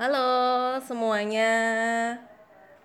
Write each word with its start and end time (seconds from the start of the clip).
Halo 0.00 0.80
semuanya, 0.80 1.52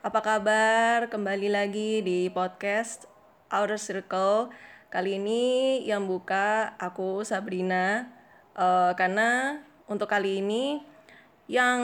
apa 0.03 0.19
kabar? 0.19 1.07
Kembali 1.07 1.47
lagi 1.47 2.03
di 2.03 2.27
podcast 2.27 3.07
Outer 3.47 3.79
Circle. 3.79 4.51
Kali 4.91 5.15
ini 5.15 5.79
yang 5.87 6.11
buka 6.11 6.75
aku 6.75 7.23
Sabrina, 7.23 8.11
Eh, 8.55 8.91
karena 8.95 9.59
untuk 9.83 10.07
kali 10.07 10.39
ini 10.39 10.79
yang 11.51 11.79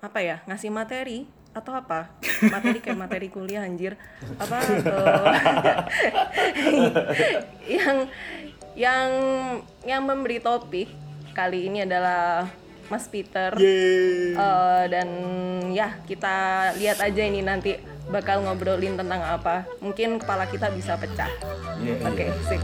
apa 0.00 0.20
ya 0.24 0.40
ngasih 0.48 0.72
materi 0.72 1.28
atau 1.52 1.76
apa 1.76 2.12
materi 2.48 2.80
kayak 2.80 2.96
materi 2.96 3.28
kuliah 3.28 3.64
anjir 3.64 3.96
apa 4.36 4.58
eh, 4.64 5.76
yang 7.76 7.96
yang 8.72 9.08
yang 9.84 10.02
memberi 10.04 10.40
topik 10.40 10.88
kali 11.36 11.68
ini 11.68 11.84
adalah 11.84 12.48
Mas 12.92 13.08
Peter. 13.08 13.50
Eh, 13.56 14.84
dan 14.90 15.08
ya 15.72 15.98
kita 16.04 16.70
lihat 16.76 17.00
aja 17.00 17.22
ini 17.24 17.40
nanti 17.40 17.76
bakal 18.12 18.44
ngobrolin 18.44 18.96
tentang 18.96 19.24
apa. 19.24 19.64
Mungkin 19.80 20.20
kepala 20.20 20.44
kita 20.48 20.68
bisa 20.72 20.96
pecah. 21.00 21.30
Iya, 21.80 21.94
oke 22.04 22.24
sip. 22.48 22.60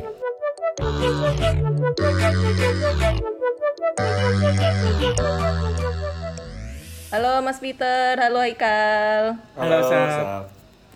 Halo 7.11 7.43
Mas 7.43 7.59
Peter. 7.59 8.15
Halo 8.21 8.39
Haikal. 8.39 9.41
Halo, 9.59 9.77
Sab. 9.83 10.09
Sab. 10.15 10.45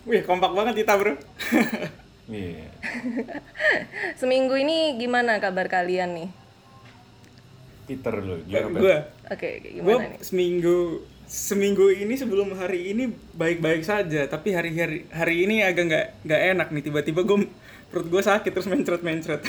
Wih, 0.04 0.23
kompak 0.23 0.52
banget 0.54 0.84
kita, 0.84 0.95
Bro. 1.01 1.18
Iya. 2.29 2.70
seminggu 4.20 4.54
ini 4.56 4.96
gimana 4.96 5.41
kabar 5.41 5.68
kalian 5.68 6.16
nih 6.16 6.29
Peter 7.84 8.15
lu, 8.16 8.41
gimana 8.48 8.73
Pet? 8.73 8.80
gue 8.80 8.97
oke 9.29 9.48
gue 9.61 9.73
gimana 9.80 10.05
nih 10.16 10.20
seminggu 10.24 11.05
seminggu 11.24 11.88
ini 11.88 12.15
sebelum 12.20 12.52
hari 12.52 12.93
ini 12.93 13.09
baik-baik 13.33 13.80
saja, 13.80 14.29
tapi 14.29 14.52
hari-hari 14.52 15.09
hari 15.09 15.49
ini 15.49 15.65
agak 15.65 15.85
nggak 15.88 16.07
nggak 16.29 16.43
enak 16.52 16.68
nih 16.68 16.82
tiba-tiba 16.85 17.21
gue 17.24 17.49
perut 17.88 18.07
gue 18.13 18.23
sakit 18.23 18.51
terus 18.52 18.68
mencret-mencret. 18.68 19.41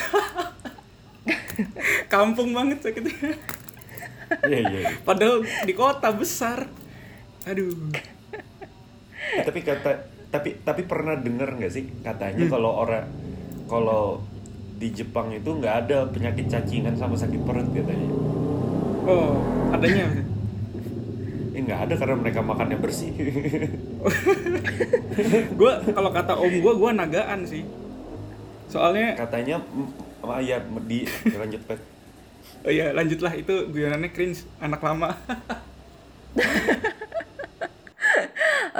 Kampung 2.14 2.56
banget 2.56 2.80
sakitnya. 2.80 3.36
Iya, 4.46 4.60
iya. 4.66 4.80
iya. 4.82 4.90
Padahal 5.04 5.44
di 5.44 5.74
kota 5.76 6.10
besar. 6.16 6.68
Aduh. 7.46 7.92
Eh, 9.36 9.44
tapi 9.44 9.60
kata 9.66 9.92
tapi 10.32 10.50
tapi 10.64 10.82
pernah 10.84 11.16
denger 11.16 11.60
nggak 11.60 11.72
sih 11.72 11.86
katanya 12.04 12.46
kalau 12.52 12.72
orang 12.84 13.08
kalau 13.66 14.22
di 14.76 14.92
Jepang 14.92 15.32
itu 15.32 15.48
nggak 15.48 15.88
ada 15.88 16.04
penyakit 16.12 16.52
cacingan 16.52 17.00
sama 17.00 17.16
sakit 17.16 17.40
perut 17.48 17.72
katanya. 17.72 18.12
Oh, 19.08 19.40
adanya. 19.72 20.12
Eh 21.56 21.64
nggak 21.64 21.88
ada 21.88 21.94
karena 21.96 22.16
mereka 22.20 22.44
makannya 22.44 22.76
bersih. 22.84 23.16
gue 25.60 25.74
kalau 25.96 26.12
kata 26.12 26.36
om 26.36 26.52
gue, 26.52 26.74
gue 26.76 26.92
nagaan 26.92 27.48
sih. 27.48 27.64
Soalnya, 28.68 29.16
katanya 29.16 29.64
ah, 30.26 30.42
ya 30.42 30.58
di 30.90 31.06
lanjut 31.32 31.62
Pet. 31.70 31.78
oh 32.66 32.74
iya 32.74 32.90
lanjutlah 32.98 33.30
itu 33.38 33.70
guyonannya 33.70 34.10
cringe 34.12 34.44
anak 34.58 34.82
lama. 34.82 35.14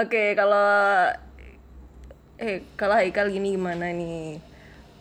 Oke, 0.02 0.36
kalau 0.36 0.68
eh 2.36 2.68
kalau 2.76 3.00
Haikal 3.00 3.32
gini 3.32 3.56
gimana 3.56 3.96
nih? 3.96 4.55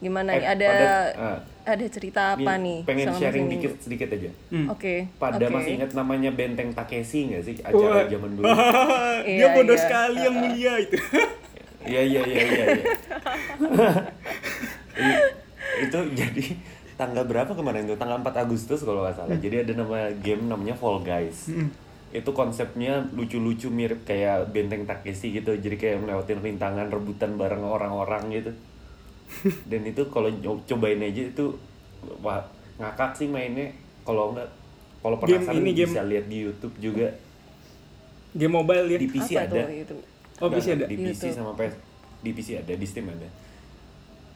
Gimana 0.04 0.28
Eh, 0.30 0.36
nih? 0.36 0.46
Ada 0.46 0.66
pada- 0.68 1.12
ah. 1.16 1.38
ada 1.64 1.84
cerita 1.88 2.36
apa 2.36 2.52
nih? 2.56 2.78
Pengen 2.84 3.06
selama 3.08 3.18
sharing 3.18 3.46
dikit 3.48 3.72
sedikit 3.80 4.08
aja. 4.10 4.30
Oke. 4.68 5.08
Pada 5.16 5.40
oke. 5.40 5.48
masih 5.50 5.70
ingat 5.74 5.90
namanya 5.92 6.28
Benteng 6.30 6.70
Takeshi 6.70 7.20
nggak 7.26 7.42
sih 7.42 7.54
acara 7.58 7.80
Wah. 7.96 8.06
zaman 8.06 8.30
dulu? 8.30 8.44
Dia 9.24 9.24
Iya, 9.24 9.46
bodoh 9.50 9.72
iya. 9.72 9.80
sekali 9.80 10.18
yang 10.20 10.36
mulia 10.36 10.72
itu. 10.78 10.96
Iya 11.84 12.00
iya 12.00 12.20
iya 12.22 12.40
iya. 12.42 12.64
iya. 12.70 12.84
I- 14.96 15.24
itu 15.84 15.98
jadi 16.14 16.44
tanggal 16.94 17.24
berapa 17.24 17.52
kemarin 17.52 17.84
tuh? 17.84 17.92
Tanggal 17.94 18.20
4 18.20 18.40
Agustus 18.40 18.80
kalau 18.80 19.02
nggak 19.02 19.12
salah. 19.14 19.36
Jadi 19.36 19.56
ada 19.60 19.72
nama 19.74 20.08
game 20.14 20.44
namanya 20.44 20.72
Fall 20.72 21.02
Guys. 21.02 21.52
Itu 22.08 22.30
konsepnya 22.30 23.04
lucu-lucu 23.10 23.68
mirip 23.68 24.04
kayak 24.04 24.48
Benteng 24.48 24.86
Takeshi 24.86 25.34
gitu. 25.34 25.52
Jadi 25.52 25.74
kayak 25.74 26.00
melewatin 26.00 26.40
rintangan 26.40 26.88
rebutan 26.88 27.34
bareng 27.34 27.60
orang-orang 27.60 28.32
gitu. 28.32 28.52
Dan 29.64 29.80
itu 29.84 30.02
kalau 30.08 30.28
cobain 30.64 31.00
aja 31.00 31.22
itu 31.24 31.44
wah 32.20 32.42
ngakak 32.76 33.14
sih 33.14 33.26
mainnya. 33.26 33.70
Kalau 34.02 34.32
nggak 34.32 34.48
kalau 35.00 35.16
Game 35.20 35.40
penasaran 35.40 35.60
ini 35.60 35.70
game- 35.72 35.90
bisa 35.90 36.02
lihat 36.02 36.26
di 36.26 36.38
YouTube 36.42 36.74
juga. 36.78 37.08
Game 38.32 38.52
mobile 38.52 38.86
ya. 38.88 38.98
Di 38.98 39.08
PC 39.08 39.30
apa 39.32 39.44
ada. 39.46 39.62
itu? 39.70 39.96
Oh, 40.38 40.48
PC 40.48 40.66
ada? 40.74 40.84
Di 40.86 40.96
PC 40.96 41.06
YouTube. 41.30 41.34
sama 41.34 41.52
PS. 41.54 41.74
Di 42.20 42.30
PC 42.32 42.48
ada, 42.56 42.72
di 42.72 42.86
Steam 42.88 43.06
ada. 43.06 43.28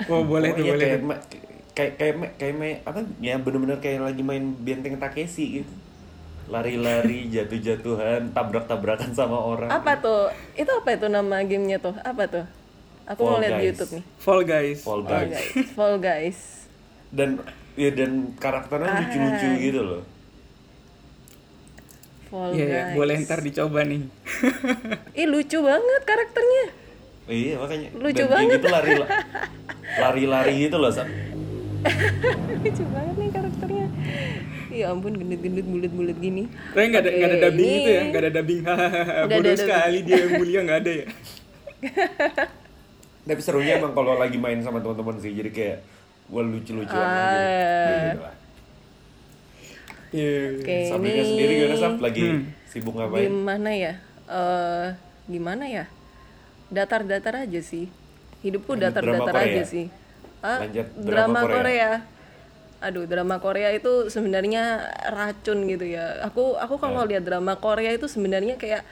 Oh, 0.06 0.22
boleh 0.22 0.54
tuh, 0.54 0.62
Pokoknya 0.62 0.74
boleh. 0.76 0.88
kayak 0.88 1.02
kayak 1.74 1.92
kayak 1.96 2.14
kayak 2.36 2.54
ma- 2.54 2.80
apa 2.84 3.00
ya 3.18 3.34
bener-bener 3.38 3.78
kayak 3.78 4.02
lagi 4.02 4.22
main 4.22 4.50
benteng 4.56 4.98
Takeshi 4.98 5.62
gitu 5.62 5.72
lari-lari 6.48 7.28
jatuh-jatuhan 7.34 8.32
tabrak-tabrakan 8.32 9.12
sama 9.12 9.36
orang 9.36 9.70
Apa 9.70 10.00
tuh? 10.00 10.32
Itu 10.54 10.70
apa 10.72 10.96
itu 10.96 11.06
nama 11.06 11.44
gamenya 11.44 11.78
tuh? 11.78 11.94
Apa 12.02 12.24
tuh? 12.26 12.44
Aku 13.08 13.20
mau 13.22 13.38
lihat 13.38 13.56
di. 13.56 13.66
YouTube 13.66 13.90
nih. 13.94 14.04
Fall 14.16 14.42
Guys. 14.44 14.78
Fall 14.78 15.00
Fall 15.02 15.24
Guys. 15.26 15.48
Fall 15.72 15.96
guys. 15.98 16.38
dan 17.08 17.40
ya 17.72 17.88
dan 17.90 18.10
karakternya 18.34 19.00
lucu-lucu 19.00 19.48
gitu 19.58 19.80
loh 19.80 20.02
Fall 22.26 22.52
Iya, 22.52 22.60
ya, 22.60 22.80
guys. 22.84 22.94
boleh 22.94 23.14
ntar 23.24 23.40
dicoba 23.40 23.80
nih. 23.82 24.04
Ih 25.20 25.26
lucu 25.26 25.58
banget 25.58 26.02
karakternya. 26.04 26.64
iya 27.26 27.56
makanya 27.56 27.88
Lucu 27.94 28.20
dan 28.20 28.28
banget. 28.30 28.52
gitu 28.54 28.68
lari 28.68 28.92
lari-lari 29.94 30.54
gitu 30.62 30.76
loh 30.76 30.88
Sam. 30.90 31.08
lucu 32.62 32.84
banget 32.86 33.14
nih 33.16 33.30
karakternya. 33.30 33.86
Ya 34.68 34.84
ampun 34.88 35.12
gendut-gendut 35.12 35.64
bulat-bulat 35.66 36.16
gini. 36.18 36.44
Tapi 36.70 36.84
nggak 36.86 37.00
ada 37.00 37.10
nggak 37.10 37.24
ada 37.26 37.34
Oke, 37.34 37.44
dubbing 37.46 37.64
ini- 37.64 37.76
itu 37.78 37.90
ya, 37.90 38.02
nggak 38.04 38.20
ada 38.20 38.30
dubbing. 38.32 38.60
Ada 38.68 39.24
Bodoh 39.30 39.56
sekali 39.56 39.98
dia 40.02 40.16
yang 40.18 40.32
mulia 40.34 40.60
nggak 40.62 40.78
ada 40.78 40.92
ya. 40.92 41.06
Tapi 43.28 43.38
serunya 43.38 43.76
emang 43.76 43.92
kalau 43.92 44.16
lagi 44.16 44.34
main 44.34 44.56
sama 44.58 44.80
teman-teman 44.80 45.20
sih 45.20 45.30
jadi 45.30 45.50
kayak 45.50 45.76
wah 46.28 46.40
lucu-lucuan 46.40 46.96
aja 46.98 47.36
Ah. 47.36 48.00
gitu 48.08 48.20
lah. 48.20 48.34
Iya. 50.08 50.40
Oke, 50.56 50.76
Sabrina 50.88 51.12
ini 51.14 51.24
sendiri 51.26 51.52
gimana 51.60 51.76
Sab? 51.76 51.92
lagi 52.00 52.22
Hmm. 52.24 52.42
sibuk 52.64 52.94
ngapain 52.96 53.28
Gimana 53.28 53.70
ya? 53.70 53.92
Eh 54.24 54.86
gimana 55.28 55.64
ya? 55.68 55.84
Datar-datar 56.68 57.44
aja 57.44 57.60
sih. 57.60 57.92
Hidupku 58.40 58.72
Lanjut 58.72 58.88
datar-datar 58.88 59.34
aja 59.36 59.62
sih. 59.64 59.86
Ah, 60.40 60.64
Lanjut 60.64 60.86
drama, 60.96 61.04
drama 61.04 61.40
Korea. 61.44 61.56
Korea. 61.60 61.90
Aduh, 62.78 63.04
drama 63.04 63.36
Korea 63.36 63.68
itu 63.74 64.06
sebenarnya 64.06 64.80
racun 65.10 65.66
gitu 65.66 65.84
ya. 65.84 66.22
Aku 66.24 66.54
aku 66.54 66.78
kalau 66.78 67.04
Ya. 67.04 67.08
lihat 67.16 67.24
drama 67.26 67.58
Korea 67.58 67.90
itu 67.90 68.06
sebenarnya 68.06 68.54
kayak 68.54 68.86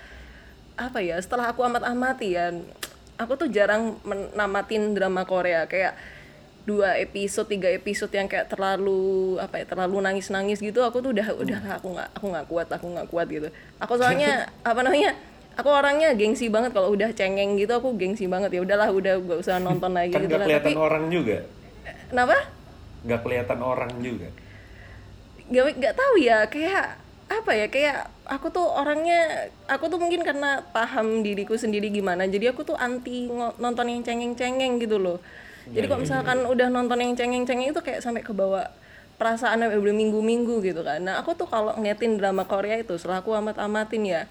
apa 0.76 0.98
ya? 1.00 1.16
Setelah 1.16 1.48
aku 1.48 1.62
amat-amati 1.62 2.34
ya, 2.34 2.50
aku 3.16 3.32
tuh 3.36 3.48
jarang 3.48 3.96
menamatin 4.04 4.92
drama 4.92 5.24
Korea. 5.24 5.64
Kayak 5.68 5.96
dua 6.66 6.98
episode 6.98 7.46
tiga 7.46 7.70
episode 7.70 8.10
yang 8.10 8.26
kayak 8.26 8.50
terlalu 8.50 9.38
apa 9.38 9.62
ya 9.62 9.64
terlalu 9.70 10.02
nangis 10.02 10.34
nangis 10.34 10.58
gitu 10.58 10.82
aku 10.82 10.98
tuh 10.98 11.14
udah 11.14 11.38
udah 11.38 11.58
lah, 11.62 11.78
aku 11.78 11.94
nggak 11.94 12.08
aku 12.18 12.26
nggak 12.26 12.46
kuat 12.50 12.68
aku 12.74 12.86
nggak 12.90 13.08
kuat 13.08 13.26
gitu. 13.30 13.48
Aku 13.78 13.92
soalnya 13.94 14.50
apa 14.70 14.80
namanya 14.82 15.14
aku 15.54 15.68
orangnya 15.70 16.12
gengsi 16.18 16.50
banget. 16.50 16.74
Kalau 16.74 16.92
udah 16.92 17.10
cengeng 17.14 17.56
gitu 17.56 17.72
aku 17.72 17.94
gengsi 17.94 18.26
banget. 18.26 18.50
Ya 18.52 18.60
udahlah 18.62 18.90
udah 18.90 19.14
gak 19.22 19.38
usah 19.40 19.62
nonton 19.62 19.94
lagi 19.94 20.12
kan 20.12 20.26
gitu 20.26 20.34
gak 20.34 20.40
lah. 20.42 20.46
kelihatan 20.46 20.72
tapi 20.74 20.78
orang 20.78 21.04
juga. 21.08 21.36
Kenapa? 22.06 22.36
Nggak 23.06 23.20
kelihatan 23.22 23.58
orang 23.62 23.92
juga. 24.02 24.28
Gak 25.46 25.64
nggak 25.78 25.94
tahu 25.94 26.14
ya 26.18 26.38
kayak 26.50 27.05
apa 27.26 27.50
ya 27.52 27.66
kayak 27.66 28.06
aku 28.24 28.54
tuh 28.54 28.62
orangnya 28.62 29.50
aku 29.66 29.90
tuh 29.90 29.98
mungkin 29.98 30.22
karena 30.22 30.62
paham 30.70 31.26
diriku 31.26 31.58
sendiri 31.58 31.90
gimana 31.90 32.22
jadi 32.26 32.54
aku 32.54 32.62
tuh 32.62 32.78
anti 32.78 33.26
nonton 33.58 33.86
yang 33.90 34.02
cengeng-cengeng 34.02 34.78
gitu 34.78 34.98
loh. 34.98 35.18
Jadi 35.66 35.90
kalau 35.90 35.98
misalkan 35.98 36.38
udah 36.46 36.70
nonton 36.70 37.02
yang 37.02 37.18
cengeng-cengeng 37.18 37.74
itu 37.74 37.82
kayak 37.82 37.98
sampai 37.98 38.22
ke 38.22 38.30
bawah 38.30 38.70
perasaan 39.18 39.58
sampai 39.58 39.82
berminggu-minggu 39.82 40.62
gitu 40.62 40.86
kan. 40.86 41.02
Nah 41.02 41.18
aku 41.18 41.34
tuh 41.34 41.50
kalau 41.50 41.74
ngeliatin 41.74 42.14
drama 42.14 42.46
Korea 42.46 42.78
itu 42.78 42.94
setelah 42.94 43.18
aku 43.18 43.34
amat-amatin 43.34 44.06
ya 44.06 44.22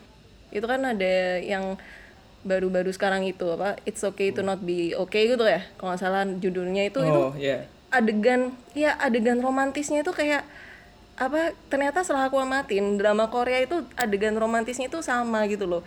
itu 0.56 0.64
kan 0.64 0.80
ada 0.80 1.44
yang 1.44 1.76
baru-baru 2.46 2.94
sekarang 2.94 3.28
itu 3.28 3.44
apa 3.52 3.76
it's 3.84 4.06
okay 4.06 4.32
to 4.32 4.40
not 4.40 4.62
be 4.64 4.96
okay 4.96 5.28
gitu 5.28 5.44
ya 5.44 5.66
kalau 5.76 5.92
nggak 5.92 6.00
salah 6.00 6.24
judulnya 6.24 6.88
itu 6.88 7.02
itu 7.02 7.20
Oh, 7.20 7.34
iya. 7.36 7.66
adegan 7.90 8.54
ya 8.72 8.96
adegan 9.02 9.42
romantisnya 9.42 10.06
itu 10.06 10.14
kayak 10.14 10.46
apa 11.16 11.56
ternyata 11.72 12.04
setelah 12.04 12.28
aku 12.28 12.36
amatin 12.36 13.00
drama 13.00 13.32
Korea 13.32 13.64
itu 13.64 13.88
adegan 13.96 14.36
romantisnya 14.36 14.92
itu 14.92 15.00
sama 15.00 15.48
gitu 15.48 15.64
loh. 15.64 15.82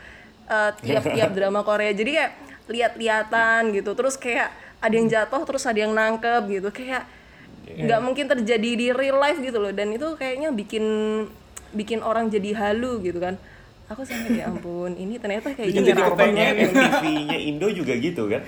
Eh, 0.48 0.70
tiap-tiap 0.80 1.30
drama 1.36 1.60
Korea. 1.60 1.92
Jadi 1.92 2.16
kayak 2.16 2.32
lihat-lihatan 2.68 3.76
gitu. 3.76 3.92
Terus 3.92 4.16
kayak 4.16 4.48
ada 4.80 4.94
yang 4.94 5.04
jatuh 5.06 5.42
terus 5.44 5.68
ada 5.68 5.76
yang 5.76 5.92
nangkep 5.92 6.42
gitu. 6.48 6.68
Kayak 6.72 7.04
nggak 7.68 8.00
mungkin 8.00 8.24
terjadi 8.26 8.70
di 8.72 8.86
real 8.88 9.20
life 9.20 9.36
gitu 9.36 9.60
loh. 9.60 9.68
Dan 9.68 9.92
itu 9.92 10.16
kayaknya 10.16 10.48
bikin 10.48 10.84
bikin 11.76 12.00
orang 12.00 12.32
jadi 12.32 12.56
halu 12.56 13.04
gitu 13.04 13.20
kan. 13.20 13.36
Aku 13.88 14.04
sampai 14.04 14.40
ya 14.40 14.48
ampun 14.48 14.96
ini 14.96 15.16
ternyata 15.16 15.52
kayak 15.52 15.68
gini 15.68 15.92
jadi 15.92 16.02
kepengen. 16.08 16.52
MTV-nya 16.72 17.38
Indo 17.40 17.68
juga 17.68 17.92
gitu 17.96 18.28
kan? 18.28 18.44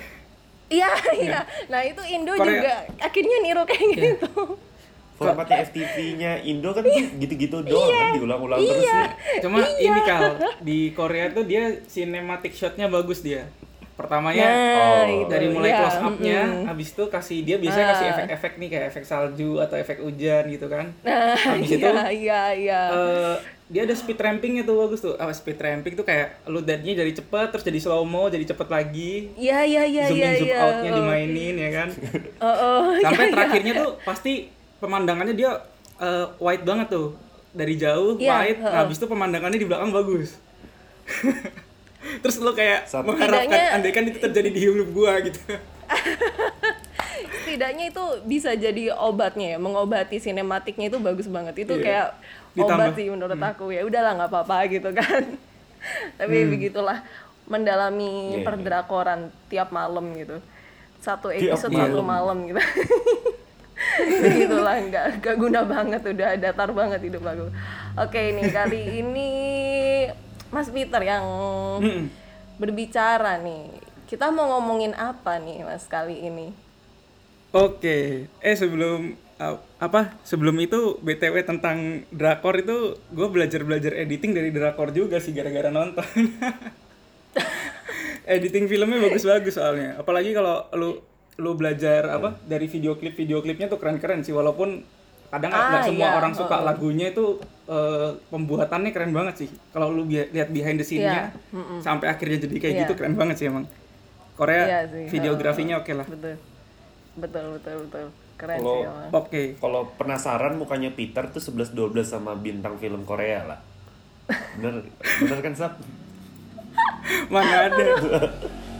Iya 0.65 0.89
iya. 1.13 1.39
Nah 1.69 1.85
itu 1.85 2.01
Indo 2.09 2.33
Korea- 2.33 2.49
juga 2.57 2.73
akhirnya 2.97 3.37
niru 3.41 3.61
kayak 3.69 3.85
gitu 3.93 4.57
formatnya 5.21 5.57
FTV-nya 5.63 6.31
Indo 6.41 6.69
kan 6.69 6.83
gitu-gitu 7.15 7.57
doang 7.61 7.87
kan 7.87 8.07
diulang-ulang 8.13 8.59
terus 8.59 8.81
iya. 8.81 9.01
nih 9.05 9.09
Cuma 9.39 9.57
ini 9.77 9.99
kal 10.01 10.23
di 10.59 10.79
Korea 10.91 11.29
tuh 11.29 11.43
dia 11.43 11.63
cinematic 11.85 12.51
shotnya 12.51 12.85
bagus 12.85 13.21
dia. 13.21 13.45
Pertamanya 13.91 14.41
nah 14.41 15.05
Oh. 15.05 15.29
dari 15.29 15.45
mulai 15.47 15.71
close 15.71 15.99
up-nya, 15.99 16.41
mm-mm. 16.41 16.65
habis 16.65 16.89
itu 16.89 17.03
kasih 17.05 17.37
dia 17.41 17.55
biasanya 17.55 17.87
kasih 17.91 18.05
Ah. 18.07 18.13
efek-efek 18.15 18.51
nih 18.57 18.67
kayak 18.67 18.85
efek 18.89 19.03
salju 19.03 19.51
atau 19.57 19.77
efek 19.77 20.01
hujan 20.01 20.43
gitu 20.47 20.65
kan. 20.65 20.89
nah 21.01 21.37
Habis 21.37 21.69
itu 21.75 21.85
iya 21.85 22.09
iya 22.09 22.41
iya 22.51 22.81
eh, 22.89 23.35
dia 23.67 23.81
ada 23.83 23.93
speed 23.93 24.17
rampingnya 24.17 24.63
tuh 24.63 24.75
bagus 24.79 24.99
tuh. 24.99 25.13
Apa 25.13 25.29
speed 25.31 25.55
ramping 25.55 25.93
tuh 25.93 26.01
kayak 26.01 26.41
lu 26.45 26.59
deadnya 26.59 26.97
jadi 26.97 27.13
cepet 27.13 27.47
terus 27.47 27.61
jadi 27.63 27.77
slow 27.77 28.01
mo 28.01 28.25
jadi 28.25 28.41
cepet 28.43 28.67
lagi. 28.67 29.29
iya 29.37 29.61
iya 29.61 29.83
iya 29.85 30.03
zoom 30.09 30.17
iya 30.17 30.27
in 30.27 30.39
zoom 30.39 30.47
iya 30.47 30.57
out-nya 30.59 30.91
dimainin 30.91 31.55
ya 31.55 31.69
kan. 31.71 31.87
oh, 32.41 32.47
oh, 32.49 32.81
Sampai 32.97 33.15
iya, 33.17 33.27
iya. 33.27 33.33
terakhirnya 33.33 33.73
tuh 33.77 33.89
pasti 34.01 34.33
pemandangannya 34.81 35.31
dia 35.31 35.51
eh, 35.97 36.25
wide 36.37 36.65
banget 36.65 36.89
tuh. 36.89 37.13
Dari 37.51 37.75
jauh 37.75 38.15
wide, 38.15 38.57
heeh. 38.57 38.63
nah, 38.63 38.81
habis 38.81 38.95
itu 38.95 39.05
pemandangannya 39.05 39.55
di 39.55 39.67
belakang 39.67 39.91
bagus. 39.91 40.39
Terus 42.21 42.35
lo 42.39 42.51
kayak 42.51 42.85
Sampai- 42.85 43.13
mengharapkan 43.13 43.45
Setidaknya- 43.45 43.71
andai 43.71 43.91
kan 43.91 44.03
itu 44.05 44.17
terjadi 44.17 44.49
di 44.49 44.59
hidup 44.59 44.89
gua 44.89 45.19
gitu. 45.21 45.37
setidaknya 47.41 47.91
itu 47.91 48.03
bisa 48.23 48.55
jadi 48.55 48.95
obatnya 48.95 49.53
ya 49.53 49.59
mengobati 49.59 50.17
sinematiknya 50.17 50.87
itu 50.87 50.97
bagus 50.97 51.27
banget 51.27 51.51
itu 51.59 51.75
Iya. 51.75 51.83
kayak 51.83 52.07
Ditambah- 52.53 52.79
obat 52.79 52.95
sih 52.95 53.07
menurut 53.07 53.35
aku 53.37 53.65
ya 53.69 53.83
udahlah 53.83 54.15
nggak 54.15 54.29
apa-apa 54.29 54.55
gitu 54.71 54.89
kan 54.89 55.23
tapi 56.19 56.47
begitulah 56.47 57.03
mendalami 57.45 58.07
Iya, 58.31 58.39
iya. 58.39 58.45
perdrakoran 58.47 59.19
tiap 59.51 59.69
malam 59.69 60.15
gitu 60.15 60.39
satu 60.97 61.27
episode 61.27 61.75
satu 61.75 61.99
malam 61.99 62.47
gitu 62.47 62.61
begitulah 64.21 64.75
nggak 64.87 65.05
nggak 65.21 65.35
guna 65.37 65.61
banget 65.65 66.01
udah 66.05 66.29
datar 66.37 66.69
banget 66.71 67.01
hidup 67.07 67.23
aku 67.25 67.47
oke 67.97 68.19
ini 68.19 68.43
kali 68.49 68.81
ini 69.01 69.31
Mas 70.51 70.67
Peter 70.69 71.01
yang 71.01 71.25
berbicara 72.61 73.39
nih 73.41 73.71
kita 74.05 74.29
mau 74.29 74.57
ngomongin 74.57 74.93
apa 74.93 75.39
nih 75.39 75.63
Mas 75.63 75.87
kali 75.87 76.27
ini 76.27 76.71
Oke, 77.51 78.31
eh 78.39 78.55
sebelum 78.55 79.11
apa? 79.75 80.15
Sebelum 80.23 80.55
itu 80.63 80.95
BTW 81.03 81.43
tentang 81.43 82.07
drakor 82.07 82.55
itu 82.55 82.95
gue 83.11 83.27
belajar-belajar 83.27 83.91
editing 83.91 84.31
dari 84.31 84.55
drakor 84.55 84.95
juga 84.95 85.19
sih 85.19 85.35
gara-gara 85.35 85.67
nonton. 85.67 86.07
editing 88.39 88.71
filmnya 88.71 89.03
bagus-bagus 89.03 89.59
soalnya. 89.59 89.99
Apalagi 89.99 90.31
kalau 90.31 90.63
lu 90.79 91.03
lu 91.37 91.53
belajar 91.53 92.09
apa 92.09 92.35
dari 92.43 92.65
video 92.65 92.93
klip 92.93 93.13
video 93.13 93.39
klipnya 93.39 93.65
tuh 93.65 93.77
keren-keren 93.77 94.21
sih 94.21 94.31
walaupun 94.31 94.83
kadang 95.27 95.47
nggak 95.47 95.63
Ah, 95.73 95.79
semua 95.81 96.05
iya, 96.05 96.17
orang 96.17 96.33
suka 96.33 96.55
heeh. 96.55 96.65
lagunya 96.65 97.07
itu 97.07 97.39
eh, 97.65 98.09
pembuatannya 98.27 98.91
keren 98.91 99.11
banget 99.11 99.35
sih. 99.37 99.49
Kalau 99.69 99.87
lu 99.89 100.03
bi- 100.03 100.27
lihat 100.27 100.49
behind 100.49 100.75
the 100.75 100.83
scene-nya 100.83 101.31
Iya, 101.31 101.79
sampai 101.79 102.09
akhirnya 102.09 102.35
jadi 102.41 102.55
kayak 102.57 102.73
Iya. 102.73 102.81
gitu 102.83 102.93
keren 102.93 103.15
banget 103.15 103.35
sih 103.37 103.47
emang. 103.47 103.63
Korea 104.33 104.63
Iya 104.65 104.79
sih, 104.87 105.03
videografinya 105.07 105.77
oke 105.77 105.93
lah. 105.93 106.03
betul 106.03 106.35
betul 107.13 107.45
betul 107.53 107.75
betul 107.81 108.05
keren 108.35 108.57
Kalau- 108.57 108.73
sih 108.73 108.83
emang 108.83 109.07
Oke. 109.13 109.43
kalau 109.55 109.81
penasaran 109.93 110.53
mukanya 110.55 110.89
Peter 110.89 111.23
tuh 111.25 111.39
11-12 111.39 111.77
sama 112.03 112.33
bintang 112.33 112.75
film 112.75 113.03
Korea 113.03 113.43
lah 113.45 113.59
bener 114.53 114.83
bener 115.21 115.39
kan 115.41 115.53
Sap? 115.53 115.73
Mana 117.31 117.67
ada. 117.67 117.85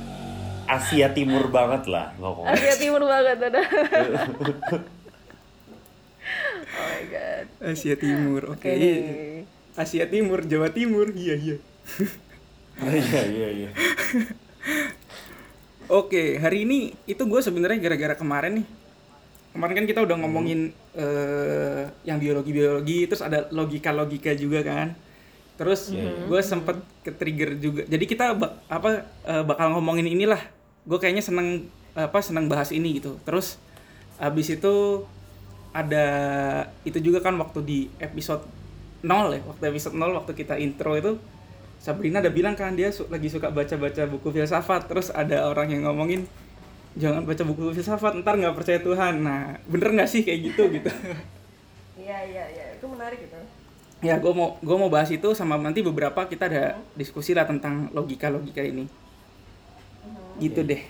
Asia 0.68 1.08
Timur 1.14 1.48
banget 1.50 1.88
lah 1.88 2.14
ngomong 2.18 2.46
Asia 2.50 2.76
Timur 2.78 3.04
banget 3.06 3.38
ada 3.42 3.62
oh 6.72 6.86
my 6.88 7.04
god 7.10 7.46
Asia 7.62 7.94
Timur, 7.94 8.58
oke. 8.58 8.66
oke 8.66 8.70
nih. 8.74 9.46
Asia 9.78 10.10
Timur, 10.10 10.44
Jawa 10.44 10.74
Timur, 10.74 11.14
iya 11.14 11.38
iya. 11.38 11.58
iya 12.82 13.22
iya 13.30 13.50
iya 13.54 13.70
Oke, 15.92 16.40
hari 16.40 16.64
ini 16.64 16.96
itu 17.04 17.20
gue 17.28 17.42
sebenarnya 17.44 17.76
gara-gara 17.84 18.16
kemarin 18.16 18.64
nih. 18.64 18.68
Kemarin 19.52 19.76
kan 19.76 19.86
kita 19.92 20.00
udah 20.08 20.16
ngomongin 20.24 20.72
eh, 20.96 21.84
yang 22.08 22.16
biologi-biologi, 22.16 23.12
terus 23.12 23.20
ada 23.20 23.52
logika-logika 23.52 24.32
juga 24.32 24.64
kan. 24.64 24.96
Terus 25.62 25.94
gue 26.26 26.42
sempet 26.42 26.74
ke 27.00 27.14
trigger 27.14 27.54
juga. 27.56 27.86
Jadi 27.86 28.06
kita 28.10 28.34
bak- 28.34 28.58
apa 28.66 28.90
eh, 29.22 29.44
bakal 29.46 29.78
ngomongin 29.78 30.10
inilah. 30.10 30.42
Gue 30.84 30.98
kayaknya 30.98 31.22
seneng 31.22 31.70
apa 31.94 32.18
seneng 32.20 32.50
bahas 32.50 32.74
ini 32.74 32.98
gitu. 32.98 33.22
Terus 33.22 33.62
abis 34.18 34.50
itu 34.52 35.06
ada 35.72 36.06
itu 36.84 36.98
juga 37.00 37.22
kan 37.22 37.38
waktu 37.38 37.60
di 37.62 37.80
episode 37.98 38.44
0 39.02 39.32
ya, 39.32 39.42
waktu 39.46 39.64
episode 39.70 39.96
0 39.96 40.12
waktu 40.14 40.32
kita 40.36 40.58
intro 40.58 40.94
itu 40.94 41.16
Sabrina 41.82 42.22
ada 42.22 42.30
bilang 42.30 42.54
kan 42.54 42.76
dia 42.76 42.94
su- 42.94 43.10
lagi 43.10 43.26
suka 43.26 43.50
baca-baca 43.50 44.06
buku 44.06 44.30
filsafat 44.30 44.86
terus 44.86 45.10
ada 45.10 45.50
orang 45.50 45.74
yang 45.74 45.90
ngomongin 45.90 46.30
jangan 46.94 47.26
baca 47.26 47.42
buku 47.42 47.74
filsafat 47.74 48.20
ntar 48.22 48.38
nggak 48.38 48.54
percaya 48.54 48.78
Tuhan 48.78 49.26
nah 49.26 49.58
bener 49.66 49.90
nggak 49.96 50.06
sih 50.06 50.22
kayak 50.22 50.54
gitu 50.54 50.64
gitu 50.70 50.92
iya 52.04 52.18
iya 52.22 52.44
iya 52.52 52.66
itu 52.78 52.86
menarik 52.86 53.18
gitu 53.26 53.34
ya 54.02 54.18
gue 54.18 54.34
mau 54.34 54.58
gue 54.58 54.78
mau 54.82 54.90
bahas 54.90 55.14
itu 55.14 55.30
sama 55.38 55.62
nanti 55.62 55.86
beberapa 55.86 56.26
kita 56.26 56.50
ada 56.50 56.64
diskusi 56.98 57.38
lah 57.38 57.46
tentang 57.46 57.90
logika 57.94 58.34
logika 58.34 58.62
ini 58.66 58.90
gitu 60.42 60.66
deh. 60.66 60.82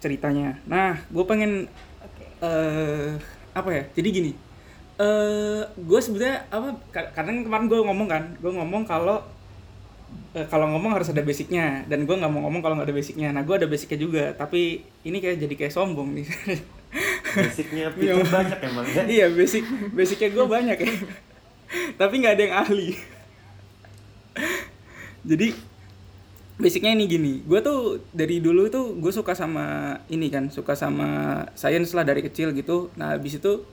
Ceritanya. 0.00 0.56
Nah 0.68 1.00
gue 1.08 1.24
pengen 1.24 1.68
oke. 2.00 2.24
eh 2.44 3.10
apa 3.52 3.68
ya? 3.72 3.82
Jadi 3.96 4.08
gini 4.12 4.32
eh 5.00 5.64
gue 5.80 6.00
sebenarnya 6.04 6.44
apa 6.52 6.76
ka- 6.92 7.10
karena 7.16 7.40
kemarin 7.40 7.66
gue 7.72 7.78
ngomong 7.88 8.08
kan 8.08 8.22
gue 8.36 8.52
ngomong 8.52 8.84
kalau 8.84 9.16
eh, 10.36 10.44
kalau 10.44 10.68
ngomong 10.76 10.92
harus 10.92 11.08
ada 11.08 11.24
basicnya. 11.24 11.84
Dan 11.88 12.04
gue 12.04 12.16
nggak 12.16 12.28
mau 12.28 12.44
ngomong 12.48 12.60
kalau 12.60 12.76
nggak 12.76 12.88
ada 12.92 12.96
basicnya. 12.96 13.28
Nah 13.32 13.44
gue 13.44 13.56
ada 13.56 13.68
basicnya 13.68 13.96
juga 13.96 14.24
tapi 14.36 14.84
ini 15.08 15.16
kayak 15.24 15.40
jadi 15.40 15.54
kayak 15.56 15.72
sombong 15.72 16.20
nih. 16.20 16.28
Basicnya 17.32 17.88
Peter 17.96 18.20
banyak 18.36 18.58
emang 18.60 18.86
ya. 18.92 19.02
Iya 19.08 19.26
basic 19.32 19.64
basicnya 19.96 20.28
gue 20.32 20.44
banyak 20.44 20.76
ya 20.76 20.92
tapi 21.98 22.14
nggak 22.20 22.34
ada 22.36 22.42
yang 22.42 22.56
ahli. 22.60 22.88
Jadi 25.20 25.52
basicnya 26.56 26.92
ini 26.92 27.04
gini. 27.06 27.32
Gue 27.44 27.60
tuh 27.60 28.00
dari 28.12 28.40
dulu 28.40 28.68
tuh 28.68 28.96
gue 28.96 29.12
suka 29.12 29.36
sama 29.36 29.96
ini 30.08 30.28
kan 30.32 30.48
suka 30.48 30.72
sama 30.76 31.42
sains 31.54 31.92
lah 31.92 32.04
dari 32.04 32.24
kecil 32.24 32.52
gitu. 32.56 32.88
Nah 32.96 33.16
habis 33.16 33.36
itu 33.36 33.64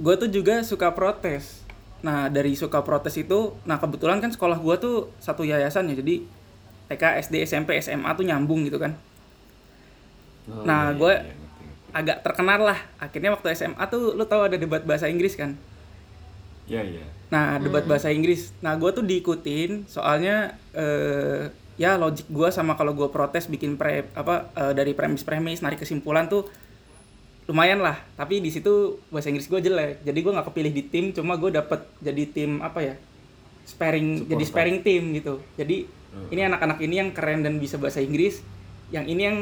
gue 0.00 0.14
tuh 0.16 0.28
juga 0.28 0.64
suka 0.64 0.92
protes. 0.92 1.60
Nah 2.02 2.26
dari 2.32 2.56
suka 2.56 2.82
protes 2.82 3.14
itu 3.20 3.54
nah 3.62 3.76
kebetulan 3.78 4.18
kan 4.18 4.32
sekolah 4.32 4.58
gue 4.58 4.76
tuh 4.80 4.96
satu 5.20 5.44
yayasan 5.44 5.92
ya. 5.92 5.96
Jadi 6.00 6.24
TK 6.88 7.02
SD 7.24 7.34
SMP 7.44 7.76
SMA 7.80 8.10
tuh 8.12 8.24
nyambung 8.26 8.64
gitu 8.68 8.76
kan. 8.76 8.92
Oh, 10.50 10.66
Nah, 10.66 10.90
iya, 10.90 10.98
gue- 10.98 11.20
iya, 11.22 11.34
agak 11.94 12.18
terkenal 12.26 12.60
lah. 12.66 12.78
Akhirnya 12.98 13.30
waktu 13.30 13.54
SMA 13.54 13.84
tuh 13.86 14.18
lu 14.18 14.26
tahu 14.26 14.42
ada 14.50 14.58
debat 14.58 14.82
bahasa 14.82 15.06
Inggris 15.06 15.36
kan 15.38 15.54
iya 16.66 16.82
iya 16.82 17.04
Nah, 17.32 17.56
debat 17.56 17.88
bahasa 17.88 18.12
Inggris. 18.12 18.52
Nah, 18.60 18.76
gue 18.76 18.92
tuh 18.92 19.00
diikutin 19.00 19.88
soalnya 19.88 20.52
eh 20.76 21.48
ya 21.80 21.96
logik 21.96 22.28
gue 22.28 22.48
sama 22.52 22.76
kalau 22.76 22.92
gue 22.92 23.08
protes 23.08 23.48
bikin 23.48 23.80
pre 23.80 24.04
apa 24.12 24.52
eh, 24.52 24.76
dari 24.76 24.92
premis-premis 24.92 25.64
narik 25.64 25.80
kesimpulan 25.80 26.28
tuh 26.28 26.44
lumayan 27.48 27.80
lah. 27.80 27.96
Tapi 28.14 28.44
di 28.44 28.52
situ 28.52 29.00
bahasa 29.08 29.32
Inggris 29.32 29.48
gue 29.48 29.64
jelek. 29.64 30.04
Jadi 30.04 30.18
gue 30.20 30.28
nggak 30.28 30.52
kepilih 30.52 30.72
di 30.72 30.82
tim, 30.84 31.04
cuma 31.10 31.40
gue 31.40 31.48
dapet 31.50 31.80
jadi 32.04 32.22
tim 32.28 32.60
apa 32.60 32.84
ya? 32.84 32.94
Sparing 33.64 34.28
jadi 34.28 34.44
Supporter. 34.44 34.52
sparing 34.52 34.78
tim 34.84 35.02
gitu. 35.16 35.34
Jadi 35.56 35.76
Hmm. 36.12 36.28
ini 36.28 36.44
anak-anak 36.44 36.76
ini 36.84 36.94
yang 37.00 37.08
keren 37.16 37.40
dan 37.40 37.56
bisa 37.56 37.80
bahasa 37.80 38.04
Inggris. 38.04 38.44
Yang 38.92 39.04
ini 39.08 39.22
yang 39.24 39.38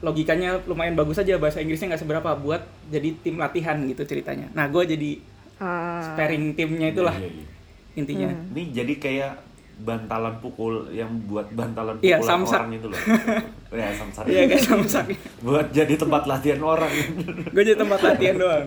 logikanya 0.00 0.64
lumayan 0.64 0.96
bagus 0.96 1.20
aja 1.20 1.36
bahasa 1.36 1.60
Inggrisnya 1.60 1.92
nggak 1.92 2.02
seberapa 2.02 2.32
buat 2.34 2.64
jadi 2.88 3.12
tim 3.20 3.36
latihan 3.36 3.76
gitu 3.84 4.02
ceritanya. 4.02 4.48
Nah, 4.56 4.72
gue 4.72 4.82
jadi 4.88 5.20
Ah. 5.62 6.02
sparing 6.04 6.52
timnya 6.52 6.90
itulah 6.90 7.14
Iya, 7.14 7.22
iya, 7.24 7.30
iya. 7.36 7.46
intinya. 7.94 8.28
ini 8.50 8.62
jadi 8.72 8.94
kayak 8.96 9.32
bantalan 9.78 10.34
pukul 10.38 10.90
yang 10.90 11.10
buat 11.24 11.48
bantalan 11.50 11.96
pukulan 11.96 12.10
Iya, 12.12 12.18
samsak. 12.20 12.60
orang 12.60 12.72
itu 12.72 12.86
loh 12.86 13.00
ya 13.72 13.88
samsak 13.90 14.22
Iya 14.26 14.42
kayak 14.46 14.62
samsak. 14.62 15.04
buat 15.46 15.66
jadi 15.70 15.94
tempat 15.96 16.22
latihan 16.24 16.60
orang 16.60 16.92
Gue 17.54 17.62
jadi 17.62 17.76
tempat 17.76 18.00
latihan 18.00 18.36
doang. 18.36 18.66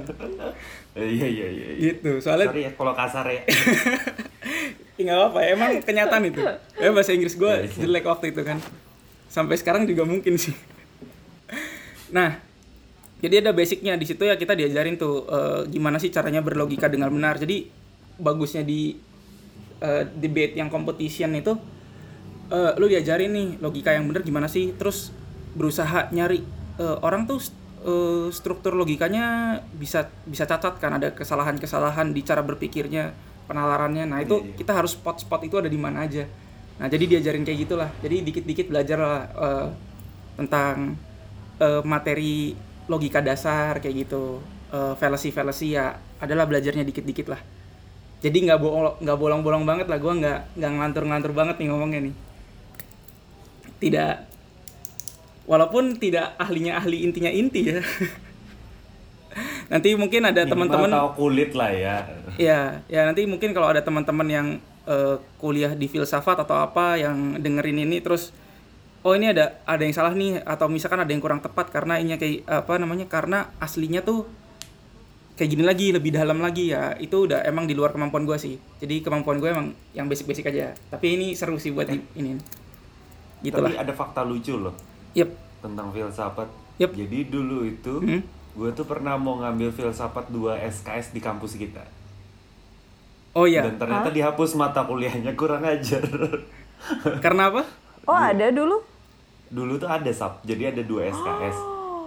iya 0.94 1.28
iya 1.28 1.48
iya 1.48 1.68
iya. 1.70 1.92
Gitu. 1.94 2.10
Soalnya 2.18 2.48
sorry 2.48 2.64
ya 2.64 2.72
kalau 2.74 2.94
kasar 2.94 3.26
ya 3.28 3.42
ya 4.96 5.02
nggak 5.02 5.20
apa 5.26 5.40
ya 5.42 5.50
emang 5.54 5.72
kenyataan 5.82 6.24
itu. 6.26 6.40
Ya 6.74 6.90
bahasa 6.90 7.12
Inggris 7.12 7.36
gue 7.36 7.54
jelek 7.76 8.04
waktu 8.04 8.32
itu 8.32 8.42
kan. 8.42 8.58
Sampai 9.28 9.56
sekarang 9.56 9.84
juga 9.84 10.04
mungkin 10.04 10.36
sih. 10.36 10.56
Nah, 12.08 12.40
jadi 13.26 13.42
ada 13.42 13.52
basicnya 13.58 13.98
di 13.98 14.06
situ 14.06 14.22
ya 14.22 14.38
kita 14.38 14.54
diajarin 14.54 14.96
tuh 14.96 15.26
eh, 15.26 15.62
gimana 15.74 15.98
sih 15.98 16.14
caranya 16.14 16.46
berlogika 16.46 16.86
dengan 16.86 17.10
benar. 17.10 17.42
Jadi 17.42 17.66
bagusnya 18.22 18.62
di 18.62 18.94
eh, 19.82 20.04
debate 20.16 20.56
yang 20.56 20.70
competition 20.70 21.34
itu 21.34 21.54
eh, 22.52 22.72
lu 22.78 22.86
diajarin 22.88 23.32
nih 23.34 23.48
logika 23.60 23.92
yang 23.96 24.06
bener 24.10 24.22
gimana 24.22 24.48
sih 24.48 24.74
terus 24.76 25.12
berusaha 25.56 26.12
nyari 26.12 26.44
eh, 26.80 26.98
orang 27.02 27.26
tuh 27.26 27.40
eh, 27.86 28.28
struktur 28.32 28.76
logikanya 28.76 29.60
bisa 29.76 30.10
bisa 30.28 30.46
cacat 30.46 30.78
kan 30.78 30.98
ada 31.00 31.12
kesalahan-kesalahan 31.16 32.12
di 32.12 32.22
cara 32.24 32.42
berpikirnya 32.46 33.14
penalarannya 33.46 34.06
nah 34.10 34.20
itu 34.22 34.42
Iya, 34.42 34.46
iya. 34.52 34.56
kita 34.58 34.72
harus 34.74 34.98
spot-spot 34.98 35.42
itu 35.46 35.56
ada 35.62 35.70
di 35.70 35.80
mana 35.80 36.06
aja 36.06 36.26
nah 36.76 36.92
jadi 36.92 37.08
diajarin 37.18 37.48
kayak 37.48 37.60
gitulah 37.68 37.90
jadi 38.04 38.20
dikit-dikit 38.26 38.68
belajar 38.68 38.98
lah 39.00 39.22
eh, 39.32 39.68
tentang 40.36 41.00
eh, 41.60 41.82
materi 41.88 42.52
logika 42.88 43.20
dasar 43.22 43.82
kayak 43.82 44.08
gitu. 44.08 44.40
Eh, 44.74 44.94
fallacy-fallacy 44.98 45.78
ya 45.78 45.96
adalah 46.20 46.50
belajarnya 46.50 46.84
dikit-dikit 46.84 47.28
lah. 47.32 47.42
Jadi 48.20 48.38
nggak 48.50 48.60
bolong 48.60 48.96
nggak 49.00 49.18
bolong-bolong 49.20 49.64
banget 49.64 49.86
lah 49.86 50.02
gue 50.02 50.14
nggak 50.18 50.40
nggak 50.58 50.72
ngelantur-ngelantur 50.72 51.34
banget 51.38 51.56
nih 51.62 51.68
ngomongnya 51.70 52.00
nih. 52.10 52.16
Tidak 53.80 54.16
walaupun 55.46 56.02
tidak 56.02 56.34
ahlinya 56.42 56.82
ahli 56.82 57.06
intinya 57.06 57.30
inti 57.30 57.62
ya. 57.70 57.80
Nanti 59.72 59.94
mungkin 59.98 60.26
ada 60.26 60.42
teman-teman 60.48 60.90
tahu 60.90 61.10
kulit 61.18 61.54
lah 61.54 61.70
ya. 61.70 61.96
Ya 62.40 62.82
ya 62.90 63.02
nanti 63.06 63.28
mungkin 63.30 63.54
kalau 63.54 63.70
ada 63.70 63.84
teman-teman 63.86 64.28
yang 64.28 64.48
eh, 64.90 65.16
kuliah 65.38 65.74
di 65.78 65.86
filsafat 65.86 66.42
atau 66.42 66.58
apa 66.58 66.98
yang 66.98 67.38
dengerin 67.38 67.86
ini 67.86 68.02
terus 68.02 68.32
oh 69.06 69.14
ini 69.14 69.30
ada 69.30 69.62
ada 69.70 69.86
yang 69.86 69.94
salah 69.94 70.18
nih 70.18 70.42
atau 70.42 70.66
misalkan 70.66 70.98
ada 70.98 71.12
yang 71.14 71.22
kurang 71.22 71.40
tepat 71.40 71.70
karena 71.70 72.02
ini 72.02 72.18
kayak 72.18 72.50
apa 72.50 72.82
namanya 72.82 73.06
karena 73.06 73.54
aslinya 73.62 74.02
tuh 74.02 74.26
kayak 75.38 75.50
gini 75.52 75.64
lagi 75.68 75.94
lebih 75.94 76.16
dalam 76.16 76.42
lagi. 76.42 76.74
Ya 76.74 76.98
itu 76.98 77.30
udah 77.30 77.46
emang 77.46 77.70
di 77.70 77.78
luar 77.78 77.94
kemampuan 77.94 78.26
gue 78.26 78.38
sih. 78.42 78.56
Jadi 78.82 79.06
kemampuan 79.06 79.38
gue 79.38 79.50
emang 79.52 79.68
yang 79.94 80.10
basic-basic 80.10 80.50
aja. 80.50 80.74
Tapi 80.90 81.06
ini 81.22 81.28
seru 81.38 81.62
sih 81.62 81.70
buat 81.70 81.86
di, 81.86 82.02
ini. 82.18 82.40
Gitulah 83.46 83.70
tapi 83.70 83.78
ada 83.78 83.94
fakta 83.94 84.26
lucu 84.26 84.58
loh. 84.58 84.74
Yep. 85.14 85.30
Tentang 85.62 85.94
filsafat. 85.94 86.50
Yep. 86.76 86.92
jadi 86.92 87.20
dulu 87.32 87.64
itu 87.64 88.04
Hmm. 88.04 88.20
gue 88.52 88.70
tuh 88.76 88.84
pernah 88.84 89.16
mau 89.16 89.40
ngambil 89.40 89.72
filsafat 89.72 90.28
2 90.28 90.60
SKS 90.60 91.16
di 91.16 91.24
kampus 91.24 91.56
kita. 91.56 91.84
Oh 93.36 93.48
iya. 93.48 93.64
Dan 93.64 93.80
ternyata 93.80 94.12
dihapus 94.12 94.56
mata 94.60 94.84
kuliahnya 94.84 95.36
kurang 95.40 95.64
ajar. 95.64 96.04
Karena 97.24 97.52
apa? 97.52 97.64
Oh 98.08 98.16
ada 98.16 98.52
dulu? 98.52 98.95
Dulu 99.52 99.78
tuh 99.78 99.90
ada 99.90 100.12
sub 100.12 100.42
jadi 100.42 100.74
ada 100.74 100.82
2 100.82 101.12
SKS 101.12 101.58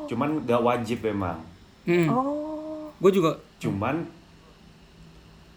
cuman 0.09 0.42
gak 0.49 0.62
wajib 0.62 0.99
emang 1.04 1.38
hmm. 1.85 2.09
Oh. 2.11 2.90
gue 2.99 3.11
juga 3.12 3.38
cuman 3.62 4.07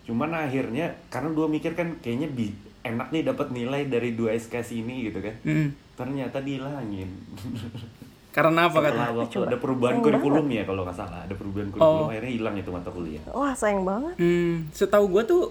cuman 0.05 0.29
akhirnya 0.33 0.97
karena 1.13 1.29
gue 1.31 1.47
mikir 1.47 1.71
kan 1.77 1.95
kayaknya 2.01 2.27
bi 2.29 2.51
enak 2.81 3.13
nih 3.13 3.23
dapat 3.25 3.53
nilai 3.53 3.85
dari 3.88 4.17
2 4.17 4.33
SKS 4.38 4.75
ini 4.75 5.09
gitu 5.09 5.21
kan 5.21 5.35
hmm. 5.45 5.97
ternyata 5.97 6.41
dihilangin 6.41 7.09
karena 8.35 8.71
apa 8.71 8.79
Coba. 9.27 9.43
ada 9.51 9.57
perubahan 9.59 10.00
Sayang 10.00 10.05
kurikulum 10.07 10.47
ya 10.47 10.63
kalau 10.63 10.81
nggak 10.88 10.95
salah 10.95 11.19
ada 11.27 11.35
perubahan 11.35 11.67
kurikulum 11.67 12.07
Oh. 12.07 12.11
akhirnya 12.11 12.31
hilang 12.31 12.55
itu 12.55 12.69
mata 12.71 12.88
kuliah 12.88 13.19
Wah 13.35 13.51
sayang 13.51 13.83
banget. 13.83 14.15
Hmm, 14.15 14.71
setahu 14.71 15.11
gue 15.11 15.23
tuh 15.27 15.43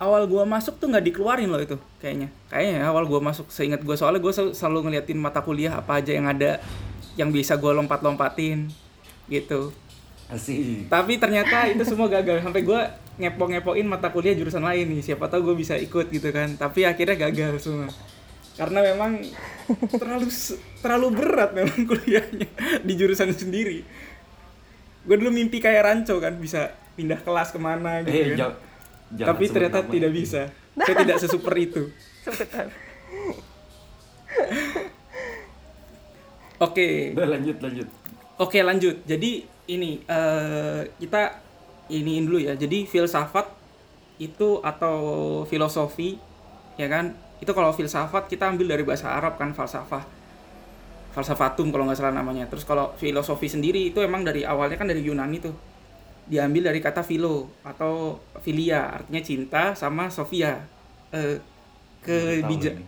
awal 0.00 0.24
gua 0.24 0.48
masuk 0.48 0.80
tuh 0.80 0.88
nggak 0.88 1.12
dikeluarin 1.12 1.52
loh 1.52 1.60
itu 1.60 1.76
kayaknya. 2.00 2.32
Kayaknya 2.48 2.74
ya, 2.80 2.88
awal 2.88 3.04
gua 3.04 3.20
masuk 3.20 3.52
seingat 3.52 3.84
gua 3.84 3.94
soalnya 4.00 4.18
gua 4.18 4.32
selalu, 4.32 4.56
selalu 4.56 4.78
ngeliatin 4.88 5.18
mata 5.20 5.44
kuliah 5.44 5.76
apa 5.76 6.00
aja 6.00 6.16
yang 6.16 6.26
ada 6.26 6.58
yang 7.20 7.28
bisa 7.28 7.60
gua 7.60 7.76
lompat-lompatin 7.76 8.72
gitu. 9.28 9.70
asik 10.32 10.88
Tapi 10.88 11.20
ternyata 11.20 11.68
itu 11.68 11.84
semua 11.84 12.08
gagal 12.08 12.40
sampai 12.40 12.64
gua 12.64 12.88
ngepo-ngepoin 13.20 13.84
mata 13.84 14.08
kuliah 14.08 14.32
jurusan 14.32 14.64
lain 14.64 14.88
nih. 14.88 15.12
Siapa 15.12 15.28
tahu 15.28 15.52
gue 15.52 15.56
bisa 15.60 15.76
ikut 15.76 16.08
gitu 16.08 16.32
kan. 16.32 16.56
Tapi 16.56 16.88
akhirnya 16.88 17.28
gagal 17.28 17.60
semua. 17.60 17.92
Karena 18.56 18.80
memang 18.80 19.20
terlalu 20.00 20.28
terlalu 20.80 21.08
berat 21.12 21.50
memang 21.52 21.84
kuliahnya 21.90 22.48
di 22.80 22.92
jurusan 22.96 23.30
sendiri. 23.36 23.84
Gue 25.04 25.16
dulu 25.20 25.28
mimpi 25.28 25.60
kayak 25.60 25.84
ranco 25.84 26.16
kan 26.16 26.40
bisa 26.40 26.72
pindah 26.96 27.20
kelas 27.20 27.52
ke 27.52 27.60
mana 27.60 28.00
gitu 28.04 28.16
eh 28.16 28.36
kan. 28.36 28.56
Jauh 29.14 29.28
Tapi 29.28 29.44
ternyata 29.50 29.82
tidak 29.86 30.12
bisa. 30.14 30.50
Saya 30.78 30.96
tidak 31.02 31.16
sesuper 31.18 31.54
itu. 31.58 31.82
Sebentar. 32.24 32.66
Oke, 36.60 37.16
udah 37.16 37.28
lanjut 37.28 37.56
lanjut 37.64 37.88
oke 38.40 38.58
lanjut. 38.64 38.96
Jadi 39.04 39.44
ini 39.68 40.00
eh, 40.00 40.80
kita 40.96 41.36
iniin 41.92 42.24
dulu 42.24 42.40
ya. 42.40 42.56
Jadi 42.56 42.88
filsafat 42.88 43.52
itu 44.16 44.58
atau 44.64 44.96
filosofi 45.44 46.16
ya 46.80 46.88
kan? 46.88 47.12
Itu 47.38 47.52
kalau 47.52 47.76
filsafat 47.76 48.26
kita 48.32 48.48
ambil 48.48 48.72
dari 48.72 48.82
bahasa 48.82 49.12
Arab 49.12 49.36
kan 49.36 49.52
falsafah. 49.52 50.02
Falsafatum 51.12 51.68
kalau 51.68 51.84
nggak 51.86 52.00
salah 52.00 52.16
namanya. 52.16 52.48
Terus 52.48 52.64
kalau 52.64 52.96
filosofi 52.96 53.46
sendiri 53.46 53.92
itu 53.92 54.00
emang 54.00 54.24
dari 54.24 54.42
awalnya 54.48 54.80
kan 54.80 54.88
dari 54.88 55.04
Yunani 55.04 55.38
tuh. 55.38 55.54
Diambil 56.30 56.70
dari 56.70 56.78
kata 56.78 57.02
philo 57.02 57.50
atau 57.60 58.14
filia 58.38 58.86
artinya 58.94 59.18
cinta 59.18 59.74
sama 59.74 60.06
Sofia. 60.06 60.62
Eh, 61.10 61.36
ke 62.00 62.40
bija- 62.46 62.78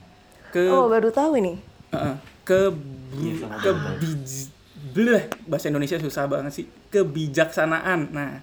ke 0.49 0.63
Oh 0.65 0.87
baru 0.87 1.11
tahu 1.11 1.37
ini. 1.37 1.59
Heeh. 1.91 2.17
ke 2.43 2.71
Iya, 3.13 3.47
ke 3.61 3.71
bij- 3.71 4.51
bleh, 4.93 5.23
bahasa 5.45 5.69
Indonesia 5.69 5.95
susah 5.97 6.27
banget 6.27 6.53
sih 6.53 6.67
kebijaksanaan 6.89 8.11
nah 8.11 8.43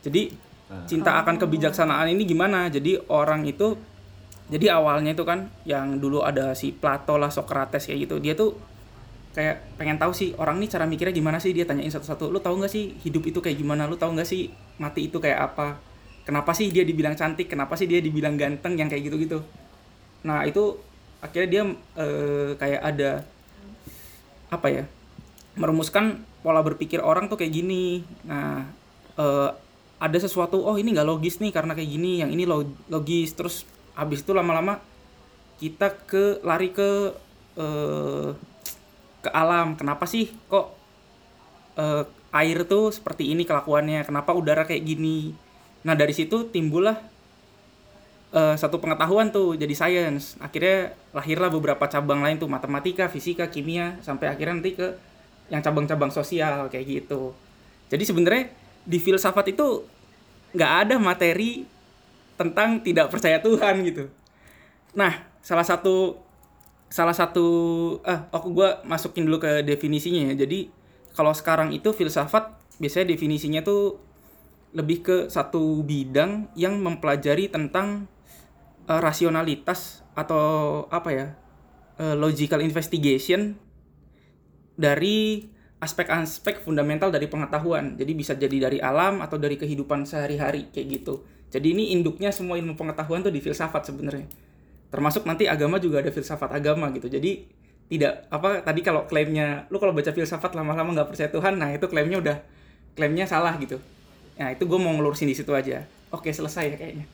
jadi 0.00 0.34
Nah. 0.66 0.82
cinta 0.82 1.14
akan 1.16 1.38
kebijaksanaan 1.38 2.10
ini 2.10 2.26
gimana 2.26 2.66
jadi 2.66 2.98
orang 3.06 3.46
itu 3.46 3.78
jadi 4.46 4.74
awalnya 4.74 5.14
itu 5.14 5.22
kan 5.22 5.46
yang 5.62 5.96
dulu 5.96 6.26
ada 6.26 6.52
si 6.52 6.74
Plato 6.74 7.14
lah 7.14 7.30
Socrates 7.30 7.86
kayak 7.86 8.02
gitu 8.02 8.18
dia 8.18 8.34
tuh 8.34 8.58
kayak 9.36 9.76
pengen 9.76 10.00
tahu 10.00 10.12
sih 10.16 10.32
orang 10.40 10.56
nih 10.62 10.68
cara 10.72 10.84
mikirnya 10.88 11.12
gimana 11.12 11.38
sih? 11.44 11.52
Dia 11.52 11.68
tanyain 11.68 11.92
satu-satu 11.92 12.32
lu 12.32 12.40
tahu 12.40 12.56
nggak 12.64 12.72
sih 12.72 12.96
hidup 13.04 13.22
itu 13.28 13.38
kayak 13.44 13.60
gimana? 13.60 13.84
Lu 13.84 14.00
tahu 14.00 14.16
nggak 14.16 14.28
sih 14.28 14.48
mati 14.80 15.12
itu 15.12 15.20
kayak 15.20 15.52
apa? 15.52 15.76
Kenapa 16.26 16.50
sih 16.56 16.72
dia 16.74 16.82
dibilang 16.88 17.14
cantik? 17.14 17.46
Kenapa 17.52 17.76
sih 17.78 17.86
dia 17.86 18.00
dibilang 18.00 18.34
ganteng? 18.40 18.74
Yang 18.80 18.88
kayak 18.96 19.02
gitu-gitu. 19.12 19.38
Nah 20.26 20.42
itu 20.48 20.80
akhirnya 21.20 21.48
dia 21.52 21.62
eh, 22.00 22.50
kayak 22.56 22.80
ada 22.82 23.10
apa 24.46 24.68
ya 24.70 24.84
merumuskan 25.58 26.20
pola 26.44 26.60
berpikir 26.62 27.00
orang 27.02 27.28
tuh 27.30 27.38
kayak 27.40 27.52
gini. 27.52 28.04
Nah 28.24 28.66
eh, 29.20 29.50
ada 29.96 30.18
sesuatu 30.20 30.60
oh 30.60 30.76
ini 30.76 30.92
nggak 30.92 31.08
logis 31.08 31.40
nih 31.40 31.52
karena 31.52 31.72
kayak 31.72 31.90
gini 31.92 32.20
yang 32.24 32.30
ini 32.32 32.44
lo- 32.48 32.76
logis. 32.92 33.32
Terus 33.36 33.64
habis 33.96 34.24
itu 34.24 34.32
lama-lama 34.36 34.80
kita 35.60 35.92
ke 36.04 36.40
lari 36.44 36.72
ke 36.72 37.12
eh, 37.56 38.28
ke 39.26 39.30
alam. 39.34 39.74
Kenapa 39.74 40.06
sih 40.06 40.30
kok 40.46 40.70
eh, 41.74 42.06
air 42.30 42.58
tuh 42.64 42.94
seperti 42.94 43.34
ini 43.34 43.42
kelakuannya? 43.42 44.06
Kenapa 44.06 44.30
udara 44.32 44.62
kayak 44.62 44.86
gini? 44.86 45.34
Nah 45.82 45.98
dari 45.98 46.14
situ 46.14 46.46
timbullah 46.46 46.96
eh, 48.30 48.54
satu 48.54 48.78
pengetahuan 48.78 49.34
tuh 49.34 49.58
jadi 49.58 49.74
sains. 49.74 50.38
Akhirnya 50.38 50.94
lahirlah 51.10 51.50
beberapa 51.50 51.84
cabang 51.90 52.22
lain 52.22 52.38
tuh 52.38 52.46
matematika 52.46 53.10
fisika 53.10 53.50
kimia 53.50 53.98
sampai 54.06 54.30
akhirnya 54.30 54.62
nanti 54.62 54.78
ke 54.78 54.88
yang 55.50 55.62
cabang-cabang 55.62 56.10
sosial 56.14 56.70
kayak 56.70 56.86
gitu. 56.86 57.34
Jadi 57.86 58.02
sebenarnya 58.02 58.50
di 58.86 58.98
filsafat 58.98 59.54
itu 59.54 59.86
nggak 60.54 60.72
ada 60.86 60.94
materi 60.98 61.66
tentang 62.38 62.82
tidak 62.82 63.10
percaya 63.10 63.38
Tuhan 63.42 63.82
gitu. 63.86 64.10
Nah 64.94 65.22
salah 65.42 65.62
satu 65.66 66.25
salah 66.96 67.12
satu 67.12 67.46
ah 68.08 68.32
aku 68.32 68.56
gua 68.56 68.80
masukin 68.88 69.28
dulu 69.28 69.44
ke 69.44 69.60
definisinya 69.60 70.32
ya. 70.32 70.48
Jadi 70.48 70.72
kalau 71.12 71.36
sekarang 71.36 71.76
itu 71.76 71.92
filsafat 71.92 72.56
biasanya 72.80 73.12
definisinya 73.12 73.60
tuh 73.60 74.00
lebih 74.72 75.04
ke 75.04 75.16
satu 75.28 75.84
bidang 75.84 76.48
yang 76.56 76.80
mempelajari 76.80 77.52
tentang 77.52 78.08
eh, 78.88 79.00
rasionalitas 79.00 80.00
atau 80.16 80.88
apa 80.88 81.10
ya 81.12 81.26
eh, 82.00 82.16
logical 82.16 82.64
investigation 82.64 83.60
dari 84.80 85.52
aspek-aspek 85.76 86.64
fundamental 86.64 87.12
dari 87.12 87.28
pengetahuan. 87.28 88.00
Jadi 88.00 88.12
bisa 88.16 88.32
jadi 88.32 88.72
dari 88.72 88.80
alam 88.80 89.20
atau 89.20 89.36
dari 89.36 89.60
kehidupan 89.60 90.08
sehari-hari 90.08 90.72
kayak 90.72 91.04
gitu. 91.04 91.28
Jadi 91.52 91.76
ini 91.76 91.92
induknya 91.92 92.32
semua 92.32 92.56
ilmu 92.56 92.72
pengetahuan 92.72 93.20
tuh 93.20 93.32
di 93.32 93.44
filsafat 93.44 93.92
sebenarnya 93.92 94.45
termasuk 94.96 95.28
nanti 95.28 95.44
agama 95.44 95.76
juga 95.76 96.00
ada 96.00 96.08
filsafat 96.08 96.56
agama 96.56 96.88
gitu. 96.96 97.12
Jadi 97.12 97.44
tidak 97.86 98.26
apa 98.32 98.64
tadi 98.66 98.80
kalau 98.82 99.06
klaimnya 99.06 99.68
lu 99.70 99.78
kalau 99.78 99.94
baca 99.94 100.10
filsafat 100.10 100.56
lama-lama 100.58 100.90
nggak 100.90 101.08
percaya 101.14 101.30
Tuhan 101.30 101.54
nah 101.54 101.70
itu 101.70 101.86
klaimnya 101.86 102.18
udah 102.18 102.36
klaimnya 102.98 103.28
salah 103.28 103.54
gitu. 103.60 103.78
Nah 104.40 104.56
itu 104.56 104.66
gue 104.66 104.78
mau 104.80 104.90
ngelurusin 104.96 105.28
di 105.28 105.36
situ 105.36 105.52
aja. 105.54 105.86
Oke 106.10 106.32
selesai 106.32 106.74
ya 106.74 106.76
kayaknya. 106.80 107.06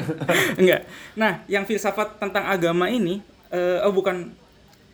Enggak 0.60 0.80
nah 1.18 1.44
yang 1.50 1.68
filsafat 1.68 2.22
tentang 2.22 2.46
agama 2.48 2.88
ini 2.88 3.20
eh, 3.52 3.82
oh 3.84 3.92
bukan 3.92 4.32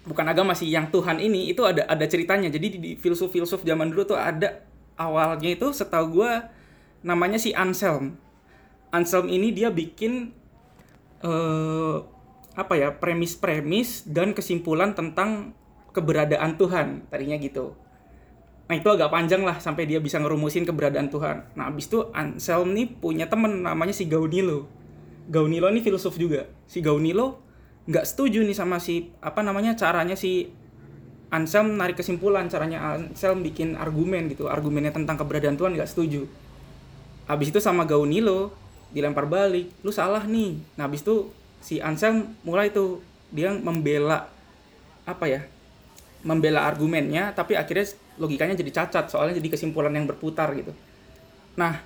bukan 0.08 0.26
agama 0.26 0.56
sih 0.56 0.72
yang 0.72 0.88
Tuhan 0.90 1.22
ini 1.22 1.52
itu 1.52 1.62
ada 1.62 1.86
ada 1.86 2.04
ceritanya. 2.08 2.50
Jadi 2.50 2.66
di, 2.80 2.90
filsuf-filsuf 2.98 3.62
zaman 3.62 3.94
dulu 3.94 4.16
tuh 4.16 4.18
ada 4.18 4.66
awalnya 4.98 5.54
itu 5.54 5.70
setahu 5.70 6.24
gue 6.24 6.32
namanya 7.06 7.38
si 7.38 7.54
Anselm. 7.54 8.18
Anselm 8.90 9.30
ini 9.30 9.54
dia 9.54 9.70
bikin 9.70 10.34
eh 11.22 11.96
apa 12.60 12.76
ya 12.76 12.92
premis-premis 12.92 14.04
dan 14.04 14.36
kesimpulan 14.36 14.92
tentang 14.92 15.56
keberadaan 15.96 16.60
Tuhan 16.60 17.08
tadinya 17.08 17.40
gitu. 17.40 17.72
Nah 18.70 18.78
itu 18.78 18.86
agak 18.86 19.10
panjang 19.10 19.42
lah 19.42 19.58
sampai 19.58 19.88
dia 19.88 19.98
bisa 19.98 20.20
ngerumusin 20.20 20.68
keberadaan 20.68 21.10
Tuhan. 21.10 21.42
Nah 21.56 21.72
abis 21.72 21.90
itu 21.90 22.06
Anselm 22.12 22.76
nih 22.76 22.86
punya 22.86 23.26
temen 23.26 23.64
namanya 23.64 23.90
si 23.90 24.06
Gaunilo. 24.06 24.68
Gaunilo 25.26 25.66
ini 25.72 25.82
filsuf 25.82 26.14
juga. 26.20 26.46
Si 26.70 26.78
Gaunilo 26.78 27.42
nggak 27.90 28.06
setuju 28.06 28.44
nih 28.44 28.54
sama 28.54 28.78
si 28.78 29.10
apa 29.18 29.42
namanya 29.42 29.74
caranya 29.74 30.14
si 30.14 30.52
Anselm 31.34 31.74
narik 31.74 31.98
kesimpulan 31.98 32.46
caranya 32.46 32.94
Anselm 32.94 33.42
bikin 33.42 33.74
argumen 33.74 34.30
gitu 34.30 34.46
argumennya 34.46 34.94
tentang 34.94 35.18
keberadaan 35.18 35.58
Tuhan 35.58 35.74
nggak 35.74 35.90
setuju. 35.90 36.30
Habis 37.26 37.50
itu 37.50 37.58
sama 37.58 37.82
Gaunilo 37.86 38.54
dilempar 38.90 39.26
balik, 39.26 39.70
lu 39.86 39.90
salah 39.94 40.26
nih. 40.26 40.58
Nah 40.74 40.86
habis 40.86 41.02
itu 41.02 41.30
si 41.60 41.78
Anselm 41.78 42.34
mulai 42.42 42.72
tuh 42.72 43.04
dia 43.30 43.52
membela 43.54 44.26
apa 45.06 45.24
ya 45.28 45.40
membela 46.26 46.66
argumennya 46.66 47.32
tapi 47.32 47.56
akhirnya 47.56 47.96
logikanya 48.20 48.56
jadi 48.58 48.84
cacat 48.84 49.08
soalnya 49.08 49.40
jadi 49.40 49.56
kesimpulan 49.56 49.92
yang 49.92 50.04
berputar 50.04 50.52
gitu. 50.56 50.76
Nah 51.56 51.80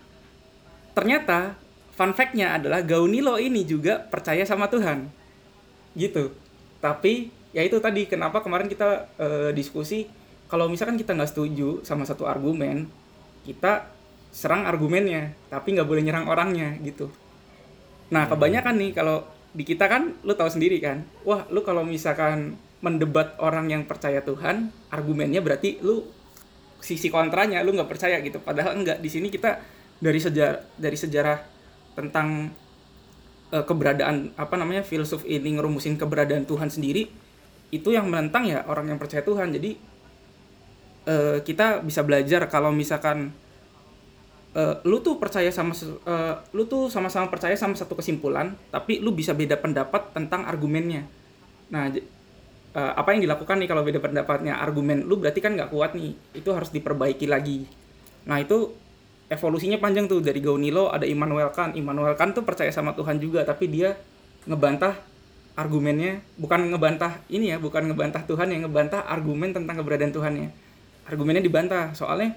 ternyata 0.95 1.55
fun 1.95 2.11
fact-nya 2.11 2.59
adalah 2.59 2.83
Gaunilo 2.83 3.39
ini 3.39 3.63
juga 3.63 4.03
percaya 4.03 4.43
sama 4.43 4.67
Tuhan. 4.67 5.07
Gitu. 5.95 6.35
Tapi 6.83 7.31
ya 7.55 7.63
itu 7.63 7.79
tadi 7.79 8.11
kenapa 8.11 8.43
kemarin 8.43 8.67
kita 8.67 9.07
eh, 9.19 9.51
diskusi 9.55 10.11
kalau 10.51 10.67
misalkan 10.67 10.99
kita 10.99 11.15
nggak 11.15 11.31
setuju 11.31 11.87
sama 11.87 12.03
satu 12.03 12.27
argumen 12.27 12.91
kita 13.47 13.87
serang 14.35 14.67
argumennya 14.67 15.31
tapi 15.47 15.79
nggak 15.79 15.87
boleh 15.87 16.03
nyerang 16.03 16.27
orangnya 16.27 16.75
gitu. 16.83 17.15
Nah 18.11 18.27
kebanyakan 18.27 18.75
nih 18.83 18.91
kalau 18.91 19.23
di 19.55 19.63
kita 19.63 19.87
kan 19.87 20.19
lu 20.27 20.35
tahu 20.35 20.51
sendiri 20.51 20.83
kan? 20.83 21.07
Wah 21.23 21.47
lu 21.49 21.63
kalau 21.63 21.87
misalkan 21.87 22.59
mendebat 22.83 23.39
orang 23.39 23.71
yang 23.71 23.87
percaya 23.87 24.21
Tuhan 24.21 24.69
argumennya 24.91 25.41
berarti 25.41 25.79
lu 25.81 26.05
sisi 26.83 27.09
kontranya 27.09 27.63
lu 27.63 27.73
nggak 27.73 27.89
percaya 27.89 28.19
gitu. 28.21 28.43
Padahal 28.43 28.75
enggak 28.77 28.99
di 28.99 29.09
sini 29.09 29.31
kita 29.31 29.63
dari 30.03 30.19
sejarah 30.19 30.59
dari 30.75 30.99
sejarah 30.99 31.39
tentang 31.95 32.51
eh, 33.55 33.65
keberadaan 33.65 34.35
apa 34.35 34.55
namanya 34.59 34.83
filsuf 34.83 35.23
ini 35.25 35.55
ngerumusin 35.55 35.95
keberadaan 35.95 36.45
Tuhan 36.45 36.69
sendiri 36.69 37.07
itu 37.71 37.89
yang 37.95 38.11
menentang 38.11 38.51
ya 38.51 38.67
orang 38.67 38.91
yang 38.91 38.99
percaya 38.99 39.23
Tuhan. 39.23 39.55
Jadi 39.55 39.71
eh, 41.07 41.39
kita 41.47 41.79
bisa 41.87 42.03
belajar 42.03 42.51
kalau 42.51 42.75
misalkan 42.75 43.31
eh, 44.55 44.75
lu 44.87 45.03
tuh 45.03 45.19
percaya 45.19 45.51
sama 45.51 45.75
eh, 45.83 46.35
lu 46.55 46.65
tuh 46.65 46.89
sama-sama 46.89 47.29
percaya 47.29 47.59
sama 47.59 47.75
satu 47.75 47.99
kesimpulan 47.99 48.55
tapi 48.71 49.03
lu 49.03 49.11
bisa 49.13 49.35
beda 49.35 49.59
pendapat 49.59 50.15
tentang 50.15 50.47
argumennya. 50.47 51.05
Nah 51.75 51.91
eh, 51.91 52.03
apa 52.75 53.09
yang 53.13 53.27
dilakukan 53.27 53.59
nih 53.61 53.69
kalau 53.69 53.83
beda 53.83 54.01
pendapatnya? 54.01 54.57
Argumen 54.63 55.05
lu 55.05 55.19
berarti 55.19 55.43
kan 55.43 55.59
nggak 55.59 55.71
kuat 55.75 55.99
nih 55.99 56.15
itu 56.39 56.49
harus 56.55 56.71
diperbaiki 56.71 57.27
lagi. 57.27 57.67
Nah 58.31 58.41
itu 58.41 58.73
evolusinya 59.29 59.77
panjang 59.83 60.07
tuh 60.07 60.23
dari 60.23 60.39
Gaunilo 60.39 60.89
ada 60.95 61.05
Immanuel 61.05 61.51
Kant. 61.51 61.75
Immanuel 61.75 62.15
Kant 62.15 62.39
tuh 62.39 62.47
percaya 62.47 62.71
sama 62.71 62.95
Tuhan 62.95 63.19
juga 63.19 63.43
tapi 63.43 63.67
dia 63.67 63.99
ngebantah 64.47 65.15
argumennya 65.55 66.19
bukan 66.35 66.75
ngebantah 66.75 67.23
ini 67.31 67.55
ya 67.55 67.63
bukan 67.63 67.87
ngebantah 67.87 68.27
Tuhan 68.27 68.51
yang 68.51 68.67
ngebantah 68.67 69.07
argumen 69.07 69.55
tentang 69.55 69.79
keberadaan 69.79 70.11
Tuhannya 70.11 70.49
argumennya 71.07 71.43
dibantah 71.47 71.95
soalnya 71.95 72.35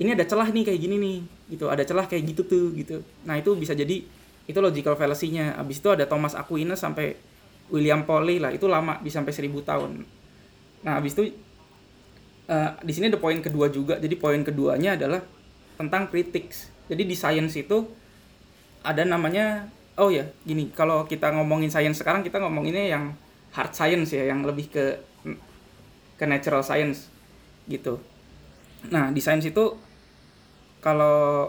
ini 0.00 0.16
ada 0.16 0.24
celah 0.24 0.48
nih 0.48 0.64
kayak 0.64 0.80
gini 0.80 0.96
nih 0.96 1.18
gitu. 1.52 1.68
Ada 1.68 1.84
celah 1.84 2.08
kayak 2.08 2.24
gitu 2.32 2.42
tuh 2.48 2.72
gitu. 2.72 3.04
Nah 3.28 3.36
itu 3.36 3.52
bisa 3.52 3.76
jadi 3.76 4.00
itu 4.48 4.58
logical 4.58 4.96
fallacy-nya. 4.96 5.60
Abis 5.60 5.84
itu 5.84 5.92
ada 5.92 6.08
Thomas 6.08 6.32
Aquinas 6.32 6.80
sampai 6.80 7.20
William 7.68 8.02
Poley 8.08 8.40
lah 8.40 8.50
itu 8.50 8.64
lama 8.64 8.98
bisa 9.04 9.20
sampai 9.20 9.36
1000 9.36 9.60
tahun. 9.60 9.90
Nah 10.88 10.96
abis 10.96 11.12
itu 11.20 11.36
eh, 12.48 12.70
di 12.80 12.92
sini 12.96 13.12
ada 13.12 13.20
poin 13.20 13.36
kedua 13.44 13.68
juga. 13.68 14.00
Jadi 14.00 14.16
poin 14.16 14.40
keduanya 14.40 14.96
adalah 14.96 15.20
tentang 15.76 16.08
critics. 16.08 16.72
Jadi 16.88 17.04
di 17.04 17.14
science 17.14 17.60
itu 17.60 17.84
ada 18.80 19.04
namanya 19.04 19.68
oh 20.00 20.08
ya 20.08 20.24
gini 20.48 20.72
kalau 20.72 21.04
kita 21.04 21.28
ngomongin 21.36 21.68
science 21.68 22.00
sekarang 22.00 22.24
kita 22.24 22.40
ngomonginnya 22.40 22.88
yang 22.88 23.12
hard 23.52 23.76
science 23.76 24.16
ya 24.16 24.32
yang 24.32 24.40
lebih 24.48 24.72
ke 24.72 24.84
ke 26.16 26.24
natural 26.24 26.64
science 26.64 27.12
gitu. 27.68 28.00
Nah 28.88 29.12
di 29.12 29.20
science 29.20 29.44
itu 29.48 29.89
kalau 30.80 31.48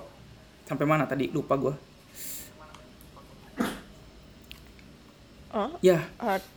sampai 0.63 0.85
mana 0.85 1.03
tadi? 1.03 1.27
Lupa 1.27 1.55
gue 1.55 1.73
Oh, 5.51 5.67
ya. 5.83 5.99
Art, 6.15 6.47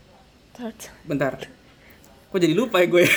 art. 0.54 0.80
bentar. 1.02 1.34
Kok 2.30 2.38
jadi 2.38 2.54
lupa 2.54 2.78
ya 2.78 2.86
gue 2.86 3.02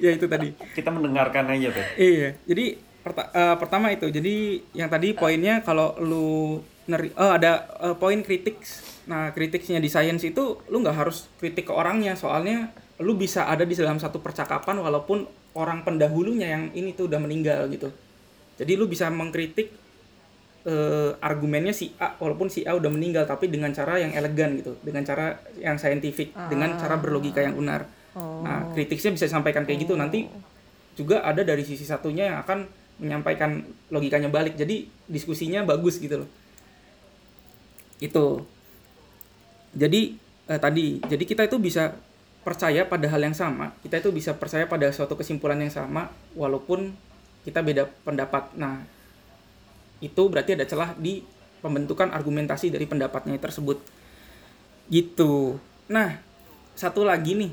ya? 0.00 0.10
Itu 0.16 0.24
tadi. 0.24 0.56
Kita 0.72 0.88
mendengarkan 0.88 1.52
aja 1.52 1.68
tuh. 1.68 1.84
Iya, 2.00 2.40
jadi 2.48 2.80
perta- 3.04 3.28
eh, 3.28 3.56
pertama 3.60 3.92
itu, 3.92 4.08
jadi 4.08 4.56
yang 4.72 4.88
tadi 4.88 5.12
poinnya 5.12 5.60
kalau 5.60 5.92
lu 6.00 6.64
neri, 6.88 7.12
oh 7.12 7.36
ada 7.36 7.68
eh, 7.76 7.96
poin 8.00 8.24
kritik. 8.24 8.56
Nah 9.04 9.36
kritiknya 9.36 9.84
di 9.84 9.92
science 9.92 10.24
itu 10.24 10.56
lu 10.72 10.80
nggak 10.80 10.96
harus 10.96 11.28
kritik 11.36 11.68
ke 11.68 11.72
orangnya, 11.76 12.16
soalnya 12.16 12.72
lu 13.04 13.20
bisa 13.20 13.52
ada 13.52 13.68
di 13.68 13.76
dalam 13.76 14.00
satu 14.00 14.24
percakapan 14.24 14.80
walaupun 14.80 15.28
orang 15.52 15.84
pendahulunya 15.84 16.48
yang 16.48 16.64
ini 16.72 16.96
tuh 16.96 17.08
udah 17.08 17.20
meninggal 17.20 17.68
gitu. 17.68 17.92
Jadi 18.56 18.72
lu 18.76 18.88
bisa 18.88 19.08
mengkritik 19.12 19.72
eh, 20.64 21.10
argumennya 21.20 21.74
si 21.74 21.92
A 22.00 22.16
walaupun 22.16 22.48
si 22.48 22.64
A 22.64 22.76
udah 22.76 22.88
meninggal 22.88 23.28
tapi 23.28 23.52
dengan 23.52 23.72
cara 23.72 24.00
yang 24.00 24.12
elegan 24.16 24.56
gitu, 24.56 24.78
dengan 24.80 25.04
cara 25.04 25.40
yang 25.60 25.76
saintifik, 25.76 26.32
dengan 26.48 26.76
cara 26.80 26.96
berlogika 26.96 27.44
yang 27.44 27.56
benar. 27.56 27.88
Nah, 28.12 28.68
kritiknya 28.76 29.16
bisa 29.16 29.24
disampaikan 29.24 29.64
kayak 29.64 29.88
gitu 29.88 29.96
nanti 29.96 30.28
juga 30.92 31.24
ada 31.24 31.40
dari 31.40 31.64
sisi 31.64 31.88
satunya 31.88 32.28
yang 32.28 32.38
akan 32.44 32.68
menyampaikan 33.00 33.64
logikanya 33.88 34.28
balik. 34.28 34.56
Jadi 34.56 34.88
diskusinya 35.08 35.64
bagus 35.64 35.96
gitu 35.96 36.24
loh. 36.24 36.28
Itu. 38.00 38.44
Jadi 39.72 40.20
eh, 40.52 40.60
tadi, 40.60 41.00
jadi 41.00 41.24
kita 41.24 41.48
itu 41.48 41.56
bisa 41.56 41.96
percaya 42.42 42.86
pada 42.86 43.06
hal 43.06 43.22
yang 43.22 43.34
sama. 43.34 43.74
Kita 43.82 44.02
itu 44.02 44.10
bisa 44.10 44.34
percaya 44.34 44.66
pada 44.66 44.90
suatu 44.90 45.14
kesimpulan 45.14 45.58
yang 45.62 45.70
sama 45.70 46.10
walaupun 46.34 46.94
kita 47.46 47.62
beda 47.62 47.90
pendapat. 48.02 48.50
Nah, 48.58 48.82
itu 50.02 50.22
berarti 50.26 50.58
ada 50.58 50.66
celah 50.66 50.94
di 50.98 51.22
pembentukan 51.62 52.10
argumentasi 52.10 52.74
dari 52.74 52.86
pendapatnya 52.86 53.38
tersebut. 53.38 53.78
Gitu. 54.90 55.56
Nah, 55.86 56.18
satu 56.74 57.06
lagi 57.06 57.38
nih 57.38 57.52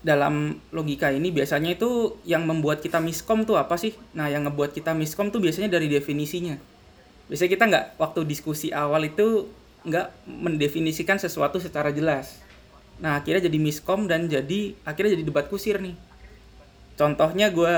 dalam 0.00 0.56
logika 0.72 1.12
ini 1.12 1.28
biasanya 1.28 1.76
itu 1.76 2.16
yang 2.24 2.48
membuat 2.48 2.80
kita 2.80 3.04
miskom 3.04 3.44
tuh 3.44 3.60
apa 3.60 3.76
sih? 3.76 3.92
Nah, 4.16 4.32
yang 4.32 4.48
ngebuat 4.48 4.72
kita 4.72 4.96
miskom 4.96 5.28
tuh 5.28 5.44
biasanya 5.44 5.68
dari 5.68 5.92
definisinya. 5.92 6.56
Biasanya 7.28 7.50
kita 7.52 7.64
nggak 7.68 7.86
waktu 8.00 8.20
diskusi 8.24 8.72
awal 8.72 9.04
itu 9.04 9.46
nggak 9.84 10.24
mendefinisikan 10.24 11.20
sesuatu 11.20 11.60
secara 11.60 11.92
jelas. 11.92 12.40
Nah, 13.00 13.20
akhirnya 13.20 13.48
jadi 13.48 13.58
miskom 13.58 14.04
dan 14.04 14.28
jadi 14.28 14.76
akhirnya 14.84 15.16
jadi 15.16 15.24
debat 15.24 15.46
kusir 15.48 15.80
nih. 15.80 15.96
Contohnya 16.96 17.48
gue 17.50 17.74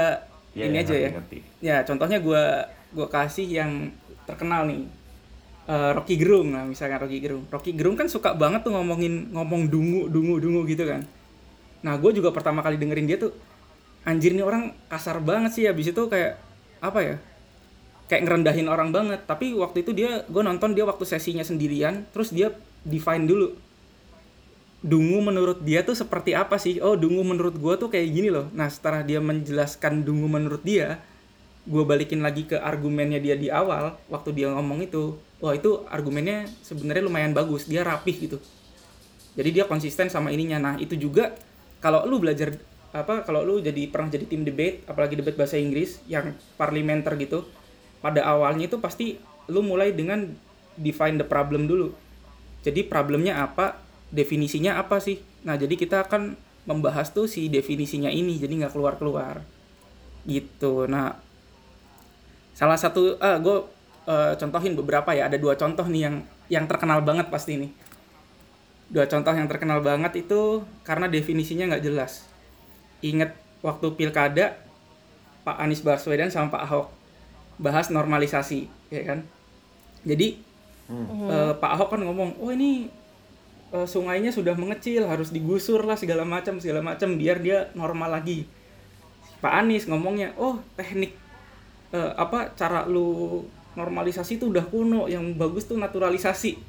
Ya, 0.52 0.68
ini 0.68 0.76
ya, 0.76 0.84
aja 0.84 0.92
ya. 0.92 1.08
ngerti-ngerti. 1.08 1.38
Ya, 1.64 1.76
contohnya 1.88 2.20
gue 2.20 2.42
gua 2.92 3.08
kasih 3.08 3.48
yang 3.48 3.88
terkenal 4.28 4.68
nih. 4.68 4.84
Eh, 5.64 5.90
Rocky 5.96 6.20
Gerung 6.20 6.52
lah 6.52 6.68
misalkan 6.68 7.00
Rocky 7.00 7.24
Gerung. 7.24 7.48
Rocky 7.48 7.72
Gerung 7.72 7.96
kan 7.96 8.04
suka 8.10 8.36
banget 8.36 8.60
tuh 8.66 8.76
ngomongin 8.76 9.32
ngomong 9.32 9.72
dungu 9.72 10.12
dungu 10.12 10.36
dungu 10.42 10.68
gitu 10.68 10.84
kan. 10.84 11.08
Nah, 11.80 11.96
gue 11.96 12.10
juga 12.12 12.34
pertama 12.36 12.60
kali 12.60 12.76
dengerin 12.76 13.08
dia 13.08 13.16
tuh 13.16 13.32
anjir 14.04 14.36
nih 14.36 14.44
orang 14.44 14.76
kasar 14.92 15.22
banget 15.24 15.56
sih 15.56 15.64
habis 15.64 15.88
itu 15.88 16.02
kayak 16.04 16.36
apa 16.84 17.00
ya? 17.00 17.16
Kayak 18.12 18.22
ngerendahin 18.28 18.68
orang 18.68 18.92
banget. 18.92 19.24
Tapi 19.24 19.56
waktu 19.56 19.88
itu 19.88 19.96
dia 19.96 20.26
gue 20.28 20.42
nonton 20.44 20.76
dia 20.76 20.84
waktu 20.84 21.08
sesinya 21.08 21.40
sendirian, 21.46 22.04
terus 22.12 22.28
dia 22.28 22.52
define 22.84 23.24
dulu 23.24 23.56
dungu 24.82 25.22
menurut 25.22 25.62
dia 25.62 25.86
tuh 25.86 25.94
seperti 25.94 26.34
apa 26.34 26.58
sih? 26.58 26.82
Oh, 26.82 26.98
dungu 26.98 27.22
menurut 27.22 27.54
gue 27.54 27.74
tuh 27.78 27.88
kayak 27.88 28.08
gini 28.10 28.28
loh. 28.28 28.50
Nah, 28.50 28.66
setelah 28.66 29.06
dia 29.06 29.22
menjelaskan 29.22 30.02
dungu 30.02 30.26
menurut 30.26 30.60
dia, 30.66 30.98
gue 31.62 31.82
balikin 31.86 32.18
lagi 32.18 32.42
ke 32.50 32.58
argumennya 32.58 33.22
dia 33.22 33.38
di 33.38 33.46
awal, 33.46 33.94
waktu 34.10 34.34
dia 34.34 34.50
ngomong 34.50 34.82
itu, 34.82 35.14
wah 35.38 35.54
itu 35.54 35.86
argumennya 35.86 36.50
sebenarnya 36.66 37.06
lumayan 37.06 37.30
bagus, 37.30 37.70
dia 37.70 37.86
rapih 37.86 38.26
gitu. 38.26 38.38
Jadi 39.38 39.62
dia 39.62 39.64
konsisten 39.70 40.10
sama 40.10 40.34
ininya. 40.34 40.58
Nah, 40.58 40.74
itu 40.82 40.98
juga 40.98 41.32
kalau 41.78 42.02
lu 42.04 42.18
belajar 42.18 42.58
apa 42.92 43.24
kalau 43.24 43.40
lu 43.40 43.56
jadi 43.64 43.88
pernah 43.88 44.12
jadi 44.12 44.28
tim 44.28 44.44
debate, 44.44 44.84
apalagi 44.84 45.16
debate 45.16 45.38
bahasa 45.38 45.56
Inggris 45.56 46.02
yang 46.10 46.36
parliamenter 46.60 47.16
gitu, 47.16 47.46
pada 48.04 48.26
awalnya 48.26 48.68
itu 48.68 48.76
pasti 48.82 49.16
lu 49.48 49.62
mulai 49.62 49.94
dengan 49.94 50.26
define 50.76 51.16
the 51.16 51.24
problem 51.24 51.70
dulu. 51.70 51.94
Jadi 52.66 52.84
problemnya 52.86 53.40
apa, 53.42 53.80
definisinya 54.12 54.78
apa 54.78 55.00
sih? 55.00 55.18
Nah, 55.42 55.56
jadi 55.58 55.74
kita 55.74 56.06
akan 56.06 56.36
membahas 56.68 57.10
tuh 57.10 57.26
si 57.26 57.50
definisinya 57.50 58.12
ini, 58.12 58.38
jadi 58.38 58.52
nggak 58.62 58.72
keluar-keluar. 58.76 59.42
Gitu. 60.28 60.86
Nah, 60.86 61.18
salah 62.52 62.78
satu 62.78 63.16
ah 63.18 63.40
gue 63.40 63.64
uh, 64.06 64.32
contohin 64.36 64.76
beberapa 64.76 65.16
ya 65.16 65.26
ada 65.26 65.40
dua 65.40 65.56
contoh 65.56 65.88
nih 65.88 66.02
yang 66.08 66.16
yang 66.52 66.64
terkenal 66.68 67.00
banget 67.00 67.32
pasti 67.32 67.56
ini 67.56 67.68
dua 68.92 69.08
contoh 69.08 69.32
yang 69.32 69.48
terkenal 69.48 69.80
banget 69.80 70.20
itu 70.20 70.60
karena 70.84 71.08
definisinya 71.08 71.72
nggak 71.72 71.84
jelas 71.84 72.28
inget 73.00 73.32
waktu 73.64 73.88
pilkada 73.96 74.60
Pak 75.42 75.56
Anies 75.58 75.82
Baswedan 75.82 76.28
sama 76.28 76.52
Pak 76.52 76.62
Ahok 76.68 76.86
bahas 77.56 77.88
normalisasi 77.88 78.68
ya 78.92 79.02
kan 79.08 79.24
jadi 80.04 80.36
hmm. 80.92 81.06
uh, 81.08 81.52
Pak 81.56 81.70
Ahok 81.78 81.88
kan 81.96 82.00
ngomong 82.04 82.36
oh 82.36 82.52
ini 82.52 82.92
uh, 83.72 83.88
sungainya 83.88 84.30
sudah 84.30 84.54
mengecil 84.54 85.08
harus 85.08 85.32
digusur 85.32 85.82
lah 85.82 85.96
segala 85.96 86.22
macam 86.22 86.60
segala 86.60 86.84
macam 86.84 87.16
biar 87.16 87.40
dia 87.40 87.72
normal 87.72 88.12
lagi. 88.20 88.46
Pak 89.42 89.52
Anies 89.58 89.90
ngomongnya 89.90 90.36
oh 90.38 90.62
teknik 90.78 91.18
uh, 91.90 92.14
apa 92.14 92.54
cara 92.54 92.86
lu 92.86 93.42
normalisasi 93.72 94.36
itu 94.36 94.52
udah 94.52 94.68
kuno 94.68 95.08
yang 95.08 95.34
bagus 95.34 95.64
tuh 95.66 95.80
naturalisasi. 95.80 96.60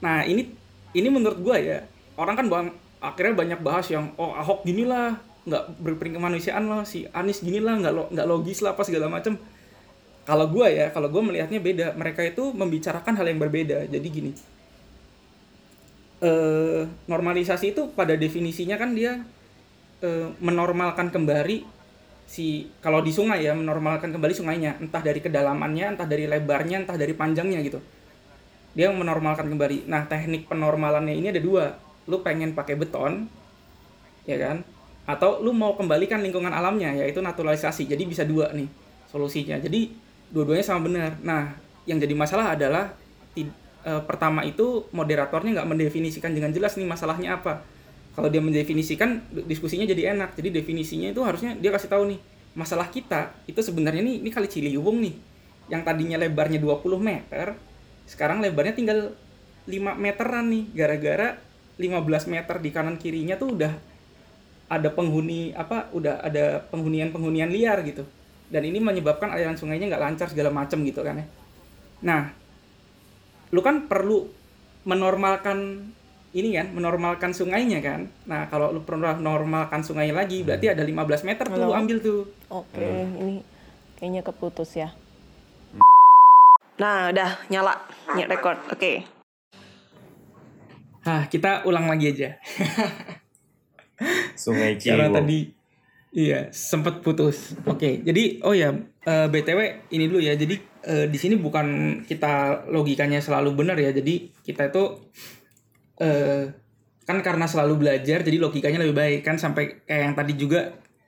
Nah 0.00 0.22
ini 0.22 0.48
ini 0.94 1.08
menurut 1.10 1.42
gue 1.42 1.56
ya 1.58 1.78
orang 2.14 2.38
kan 2.38 2.46
bang, 2.48 2.66
akhirnya 3.02 3.34
banyak 3.34 3.60
bahas 3.60 3.90
yang 3.90 4.14
oh 4.16 4.32
Ahok 4.32 4.62
gini 4.62 4.86
lah 4.86 5.18
nggak 5.42 5.82
berpering 5.82 6.14
kemanusiaan 6.14 6.70
lah 6.70 6.86
si 6.86 7.02
Anies 7.10 7.42
gini 7.42 7.58
lah 7.58 7.74
nggak 7.74 7.92
lo, 7.92 8.06
nggak 8.14 8.26
logis 8.30 8.62
lah 8.62 8.78
apa 8.78 8.86
segala 8.86 9.10
macam. 9.10 9.36
Kalau 10.22 10.46
gue 10.46 10.66
ya 10.70 10.94
kalau 10.94 11.10
gue 11.10 11.18
melihatnya 11.18 11.58
beda 11.58 11.98
mereka 11.98 12.22
itu 12.22 12.54
membicarakan 12.54 13.18
hal 13.18 13.26
yang 13.26 13.42
berbeda. 13.42 13.90
Jadi 13.90 14.06
gini 14.06 14.32
eh, 16.22 16.86
normalisasi 17.10 17.74
itu 17.74 17.90
pada 17.92 18.14
definisinya 18.14 18.78
kan 18.78 18.94
dia 18.94 19.26
eh, 20.00 20.28
menormalkan 20.38 21.10
kembali 21.10 21.82
si 22.32 22.70
kalau 22.80 23.04
di 23.04 23.12
sungai 23.12 23.44
ya 23.44 23.52
menormalkan 23.52 24.14
kembali 24.14 24.32
sungainya. 24.32 24.78
Entah 24.78 25.02
dari 25.02 25.20
kedalamannya 25.20 25.98
entah 25.98 26.08
dari 26.08 26.24
lebarnya 26.30 26.86
entah 26.86 26.96
dari 26.96 27.12
panjangnya 27.12 27.60
gitu. 27.60 27.82
Dia 28.72 28.88
menormalkan 28.88 29.50
kembali. 29.52 29.84
Nah 29.90 30.08
teknik 30.08 30.48
penormalannya 30.48 31.12
ini 31.12 31.28
ada 31.28 31.42
dua. 31.42 31.76
Lu 32.08 32.24
pengen 32.24 32.56
pakai 32.56 32.78
beton 32.78 33.28
ya 34.24 34.38
kan? 34.38 34.64
Atau 35.04 35.42
lu 35.42 35.50
mau 35.50 35.74
kembalikan 35.74 36.22
lingkungan 36.22 36.54
alamnya 36.54 36.94
yaitu 36.94 37.20
naturalisasi. 37.20 37.90
Jadi 37.90 38.06
bisa 38.06 38.22
dua 38.22 38.54
nih 38.54 38.70
solusinya. 39.10 39.60
Jadi 39.60 39.92
dua-duanya 40.32 40.64
sama 40.64 40.88
benar. 40.88 41.18
Nah 41.20 41.52
yang 41.84 41.98
jadi 41.98 42.14
masalah 42.14 42.54
adalah 42.54 42.94
e, 43.82 43.92
pertama 44.06 44.46
itu 44.46 44.86
moderatornya 44.94 45.60
nggak 45.60 45.68
mendefinisikan 45.68 46.32
dengan 46.32 46.50
jelas 46.54 46.78
nih 46.78 46.86
masalahnya 46.86 47.38
apa. 47.38 47.62
Kalau 48.12 48.28
dia 48.28 48.44
mendefinisikan 48.44 49.24
diskusinya 49.48 49.88
jadi 49.88 50.16
enak. 50.16 50.36
Jadi 50.36 50.52
definisinya 50.52 51.10
itu 51.10 51.20
harusnya 51.24 51.56
dia 51.56 51.72
kasih 51.72 51.88
tahu 51.88 52.12
nih 52.12 52.20
masalah 52.52 52.92
kita 52.92 53.32
itu 53.48 53.64
sebenarnya 53.64 54.04
nih 54.04 54.16
ini 54.20 54.30
kali 54.30 54.48
Ciliwung 54.48 55.00
nih. 55.00 55.14
Yang 55.70 55.82
tadinya 55.88 56.16
lebarnya 56.20 56.58
20 56.60 56.98
meter 57.00 57.56
sekarang 58.06 58.42
lebarnya 58.44 58.74
tinggal 58.76 58.98
5 59.66 59.96
meteran 59.96 60.46
nih. 60.52 60.64
Gara-gara 60.76 61.28
15 61.80 62.32
meter 62.32 62.56
di 62.60 62.70
kanan 62.70 62.96
kirinya 63.00 63.40
tuh 63.40 63.56
udah 63.56 63.72
ada 64.72 64.88
penghuni 64.88 65.52
apa 65.52 65.92
udah 65.92 66.24
ada 66.24 66.64
penghunian-penghunian 66.68 67.48
liar 67.48 67.80
gitu. 67.84 68.04
Dan 68.52 68.68
ini 68.68 68.84
menyebabkan 68.84 69.32
aliran 69.32 69.56
sungainya 69.56 69.88
nggak 69.88 70.02
lancar 70.04 70.28
segala 70.28 70.52
macam 70.52 70.84
gitu 70.84 71.00
kan 71.00 71.24
ya. 71.24 71.26
Nah 72.04 72.41
lu 73.52 73.60
kan 73.60 73.86
perlu 73.86 74.26
menormalkan 74.88 75.92
ini 76.32 76.56
kan 76.56 76.72
menormalkan 76.72 77.36
sungainya 77.36 77.84
kan. 77.84 78.08
Nah, 78.24 78.48
kalau 78.48 78.72
lu 78.72 78.80
pernah 78.82 79.12
normalkan 79.20 79.84
sungai 79.84 80.08
lagi 80.10 80.40
berarti 80.40 80.72
ada 80.72 80.80
15 80.80 81.28
meter 81.28 81.44
tuh 81.44 81.60
lu 81.60 81.76
ambil 81.76 82.00
tuh. 82.00 82.20
Oke, 82.48 82.80
okay, 82.80 83.04
hmm. 83.04 83.20
ini 83.20 83.36
kayaknya 84.00 84.22
keputus 84.24 84.72
ya. 84.72 84.96
Nah, 86.80 87.12
udah 87.12 87.36
nyala, 87.52 87.84
nyet 88.16 88.32
record. 88.32 88.58
Oke. 88.72 88.80
Okay. 88.80 88.96
Hah, 91.04 91.28
kita 91.28 91.68
ulang 91.68 91.84
lagi 91.92 92.16
aja. 92.16 92.40
sungai 94.42 94.80
Ciliwung. 94.80 95.12
Karena 95.12 95.18
tadi 95.20 95.38
iya, 96.16 96.40
sempat 96.50 97.04
putus. 97.04 97.54
Oke, 97.68 97.76
okay, 97.76 97.94
jadi 98.00 98.40
oh 98.42 98.56
ya, 98.56 98.72
uh, 98.72 98.78
eh, 99.04 99.26
BTW 99.28 99.60
ini 99.92 100.04
dulu 100.08 100.20
ya. 100.24 100.32
Jadi 100.32 100.71
uh, 100.86 101.06
di 101.06 101.18
sini 101.18 101.38
bukan 101.38 102.00
kita 102.06 102.66
logikanya 102.70 103.22
selalu 103.22 103.54
benar 103.54 103.78
ya. 103.78 103.90
Jadi 103.94 104.30
kita 104.42 104.70
itu 104.70 104.82
uh, 106.02 106.44
kan 107.02 107.18
karena 107.18 107.50
selalu 107.50 107.82
belajar 107.82 108.22
jadi 108.22 108.38
logikanya 108.38 108.82
lebih 108.82 108.96
baik. 108.96 109.20
Kan 109.26 109.38
sampai 109.38 109.82
kayak 109.86 110.02
yang 110.10 110.14
tadi 110.14 110.32
juga 110.38 110.60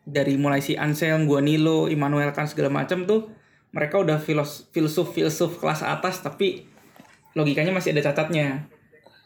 dari 0.05 0.37
mulai 0.37 0.61
si 0.61 0.77
Anselm, 0.77 1.27
Nilo, 1.27 1.89
Immanuel 1.89 2.31
kan 2.37 2.45
segala 2.45 2.69
macam 2.69 3.09
tuh 3.09 3.33
mereka 3.75 3.99
udah 3.99 4.23
filos, 4.23 4.71
filsuf 4.71 5.11
filsuf 5.17 5.59
kelas 5.59 5.83
atas 5.83 6.23
tapi 6.23 6.69
logikanya 7.35 7.75
masih 7.75 7.91
ada 7.97 8.13
cacatnya. 8.13 8.71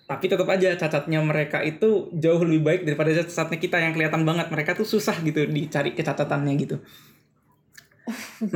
Tapi 0.09 0.25
tetap 0.25 0.49
aja 0.49 0.73
cacatnya 0.73 1.21
mereka 1.21 1.61
itu 1.61 2.09
jauh 2.17 2.41
lebih 2.41 2.65
baik 2.65 2.81
daripada 2.89 3.13
cacatnya 3.13 3.59
kita 3.61 3.77
yang 3.77 3.93
kelihatan 3.93 4.25
banget. 4.25 4.49
Mereka 4.49 4.73
tuh 4.73 4.89
susah 4.89 5.21
gitu 5.21 5.45
dicari 5.45 5.93
kecatatannya 5.93 6.53
gitu. 6.57 6.81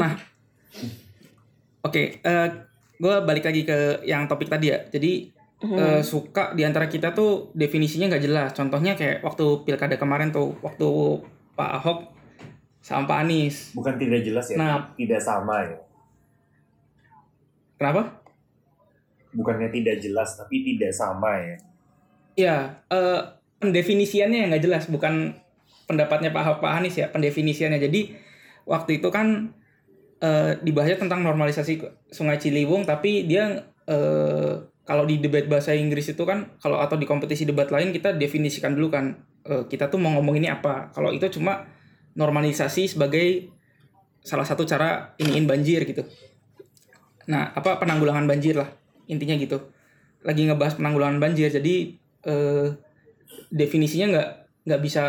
Nah 0.01 0.17
oke 1.83 1.93
okay, 1.93 2.07
uh, 2.23 2.31
eh, 2.31 2.49
gue 3.03 3.15
balik 3.27 3.45
lagi 3.47 3.63
ke 3.67 4.07
yang 4.07 4.31
topik 4.31 4.47
tadi 4.47 4.71
ya 4.71 4.79
jadi 4.89 5.33
hmm. 5.63 5.79
uh, 5.79 6.03
suka 6.03 6.53
di 6.53 6.67
antara 6.67 6.91
kita 6.91 7.15
tuh 7.15 7.55
definisinya 7.55 8.11
nggak 8.11 8.25
jelas. 8.25 8.51
Contohnya 8.53 8.99
kayak 8.99 9.23
waktu 9.23 9.63
pilkada 9.63 9.97
kemarin 9.97 10.35
tuh, 10.35 10.59
waktu 10.61 10.89
Pak 11.55 11.71
Ahok 11.81 11.99
sama 12.83 13.07
Pak 13.07 13.19
Anies. 13.23 13.71
Bukan 13.73 13.95
tidak 13.97 14.27
jelas 14.27 14.51
ya, 14.51 14.57
nah, 14.59 14.91
tidak 14.99 15.23
sama 15.23 15.63
ya. 15.63 15.79
Kenapa? 17.79 18.19
Bukannya 19.33 19.71
tidak 19.73 20.03
jelas, 20.03 20.37
tapi 20.37 20.67
tidak 20.67 20.93
sama 20.93 21.31
ya. 21.39 21.57
Iya, 22.33 22.57
uh, 22.91 23.21
pendefinisiannya 23.63 24.39
yang 24.45 24.49
nggak 24.51 24.65
jelas, 24.65 24.85
bukan 24.91 25.37
pendapatnya 25.87 26.35
Pak 26.35 26.43
Ahok 26.43 26.59
Pak 26.65 26.73
Anies 26.83 26.99
ya, 26.99 27.07
pendefinisiannya. 27.09 27.79
Jadi 27.79 28.13
waktu 28.67 29.03
itu 29.03 29.09
kan 29.15 29.55
uh, 30.23 30.55
dibahasnya 30.63 31.03
tentang 31.03 31.27
normalisasi 31.27 31.83
Sungai 32.15 32.39
Ciliwung, 32.39 32.87
tapi 32.87 33.27
dia 33.27 33.67
uh, 33.91 34.55
kalau 34.83 35.07
di 35.07 35.19
debat 35.23 35.47
bahasa 35.47 35.75
Inggris 35.75 36.11
itu 36.11 36.23
kan 36.27 36.59
kalau 36.59 36.79
atau 36.83 36.99
di 36.99 37.07
kompetisi 37.07 37.47
debat 37.47 37.71
lain 37.71 37.95
kita 37.95 38.15
definisikan 38.15 38.75
dulu 38.75 38.91
kan 38.91 39.15
uh, 39.47 39.67
kita 39.67 39.91
tuh 39.91 39.99
mau 39.99 40.15
ngomong 40.19 40.39
ini 40.43 40.49
apa. 40.51 40.91
Kalau 40.95 41.11
itu 41.15 41.27
cuma 41.39 41.67
normalisasi 42.15 42.91
sebagai 42.91 43.51
salah 44.23 44.47
satu 44.47 44.63
cara 44.67 45.15
iniin 45.19 45.47
banjir 45.47 45.83
gitu. 45.87 46.03
Nah 47.31 47.55
apa 47.55 47.79
penanggulangan 47.79 48.27
banjir 48.27 48.59
lah 48.59 48.71
intinya 49.07 49.39
gitu. 49.39 49.71
Lagi 50.23 50.47
ngebahas 50.47 50.79
penanggulangan 50.79 51.19
banjir 51.19 51.51
jadi 51.51 51.75
uh, 52.27 52.71
definisinya 53.51 54.07
nggak 54.19 54.29
nggak 54.67 54.81
bisa 54.83 55.05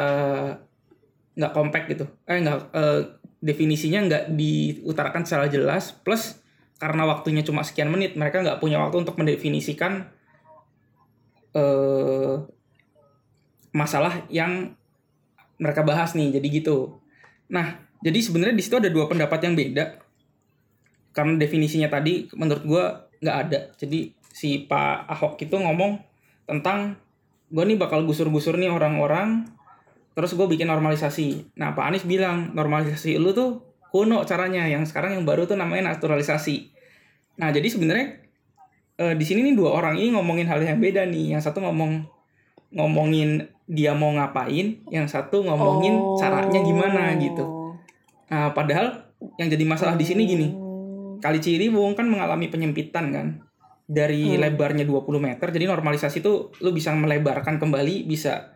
nggak 1.33 1.53
kompak 1.53 1.89
gitu. 1.89 2.05
Eh 2.29 2.41
nggak 2.45 2.57
uh, 2.73 3.01
definisinya 3.43 3.99
nggak 4.07 4.23
diutarakan 4.39 5.27
secara 5.27 5.51
jelas 5.51 5.91
plus 5.91 6.39
karena 6.79 7.03
waktunya 7.03 7.43
cuma 7.43 7.67
sekian 7.67 7.91
menit 7.91 8.15
mereka 8.15 8.39
nggak 8.39 8.63
punya 8.63 8.79
waktu 8.79 9.03
untuk 9.03 9.19
mendefinisikan 9.19 10.07
uh, 11.51 12.39
masalah 13.75 14.23
yang 14.31 14.79
mereka 15.59 15.83
bahas 15.83 16.15
nih 16.15 16.39
jadi 16.39 16.47
gitu. 16.63 17.03
Nah 17.51 17.83
jadi 17.99 18.19
sebenarnya 18.19 18.55
di 18.55 18.63
situ 18.63 18.79
ada 18.79 18.87
dua 18.87 19.11
pendapat 19.11 19.39
yang 19.43 19.55
beda. 19.59 19.99
Karena 21.13 21.37
definisinya 21.37 21.91
tadi 21.91 22.27
menurut 22.33 22.63
gue 22.63 22.83
nggak 23.23 23.37
ada. 23.47 23.59
Jadi 23.79 24.11
si 24.33 24.65
Pak 24.65 25.07
Ahok 25.07 25.39
itu 25.39 25.55
ngomong 25.55 26.01
tentang 26.49 26.97
gue 27.53 27.63
nih 27.63 27.77
bakal 27.77 28.03
gusur-gusur 28.03 28.57
nih 28.57 28.73
orang-orang 28.73 29.45
terus 30.13 30.37
gue 30.37 30.47
bikin 30.47 30.69
normalisasi 30.69 31.57
nah 31.57 31.73
Pak 31.73 31.85
Anies 31.89 32.05
bilang 32.05 32.53
normalisasi 32.53 33.17
lu 33.17 33.33
tuh 33.33 33.65
kuno 33.93 34.25
caranya 34.25 34.65
yang 34.65 34.85
sekarang 34.85 35.17
yang 35.17 35.25
baru 35.25 35.45
tuh 35.45 35.57
namanya 35.57 35.93
naturalisasi 35.93 36.73
Nah, 37.37 37.49
jadi 37.49 37.65
sebenarnya 37.65 38.07
uh, 39.01 39.13
di 39.17 39.25
sini 39.25 39.41
nih 39.41 39.55
dua 39.57 39.73
orang 39.73 39.97
ini 39.97 40.13
ngomongin 40.13 40.45
hal 40.45 40.61
yang 40.61 40.77
beda 40.77 41.05
nih. 41.09 41.37
Yang 41.37 41.49
satu 41.49 41.65
ngomong 41.65 42.05
ngomongin 42.73 43.49
dia 43.65 43.95
mau 43.97 44.11
ngapain, 44.13 44.83
yang 44.91 45.07
satu 45.09 45.41
ngomongin 45.45 45.93
oh. 45.97 46.17
caranya 46.19 46.59
gimana 46.61 47.15
gitu. 47.17 47.73
Nah, 48.29 48.51
padahal 48.53 49.13
yang 49.39 49.49
jadi 49.49 49.65
masalah 49.65 49.95
di 49.97 50.05
sini 50.05 50.25
gini. 50.29 50.47
Kali 51.23 51.39
Ciliwung 51.39 51.95
kan 51.95 52.05
mengalami 52.05 52.51
penyempitan 52.51 53.09
kan. 53.13 53.27
Dari 53.83 54.35
hmm. 54.35 54.39
lebarnya 54.39 54.85
20 54.87 55.05
meter, 55.19 55.47
jadi 55.51 55.67
normalisasi 55.67 56.23
itu 56.23 56.55
lu 56.63 56.71
bisa 56.71 56.95
melebarkan 56.95 57.59
kembali, 57.59 58.07
bisa 58.07 58.52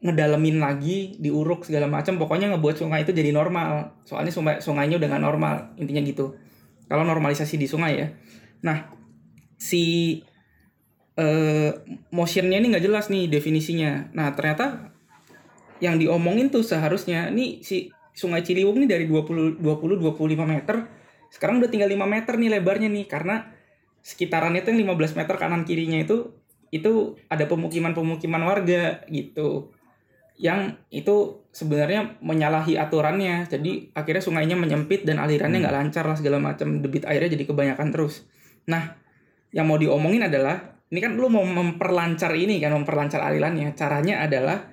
ngedalemin 0.00 0.60
lagi, 0.60 1.16
diuruk 1.20 1.68
segala 1.68 1.84
macam, 1.84 2.16
pokoknya 2.16 2.48
ngebuat 2.56 2.76
sungai 2.80 3.04
itu 3.04 3.12
jadi 3.12 3.36
normal. 3.36 4.00
Soalnya 4.08 4.32
sungai 4.32 4.54
sungainya 4.64 4.96
udah 4.96 5.08
nggak 5.12 5.24
normal, 5.24 5.56
intinya 5.76 6.00
gitu 6.04 6.36
kalau 6.90 7.06
normalisasi 7.06 7.54
di 7.54 7.70
sungai 7.70 7.92
ya. 8.02 8.08
Nah, 8.66 8.90
si 9.54 10.18
uh, 11.14 11.70
motionnya 12.10 12.58
ini 12.58 12.74
nggak 12.74 12.84
jelas 12.84 13.06
nih 13.12 13.30
definisinya. 13.30 14.10
Nah, 14.10 14.34
ternyata 14.34 14.90
yang 15.78 15.96
diomongin 15.96 16.50
tuh 16.52 16.66
seharusnya 16.66 17.30
nih 17.30 17.62
si 17.64 17.88
Sungai 18.12 18.44
Ciliwung 18.44 18.76
ini 18.82 18.86
dari 18.90 19.08
20 19.08 19.62
20 19.62 20.02
25 20.02 20.44
meter 20.44 20.76
sekarang 21.30 21.62
udah 21.62 21.70
tinggal 21.72 21.88
5 21.88 22.04
meter 22.04 22.34
nih 22.36 22.50
lebarnya 22.58 22.90
nih 22.92 23.06
karena 23.08 23.48
sekitarannya 24.04 24.60
itu 24.60 24.76
yang 24.76 24.92
15 24.92 25.16
meter 25.16 25.34
kanan 25.40 25.62
kirinya 25.64 26.02
itu 26.02 26.36
itu 26.68 27.16
ada 27.32 27.48
pemukiman-pemukiman 27.48 28.42
warga 28.44 29.02
gitu 29.08 29.72
yang 30.40 30.80
itu 30.88 31.44
sebenarnya 31.52 32.16
menyalahi 32.24 32.80
aturannya. 32.80 33.44
Jadi 33.44 33.92
akhirnya 33.92 34.24
sungainya 34.24 34.56
menyempit 34.56 35.04
dan 35.04 35.20
alirannya 35.20 35.60
nggak 35.60 35.76
lancar 35.76 36.08
lah 36.08 36.16
segala 36.16 36.40
macam. 36.40 36.80
Debit 36.80 37.04
airnya 37.04 37.36
jadi 37.36 37.44
kebanyakan 37.44 37.92
terus. 37.92 38.24
Nah 38.64 38.96
yang 39.52 39.68
mau 39.68 39.76
diomongin 39.76 40.24
adalah 40.24 40.80
ini 40.88 40.98
kan 41.04 41.12
lu 41.12 41.28
mau 41.28 41.44
memperlancar 41.44 42.32
ini 42.32 42.56
kan 42.56 42.72
memperlancar 42.72 43.20
alirannya. 43.20 43.76
Caranya 43.76 44.24
adalah 44.24 44.64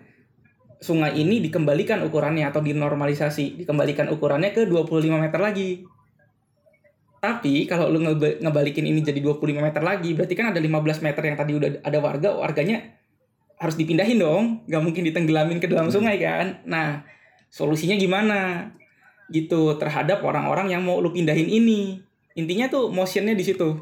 sungai 0.80 1.20
ini 1.20 1.44
dikembalikan 1.44 2.00
ukurannya 2.08 2.48
atau 2.48 2.64
dinormalisasi. 2.64 3.60
Dikembalikan 3.60 4.08
ukurannya 4.08 4.56
ke 4.56 4.64
25 4.64 5.04
meter 5.20 5.44
lagi. 5.44 5.84
Tapi 7.20 7.68
kalau 7.68 7.92
lu 7.92 8.00
ngebalikin 8.16 8.88
ini 8.88 9.04
jadi 9.04 9.20
25 9.20 9.60
meter 9.60 9.84
lagi, 9.84 10.16
berarti 10.16 10.32
kan 10.38 10.54
ada 10.56 10.62
15 10.64 11.02
meter 11.04 11.24
yang 11.28 11.36
tadi 11.36 11.52
udah 11.60 11.70
ada 11.82 11.98
warga, 11.98 12.30
warganya 12.40 12.97
harus 13.58 13.76
dipindahin 13.76 14.22
dong. 14.22 14.64
Gak 14.70 14.82
mungkin 14.82 15.04
ditenggelamin 15.06 15.58
ke 15.58 15.68
dalam 15.70 15.90
sungai 15.90 16.22
kan. 16.22 16.62
Nah, 16.66 17.04
solusinya 17.50 17.98
gimana? 17.98 18.72
Gitu 19.34 19.76
terhadap 19.76 20.24
orang-orang 20.24 20.72
yang 20.72 20.86
mau 20.86 21.02
lu 21.02 21.12
pindahin 21.12 21.50
ini. 21.50 22.00
Intinya 22.38 22.70
tuh 22.70 22.94
motionnya 22.94 23.34
di 23.34 23.44
situ. 23.44 23.82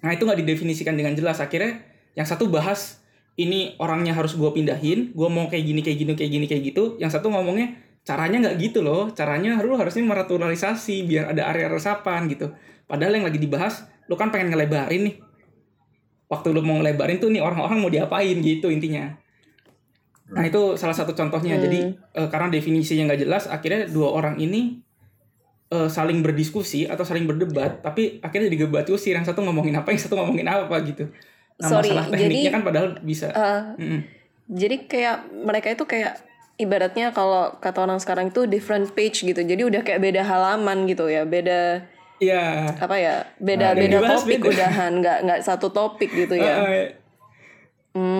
Nah, 0.00 0.10
itu 0.16 0.24
nggak 0.24 0.40
didefinisikan 0.40 0.96
dengan 0.96 1.12
jelas. 1.12 1.38
Akhirnya 1.38 1.84
yang 2.16 2.24
satu 2.24 2.48
bahas 2.48 3.04
ini 3.36 3.76
orangnya 3.76 4.16
harus 4.16 4.34
gua 4.34 4.50
pindahin, 4.50 5.12
gua 5.12 5.28
mau 5.28 5.46
kayak 5.46 5.64
gini 5.64 5.80
kayak 5.84 5.98
gini 6.00 6.12
kayak 6.16 6.30
gini 6.32 6.46
kayak 6.48 6.62
gitu. 6.72 6.84
Yang 6.96 7.20
satu 7.20 7.28
ngomongnya 7.28 7.76
caranya 8.02 8.48
nggak 8.48 8.56
gitu 8.56 8.80
loh. 8.80 9.12
Caranya 9.12 9.60
lu 9.60 9.76
harusnya 9.76 10.02
meraturalisasi 10.08 11.04
biar 11.04 11.36
ada 11.36 11.52
area 11.52 11.68
resapan 11.68 12.26
gitu. 12.32 12.50
Padahal 12.88 13.20
yang 13.20 13.28
lagi 13.28 13.38
dibahas, 13.38 13.86
lu 14.08 14.16
kan 14.16 14.32
pengen 14.32 14.50
ngelebarin 14.50 15.12
nih. 15.12 15.14
Waktu 16.30 16.54
lu 16.54 16.62
mau 16.62 16.78
ngelebarin 16.78 17.18
tuh 17.18 17.26
nih 17.34 17.42
orang-orang 17.42 17.82
mau 17.82 17.90
diapain 17.90 18.38
gitu 18.38 18.70
intinya. 18.70 19.18
Nah 20.30 20.46
itu 20.46 20.78
salah 20.78 20.94
satu 20.94 21.10
contohnya. 21.10 21.58
Jadi 21.58 21.90
eh, 21.90 22.28
karena 22.30 22.46
definisinya 22.54 23.10
nggak 23.10 23.26
jelas, 23.26 23.50
akhirnya 23.50 23.90
dua 23.90 24.14
orang 24.14 24.38
ini 24.38 24.78
eh, 25.74 25.90
saling 25.90 26.22
berdiskusi 26.22 26.86
atau 26.86 27.02
saling 27.02 27.26
berdebat, 27.26 27.82
tapi 27.82 28.22
akhirnya 28.22 28.46
digebat 28.46 28.86
usir. 28.86 29.18
Yang 29.18 29.34
satu 29.34 29.42
ngomongin 29.42 29.74
apa, 29.74 29.90
yang 29.90 30.00
satu 30.06 30.14
ngomongin 30.14 30.46
apa 30.46 30.78
gitu. 30.86 31.10
Nah 31.58 31.68
Sorry, 31.68 31.90
masalah 31.90 32.06
tekniknya 32.14 32.46
jadi, 32.46 32.54
kan 32.54 32.62
padahal 32.62 32.88
bisa. 33.02 33.26
Eh, 33.34 33.62
Mm-mm. 33.82 34.00
jadi 34.54 34.76
kayak 34.86 35.16
mereka 35.44 35.68
itu 35.74 35.84
kayak 35.84 36.22
ibaratnya 36.62 37.10
kalau 37.10 37.58
kata 37.58 37.82
orang 37.82 37.98
sekarang 37.98 38.30
itu 38.30 38.46
different 38.46 38.94
page 38.94 39.26
gitu. 39.26 39.42
Jadi 39.42 39.66
udah 39.66 39.82
kayak 39.82 39.98
beda 39.98 40.22
halaman 40.22 40.86
gitu 40.86 41.10
ya, 41.10 41.26
beda 41.26 41.89
Iya. 42.20 42.76
apa 42.76 42.96
ya, 43.00 43.24
beda 43.40 43.72
Nah, 43.72 43.80
beda 43.80 43.98
topik 44.04 44.44
beda. 44.44 44.52
udahan, 44.52 44.92
nggak 45.00 45.18
nggak 45.24 45.40
satu 45.40 45.72
topik 45.72 46.12
gitu 46.12 46.36
ya. 46.36 46.54
Eh, 46.68 46.86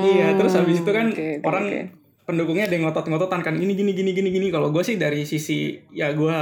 iya, 0.09 0.35
terus 0.35 0.57
habis 0.57 0.81
itu 0.81 0.91
kan 0.91 1.13
oke, 1.13 1.45
orang 1.45 1.65
oke. 1.69 1.81
pendukungnya 2.25 2.65
ada 2.67 2.75
yang 2.81 2.89
ngotot-ngototan 2.89 3.45
kan 3.45 3.55
ini 3.61 3.77
gini 3.77 3.93
gini 3.93 4.11
gini 4.17 4.29
gini. 4.33 4.47
Kalau 4.49 4.73
gue 4.73 4.81
sih 4.81 4.97
dari 4.97 5.29
sisi 5.29 5.77
ya 5.93 6.11
gue 6.17 6.37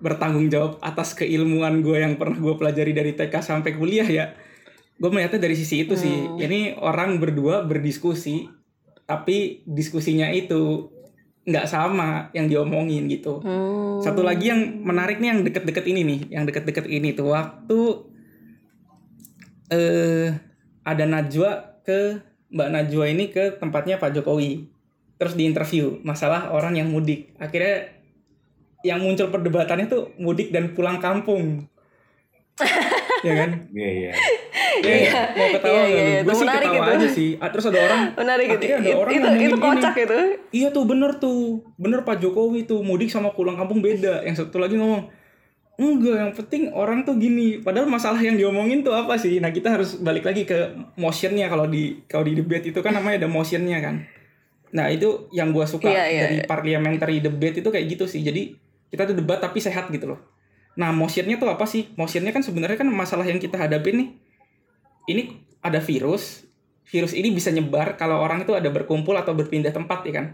bertanggung 0.00 0.48
jawab 0.48 0.80
atas 0.80 1.12
keilmuan 1.16 1.80
gue 1.80 1.96
yang 2.00 2.16
pernah 2.20 2.36
gue 2.36 2.54
pelajari 2.56 2.92
dari 2.92 3.12
TK 3.16 3.34
sampai 3.40 3.72
kuliah 3.76 4.06
ya. 4.06 4.36
Gue 5.00 5.08
melihatnya 5.08 5.40
dari 5.40 5.56
sisi 5.56 5.88
itu 5.88 5.96
sih. 5.96 6.12
Hmm. 6.28 6.36
Ini 6.36 6.76
orang 6.76 7.16
berdua 7.16 7.64
berdiskusi, 7.64 8.52
tapi 9.08 9.64
diskusinya 9.64 10.28
itu 10.28 10.92
nggak 11.44 11.66
sama 11.66 12.28
yang 12.36 12.46
diomongin 12.46 13.08
gitu. 13.08 13.40
Hmm. 13.40 14.00
Satu 14.04 14.20
lagi 14.20 14.52
yang 14.52 14.84
menarik 14.84 15.18
nih 15.18 15.28
yang 15.32 15.40
deket-deket 15.40 15.84
ini 15.88 16.00
nih, 16.04 16.20
yang 16.36 16.44
deket-deket 16.44 16.86
ini 16.86 17.16
tuh 17.16 17.32
waktu 17.32 17.80
eh 19.70 20.28
ada 20.84 21.04
Najwa 21.06 21.80
ke 21.86 22.20
Mbak 22.50 22.68
Najwa 22.68 23.04
ini 23.08 23.24
ke 23.30 23.56
tempatnya 23.56 23.96
Pak 23.96 24.12
Jokowi. 24.20 24.68
Terus 25.20 25.36
diinterview 25.36 26.00
masalah 26.04 26.52
orang 26.52 26.80
yang 26.80 26.88
mudik. 26.88 27.36
Akhirnya 27.36 27.92
yang 28.80 29.04
muncul 29.04 29.28
perdebatannya 29.28 29.86
tuh 29.88 30.12
mudik 30.16 30.52
dan 30.52 30.72
pulang 30.72 31.00
kampung. 31.00 31.68
ya 33.20 33.32
kan? 33.36 33.50
Iya 33.70 33.90
iya. 33.90 34.12
Iya, 34.80 35.12
mau 35.36 35.48
ketawa 35.52 35.76
Iya, 35.76 35.84
iya, 35.84 36.00
lu? 36.00 36.08
itu 36.08 36.24
Gue 36.24 36.34
sih 36.38 36.46
ketawa 36.48 36.84
aja 36.88 37.08
sih. 37.10 37.30
Ah, 37.36 37.48
Terus 37.52 37.64
ada 37.68 37.80
orang, 37.82 38.00
Menarik 38.16 38.46
gitu. 38.48 38.64
ada 38.64 38.78
Itu, 38.80 38.90
orang 38.96 39.12
itu, 39.12 39.26
itu 39.26 39.36
gini. 39.36 39.60
kocak 39.60 39.94
itu. 39.98 40.18
Iya 40.50 40.68
tuh 40.70 40.84
bener 40.88 41.10
tuh, 41.18 41.40
bener 41.76 42.00
Pak 42.00 42.16
Jokowi 42.18 42.64
tuh 42.64 42.80
mudik 42.80 43.10
sama 43.10 43.34
pulang 43.34 43.58
kampung 43.58 43.84
beda. 43.84 44.24
Yang 44.24 44.46
satu 44.46 44.56
lagi 44.56 44.80
ngomong, 44.80 45.10
enggak 45.76 46.16
yang 46.16 46.32
penting 46.32 46.62
orang 46.72 47.02
tuh 47.02 47.16
gini. 47.16 47.60
Padahal 47.60 47.88
masalah 47.88 48.20
yang 48.20 48.36
diomongin 48.36 48.80
tuh 48.80 48.94
apa 48.94 49.16
sih? 49.16 49.36
Nah 49.36 49.50
kita 49.50 49.74
harus 49.74 50.00
balik 50.00 50.24
lagi 50.24 50.44
ke 50.44 50.72
motionnya 50.96 51.50
kalau 51.50 51.68
di 51.68 52.00
kalau 52.06 52.24
di 52.24 52.32
debate 52.32 52.72
itu 52.72 52.80
kan 52.80 52.96
namanya 52.96 53.26
ada 53.26 53.28
motionnya 53.28 53.84
kan. 53.84 54.00
Nah 54.70 54.86
itu 54.88 55.28
yang 55.34 55.50
gua 55.50 55.66
suka 55.66 55.90
Iya, 55.90 56.04
iya, 56.08 56.20
dari 56.24 56.36
iya. 56.40 56.46
parliamentary 56.46 57.20
debate 57.20 57.60
itu 57.60 57.68
kayak 57.68 57.86
gitu 57.90 58.04
sih. 58.06 58.22
Jadi 58.22 58.54
kita 58.88 59.04
tuh 59.04 59.16
debat 59.18 59.42
tapi 59.42 59.58
sehat 59.58 59.90
gitu 59.90 60.14
loh. 60.14 60.20
Nah 60.80 60.96
motionnya 60.96 61.36
tuh 61.36 61.52
apa 61.52 61.68
sih? 61.68 61.92
Motionnya 61.92 62.32
kan 62.32 62.40
sebenarnya 62.40 62.80
kan 62.80 62.88
masalah 62.88 63.28
yang 63.28 63.36
kita 63.36 63.60
hadapin 63.60 64.00
nih. 64.00 64.08
Ini 65.12 65.22
ada 65.60 65.76
virus, 65.84 66.48
virus 66.88 67.12
ini 67.12 67.28
bisa 67.28 67.52
nyebar 67.52 68.00
kalau 68.00 68.16
orang 68.16 68.48
itu 68.48 68.56
ada 68.56 68.72
berkumpul 68.72 69.12
atau 69.12 69.36
berpindah 69.36 69.76
tempat 69.76 70.00
ya 70.08 70.12
kan. 70.24 70.26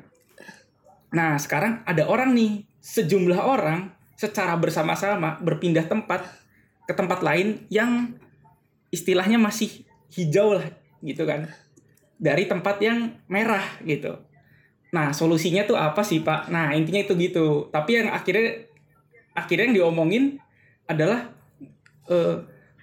Nah, 1.11 1.35
sekarang 1.35 1.83
ada 1.83 2.07
orang 2.07 2.31
nih, 2.31 2.63
sejumlah 2.79 3.43
orang 3.43 3.91
secara 4.15 4.55
bersama-sama 4.55 5.43
berpindah 5.43 5.91
tempat 5.91 6.23
ke 6.87 6.95
tempat 6.95 7.27
lain 7.27 7.67
yang 7.67 8.15
istilahnya 8.95 9.43
masih 9.43 9.83
hijau 10.15 10.55
lah 10.55 10.71
gitu 11.03 11.27
kan. 11.27 11.51
Dari 12.17 12.47
tempat 12.47 12.79
yang 12.79 13.19
merah 13.27 13.65
gitu. 13.83 14.15
Nah, 14.95 15.11
solusinya 15.11 15.67
tuh 15.67 15.77
apa 15.77 16.07
sih, 16.07 16.23
Pak? 16.23 16.49
Nah, 16.49 16.73
intinya 16.73 17.03
itu 17.03 17.13
gitu. 17.19 17.69
Tapi 17.69 18.01
yang 18.01 18.09
akhirnya 18.15 18.71
akhirnya 19.37 19.69
yang 19.69 19.77
diomongin 19.85 20.41
adalah 20.89 21.29
eh, 22.09 22.37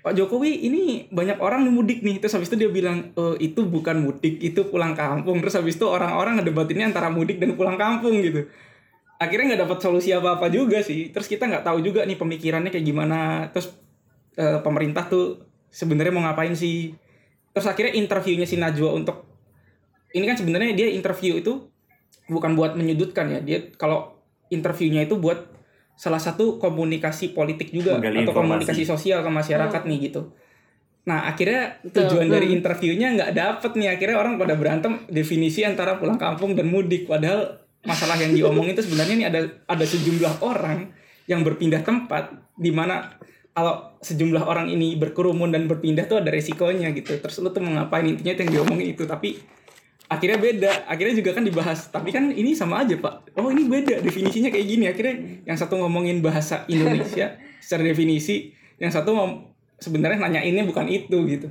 Pak 0.03 0.19
Jokowi 0.19 0.67
ini 0.67 1.07
banyak 1.07 1.39
orang 1.39 1.63
mudik 1.71 2.03
nih. 2.03 2.19
Terus 2.19 2.35
habis 2.35 2.51
itu 2.51 2.59
dia 2.59 2.67
bilang 2.67 3.15
e, 3.15 3.39
itu 3.39 3.63
bukan 3.63 4.03
mudik 4.03 4.35
itu 4.43 4.67
pulang 4.67 4.91
kampung. 4.91 5.39
Terus 5.39 5.55
habis 5.55 5.79
itu 5.79 5.87
orang-orang 5.87 6.43
ngedebatinnya 6.43 6.91
antara 6.91 7.07
mudik 7.07 7.39
dan 7.39 7.55
pulang 7.55 7.79
kampung 7.79 8.19
gitu. 8.19 8.51
Akhirnya 9.15 9.55
nggak 9.55 9.61
dapat 9.63 9.79
solusi 9.79 10.11
apa-apa 10.11 10.51
juga 10.51 10.83
sih. 10.83 11.07
Terus 11.15 11.31
kita 11.31 11.47
nggak 11.47 11.63
tahu 11.63 11.79
juga 11.79 12.03
nih 12.03 12.19
pemikirannya 12.19 12.67
kayak 12.67 12.83
gimana. 12.83 13.47
Terus 13.55 13.71
eh, 14.35 14.59
pemerintah 14.59 15.07
tuh 15.07 15.47
sebenarnya 15.71 16.11
mau 16.11 16.27
ngapain 16.27 16.51
sih? 16.51 16.91
Terus 17.55 17.71
akhirnya 17.71 17.95
interviewnya 17.95 18.43
si 18.43 18.59
Najwa 18.59 18.91
untuk 18.91 19.23
ini 20.11 20.27
kan 20.27 20.35
sebenarnya 20.35 20.75
dia 20.75 20.91
interview 20.91 21.39
itu 21.39 21.71
bukan 22.27 22.59
buat 22.59 22.75
menyudutkan 22.75 23.31
ya. 23.31 23.39
Dia 23.39 23.71
kalau 23.79 24.19
interviewnya 24.51 25.07
itu 25.07 25.15
buat 25.15 25.47
salah 25.93 26.17
satu 26.17 26.57
komunikasi 26.57 27.31
politik 27.31 27.69
juga 27.69 27.95
Menggali 27.95 28.21
atau 28.21 28.33
informasi. 28.33 28.65
komunikasi 28.65 28.83
sosial 28.83 29.21
ke 29.21 29.29
masyarakat 29.29 29.81
nih 29.83 29.99
gitu. 30.09 30.21
Nah 31.03 31.27
akhirnya 31.27 31.77
tujuan 31.83 32.27
dari 32.27 32.47
Hmm. 32.49 32.57
interviewnya 32.57 33.07
nggak 33.13 33.31
dapet 33.33 33.71
nih. 33.75 33.89
Akhirnya 33.91 34.17
orang 34.17 34.35
pada 34.35 34.55
berantem 34.55 35.03
definisi 35.07 35.61
antara 35.61 35.95
pulang 35.95 36.17
kampung 36.17 36.53
dan 36.53 36.67
mudik. 36.67 37.05
Padahal 37.05 37.59
masalah 37.83 38.15
yang 38.15 38.31
diomongin 38.31 38.73
itu 38.73 38.87
sebenarnya 38.87 39.15
nih 39.15 39.27
ada 39.27 39.39
ada 39.67 39.85
sejumlah 39.85 40.39
orang 40.39 40.89
yang 41.25 41.43
berpindah 41.43 41.83
tempat 41.83 42.31
di 42.55 42.71
mana 42.71 43.11
kalau 43.51 43.93
sejumlah 43.99 44.43
orang 44.43 44.65
ini 44.65 44.95
berkerumun 44.95 45.51
dan 45.51 45.67
berpindah 45.67 46.03
tuh 46.03 46.19
ada 46.19 46.31
resikonya 46.31 46.89
gitu. 46.91 47.15
Terus 47.15 47.37
lu 47.37 47.51
tuh 47.51 47.61
mau 47.61 47.75
ngapain? 47.75 48.03
Intinya 48.03 48.33
itu 48.33 48.41
yang 48.41 48.53
diomongin 48.57 48.87
itu. 48.91 49.03
Tapi 49.03 49.37
akhirnya 50.09 50.39
beda. 50.39 50.71
Akhirnya 50.87 51.15
juga 51.19 51.31
kan 51.35 51.43
dibahas 51.43 51.89
tapi 51.89 52.09
kan 52.11 52.31
ini 52.31 52.55
sama 52.55 52.83
aja 52.83 52.95
pak. 52.99 53.35
Oh 53.39 53.49
ini 53.49 53.67
beda 53.67 53.99
definisinya 54.03 54.49
kayak 54.51 54.67
gini. 54.67 54.85
Akhirnya 54.87 55.15
yang 55.47 55.57
satu 55.57 55.79
ngomongin 55.79 56.19
bahasa 56.23 56.67
Indonesia 56.67 57.37
secara 57.63 57.83
definisi 57.83 58.51
yang 58.79 58.91
satu 58.91 59.15
ngom- 59.15 59.53
sebenarnya 59.79 60.19
nanyainnya 60.19 60.63
bukan 60.67 60.87
itu 60.87 61.17
gitu. 61.27 61.47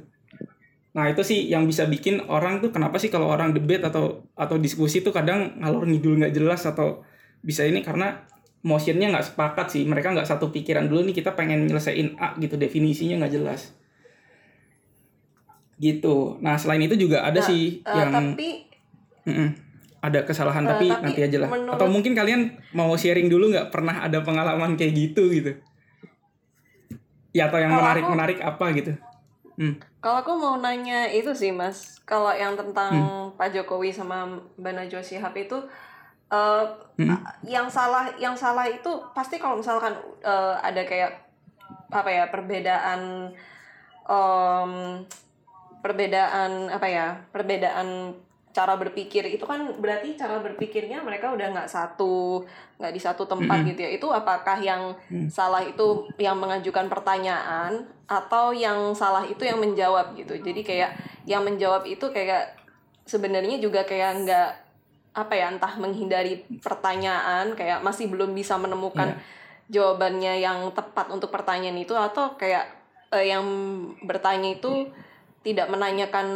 Nah 0.93 1.09
itu 1.09 1.25
sih 1.25 1.49
yang 1.49 1.65
bisa 1.65 1.89
bikin 1.89 2.21
orang 2.29 2.61
tuh 2.61 2.69
kenapa 2.69 3.01
sih 3.01 3.09
kalau 3.09 3.33
orang 3.33 3.57
debat 3.57 3.81
atau 3.81 4.29
atau 4.37 4.57
diskusi 4.61 5.01
tuh 5.01 5.13
kadang 5.13 5.57
ngalor 5.61 5.89
ngidul 5.89 6.21
nggak 6.21 6.35
jelas 6.37 6.69
atau 6.69 7.01
bisa 7.41 7.65
ini? 7.65 7.81
Karena 7.81 8.29
motionnya 8.63 9.09
nggak 9.11 9.33
sepakat 9.33 9.67
sih. 9.73 9.83
Mereka 9.89 10.13
nggak 10.13 10.29
satu 10.29 10.53
pikiran 10.53 10.87
dulu 10.87 11.09
nih 11.09 11.25
kita 11.25 11.33
pengen 11.33 11.65
nyelesain 11.65 12.15
A 12.21 12.37
gitu 12.37 12.61
definisinya 12.61 13.25
nggak 13.25 13.35
jelas 13.37 13.82
gitu 15.83 16.39
nah 16.39 16.55
selain 16.55 16.79
itu 16.81 16.95
juga 16.97 17.21
ada 17.21 17.37
Nah, 17.37 17.45
sih 17.45 17.83
eh, 17.83 17.91
yang 17.93 18.11
tapi 18.13 18.49
Mm-mm. 19.23 19.49
ada 20.01 20.23
kesalahan 20.23 20.63
Eh, 20.63 20.69
tapi, 20.69 20.87
tapi 20.89 21.03
nanti 21.05 21.21
aja 21.21 21.39
lah 21.39 21.49
menurut- 21.49 21.75
atau 21.75 21.87
mungkin 21.87 22.13
kalian 22.13 22.41
mau 22.73 22.95
sharing 22.95 23.27
dulu 23.27 23.51
nggak 23.51 23.69
pernah 23.69 24.01
ada 24.01 24.19
pengalaman 24.21 24.75
kayak 24.75 24.95
gitu 24.97 25.27
gitu 25.29 25.59
ya 27.33 27.49
atau 27.49 27.59
yang 27.59 27.71
Kalau 27.71 27.83
menarik 27.83 28.03
aku- 28.03 28.13
menarik 28.13 28.39
apa 28.41 28.67
gitu 28.73 28.93
hmm. 29.57 29.75
Kalau 29.99 30.19
aku 30.19 30.33
mau 30.35 30.55
nanya 30.57 31.07
itu 31.09 31.31
sih 31.33 31.51
mas, 31.51 32.03
kalau 32.03 32.31
yang 32.33 32.55
tentang 32.55 32.91
Hmm. 32.91 33.27
Pak 33.33 33.51
Jokowi 33.53 33.89
sama 33.89 34.27
Mbak 34.59 34.73
Najwa 34.75 34.99
Shihab 35.01 35.31
itu, 35.33 35.55
eh, 36.29 36.65
Hmm. 36.99 37.23
yang 37.45 37.67
salah 37.69 38.11
yang 38.17 38.35
salah 38.35 38.67
itu 38.67 38.91
pasti 39.13 39.39
kalau 39.39 39.55
misalkan 39.57 39.95
eh, 40.21 40.55
ada 40.59 40.83
kayak 40.83 41.23
apa 41.89 42.11
ya 42.11 42.25
perbedaan 42.27 43.31
em, 44.05 44.73
perbedaan 45.83 46.71
apa 46.71 46.87
ya 46.87 47.07
perbedaan 47.35 48.15
cara 48.53 48.77
berpikir 48.77 49.25
itu 49.33 49.49
kan 49.49 49.81
berarti 49.81 50.13
cara 50.15 50.37
berpikirnya 50.45 51.01
mereka 51.01 51.33
udah 51.33 51.57
nggak 51.57 51.73
satu 51.73 52.45
nggak 52.77 52.93
di 52.93 53.01
satu 53.01 53.25
tempat 53.25 53.65
gitu 53.65 53.81
ya. 53.81 53.91
Itu 53.97 54.13
apakah 54.13 54.61
yang 54.61 54.93
salah 55.33 55.65
itu 55.65 56.07
yang 56.21 56.37
mengajukan 56.37 56.87
pertanyaan 56.93 57.89
atau 58.05 58.53
yang 58.53 58.93
salah 58.93 59.25
itu 59.25 59.41
yang 59.43 59.57
menjawab 59.57 60.13
gitu. 60.15 60.37
Jadi 60.37 60.61
kayak 60.61 60.91
yang 61.25 61.43
menjawab 61.43 61.89
itu 61.89 62.13
kayak 62.13 62.61
sebenarnya 63.09 63.57
juga 63.57 63.89
kayak 63.89 64.11
nggak 64.29 64.51
apa 65.13 65.33
ya 65.37 65.53
entah 65.53 65.73
menghindari 65.77 66.45
pertanyaan 66.61 67.53
kayak 67.53 67.85
masih 67.85 68.09
belum 68.09 68.33
bisa 68.33 68.57
menemukan 68.57 69.17
jawabannya 69.69 70.41
yang 70.41 70.73
tepat 70.73 71.09
untuk 71.13 71.29
pertanyaan 71.29 71.77
itu 71.81 71.93
atau 71.93 72.37
kayak 72.37 72.69
eh, 73.13 73.33
yang 73.33 73.45
bertanya 74.05 74.57
itu 74.57 74.89
tidak 75.43 75.67
menanyakan 75.69 76.29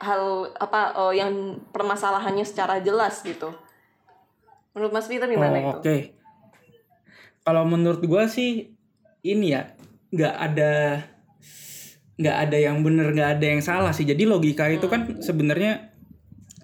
hal 0.00 0.52
apa 0.58 0.92
eh, 0.94 1.14
yang 1.22 1.60
permasalahannya 1.70 2.44
secara 2.46 2.80
jelas 2.80 3.20
gitu. 3.22 3.52
Menurut 4.76 4.92
Mas 4.92 5.08
Peter 5.08 5.28
gimana 5.28 5.56
Oh, 5.56 5.60
itu? 5.60 5.78
Oke. 5.80 5.96
Kalau 7.46 7.62
menurut 7.64 8.02
gua 8.04 8.26
sih 8.26 8.74
ini 9.22 9.54
ya 9.54 9.72
nggak 10.10 10.34
ada 10.34 10.72
nggak 12.16 12.36
ada 12.48 12.56
yang 12.56 12.80
bener 12.80 13.12
nggak 13.12 13.30
ada 13.38 13.46
yang 13.46 13.62
salah 13.64 13.92
sih. 13.92 14.04
Jadi 14.04 14.28
logika 14.28 14.68
itu 14.68 14.86
kan 14.88 15.20
sebenarnya 15.20 15.92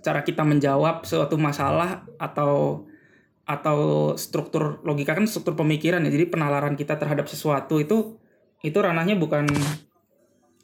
cara 0.02 0.26
kita 0.26 0.42
menjawab 0.42 1.06
suatu 1.06 1.38
masalah 1.38 2.04
atau 2.18 2.84
atau 3.42 4.12
struktur 4.14 4.80
logika 4.86 5.16
kan 5.16 5.24
struktur 5.24 5.56
pemikiran 5.56 6.04
ya. 6.04 6.10
Jadi 6.12 6.26
penalaran 6.28 6.76
kita 6.76 7.00
terhadap 7.00 7.26
sesuatu 7.30 7.80
itu 7.80 8.18
itu 8.62 8.78
ranahnya 8.78 9.18
bukan 9.18 9.48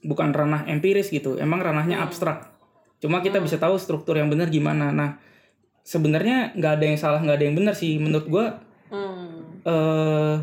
bukan 0.05 0.31
ranah 0.35 0.67
empiris 0.67 1.11
gitu. 1.11 1.39
Emang 1.39 1.63
ranahnya 1.63 2.03
abstrak. 2.03 2.51
Cuma 2.99 3.23
kita 3.23 3.39
bisa 3.39 3.59
tahu 3.59 3.79
struktur 3.79 4.19
yang 4.19 4.31
benar 4.31 4.51
gimana. 4.51 4.91
Nah, 4.91 5.23
sebenarnya 5.87 6.53
nggak 6.59 6.73
ada 6.79 6.85
yang 6.85 6.99
salah, 6.99 7.21
nggak 7.23 7.37
ada 7.39 7.45
yang 7.47 7.57
benar 7.57 7.75
sih. 7.79 7.97
Menurut 7.99 8.27
gua 8.27 8.47
Hmm. 8.89 9.61
eh 9.69 10.37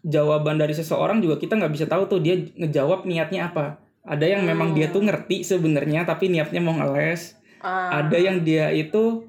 jawaban 0.00 0.56
dari 0.56 0.72
seseorang 0.72 1.20
juga 1.20 1.36
kita 1.36 1.60
nggak 1.60 1.72
bisa 1.76 1.84
tahu 1.84 2.08
tuh 2.08 2.24
dia 2.24 2.40
ngejawab 2.40 3.04
niatnya 3.04 3.52
apa. 3.52 3.82
Ada 4.06 4.38
yang 4.38 4.46
memang 4.46 4.72
dia 4.72 4.88
tuh 4.88 5.02
ngerti 5.02 5.42
sebenarnya 5.42 6.06
tapi 6.06 6.30
niatnya 6.30 6.62
mau 6.62 6.72
ngeles. 6.78 7.36
Ah, 7.60 8.00
Ada 8.00 8.16
yang 8.16 8.46
dia 8.46 8.70
itu 8.72 9.26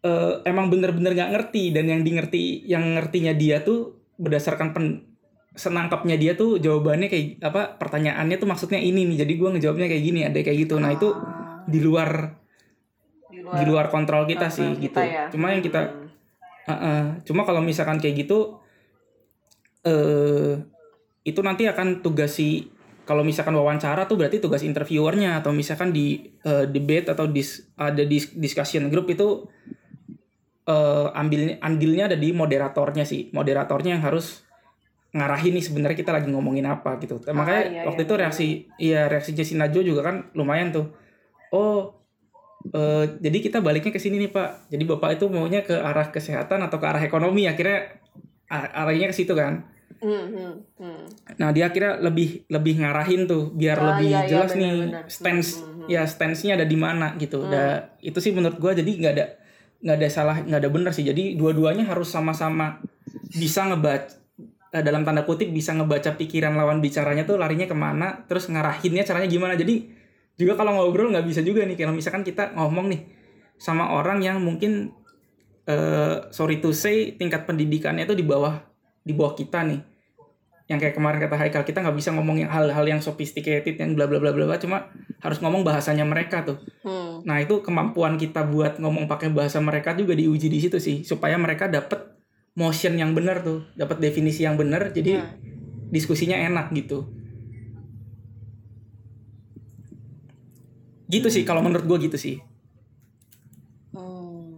eh, 0.00 0.34
emang 0.46 0.70
bener-bener 0.70 1.12
nggak 1.12 1.32
ngerti 1.34 1.74
dan 1.74 1.90
yang 1.90 2.00
di 2.06 2.10
ngerti 2.14 2.42
yang 2.64 2.94
ngertinya 2.94 3.32
dia 3.34 3.60
tuh 3.64 3.98
berdasarkan 4.20 4.70
pen, 4.70 4.86
senangkapnya 5.54 6.18
dia 6.18 6.34
tuh 6.34 6.58
jawabannya 6.58 7.06
kayak 7.06 7.38
apa 7.42 7.78
pertanyaannya 7.78 8.36
tuh 8.42 8.48
maksudnya 8.50 8.82
ini 8.82 9.06
nih 9.06 9.22
jadi 9.22 9.32
gua 9.38 9.54
ngejawabnya 9.54 9.86
kayak 9.86 10.04
gini 10.04 10.20
ada 10.26 10.38
kayak 10.42 10.58
gitu 10.66 10.82
nah 10.82 10.90
itu 10.90 11.14
di 11.70 11.78
luar 11.78 12.34
di 13.30 13.38
di 13.38 13.64
luar 13.64 13.86
kontrol 13.88 14.26
kita 14.26 14.50
sih 14.50 14.66
kontrol 14.66 14.82
gitu 14.82 14.98
kita 14.98 15.02
ya. 15.06 15.24
cuma 15.30 15.54
yang 15.54 15.62
kita 15.62 16.04
Hmm. 16.64 16.72
Heeh. 16.72 17.04
Cuma 17.28 17.44
kalau 17.44 17.60
misalkan 17.60 18.00
kayak 18.00 18.24
gitu, 18.24 18.60
eh 19.84 20.56
itu 21.24 21.40
nanti 21.40 21.68
akan 21.68 22.04
tugas 22.04 22.36
si 22.36 22.68
kalau 23.04 23.20
misalkan 23.20 23.52
wawancara 23.52 24.08
tuh 24.08 24.16
berarti 24.16 24.40
tugas 24.40 24.64
interviewernya 24.64 25.44
atau 25.44 25.52
misalkan 25.52 25.92
di 25.92 26.32
eh, 26.40 26.64
debate 26.68 27.12
atau 27.12 27.28
dis, 27.28 27.68
ada 27.76 28.00
dis, 28.04 28.32
discussion 28.32 28.88
group 28.88 29.12
itu 29.12 29.44
eh 30.64 31.08
ambil 31.12 31.60
andilnya 31.60 32.08
ada 32.08 32.16
di 32.16 32.32
moderatornya 32.32 33.04
sih. 33.04 33.28
Moderatornya 33.36 34.00
yang 34.00 34.04
harus 34.04 34.40
ngarahin 35.14 35.52
nih 35.56 35.64
sebenarnya 35.64 35.98
kita 36.02 36.12
lagi 36.16 36.28
ngomongin 36.34 36.66
apa 36.66 36.98
gitu. 37.02 37.22
Makanya 37.30 37.62
iya, 37.70 37.82
waktu 37.86 38.00
iya, 38.02 38.06
itu 38.10 38.14
reaksi 38.18 38.46
iya 38.76 39.00
reaksinya 39.10 39.44
si 39.46 39.54
Najwa 39.54 39.82
juga 39.86 40.00
kan 40.08 40.16
lumayan 40.34 40.68
tuh. 40.74 40.86
Oh, 41.54 41.94
Eh, 42.64 43.04
jadi 43.20 43.38
kita 43.44 43.58
baliknya 43.60 43.92
ke 43.92 44.00
sini 44.00 44.16
nih 44.16 44.32
Pak. 44.32 44.72
Jadi 44.72 44.84
Bapak 44.88 45.20
itu 45.20 45.28
maunya 45.28 45.60
ke 45.60 45.76
arah 45.76 46.08
kesehatan 46.08 46.64
atau 46.64 46.80
ke 46.80 46.86
arah 46.88 47.02
ekonomi 47.04 47.44
akhirnya 47.44 48.00
ar- 48.48 48.72
arahnya 48.72 49.12
ke 49.12 49.16
situ 49.20 49.36
kan. 49.36 49.68
Hmm, 50.00 50.24
hmm, 50.32 50.52
hmm. 50.80 51.00
Nah, 51.36 51.52
dia 51.52 51.68
akhirnya 51.68 52.00
lebih 52.00 52.48
lebih 52.48 52.80
ngarahin 52.80 53.28
tuh 53.28 53.52
biar 53.52 53.78
Ah, 53.78 53.84
lebih 53.92 54.08
iya, 54.08 54.20
iya, 54.24 54.30
jelas 54.32 54.50
nih 54.56 54.72
benar-benar. 54.72 55.04
stance 55.12 55.50
Hmm, 55.60 55.84
hmm, 55.84 55.88
ya 55.92 56.02
stance-nya 56.08 56.52
ada 56.56 56.64
di 56.64 56.78
mana 56.80 57.12
gitu. 57.20 57.44
Da- 57.44 57.92
itu 58.00 58.16
sih 58.24 58.32
menurut 58.32 58.56
gua 58.56 58.72
jadi 58.72 58.88
nggak 58.88 59.12
ada 59.12 59.26
nggak 59.84 59.96
ada 60.00 60.08
salah 60.08 60.36
nggak 60.40 60.60
ada 60.64 60.70
benar 60.72 60.92
sih. 60.96 61.04
Jadi 61.04 61.36
dua-duanya 61.36 61.84
harus 61.84 62.08
sama-sama 62.08 62.80
bisa 63.28 63.68
ngebaca 63.68 64.23
dalam 64.82 65.06
tanda 65.06 65.22
kutip 65.22 65.52
bisa 65.52 65.70
ngebaca 65.76 66.16
pikiran 66.18 66.56
lawan 66.56 66.82
bicaranya 66.82 67.22
tuh 67.22 67.38
larinya 67.38 67.68
ke 67.68 67.76
mana, 67.76 68.26
terus 68.26 68.50
ngarahinnya 68.50 69.06
caranya 69.06 69.28
gimana. 69.30 69.54
Jadi 69.54 69.86
juga 70.34 70.58
kalau 70.58 70.74
ngobrol 70.74 71.14
nggak 71.14 71.26
bisa 71.26 71.40
juga 71.46 71.62
nih 71.62 71.78
kalau 71.78 71.94
misalkan 71.94 72.26
kita 72.26 72.58
ngomong 72.58 72.90
nih 72.90 73.06
sama 73.54 73.94
orang 73.94 74.18
yang 74.18 74.42
mungkin 74.42 74.90
eh 75.64 76.16
sorry 76.34 76.58
to 76.58 76.74
say 76.74 77.14
tingkat 77.14 77.46
pendidikannya 77.46 78.04
itu 78.04 78.18
di 78.18 78.26
bawah 78.26 78.58
di 79.00 79.14
bawah 79.14 79.32
kita 79.38 79.62
nih 79.62 79.80
yang 80.64 80.80
kayak 80.80 80.96
kemarin 80.96 81.20
kata 81.20 81.36
Haikal 81.36 81.64
kita 81.64 81.84
nggak 81.84 81.96
bisa 81.96 82.10
ngomong 82.16 82.40
yang 82.40 82.48
hal-hal 82.48 82.84
yang 82.88 83.00
sophisticated 83.00 83.76
yang 83.76 83.92
bla 83.92 84.08
bla 84.08 84.16
bla 84.16 84.32
bla 84.32 84.48
bla, 84.48 84.56
cuma 84.56 84.88
harus 85.20 85.38
ngomong 85.44 85.60
bahasanya 85.60 86.08
mereka 86.08 86.44
tuh 86.44 86.58
Hmm. 86.84 87.24
nah 87.24 87.40
itu 87.40 87.64
kemampuan 87.64 88.20
kita 88.20 88.44
buat 88.44 88.76
ngomong 88.76 89.08
pakai 89.08 89.32
bahasa 89.32 89.56
mereka 89.56 89.96
juga 89.96 90.12
diuji 90.12 90.52
di 90.52 90.60
situ 90.60 90.76
sih 90.76 91.00
supaya 91.00 91.40
mereka 91.40 91.64
dapat 91.64 92.13
motion 92.54 92.94
yang 92.98 93.12
benar 93.14 93.42
tuh 93.42 93.66
dapat 93.74 93.98
definisi 93.98 94.46
yang 94.46 94.54
benar 94.54 94.94
jadi 94.94 95.12
Nah. 95.20 95.30
diskusinya 95.90 96.34
enak 96.38 96.70
gitu 96.74 97.06
gitu 101.06 101.28
sih 101.30 101.42
kalau 101.46 101.62
menurut 101.62 101.86
gue 101.86 101.98
gitu 102.10 102.18
sih 102.18 102.36
Hmm. 103.94 104.50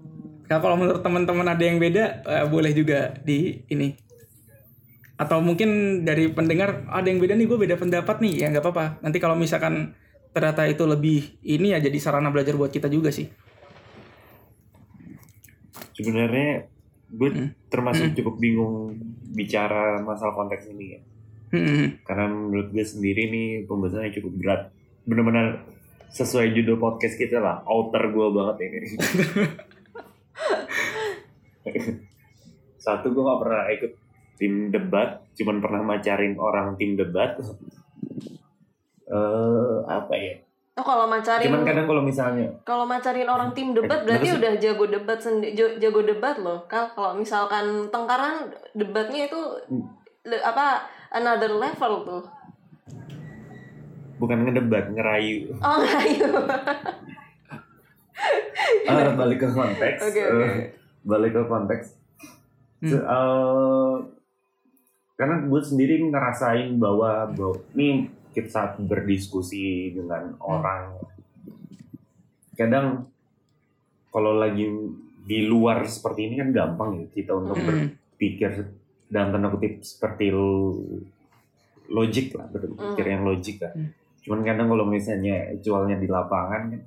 Nah, 0.48 0.58
kalau 0.64 0.80
menurut 0.80 1.04
teman-teman 1.04 1.44
ada 1.44 1.60
yang 1.60 1.76
beda, 1.76 2.24
eh, 2.24 2.46
boleh 2.48 2.72
juga 2.72 3.12
di 3.20 3.60
ini. 3.68 3.92
Atau 5.16 5.40
mungkin 5.44 6.00
dari 6.08 6.32
pendengar 6.32 6.84
ada 6.88 7.04
yang 7.08 7.20
beda 7.20 7.36
nih, 7.36 7.44
gue 7.48 7.58
beda 7.60 7.76
pendapat 7.76 8.16
nih, 8.24 8.44
ya 8.44 8.46
nggak 8.48 8.64
apa-apa. 8.64 8.86
Nanti 9.04 9.18
kalau 9.20 9.36
misalkan 9.36 9.92
ternyata 10.32 10.68
itu 10.68 10.84
lebih 10.84 11.40
ini 11.44 11.72
ya 11.72 11.80
jadi 11.80 11.96
sarana 12.00 12.28
belajar 12.32 12.56
buat 12.56 12.68
kita 12.72 12.88
juga 12.88 13.08
sih. 13.12 13.28
Sebenarnya 15.96 16.68
gue 17.06 17.28
termasuk 17.70 18.18
cukup 18.18 18.34
bingung 18.38 18.98
bicara 19.30 20.02
masalah 20.02 20.34
konteks 20.34 20.66
ini 20.70 20.98
ya. 20.98 21.00
Hmm, 21.46 22.02
Karena 22.02 22.26
menurut 22.26 22.74
gue 22.74 22.82
sendiri 22.82 23.30
nih 23.30 23.48
pembahasannya 23.70 24.10
cukup 24.18 24.32
berat. 24.34 24.62
Bener-bener 25.06 25.62
sesuai 26.10 26.50
judul 26.58 26.82
podcast 26.82 27.14
kita 27.14 27.38
lah. 27.38 27.62
Outer 27.66 28.10
gue 28.10 28.26
banget 28.34 28.56
ini. 28.66 28.78
Satu 32.84 33.10
gue 33.10 33.22
gak 33.22 33.40
pernah 33.42 33.62
ikut 33.70 33.92
tim 34.38 34.70
debat. 34.70 35.22
Cuman 35.38 35.62
pernah 35.62 35.82
macarin 35.86 36.34
orang 36.38 36.74
tim 36.74 36.98
debat. 36.98 37.38
eh 39.06 39.78
apa 39.86 40.14
ya? 40.18 40.45
Oh 40.76 40.84
kalau 40.84 41.08
macarin 41.08 41.48
Cuman 41.48 41.64
kadang 41.64 41.86
kalau 41.86 42.02
misalnya 42.02 42.46
kalau 42.60 42.84
macarin 42.84 43.24
orang 43.24 43.48
tim 43.50 43.72
debat 43.72 43.96
Eh, 43.96 44.04
berarti 44.04 44.28
terus- 44.28 44.38
udah 44.38 44.52
jago 44.56 44.84
debat 44.86 45.18
sendi 45.18 45.48
jo- 45.52 45.76
jago 45.76 46.00
debat 46.02 46.36
loh. 46.36 46.60
Kal 46.66 46.92
kalau 46.92 47.16
misalkan 47.16 47.64
tengkaran 47.88 48.44
debatnya 48.72 49.24
itu 49.24 49.40
Hmm. 49.66 49.88
le- 50.22 50.42
apa 50.42 50.84
another 51.10 51.50
level 51.50 51.94
tuh. 52.04 52.24
bukan 54.16 54.44
ngedebat, 54.44 54.88
ngerayu. 54.90 55.52
Oh 55.58 55.76
ayo. 55.76 56.32
Ah, 58.86 59.12
balik 59.12 59.38
ke 59.38 59.48
konteks. 59.50 60.00
Oke, 60.02 60.22
oke. 60.22 60.40
Eh, 60.42 60.72
balik 61.04 61.32
ke 61.32 61.42
konteks. 61.44 61.86
Hmm. 62.80 62.88
Se- 62.88 63.04
eh, 63.04 63.94
karena 65.14 65.36
gue 65.42 65.60
sendiri 65.60 66.00
ngerasain 66.02 66.76
bahwa 66.76 67.28
bro, 67.28 67.52
ini 67.72 68.08
kita 68.36 68.48
saat 68.52 68.76
berdiskusi 68.76 69.96
dengan 69.96 70.36
Hmm. 70.36 70.44
orang, 70.44 70.84
kadang 72.52 73.08
kalau 74.12 74.36
lagi 74.36 74.68
di 75.26 75.48
luar 75.48 75.88
seperti 75.88 76.28
ini 76.28 76.34
kan 76.38 76.52
gampang 76.52 77.00
ya 77.00 77.06
kita 77.10 77.32
untuk 77.32 77.56
Hmm. 77.56 77.66
berpikir 77.66 78.68
dalam 79.08 79.32
tanda 79.32 79.48
kutip 79.48 79.80
seperti 79.80 80.28
logik 81.86 82.36
lah, 82.36 82.46
berpikir 82.52 83.04
Hmm. 83.08 83.12
yang 83.16 83.22
logik 83.24 83.56
lah. 83.62 83.72
Cuman 84.20 84.42
kadang 84.42 84.68
kalau 84.68 84.84
misalnya 84.84 85.54
actualnya 85.54 85.96
di 85.96 86.08
lapangan 86.10 86.62
kan, 86.74 86.82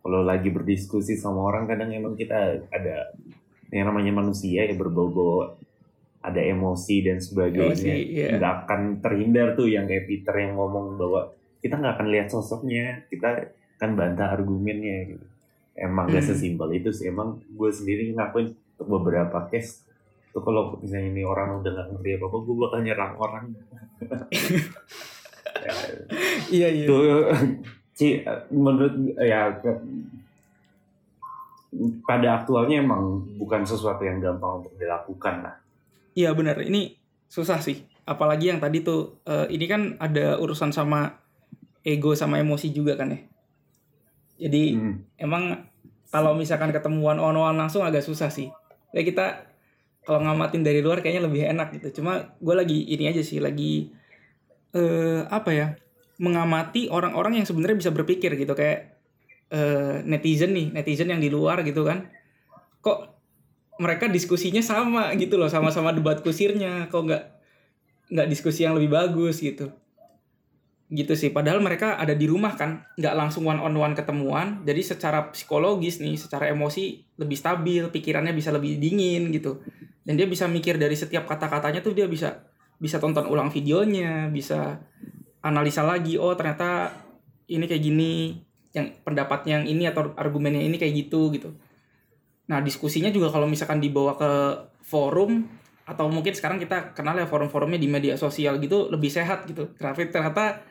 kalau 0.00 0.20
lagi 0.26 0.48
berdiskusi 0.50 1.14
sama 1.14 1.48
orang 1.48 1.64
kadang 1.64 1.92
emang 1.92 2.18
kita 2.18 2.66
ada 2.68 3.14
yang 3.70 3.86
namanya 3.88 4.10
manusia 4.20 4.66
ya 4.66 4.74
berbau 4.74 5.54
ada 6.20 6.40
emosi 6.40 6.96
dan 7.00 7.16
sebagainya. 7.16 7.72
Emosi, 7.72 8.12
iya. 8.12 8.28
nggak 8.36 8.54
akan 8.64 8.80
terhindar 9.00 9.56
tuh 9.56 9.72
yang 9.72 9.88
kayak 9.88 10.04
Peter 10.04 10.34
yang 10.36 10.52
ngomong 10.60 11.00
bahwa 11.00 11.32
kita 11.64 11.80
nggak 11.80 11.94
akan 11.96 12.08
lihat 12.12 12.28
sosoknya 12.28 13.04
kita 13.08 13.52
kan 13.80 13.96
bantah 13.96 14.28
argumennya 14.36 15.16
gitu. 15.16 15.26
Emang 15.80 16.12
gak 16.12 16.20
Hmm. 16.20 16.30
sesimpel 16.36 16.68
itu 16.76 16.92
sih. 16.92 17.08
Emang 17.08 17.40
gue 17.40 17.70
sendiri 17.72 18.12
ngakuin 18.12 18.52
untuk 18.52 18.86
beberapa 19.00 19.48
case. 19.48 19.80
Tuh 20.28 20.44
kalau 20.44 20.76
misalnya 20.76 21.08
ini 21.08 21.22
orang 21.24 21.64
udah 21.64 21.70
nggak 21.72 21.88
ngerti 21.96 22.10
apa 22.20 22.24
apa 22.28 22.36
gue 22.44 22.56
bakal 22.60 22.80
nyerang 22.84 23.12
orang. 23.16 23.44
Ya, 25.60 25.72
iya 26.60 26.68
iya. 26.68 26.84
Itu 26.84 26.98
Ci, 27.96 28.24
menurut 28.52 28.92
ya 29.20 29.52
pada 32.04 32.28
aktualnya 32.42 32.80
emang 32.80 33.24
bukan 33.36 33.62
sesuatu 33.64 34.04
yang 34.04 34.20
gampang 34.20 34.64
untuk 34.64 34.74
dilakukan 34.80 35.44
lah 35.44 35.59
Iya 36.14 36.34
benar, 36.34 36.58
ini 36.62 36.98
susah 37.30 37.62
sih. 37.62 37.86
Apalagi 38.06 38.50
yang 38.50 38.58
tadi 38.58 38.82
tuh, 38.82 39.22
eh, 39.26 39.46
ini 39.54 39.64
kan 39.70 39.94
ada 40.02 40.36
urusan 40.42 40.74
sama 40.74 41.22
ego 41.86 42.12
sama 42.18 42.42
emosi 42.42 42.74
juga 42.74 42.98
kan 42.98 43.14
ya. 43.14 43.20
Jadi 44.40 44.74
Hmm. 44.74 44.94
emang 45.20 45.68
kalau 46.10 46.34
misalkan 46.34 46.72
ketemuan 46.74 47.20
on 47.22 47.36
one 47.36 47.56
langsung 47.56 47.86
agak 47.86 48.02
susah 48.02 48.32
sih. 48.32 48.50
Ya 48.90 49.02
kita 49.06 49.46
kalau 50.02 50.24
ngamatin 50.26 50.64
dari 50.66 50.80
luar 50.82 51.04
kayaknya 51.04 51.28
lebih 51.28 51.46
enak 51.46 51.76
gitu. 51.78 52.02
Cuma 52.02 52.34
gue 52.40 52.54
lagi 52.56 52.88
ini 52.88 53.06
aja 53.06 53.22
sih, 53.22 53.38
lagi 53.38 53.92
eh 54.74 55.22
apa 55.30 55.50
ya, 55.54 55.66
mengamati 56.18 56.88
orang-orang 56.90 57.42
yang 57.42 57.46
sebenarnya 57.46 57.78
bisa 57.86 57.90
berpikir 57.94 58.34
gitu 58.34 58.52
kayak 58.56 58.98
eh, 59.50 60.02
netizen 60.06 60.50
nih, 60.56 60.72
netizen 60.74 61.10
yang 61.10 61.22
di 61.22 61.30
luar 61.30 61.62
gitu 61.62 61.86
kan. 61.86 62.10
Kok 62.80 63.19
mereka 63.80 64.04
diskusinya 64.06 64.60
sama 64.60 65.08
gitu 65.16 65.40
loh, 65.40 65.48
sama-sama 65.48 65.96
debat 65.96 66.20
kusirnya. 66.20 66.92
Kok 66.92 67.02
nggak 67.08 67.22
nggak 68.12 68.28
diskusi 68.28 68.68
yang 68.68 68.76
lebih 68.76 68.92
bagus 68.92 69.40
gitu. 69.40 69.72
Gitu 70.90 71.14
sih 71.14 71.30
padahal 71.30 71.62
mereka 71.62 71.96
ada 71.96 72.12
di 72.12 72.26
rumah 72.26 72.58
kan 72.58 72.84
nggak 72.98 73.14
langsung 73.16 73.48
one 73.48 73.56
on 73.56 73.72
one 73.72 73.96
ketemuan. 73.96 74.60
Jadi 74.68 74.84
secara 74.84 75.32
psikologis 75.32 76.04
nih 76.04 76.20
secara 76.20 76.52
emosi 76.52 77.16
lebih 77.16 77.36
stabil 77.40 77.82
pikirannya 77.88 78.36
bisa 78.36 78.52
lebih 78.52 78.76
dingin 78.76 79.32
gitu. 79.32 79.64
Dan 80.04 80.20
dia 80.20 80.28
bisa 80.28 80.44
mikir 80.44 80.76
dari 80.76 80.94
setiap 80.98 81.24
kata-katanya 81.24 81.80
tuh 81.80 81.96
dia 81.96 82.04
bisa 82.04 82.44
bisa 82.80 82.96
tonton 82.96 83.28
ulang 83.28 83.52
videonya 83.52 84.32
bisa 84.32 84.80
analisa 85.44 85.84
lagi 85.84 86.16
oh 86.16 86.32
ternyata 86.32 86.96
ini 87.52 87.68
kayak 87.68 87.84
gini 87.84 88.40
yang 88.72 88.96
pendapatnya 89.04 89.60
yang 89.60 89.66
ini 89.68 89.84
atau 89.84 90.16
argumennya 90.16 90.64
ini 90.64 90.80
kayak 90.80 90.94
gitu 91.06 91.28
gitu 91.36 91.52
nah 92.50 92.58
diskusinya 92.58 93.14
juga 93.14 93.30
kalau 93.30 93.46
misalkan 93.46 93.78
dibawa 93.78 94.18
ke 94.18 94.32
forum 94.82 95.46
atau 95.90 96.06
mungkin 96.06 96.30
sekarang 96.30 96.62
kita 96.62 96.94
kenal 96.94 97.18
ya 97.18 97.26
forum-forumnya 97.26 97.78
di 97.78 97.90
media 97.90 98.14
sosial 98.14 98.62
gitu 98.62 98.86
lebih 98.94 99.10
sehat 99.10 99.42
gitu. 99.50 99.74
Tapi 99.74 100.06
ternyata 100.06 100.62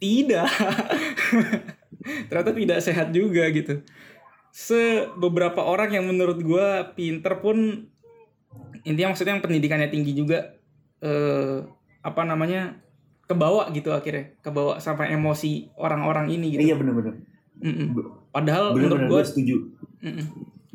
tidak. 0.00 0.48
Ternyata 2.32 2.50
tidak 2.56 2.78
sehat 2.80 3.12
juga 3.12 3.44
gitu. 3.52 3.84
Se 4.48 5.04
beberapa 5.20 5.60
orang 5.60 5.92
yang 5.92 6.08
menurut 6.08 6.40
gua 6.40 6.96
pinter 6.96 7.36
pun 7.44 7.84
intinya 8.88 9.12
maksudnya 9.12 9.36
yang 9.36 9.44
pendidikannya 9.44 9.92
tinggi 9.92 10.16
juga 10.16 10.56
eh 11.04 11.60
apa 12.00 12.24
namanya 12.24 12.80
kebawa 13.28 13.68
gitu 13.76 13.92
akhirnya. 13.92 14.40
Kebawa 14.40 14.80
sampai 14.80 15.12
emosi 15.12 15.68
orang-orang 15.76 16.32
ini 16.32 16.56
gitu. 16.56 16.64
Iya 16.64 16.80
bener-bener. 16.80 17.28
Mm-mm. 17.60 17.92
padahal 18.32 18.72
bener-bener 18.72 19.04
menurut 19.04 19.04
gue 19.04 19.20
setuju. 19.28 19.56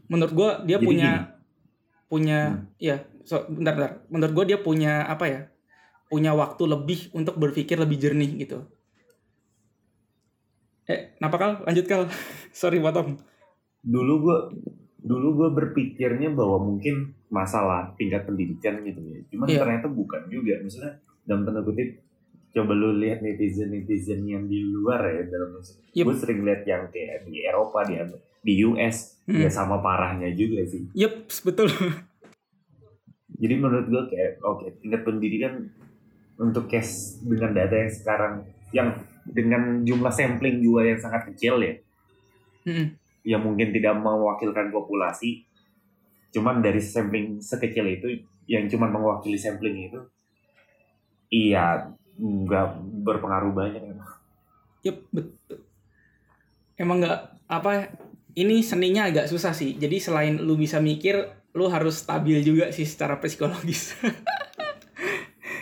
Menurut 0.08 0.34
gua 0.34 0.50
dia 0.62 0.78
Jadi 0.78 0.86
punya 0.86 1.12
gini. 1.12 1.34
punya 2.06 2.40
Hmm. 2.46 2.64
ya 2.78 2.96
so 3.24 3.44
bentar 3.48 3.74
bentar. 3.74 3.92
Menurut 4.08 4.34
gua 4.34 4.46
dia 4.46 4.58
punya 4.58 5.04
apa 5.04 5.26
ya 5.26 5.42
punya 6.06 6.32
waktu 6.32 6.64
lebih 6.64 7.00
untuk 7.12 7.36
berpikir 7.36 7.76
lebih 7.76 7.98
jernih 7.98 8.32
gitu. 8.38 8.64
Eh 10.86 11.18
kenapa 11.18 11.36
kal? 11.36 11.52
Lanjut 11.66 11.86
kal. 11.86 12.02
Sorry 12.54 12.78
potong. 12.78 13.18
Dulu 13.82 14.14
gue 14.22 14.38
dulu 15.06 15.28
gue 15.38 15.50
berpikirnya 15.54 16.34
bahwa 16.34 16.58
mungkin 16.64 17.14
masalah 17.30 17.94
tingkat 17.94 18.26
pendidikan 18.26 18.82
gitu 18.82 19.02
ya. 19.02 19.20
Cuman 19.30 19.48
Iya. 19.50 19.60
ternyata 19.62 19.88
bukan 19.90 20.22
juga. 20.30 20.62
Maksudnya 20.62 21.02
dalam 21.26 21.42
tanda 21.44 21.62
kutip 21.62 22.02
coba 22.56 22.72
lu 22.72 22.96
lihat 22.96 23.20
netizen 23.20 23.68
netizen 23.70 24.24
yang 24.24 24.48
di 24.48 24.64
luar 24.64 25.04
ya 25.04 25.28
dalam 25.28 25.60
Yep. 25.92 26.06
gue 26.08 26.16
sering 26.16 26.40
lihat 26.44 26.64
yang 26.64 26.84
kayak 26.88 27.28
di 27.28 27.44
Eropa 27.44 27.84
di 27.84 28.00
di 28.42 28.54
US 28.64 29.16
Hmm. 29.26 29.42
ya 29.42 29.50
sama 29.50 29.82
parahnya 29.82 30.30
juga 30.38 30.62
sih 30.70 30.86
yep 30.94 31.26
betul 31.42 31.66
jadi 33.36 33.58
menurut 33.58 33.90
gue 33.90 34.04
kayak 34.14 34.38
oke 34.40 34.70
tingkat 34.80 35.02
pendidikan 35.02 35.54
untuk 36.38 36.70
case 36.70 37.18
dengan 37.26 37.58
data 37.58 37.74
yang 37.74 37.90
sekarang 37.90 38.34
yang 38.70 38.90
dengan 39.26 39.82
jumlah 39.82 40.14
sampling 40.14 40.62
juga 40.62 40.86
yang 40.86 41.00
sangat 41.02 41.26
kecil 41.34 41.58
ya 41.58 41.74
Mm-mm. 42.70 42.94
yang 43.26 43.42
mungkin 43.42 43.74
tidak 43.74 43.98
mewakilkan 43.98 44.70
populasi 44.70 45.50
cuman 46.30 46.62
dari 46.62 46.78
sampling 46.78 47.42
sekecil 47.42 47.90
itu 47.90 48.08
yang 48.46 48.70
cuman 48.70 48.94
mewakili 48.94 49.42
sampling 49.42 49.90
itu 49.90 50.00
iya 51.34 51.90
nggak 52.20 52.68
berpengaruh 53.04 53.52
banyak 53.52 53.84
emang. 53.84 54.12
Yep 54.86 54.98
betul 55.12 55.66
emang 56.80 57.04
nggak 57.04 57.20
apa 57.48 57.72
ini 58.36 58.60
seninya 58.60 59.08
agak 59.08 59.32
susah 59.32 59.56
sih. 59.56 59.80
Jadi 59.80 59.98
selain 60.00 60.36
lu 60.36 60.60
bisa 60.60 60.84
mikir 60.84 61.24
lu 61.56 61.72
harus 61.72 62.04
stabil 62.04 62.44
juga 62.44 62.70
sih 62.76 62.84
secara 62.88 63.20
psikologis. 63.20 63.92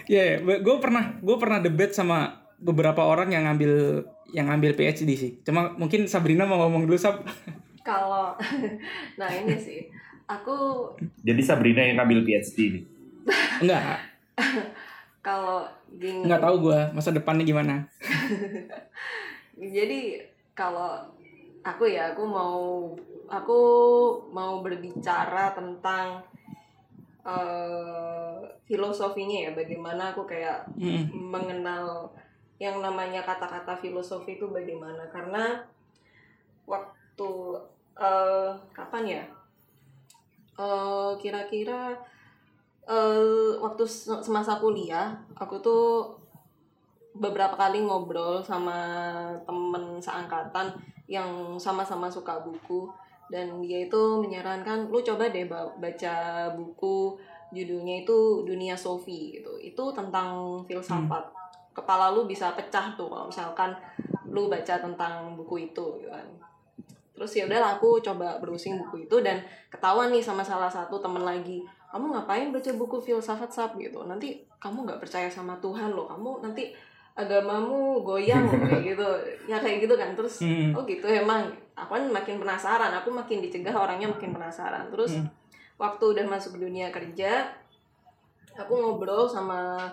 Ya 0.04 0.36
gue 0.43 0.78
pernah 0.84 1.16
gue 1.24 1.38
pernah 1.39 1.64
debat 1.64 1.95
sama 1.95 2.43
beberapa 2.60 3.08
orang 3.08 3.32
yang 3.32 3.47
ngambil 3.47 4.04
yang 4.36 4.51
ngambil 4.51 4.76
PhD 4.76 5.10
sih. 5.16 5.32
Cuma 5.47 5.72
mungkin 5.80 6.12
Sabrina 6.12 6.43
mau 6.43 6.60
ngomong 6.60 6.84
dulu 6.84 6.99
Sab. 6.99 7.24
Kalau 7.88 8.36
nah 9.20 9.30
ini 9.32 9.56
sih 9.56 9.88
aku 10.28 10.91
jadi 11.24 11.39
Sabrina 11.39 11.88
yang 11.88 12.04
ngambil 12.04 12.28
PhD 12.28 12.58
nih? 12.68 12.84
Enggak. 13.64 14.04
Kalau 15.24 15.72
gini. 15.98 16.26
Enggak 16.26 16.44
tahu 16.44 16.56
gue 16.70 16.80
masa 16.94 17.10
depannya 17.14 17.46
gimana? 17.46 17.76
Jadi 19.78 20.20
kalau 20.58 21.02
aku 21.64 21.84
ya 21.88 22.12
aku 22.14 22.24
mau 22.28 22.91
aku 23.30 23.60
mau 24.34 24.60
berbicara 24.60 25.54
tentang 25.56 26.22
eh, 27.24 28.39
filosofinya 28.68 29.50
ya 29.50 29.52
bagaimana 29.56 30.12
aku 30.12 30.28
kayak 30.28 30.68
Mm-mm. 30.76 31.10
mengenal 31.14 32.12
yang 32.62 32.80
namanya 32.80 33.24
kata-kata 33.26 33.78
filosofi 33.78 34.38
itu 34.38 34.50
bagaimana. 34.50 35.08
Karena 35.10 35.62
waktu 36.68 37.32
eh, 37.98 38.52
kapan 38.74 39.06
ya? 39.08 39.24
Eh, 40.54 41.12
kira-kira 41.18 41.98
eh, 42.88 43.52
waktu 43.64 43.84
se- 43.88 44.24
semasa 44.24 44.60
kuliah 44.60 45.16
aku 45.40 45.56
tuh 45.64 45.84
beberapa 47.14 47.54
kali 47.54 47.86
ngobrol 47.86 48.42
sama 48.42 48.74
temen 49.46 50.02
seangkatan 50.02 50.74
yang 51.06 51.56
sama-sama 51.62 52.10
suka 52.10 52.42
buku. 52.42 52.90
Dan 53.30 53.62
dia 53.66 53.88
itu 53.88 54.22
menyarankan 54.22 54.92
lu 54.94 55.02
coba 55.02 55.30
deh 55.32 55.46
ba- 55.50 55.74
baca 55.80 56.16
buku 56.54 57.18
judulnya 57.54 58.04
itu 58.06 58.44
Dunia 58.46 58.76
Sofi 58.78 59.40
gitu. 59.40 59.58
Itu 59.62 59.94
tentang 59.94 60.62
filsafat. 60.66 61.24
Kepala 61.74 62.14
lu 62.14 62.30
bisa 62.30 62.54
pecah 62.54 62.94
tuh 62.94 63.10
kalau 63.10 63.30
misalkan 63.30 63.74
lu 64.30 64.50
baca 64.50 64.78
tentang 64.78 65.34
buku 65.38 65.70
itu 65.70 65.86
gitu 66.02 66.10
kan. 66.10 66.26
Terus 67.14 67.32
ya 67.38 67.46
udahlah 67.46 67.78
aku 67.78 68.02
coba 68.02 68.42
browsing 68.42 68.78
buku 68.82 69.06
itu 69.06 69.22
dan 69.22 69.42
ketahuan 69.70 70.10
nih 70.10 70.22
sama 70.22 70.42
salah 70.42 70.70
satu 70.70 70.98
temen 70.98 71.22
lagi 71.22 71.62
kamu 71.94 72.10
ngapain 72.10 72.50
baca 72.50 72.72
buku 72.74 72.98
filsafat 72.98 73.54
sab 73.54 73.78
gitu. 73.78 74.02
Nanti 74.02 74.41
kamu 74.58 74.82
nggak 74.82 74.98
percaya 74.98 75.30
sama 75.30 75.54
Tuhan 75.62 75.94
loh. 75.94 76.10
Kamu 76.10 76.41
nanti 76.41 76.74
agamamu 77.14 78.02
goyang 78.02 78.50
kayak 78.66 78.82
gitu. 78.82 79.08
Ya 79.46 79.62
kayak 79.62 79.86
gitu 79.86 79.94
kan. 79.94 80.18
Terus 80.18 80.41
Hmm. 80.41 80.74
oh 80.74 80.82
gitu 80.84 81.06
emang. 81.06 81.54
Aku 81.78 81.94
kan 81.94 82.10
makin 82.10 82.41
penasaran. 82.41 82.89
Aku 82.98 83.14
makin 83.14 83.46
dicegah 83.46 83.78
orangnya 83.78 84.10
makin 84.10 84.34
penasaran. 84.34 84.89
Terus 84.89 85.22
Hmm. 85.22 85.30
waktu 85.78 86.18
udah 86.18 86.26
masuk 86.26 86.58
dunia 86.58 86.89
kerja 86.89 87.54
aku 88.54 88.74
ngobrol 88.74 89.26
sama 89.26 89.89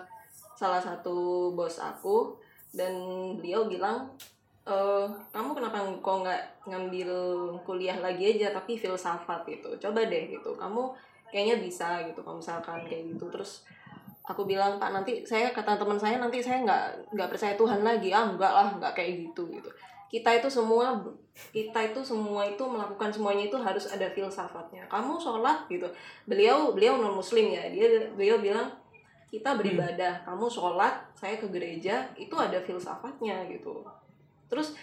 salah 0.53 0.77
satu 0.77 1.49
bos 1.53 1.81
aku 1.81 2.37
dan 2.69 2.93
beliau 3.37 3.65
bilang 3.65 4.05
eh 4.61 5.05
kamu 5.33 5.57
kenapa 5.57 5.81
kok 5.81 6.17
nggak 6.21 6.41
ngambil 6.69 7.09
kuliah 7.65 7.97
lagi 7.97 8.37
aja 8.37 8.53
tapi 8.53 8.77
filsafat 8.77 9.41
gitu. 9.49 9.69
Coba 9.77 10.05
deh 10.05 10.29
gitu. 10.29 10.53
Kamu 10.53 10.93
kayaknya 11.31 11.63
bisa 11.63 12.03
gitu 12.05 12.19
kalau 12.21 12.37
misalkan 12.37 12.83
kayak 12.85 13.15
gitu. 13.15 13.25
Terus 13.31 13.63
aku 14.21 14.45
bilang 14.45 14.77
pak 14.77 14.93
nanti 14.93 15.25
saya 15.25 15.49
kata 15.49 15.81
teman 15.81 15.97
saya 15.97 16.21
nanti 16.21 16.43
saya 16.43 16.61
nggak 16.61 17.15
nggak 17.15 17.29
percaya 17.31 17.55
Tuhan 17.55 17.81
lagi. 17.81 18.11
Ah 18.13 18.29
enggak 18.29 18.53
lah 18.53 18.67
nggak 18.77 18.93
kayak 18.93 19.31
gitu 19.31 19.47
gitu. 19.49 19.69
Kita 20.11 20.29
itu 20.35 20.51
semua 20.51 20.99
kita 21.55 21.79
itu 21.87 22.03
semua 22.03 22.43
itu 22.43 22.59
melakukan 22.67 23.09
semuanya 23.09 23.47
itu 23.47 23.57
harus 23.57 23.87
ada 23.87 24.11
filsafatnya. 24.11 24.83
Kamu 24.91 25.17
sholat 25.17 25.65
gitu. 25.71 25.87
Beliau 26.27 26.75
beliau 26.75 26.99
non 26.99 27.15
muslim 27.15 27.49
ya 27.49 27.71
dia 27.71 28.11
beliau 28.11 28.37
bilang 28.43 28.67
kita 29.31 29.55
beribadah 29.55 30.27
kamu 30.27 30.51
sholat 30.51 30.91
saya 31.15 31.39
ke 31.39 31.47
gereja 31.47 32.03
itu 32.19 32.35
ada 32.35 32.59
filsafatnya 32.59 33.47
gitu. 33.47 33.87
Terus 34.51 34.75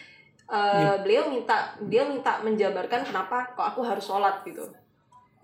eh, 0.48 0.96
beliau 1.04 1.28
minta 1.28 1.76
dia 1.84 2.08
minta 2.08 2.40
menjabarkan 2.40 3.04
kenapa 3.04 3.52
kok 3.52 3.76
aku 3.76 3.84
harus 3.84 4.08
sholat 4.08 4.40
gitu. 4.48 4.64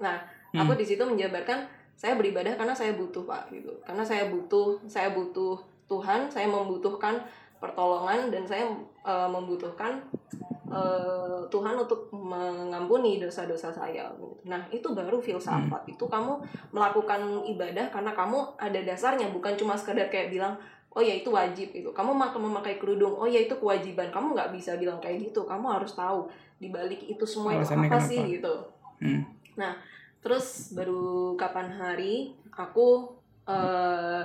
Nah 0.00 0.33
aku 0.62 0.72
di 0.78 0.86
situ 0.86 1.02
menjabarkan 1.02 1.66
saya 1.94 2.14
beribadah 2.18 2.54
karena 2.54 2.74
saya 2.74 2.94
butuh 2.94 3.22
pak 3.26 3.50
gitu 3.50 3.70
karena 3.82 4.02
saya 4.06 4.30
butuh 4.30 4.78
saya 4.86 5.10
butuh 5.14 5.58
Tuhan 5.84 6.30
saya 6.30 6.46
membutuhkan 6.48 7.22
pertolongan 7.64 8.28
dan 8.28 8.44
saya 8.44 8.68
uh, 9.06 9.28
membutuhkan 9.30 10.04
uh, 10.68 11.40
Tuhan 11.48 11.74
untuk 11.78 12.12
mengampuni 12.12 13.22
dosa-dosa 13.22 13.72
saya. 13.72 14.10
Nah 14.44 14.60
itu 14.68 14.84
baru 14.92 15.16
filsafat. 15.16 15.82
Hmm. 15.86 15.92
Itu 15.96 16.04
kamu 16.04 16.44
melakukan 16.76 17.46
ibadah 17.48 17.88
karena 17.88 18.12
kamu 18.12 18.58
ada 18.60 18.80
dasarnya, 18.84 19.32
bukan 19.32 19.56
cuma 19.56 19.78
sekedar 19.78 20.12
kayak 20.12 20.34
bilang 20.34 20.54
oh 20.92 21.00
ya 21.00 21.16
itu 21.16 21.32
wajib 21.32 21.72
itu. 21.72 21.88
Kamu 21.88 22.12
mau 22.12 22.28
memakai 22.30 22.76
kerudung, 22.76 23.16
oh 23.16 23.24
ya 23.24 23.40
itu 23.40 23.56
kewajiban. 23.56 24.12
Kamu 24.12 24.36
nggak 24.36 24.52
bisa 24.52 24.76
bilang 24.76 25.00
kayak 25.00 25.32
gitu. 25.32 25.48
Kamu 25.48 25.66
harus 25.72 25.96
tahu 25.96 26.28
di 26.60 26.68
balik 26.68 27.00
itu 27.08 27.24
semua 27.24 27.56
itu 27.56 27.64
apa 27.64 27.88
kenapa? 27.88 28.04
sih 28.04 28.20
gitu. 28.28 28.54
Hmm. 29.00 29.24
Nah 29.56 29.72
terus 30.24 30.72
baru 30.72 31.36
kapan 31.36 31.68
hari 31.68 32.32
aku 32.48 33.12
uh, 33.44 34.24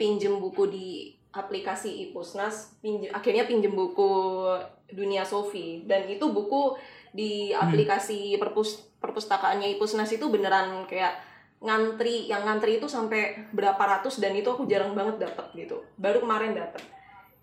pinjem 0.00 0.40
buku 0.40 0.72
di 0.72 0.88
aplikasi 1.36 2.08
Ipusnas 2.08 2.80
pinjem, 2.80 3.12
akhirnya 3.12 3.44
pinjem 3.44 3.76
buku 3.76 4.40
Dunia 4.88 5.28
Sofi 5.28 5.84
dan 5.84 6.08
itu 6.08 6.32
buku 6.32 6.80
di 7.12 7.52
hmm. 7.52 7.60
aplikasi 7.60 8.40
perpus 8.40 8.88
perpustakaannya 9.04 9.76
Ipusnas 9.76 10.08
itu 10.16 10.32
beneran 10.32 10.88
kayak 10.88 11.20
ngantri 11.60 12.32
yang 12.32 12.48
ngantri 12.48 12.80
itu 12.80 12.88
sampai 12.88 13.52
berapa 13.52 13.78
ratus 13.78 14.16
dan 14.16 14.32
itu 14.32 14.48
aku 14.48 14.64
jarang 14.64 14.96
banget 14.96 15.28
dapet 15.28 15.46
gitu 15.54 15.84
baru 16.00 16.24
kemarin 16.24 16.56
dapet 16.56 16.80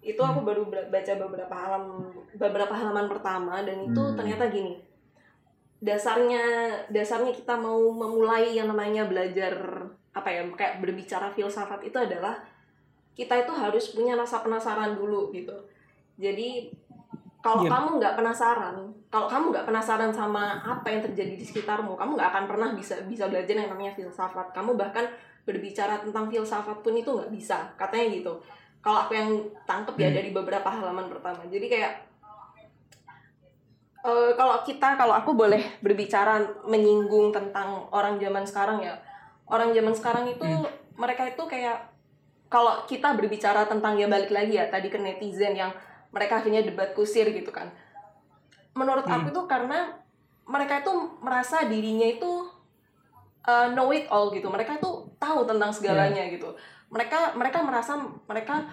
itu 0.01 0.17
aku 0.17 0.41
hmm. 0.41 0.49
baru 0.49 0.61
baca 0.89 1.13
beberapa 1.21 1.53
halaman 1.53 2.17
beberapa 2.33 2.73
halaman 2.73 3.05
pertama 3.05 3.61
dan 3.61 3.77
itu 3.85 4.01
hmm. 4.01 4.17
ternyata 4.17 4.49
gini 4.49 4.88
dasarnya 5.79 6.43
dasarnya 6.91 7.31
kita 7.31 7.55
mau 7.55 7.79
memulai 7.91 8.51
yang 8.51 8.67
namanya 8.67 9.07
belajar 9.07 9.55
apa 10.11 10.27
ya 10.27 10.43
kayak 10.51 10.83
berbicara 10.83 11.31
filsafat 11.31 11.87
itu 11.87 11.95
adalah 11.95 12.35
kita 13.15 13.47
itu 13.47 13.51
harus 13.55 13.95
punya 13.95 14.19
rasa 14.19 14.43
penasaran 14.43 14.99
dulu 14.99 15.31
gitu 15.31 15.55
jadi 16.19 16.67
kalau. 17.39 17.63
Iya. 17.63 17.71
kamu 17.71 17.89
nggak 18.03 18.15
penasaran 18.19 18.75
kalau 19.07 19.27
kamu 19.31 19.45
nggak 19.55 19.67
penasaran 19.71 20.11
sama 20.11 20.59
apa 20.59 20.87
yang 20.91 21.01
terjadi 21.07 21.33
di 21.39 21.45
sekitarmu 21.47 21.95
kamu 21.95 22.19
nggak 22.19 22.29
akan 22.35 22.45
pernah 22.51 22.69
bisa 22.75 22.99
bisa 23.07 23.31
belajar 23.31 23.55
yang 23.55 23.71
namanya 23.71 23.95
filsafat 23.95 24.51
kamu 24.51 24.75
bahkan 24.75 25.07
berbicara 25.47 26.03
tentang 26.03 26.27
filsafat 26.27 26.83
pun 26.83 26.91
itu 26.91 27.07
nggak 27.07 27.31
bisa 27.31 27.71
katanya 27.79 28.19
gitu 28.19 28.33
kalau 28.83 29.07
aku 29.07 29.15
yang 29.15 29.31
tangkep 29.63 29.95
ya 29.95 30.11
hmm. 30.11 30.17
dari 30.19 30.29
beberapa 30.35 30.67
halaman 30.67 31.07
pertama 31.07 31.47
jadi 31.47 31.65
kayak 31.71 31.93
uh, 34.03 34.31
kalau 34.35 34.61
kita 34.63 34.95
kalau 34.95 35.15
aku 35.15 35.35
boleh 35.35 35.79
berbicara 35.83 36.39
menyinggung 36.67 37.31
tentang 37.35 37.87
orang 37.91 38.19
zaman 38.19 38.43
sekarang 38.47 38.83
ya 38.83 38.95
orang 39.49 39.73
zaman 39.73 39.93
sekarang 39.95 40.25
itu 40.29 40.45
hmm. 40.45 40.95
mereka 40.95 41.27
itu 41.27 41.43
kayak 41.49 41.89
kalau 42.49 42.83
kita 42.89 43.13
berbicara 43.13 43.69
tentang 43.69 43.97
ya 43.97 44.09
balik 44.09 44.33
lagi 44.33 44.57
ya 44.57 44.67
tadi 44.69 44.89
ke 44.89 44.97
netizen 44.97 45.53
yang 45.53 45.71
mereka 46.09 46.41
akhirnya 46.41 46.65
debat 46.65 46.93
kusir 46.97 47.29
gitu 47.29 47.53
kan 47.53 47.69
menurut 48.73 49.05
hmm. 49.05 49.15
aku 49.15 49.27
itu 49.33 49.41
karena 49.45 49.97
mereka 50.49 50.81
itu 50.81 50.93
merasa 51.21 51.69
dirinya 51.69 52.09
itu 52.09 52.49
uh, 53.45 53.69
know 53.73 53.93
it 53.93 54.09
all 54.09 54.33
gitu 54.33 54.49
mereka 54.49 54.81
itu 54.81 54.89
tahu 55.21 55.45
tentang 55.45 55.69
segalanya 55.69 56.25
yeah. 56.25 56.33
gitu 56.33 56.49
mereka 56.89 57.37
mereka 57.37 57.61
merasa 57.61 58.01
mereka 58.25 58.65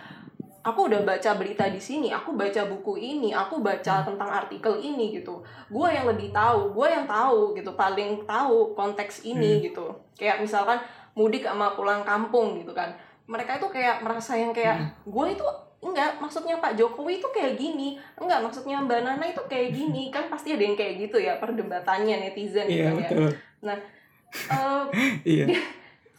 aku 0.66 0.90
udah 0.90 1.06
baca 1.06 1.30
berita 1.38 1.70
di 1.70 1.78
sini 1.78 2.10
aku 2.10 2.34
baca 2.34 2.66
buku 2.66 2.98
ini 2.98 3.30
aku 3.30 3.62
baca 3.62 4.02
hmm. 4.02 4.06
tentang 4.10 4.30
artikel 4.34 4.74
ini 4.82 5.14
gitu 5.14 5.38
gue 5.70 5.88
yang 5.94 6.10
lebih 6.10 6.34
tahu 6.34 6.74
gue 6.74 6.86
yang 6.90 7.06
tahu 7.06 7.54
gitu 7.54 7.70
paling 7.78 8.26
tahu 8.26 8.74
konteks 8.74 9.22
ini 9.22 9.62
hmm. 9.62 9.62
gitu 9.70 9.86
kayak 10.18 10.42
misalkan 10.42 10.82
mudik 11.14 11.46
sama 11.46 11.78
pulang 11.78 12.02
kampung 12.02 12.58
gitu 12.58 12.74
kan 12.74 12.90
mereka 13.30 13.62
itu 13.62 13.70
kayak 13.70 14.02
merasa 14.02 14.34
yang 14.34 14.50
kayak 14.50 14.74
hmm. 14.74 14.90
gue 15.06 15.26
itu 15.38 15.46
enggak 15.86 16.18
maksudnya 16.18 16.58
Pak 16.58 16.74
Jokowi 16.74 17.22
itu 17.22 17.28
kayak 17.30 17.54
gini 17.54 17.94
enggak 18.18 18.42
maksudnya 18.42 18.82
Mbak 18.82 19.00
Nana 19.06 19.24
itu 19.30 19.42
kayak 19.46 19.70
gini 19.70 20.10
kan 20.10 20.26
pasti 20.26 20.58
ada 20.58 20.66
yang 20.66 20.74
kayak 20.74 20.98
gitu 20.98 21.22
ya 21.22 21.38
perdebatannya 21.38 22.26
netizen 22.26 22.66
yeah, 22.66 22.90
gitu 22.90 23.14
ya 23.14 23.30
nah 23.62 23.78
uh, 24.56 24.84
yeah. 25.22 25.46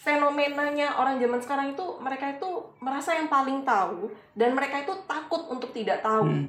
Fenomenanya 0.08 0.96
orang 0.96 1.20
zaman 1.20 1.44
sekarang 1.44 1.68
itu 1.76 1.86
mereka 2.00 2.32
itu 2.32 2.48
merasa 2.80 3.12
yang 3.12 3.28
paling 3.28 3.68
tahu 3.68 4.08
dan 4.40 4.56
mereka 4.56 4.88
itu 4.88 4.96
takut 5.04 5.44
untuk 5.52 5.76
tidak 5.76 6.00
tahu 6.00 6.32
hmm. 6.32 6.48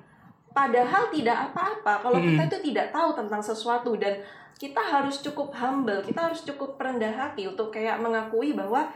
padahal 0.55 1.11
tidak 1.11 1.51
apa-apa 1.51 2.07
kalau 2.07 2.23
hmm. 2.23 2.39
kita 2.39 2.43
itu 2.55 2.59
tidak 2.71 2.95
tahu 2.95 3.19
tentang 3.19 3.43
sesuatu 3.43 3.99
dan 3.99 4.23
kita 4.63 4.79
harus 4.79 5.19
cukup 5.19 5.51
humble 5.59 5.99
kita 6.07 6.31
harus 6.31 6.47
cukup 6.47 6.79
rendah 6.79 7.11
hati 7.11 7.51
untuk 7.51 7.75
kayak 7.75 7.99
mengakui 7.99 8.55
bahwa 8.55 8.87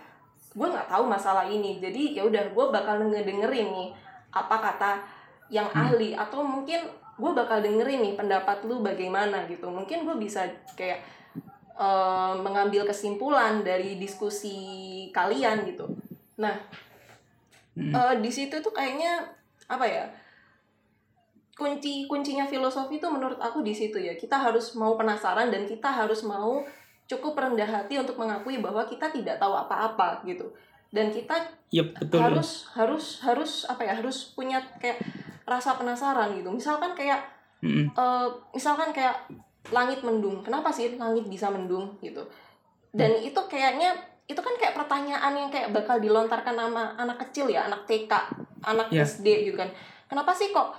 gue 0.54 0.68
nggak 0.70 0.86
tahu 0.86 1.10
masalah 1.10 1.50
ini 1.50 1.82
jadi 1.82 2.22
ya 2.22 2.22
udah 2.22 2.54
gue 2.54 2.66
bakal 2.70 3.02
ngedengerin 3.02 3.66
nih 3.66 3.90
apa 4.30 4.56
kata 4.62 5.02
yang 5.50 5.66
hmm. 5.66 5.82
ahli 5.82 6.14
atau 6.14 6.46
mungkin 6.46 6.86
gue 7.18 7.32
bakal 7.34 7.58
dengerin 7.58 7.98
nih 7.98 8.14
pendapat 8.14 8.62
lu 8.62 8.78
bagaimana 8.78 9.42
gitu 9.50 9.66
mungkin 9.66 10.06
gue 10.06 10.16
bisa 10.22 10.46
kayak 10.78 11.02
uh, 11.82 12.34
mengambil 12.38 12.86
kesimpulan 12.86 13.66
dari 13.66 13.98
diskusi 13.98 14.54
kalian 15.10 15.66
gitu 15.66 15.90
nah 16.38 16.54
hmm. 17.74 17.90
uh, 17.90 18.14
di 18.22 18.30
situ 18.30 18.62
tuh 18.62 18.70
kayaknya 18.70 19.26
apa 19.66 19.86
ya 19.86 20.04
kunci 21.58 22.08
kuncinya 22.08 22.48
filosofi 22.48 22.96
itu 22.96 23.08
menurut 23.10 23.38
aku 23.42 23.60
di 23.60 23.74
situ 23.74 24.00
ya 24.00 24.14
kita 24.16 24.38
harus 24.40 24.72
mau 24.78 24.96
penasaran 24.96 25.52
dan 25.52 25.68
kita 25.68 25.90
harus 25.90 26.24
mau 26.24 26.64
cukup 27.10 27.36
rendah 27.36 27.68
hati 27.68 28.00
untuk 28.00 28.16
mengakui 28.16 28.56
bahwa 28.62 28.88
kita 28.88 29.12
tidak 29.12 29.36
tahu 29.36 29.52
apa-apa 29.52 30.24
gitu 30.24 30.48
dan 30.92 31.12
kita 31.12 31.52
yep, 31.68 31.92
betul. 31.96 32.20
harus 32.20 32.68
harus 32.72 33.20
harus 33.20 33.52
apa 33.68 33.84
ya 33.84 33.92
harus 34.00 34.32
punya 34.32 34.64
kayak 34.80 35.00
rasa 35.44 35.76
penasaran 35.76 36.32
gitu 36.36 36.48
misalkan 36.48 36.96
kayak 36.96 37.20
mm 37.60 37.68
-hmm. 37.68 37.86
uh, 37.96 38.28
misalkan 38.56 38.92
kayak 38.96 39.28
langit 39.70 40.02
mendung 40.02 40.42
kenapa 40.42 40.74
sih 40.74 40.98
langit 40.98 41.30
bisa 41.30 41.46
mendung 41.52 41.94
gitu 42.02 42.26
dan 42.90 43.14
mm. 43.14 43.30
itu 43.30 43.40
kayaknya 43.46 43.94
itu 44.26 44.40
kan 44.40 44.54
kayak 44.58 44.74
pertanyaan 44.74 45.32
yang 45.36 45.50
kayak 45.52 45.70
bakal 45.70 45.98
dilontarkan 45.98 46.54
sama 46.54 46.96
anak 46.98 47.18
kecil 47.28 47.50
ya 47.52 47.68
anak 47.70 47.86
TK 47.86 48.12
anak 48.66 48.88
yeah. 48.90 49.06
SD 49.06 49.52
gitu 49.52 49.56
kan 49.58 49.70
kenapa 50.06 50.34
sih 50.34 50.50
kok 50.50 50.74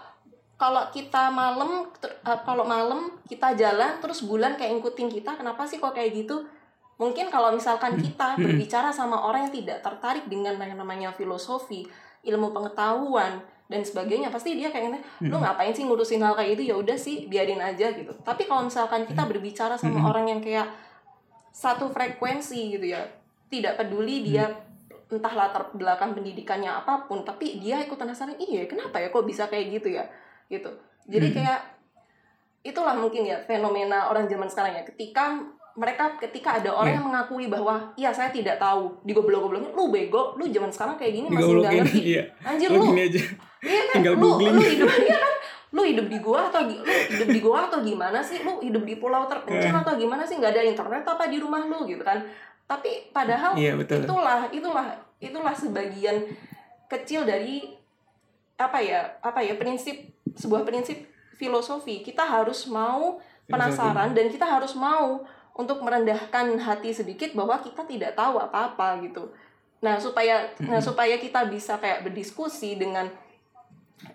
kalau 0.56 0.88
kita 0.96 1.28
malam 1.34 1.92
uh, 1.92 2.40
kalau 2.48 2.64
malam 2.64 3.20
kita 3.28 3.52
jalan 3.58 4.00
terus 4.00 4.24
bulan 4.24 4.56
kayak 4.56 4.80
ngikutin 4.80 5.10
kita 5.12 5.36
kenapa 5.36 5.68
sih 5.68 5.82
kok 5.82 5.92
kayak 5.92 6.16
gitu 6.16 6.48
mungkin 6.96 7.28
kalau 7.28 7.52
misalkan 7.52 7.98
hmm. 7.98 8.04
kita 8.06 8.28
hmm. 8.38 8.42
berbicara 8.48 8.90
sama 8.94 9.28
orang 9.28 9.50
yang 9.50 9.56
tidak 9.64 9.84
tertarik 9.84 10.26
dengan 10.32 10.56
yang 10.56 10.80
namanya 10.80 11.10
filosofi 11.12 11.84
ilmu 12.24 12.56
pengetahuan 12.56 13.44
dan 13.74 13.82
sebagainya 13.82 14.30
pasti 14.30 14.54
dia 14.54 14.70
kayaknya 14.70 15.02
lu 15.26 15.34
hmm. 15.34 15.42
ngapain 15.42 15.74
sih 15.74 15.82
ngurusin 15.82 16.22
hal 16.22 16.38
kayak 16.38 16.62
itu 16.62 16.70
ya 16.70 16.78
udah 16.78 16.94
sih 16.94 17.26
biarin 17.26 17.58
aja 17.58 17.90
gitu. 17.90 18.14
Tapi 18.22 18.46
kalau 18.46 18.70
misalkan 18.70 19.10
kita 19.10 19.26
berbicara 19.26 19.74
sama 19.74 20.14
orang 20.14 20.30
yang 20.30 20.38
kayak 20.46 20.70
satu 21.50 21.90
frekuensi 21.90 22.78
gitu 22.78 22.94
ya 22.94 23.02
tidak 23.50 23.82
peduli 23.82 24.22
dia 24.22 24.46
entah 25.10 25.34
latar 25.34 25.74
belakang 25.74 26.14
pendidikannya 26.14 26.70
apa 26.70 27.06
pun 27.06 27.26
tapi 27.26 27.62
dia 27.62 27.82
ikut 27.82 27.98
penasaran 27.98 28.38
iya 28.42 28.66
kenapa 28.66 29.02
ya 29.02 29.10
kok 29.10 29.26
bisa 29.26 29.50
kayak 29.50 29.82
gitu 29.82 29.98
ya? 29.98 30.06
Gitu. 30.54 30.70
Jadi 31.10 31.28
hmm. 31.34 31.36
kayak 31.42 31.60
itulah 32.62 32.94
mungkin 32.94 33.26
ya 33.26 33.42
fenomena 33.50 34.14
orang 34.14 34.30
zaman 34.30 34.46
sekarang 34.46 34.78
ya. 34.78 34.86
Ketika 34.86 35.42
mereka 35.74 36.22
ketika 36.22 36.62
ada 36.62 36.70
orang 36.70 36.94
yeah. 36.94 36.98
yang 37.02 37.08
mengakui 37.10 37.46
bahwa 37.50 37.76
iya 37.98 38.14
saya 38.14 38.30
tidak 38.30 38.62
tahu. 38.62 38.94
Di 39.02 39.12
goblok-gobloknya 39.12 39.74
lu 39.74 39.90
bego 39.90 40.38
lu 40.38 40.46
zaman 40.54 40.70
sekarang 40.70 40.96
kayak 41.02 41.14
gini 41.18 41.28
masih 41.34 41.54
nggak 41.58 41.74
ngerti. 41.82 42.02
iya. 42.14 42.24
anjir 42.46 42.70
lu 42.70 42.94
iya 42.94 43.82
kan? 43.90 43.96
Tinggal 43.98 44.14
lu 44.22 44.30
lu 44.38 44.62
hidup 44.62 44.90
iya 45.02 45.18
kan? 45.18 45.34
Lu 45.74 45.82
hidup 45.82 46.06
di 46.06 46.18
gua 46.22 46.54
atau 46.54 46.62
lu 46.70 46.78
hidup 46.86 47.30
di 47.34 47.40
gua 47.42 47.60
atau 47.66 47.82
gimana 47.82 48.22
sih? 48.22 48.46
Lu 48.46 48.62
hidup 48.62 48.86
di 48.86 48.96
pulau 49.02 49.26
terpencil 49.26 49.74
atau 49.74 49.98
gimana 49.98 50.22
sih? 50.22 50.38
Nggak 50.38 50.54
ada 50.54 50.62
internet 50.62 51.04
apa 51.10 51.26
di 51.26 51.38
rumah 51.42 51.66
lu 51.66 51.90
gitu 51.90 52.06
kan? 52.06 52.22
Tapi 52.70 53.10
padahal 53.10 53.58
yeah, 53.58 53.74
betul. 53.74 54.06
itulah 54.06 54.46
itulah 54.54 54.88
itulah 55.18 55.54
sebagian 55.58 56.30
kecil 56.86 57.26
dari 57.26 57.66
apa 58.62 58.78
ya 58.78 59.18
apa 59.26 59.42
ya 59.42 59.58
prinsip 59.58 59.98
sebuah 60.38 60.62
prinsip 60.62 61.02
filosofi. 61.42 62.06
Kita 62.06 62.22
harus 62.22 62.70
mau 62.70 63.18
penasaran 63.50 64.14
dan 64.14 64.30
kita 64.30 64.46
harus 64.46 64.78
mau 64.78 65.26
untuk 65.54 65.86
merendahkan 65.86 66.58
hati 66.58 66.90
sedikit 66.90 67.38
bahwa 67.38 67.62
kita 67.62 67.86
tidak 67.86 68.18
tahu 68.18 68.42
apa-apa 68.42 68.98
gitu. 69.06 69.30
Nah 69.86 70.02
supaya 70.02 70.50
nah 70.66 70.82
supaya 70.82 71.20
kita 71.22 71.46
bisa 71.46 71.78
kayak 71.78 72.10
berdiskusi 72.10 72.82
dengan 72.82 73.06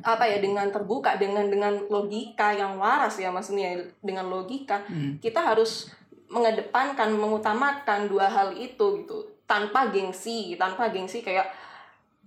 apa 0.02 0.26
ya 0.26 0.42
dengan 0.42 0.68
terbuka 0.68 1.16
dengan 1.16 1.48
dengan 1.48 1.72
logika 1.88 2.52
yang 2.52 2.76
waras 2.76 3.16
ya 3.16 3.32
maksudnya 3.32 3.80
dengan 4.04 4.28
logika 4.28 4.84
hmm. 4.84 5.16
kita 5.22 5.40
harus 5.40 5.88
mengedepankan 6.28 7.08
mengutamakan 7.14 8.10
dua 8.10 8.26
hal 8.26 8.52
itu 8.58 9.06
gitu. 9.06 9.18
Tanpa 9.48 9.88
gengsi 9.88 10.58
tanpa 10.58 10.90
gengsi 10.92 11.24
kayak 11.24 11.48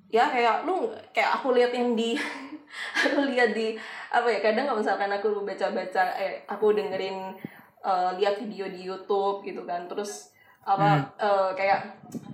ya 0.10 0.28
kayak 0.28 0.64
lu 0.64 0.90
kayak 1.12 1.38
aku 1.38 1.54
lihat 1.54 1.76
yang 1.76 1.94
di 1.94 2.16
aku 3.04 3.28
lihat 3.28 3.52
di 3.52 3.76
apa 4.12 4.28
ya 4.32 4.40
kadang 4.40 4.68
kalau 4.68 4.80
misalkan 4.80 5.12
aku 5.12 5.44
baca-baca 5.44 6.16
eh 6.20 6.44
aku 6.48 6.76
dengerin 6.76 7.36
uh, 7.84 8.16
lihat 8.18 8.42
video 8.42 8.70
di 8.70 8.88
YouTube 8.88 9.46
gitu 9.46 9.66
kan. 9.66 9.86
Terus 9.90 10.32
apa 10.62 11.10
eh, 11.18 11.52
kayak 11.58 11.82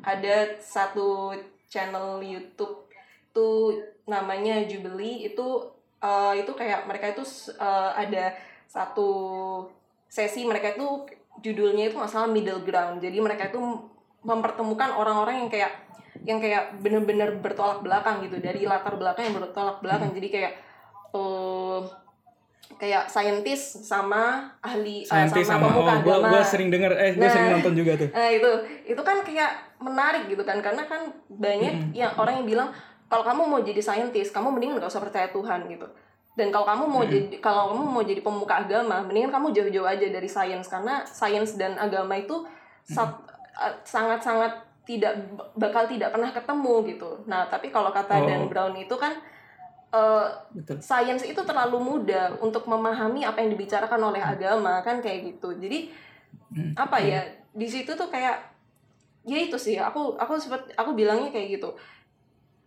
ada 0.04 0.60
satu 0.60 1.32
channel 1.72 2.20
YouTube 2.20 2.92
tuh 3.32 3.80
namanya 4.04 4.68
Jubilee 4.68 5.32
itu 5.32 5.64
eh, 6.04 6.34
itu 6.44 6.52
kayak 6.52 6.88
mereka 6.92 7.16
itu 7.16 7.24
eh, 7.56 7.92
ada 7.96 8.36
satu 8.68 9.10
sesi 10.12 10.44
mereka 10.44 10.76
itu 10.76 11.08
judulnya 11.40 11.88
itu 11.92 11.96
masalah 11.96 12.28
middle 12.28 12.64
ground. 12.68 13.00
Jadi 13.00 13.18
mereka 13.24 13.48
itu 13.48 13.60
mempertemukan 14.28 14.92
orang-orang 14.92 15.48
yang 15.48 15.52
kayak 15.52 15.74
yang 16.28 16.40
kayak 16.44 16.76
bener-bener 16.84 17.40
bertolak 17.40 17.80
belakang 17.80 18.20
gitu 18.28 18.44
dari 18.44 18.68
latar 18.68 19.00
belakang 19.00 19.32
yang 19.32 19.36
bertolak 19.40 19.80
belakang. 19.80 20.12
Jadi 20.12 20.28
kayak 20.28 20.54
eh 21.16 21.80
kayak 22.78 23.10
saintis 23.10 23.62
sama 23.82 24.54
ahli 24.62 25.02
eh, 25.02 25.10
Saintis 25.10 25.50
sama, 25.50 25.66
oh, 25.66 25.82
pemuka 25.82 25.94
gua, 26.06 26.16
agama 26.22 26.30
gua 26.30 26.42
sering 26.46 26.70
denger, 26.70 26.94
eh, 26.94 27.12
gua 27.18 27.26
Nah. 27.26 27.32
sering 27.34 27.50
nonton 27.58 27.74
juga 27.74 27.92
tuh. 27.98 28.10
Nah 28.14 28.30
itu 28.30 28.52
itu 28.86 29.02
kan 29.02 29.18
kayak 29.26 29.52
menarik 29.82 30.24
gitu 30.30 30.44
kan 30.46 30.62
karena 30.62 30.84
kan 30.86 31.10
banyak 31.32 31.96
yang 31.98 32.14
orang 32.18 32.42
yang 32.42 32.48
bilang 32.50 32.70
kalau 33.08 33.24
kamu 33.24 33.42
mau 33.48 33.62
jadi 33.64 33.80
saintis 33.80 34.30
kamu 34.36 34.52
mendingan 34.52 34.84
gak 34.84 34.92
usah 34.92 35.00
percaya 35.02 35.32
Tuhan 35.32 35.64
gitu 35.72 35.88
dan 36.38 36.54
kalau 36.54 36.66
kamu 36.70 36.84
mau 36.86 37.04
jadi 37.08 37.40
kalau 37.42 37.74
kamu 37.74 37.84
mau 37.88 38.04
jadi 38.06 38.22
pemuka 38.22 38.68
agama 38.68 39.02
mendingan 39.06 39.32
kamu 39.32 39.54
jauh-jauh 39.56 39.88
aja 39.88 40.06
dari 40.12 40.30
sains 40.30 40.68
karena 40.70 41.02
sains 41.08 41.56
dan 41.58 41.78
agama 41.78 42.14
itu 42.14 42.46
eh, 42.90 43.74
sangat-sangat 43.82 44.54
tidak 44.86 45.14
bakal 45.58 45.84
tidak 45.90 46.14
pernah 46.14 46.30
ketemu 46.30 46.74
gitu 46.94 47.10
nah 47.26 47.46
tapi 47.50 47.74
kalau 47.74 47.90
kata 47.90 48.22
Oh. 48.22 48.28
Dan 48.28 48.50
Brown 48.50 48.76
itu 48.78 48.96
kan 48.98 49.18
eh, 49.88 50.28
Betul. 50.52 50.78
sains 50.84 51.24
itu 51.24 51.42
terlalu 51.44 51.80
mudah 51.80 52.36
untuk 52.44 52.68
memahami 52.68 53.24
apa 53.24 53.40
yang 53.40 53.56
dibicarakan 53.56 54.02
oleh 54.12 54.20
agama 54.20 54.84
kan 54.84 55.00
kayak 55.00 55.36
gitu. 55.36 55.56
Jadi 55.56 55.92
apa 56.76 56.98
ya 57.00 57.24
di 57.52 57.68
situ 57.68 57.92
tuh 57.96 58.08
kayak 58.08 58.40
ya 59.28 59.38
itu 59.44 59.60
sih 59.60 59.76
aku 59.76 60.16
aku 60.16 60.40
seperti 60.40 60.72
aku 60.76 60.96
bilangnya 60.96 61.32
kayak 61.32 61.60
gitu. 61.60 61.72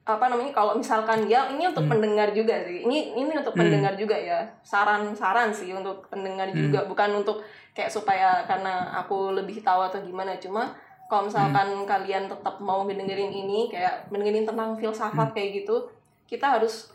Apa 0.04 0.26
namanya 0.32 0.50
kalau 0.50 0.74
misalkan 0.74 1.28
ya 1.28 1.48
ini 1.52 1.68
untuk 1.68 1.86
pendengar 1.86 2.32
juga 2.32 2.56
sih. 2.64 2.84
Ini 2.84 3.14
ini 3.14 3.30
untuk 3.36 3.52
Hmm. 3.54 3.62
pendengar 3.64 3.94
juga 3.96 4.16
ya. 4.16 4.40
Saran 4.64 5.12
saran 5.14 5.52
sih 5.52 5.70
untuk 5.72 6.08
pendengar 6.08 6.48
juga. 6.50 6.84
Bukan 6.88 7.20
untuk 7.20 7.44
kayak 7.72 7.92
supaya 7.92 8.42
karena 8.48 8.90
aku 8.96 9.36
lebih 9.36 9.60
tahu 9.62 9.86
atau 9.86 10.00
gimana. 10.02 10.34
Cuma 10.40 10.72
kalau 11.06 11.26
misalkan 11.26 11.84
kalian 11.84 12.30
tetap 12.30 12.58
mau 12.62 12.86
ngedengerin 12.86 13.30
ini 13.30 13.66
kayak 13.66 14.08
mendengerin 14.08 14.46
tentang 14.46 14.78
filsafat 14.78 15.34
kayak 15.34 15.62
gitu 15.62 15.90
kita 16.30 16.46
harus 16.58 16.94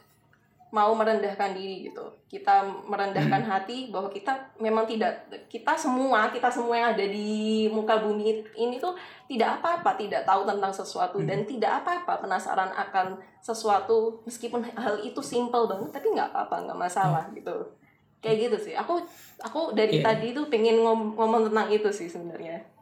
mau 0.75 0.91
merendahkan 0.91 1.55
diri 1.55 1.87
gitu. 1.87 2.03
Kita 2.27 2.67
merendahkan 2.83 3.47
hati 3.47 3.87
bahwa 3.87 4.11
kita 4.11 4.35
memang 4.59 4.83
tidak 4.83 5.23
kita 5.47 5.71
semua 5.79 6.27
kita 6.27 6.51
semua 6.51 6.75
yang 6.75 6.91
ada 6.91 7.05
di 7.07 7.71
muka 7.71 8.03
bumi 8.03 8.43
ini 8.59 8.75
tuh 8.75 8.91
tidak 9.31 9.63
apa-apa 9.63 9.95
tidak 9.95 10.27
tahu 10.27 10.43
tentang 10.43 10.75
sesuatu 10.75 11.23
dan 11.23 11.47
tidak 11.47 11.79
apa-apa 11.79 12.27
penasaran 12.27 12.75
akan 12.75 13.15
sesuatu. 13.39 14.19
Meskipun 14.27 14.67
hal 14.75 14.99
itu 14.99 15.23
simple 15.23 15.63
banget 15.71 15.95
tapi 15.95 16.11
nggak 16.11 16.35
apa-apa 16.35 16.67
nggak 16.67 16.79
masalah 16.83 17.23
gitu. 17.31 17.55
Kayak 18.19 18.51
gitu 18.51 18.57
sih. 18.67 18.73
Aku 18.75 18.99
aku 19.39 19.71
dari 19.71 20.03
Iya. 20.03 20.11
tadi 20.11 20.35
tuh 20.35 20.51
pengen 20.51 20.83
ngom- 20.83 21.15
ngomong 21.15 21.47
tentang 21.47 21.71
itu 21.71 21.87
sih 21.87 22.11
sebenarnya 22.11 22.74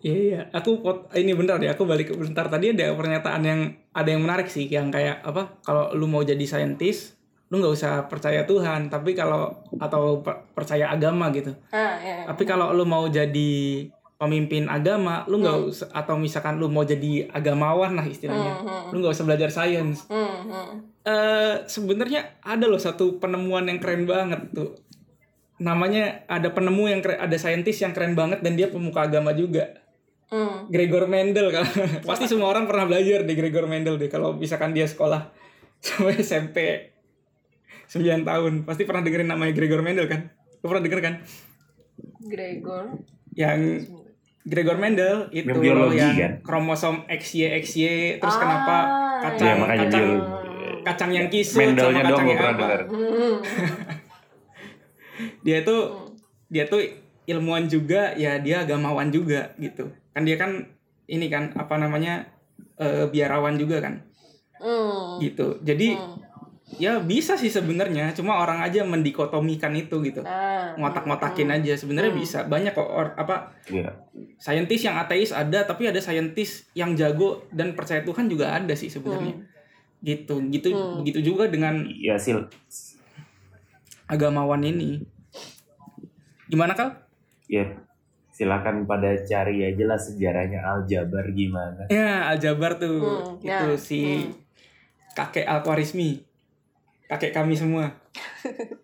Iya, 0.00 0.18
iya. 0.18 0.40
Aku 0.52 0.78
pot, 0.78 1.10
ini 1.12 1.34
bentar 1.34 1.56
deh, 1.56 1.66
aku 1.66 1.82
balik 1.82 2.10
ke 2.10 2.14
bentar 2.14 2.46
tadi 2.46 2.70
ada 2.70 2.92
pernyataan 2.92 3.42
yang 3.42 3.60
ada 3.90 4.08
yang 4.08 4.22
menarik 4.22 4.46
sih, 4.46 4.66
yang 4.66 4.88
kayak 4.88 5.20
apa? 5.20 5.58
Kalau 5.60 5.90
lu 5.92 6.06
mau 6.06 6.22
jadi 6.22 6.42
saintis, 6.42 7.18
lu 7.48 7.58
nggak 7.58 7.74
usah 7.74 7.92
percaya 8.06 8.44
Tuhan, 8.44 8.88
tapi 8.88 9.12
kalau 9.12 9.50
atau 9.74 10.20
per- 10.20 10.46
percaya 10.52 10.88
agama 10.88 11.30
gitu. 11.30 11.56
ah 11.70 11.96
ya 11.96 12.26
Tapi 12.26 12.42
kalau 12.44 12.70
lu 12.70 12.84
mau 12.84 13.06
jadi 13.06 13.50
pemimpin 14.14 14.66
agama, 14.66 15.22
lu 15.26 15.38
nggak 15.38 15.56
Hmm. 15.56 15.70
usah 15.70 15.88
atau 15.90 16.18
misalkan 16.18 16.58
lu 16.58 16.66
mau 16.66 16.82
jadi 16.82 17.30
agamawan 17.30 17.94
lah 17.94 18.02
istilahnya, 18.04 18.62
lu 18.90 18.98
nggak 18.98 19.14
usah 19.14 19.24
belajar 19.24 19.48
sains. 19.48 20.04
hmm, 20.06 20.34
hmm. 20.44 20.70
eh 21.06 21.54
sebenarnya 21.64 22.42
ada 22.42 22.66
loh 22.66 22.76
satu 22.76 23.16
penemuan 23.16 23.64
yang 23.64 23.78
keren 23.78 24.04
banget 24.04 24.42
tuh. 24.52 24.74
Namanya 25.58 26.22
ada 26.26 26.50
penemu 26.50 26.86
yang 26.86 27.00
keren, 27.00 27.18
ada 27.18 27.34
saintis 27.34 27.78
yang 27.78 27.90
keren 27.90 28.14
banget 28.14 28.42
dan 28.42 28.54
dia 28.54 28.68
pemuka 28.68 29.06
agama 29.06 29.30
juga. 29.32 29.74
Hmm. 30.28 30.68
Gregor 30.68 31.04
Mendel 31.04 31.48
kan. 31.48 31.64
Pasti 32.08 32.24
semua 32.26 32.48
orang 32.48 32.64
pernah 32.64 32.84
belajar 32.84 33.22
di 33.22 33.32
Gregor 33.32 33.64
Mendel 33.64 33.96
deh 33.96 34.06
kalau 34.06 34.32
misalkan 34.32 34.70
dia 34.70 34.84
sekolah 34.84 35.28
sampai 35.80 36.12
SMP 36.20 36.56
9 37.88 38.22
tahun. 38.22 38.52
Pasti 38.62 38.82
pernah 38.84 39.00
dengerin 39.00 39.26
namanya 39.26 39.52
Gregor 39.52 39.80
Mendel 39.80 40.04
kan? 40.04 40.28
Lu 40.58 40.64
pernah 40.66 40.80
denger 40.80 41.00
kan? 41.00 41.14
Gregor 42.20 42.84
Yang 43.32 43.58
Gregor 44.42 44.76
Mendel 44.76 45.30
itu 45.30 45.46
Yang 45.46 45.58
biologi, 45.58 45.98
yang 45.98 46.14
kan? 46.14 46.32
kromosom 46.42 46.94
XY 47.06 47.58
XY 47.58 47.78
terus 48.18 48.32
Ah, 48.32 48.38
kenapa 48.38 48.74
Iya, 48.78 49.20
kacang 49.24 49.54
makanya 49.58 49.78
kacang 49.82 50.04
biologi. 50.04 50.82
kacang 50.84 51.10
yang 51.10 51.26
kisut 51.28 51.58
Mendelnya 51.58 51.96
sama 51.96 52.08
kacang 52.08 52.26
yang 52.26 52.38
apa. 52.38 52.66
Hmm. 52.86 53.34
dia 55.42 55.58
tuh 55.62 55.80
dia 56.46 56.64
tuh 56.64 56.78
ilmuwan 57.24 57.66
juga 57.66 58.14
ya 58.14 58.38
dia 58.38 58.62
agamawan 58.62 59.08
juga 59.10 59.50
gitu 59.58 59.90
kan 60.18 60.26
dia 60.26 60.34
kan 60.34 60.66
ini 61.06 61.30
kan 61.30 61.54
apa 61.54 61.78
namanya 61.78 62.26
eh, 62.74 63.06
biarawan 63.06 63.54
juga 63.54 63.78
kan 63.80 64.02
Hmm. 64.58 65.22
gitu 65.22 65.62
jadi 65.62 65.94
Hmm. 65.94 66.18
ya 66.74 66.98
bisa 66.98 67.32
sih 67.32 67.46
sebenarnya 67.48 68.10
cuma 68.10 68.36
orang 68.36 68.58
aja 68.58 68.82
mendikotomikan 68.82 69.70
itu 69.72 70.02
gitu 70.02 70.20
Ah. 70.20 70.74
ngotak-ngotakin 70.74 71.46
aja 71.48 71.72
sebenarnya 71.72 72.10
bisa 72.12 72.42
banyak 72.44 72.74
kok 72.74 72.82
or, 72.84 73.14
apa 73.14 73.54
Iya. 73.64 73.94
saintis 74.36 74.82
yang 74.82 74.98
ateis 74.98 75.30
ada 75.30 75.62
tapi 75.62 75.86
ada 75.86 75.96
saintis 75.96 76.66
yang 76.72 76.92
jago 76.92 77.46
dan 77.50 77.72
percaya 77.72 78.02
Tuhan 78.02 78.26
juga 78.26 78.50
ada 78.52 78.74
sih 78.74 78.90
sebenarnya 78.90 79.46
gitu 80.00 80.42
gitu 80.44 80.68
Hmm. 80.68 80.98
begitu 81.00 81.22
juga 81.24 81.46
dengan 81.46 81.86
Iya 81.86 82.18
sil. 82.18 82.50
agamawan 84.06 84.60
ini 84.60 85.06
gimana 86.46 86.72
kal 86.72 86.98
Ya 87.46 87.78
silakan 88.38 88.86
pada 88.86 89.18
cari 89.26 89.66
aja 89.66 89.82
lah 89.82 89.98
sejarahnya 89.98 90.62
Aljabar 90.62 91.26
gimana. 91.34 91.90
Ya, 91.90 92.30
Aljabar 92.30 92.78
tuh. 92.78 93.02
Hmm, 93.02 93.42
itu 93.42 93.50
ya, 93.50 93.74
si 93.74 93.98
hmm. 93.98 94.30
kakek 95.18 95.42
Al-Khwarizmi. 95.42 96.22
Kakek 97.10 97.34
kami 97.34 97.58
semua. 97.58 97.90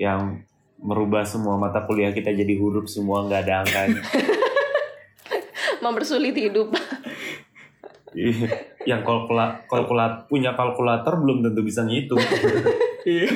Yang 0.00 0.48
merubah 0.80 1.28
semua 1.28 1.60
mata 1.60 1.84
kuliah 1.84 2.16
kita 2.16 2.32
jadi 2.32 2.56
huruf 2.56 2.88
semua 2.88 3.28
nggak 3.28 3.44
ada 3.44 3.68
angkanya. 3.68 4.00
mempersulit 5.80 6.36
hidup 6.36 6.76
Iya. 8.10 8.50
yang 8.90 9.06
kalkula 9.06 9.62
kalkulat 9.70 10.26
punya 10.26 10.58
kalkulator 10.58 11.14
belum 11.22 11.46
tentu 11.46 11.62
bisa 11.62 11.86
ngitung. 11.86 12.18
Iya. 13.06 13.30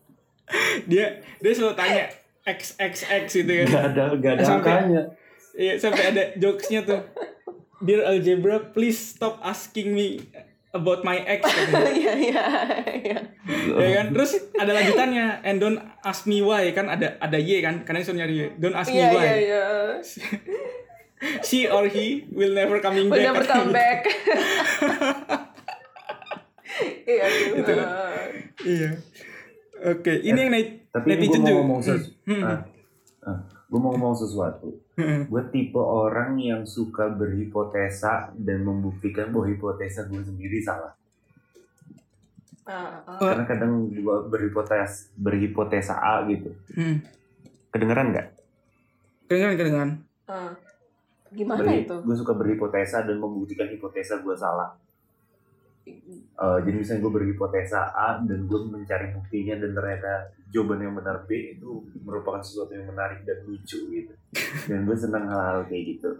dia 0.90 1.20
dia 1.20 1.52
selalu 1.52 1.76
tanya 1.76 2.08
XXX 2.52 3.24
gitu 3.36 3.52
kan. 3.54 3.66
Gak 3.66 3.84
ada 3.90 4.04
gak 4.14 4.32
ada 4.32 4.44
Sampai- 4.44 4.74
angkanya. 4.76 5.02
Iya, 5.52 5.72
sampai 5.76 6.02
ada 6.08 6.22
jokesnya 6.34 6.80
tuh. 6.82 7.00
Dear 7.80 8.06
Algebra, 8.06 8.70
please 8.70 8.96
stop 8.96 9.40
asking 9.40 9.90
me 9.90 10.20
about 10.70 11.00
my 11.00 11.18
ex. 11.18 11.42
iya 11.90 12.12
iya 12.14 12.44
iya 12.92 13.18
ya 13.66 13.88
kan? 13.96 14.06
Terus 14.10 14.30
ada 14.52 14.70
lanjutannya, 14.70 15.42
and 15.42 15.58
don't 15.58 15.80
ask 16.00 16.22
me 16.24 16.38
why 16.38 16.70
kan 16.70 16.86
ada 16.86 17.18
ada 17.18 17.34
Y 17.34 17.58
kan? 17.58 17.82
Karena 17.82 18.00
suruh 18.00 18.20
nyari 18.20 18.34
Y. 18.36 18.46
Don't 18.56 18.74
ask 18.74 18.88
me 18.88 19.00
iya 19.00 19.08
why. 19.10 19.24
iya 19.24 19.34
iya 19.40 19.64
She 21.40 21.66
or 21.66 21.84
he 21.84 22.24
will 22.30 22.52
never 22.52 22.78
coming 22.78 23.06
will 23.06 23.16
back. 23.16 23.26
never 23.26 23.44
come 23.44 23.72
back 23.76 24.00
iya 27.06 27.24
kan. 27.60 27.78
Iya. 28.60 28.90
Oke, 29.82 30.12
ini 30.20 30.38
yang 30.38 30.52
net- 30.52 30.79
Tapi 30.90 31.06
gue 31.06 31.14
netizen 31.16 31.40
mau 31.40 31.46
juga. 31.46 31.58
ngomong 31.58 31.80
sesuatu. 31.80 32.10
Hmm. 32.26 32.58
gue 33.70 33.78
mau 33.78 33.90
ngomong 33.94 34.14
sesuatu. 34.16 34.68
Hmm. 34.98 35.20
Gue 35.30 35.42
tipe 35.48 35.78
orang 35.78 36.34
yang 36.36 36.62
suka 36.66 37.06
berhipotesa 37.06 38.34
dan 38.34 38.62
membuktikan 38.62 39.30
bahwa 39.30 39.46
hipotesa 39.46 40.04
gue 40.04 40.18
sendiri 40.18 40.58
salah. 40.58 40.92
Ah, 42.66 43.02
ah. 43.02 43.18
Karena 43.18 43.44
kadang 43.46 43.72
gue 43.88 44.16
berhipotes 44.26 45.10
berhipotesa 45.14 45.94
A 45.94 46.26
gitu. 46.26 46.50
Hmm. 46.74 47.02
Kedengeran 47.70 48.10
nggak? 48.10 48.26
Kedengeran, 49.26 49.54
kedengeran. 49.56 49.90
Ah. 50.26 50.54
gimana 51.30 51.62
Berhi- 51.62 51.86
itu 51.86 51.94
Gue 52.02 52.16
suka 52.18 52.34
berhipotesa 52.34 53.06
dan 53.06 53.22
membuktikan 53.22 53.70
hipotesa 53.70 54.18
gue 54.18 54.34
salah. 54.34 54.74
Eh, 56.34 56.58
jadi 56.64 56.76
misalnya 56.76 57.00
gue 57.02 57.12
berhipotesa 57.14 57.80
A 57.90 58.16
dan 58.20 58.48
gue 58.48 58.60
mencari 58.64 59.12
buktinya 59.12 59.54
dan 59.56 59.70
ternyata 59.72 60.12
jawaban 60.48 60.80
yang 60.80 60.94
benar 60.94 61.22
B 61.24 61.54
itu 61.54 61.70
merupakan 62.00 62.40
sesuatu 62.40 62.72
yang 62.72 62.88
menarik 62.88 63.22
dan 63.22 63.44
lucu 63.44 63.78
gitu. 63.86 64.12
Dan 64.64 64.84
gue 64.84 64.96
senang 64.96 65.28
hal-hal 65.28 65.64
kayak 65.64 65.84
gitu. 65.94 66.10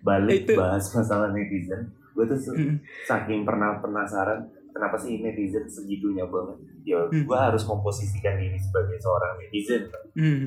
Balik 0.00 0.44
Itu- 0.44 0.58
bahas 0.58 0.84
masalah 0.90 1.30
netizen, 1.30 1.86
gue 2.12 2.24
tuh 2.26 2.38
Hmm. 2.50 2.76
saking 3.04 3.42
pernah 3.42 3.78
penasaran 3.78 4.42
kenapa 4.70 4.96
sih 4.96 5.18
netizen 5.18 5.64
segitunya 5.64 6.26
banget. 6.26 6.58
Ya 6.82 6.98
Hmm. 7.06 7.22
gue 7.22 7.38
harus 7.38 7.62
memposisikan 7.62 8.36
diri 8.36 8.58
sebagai 8.58 8.98
seorang 8.98 9.38
netizen. 9.38 9.82
Hmm. 10.14 10.46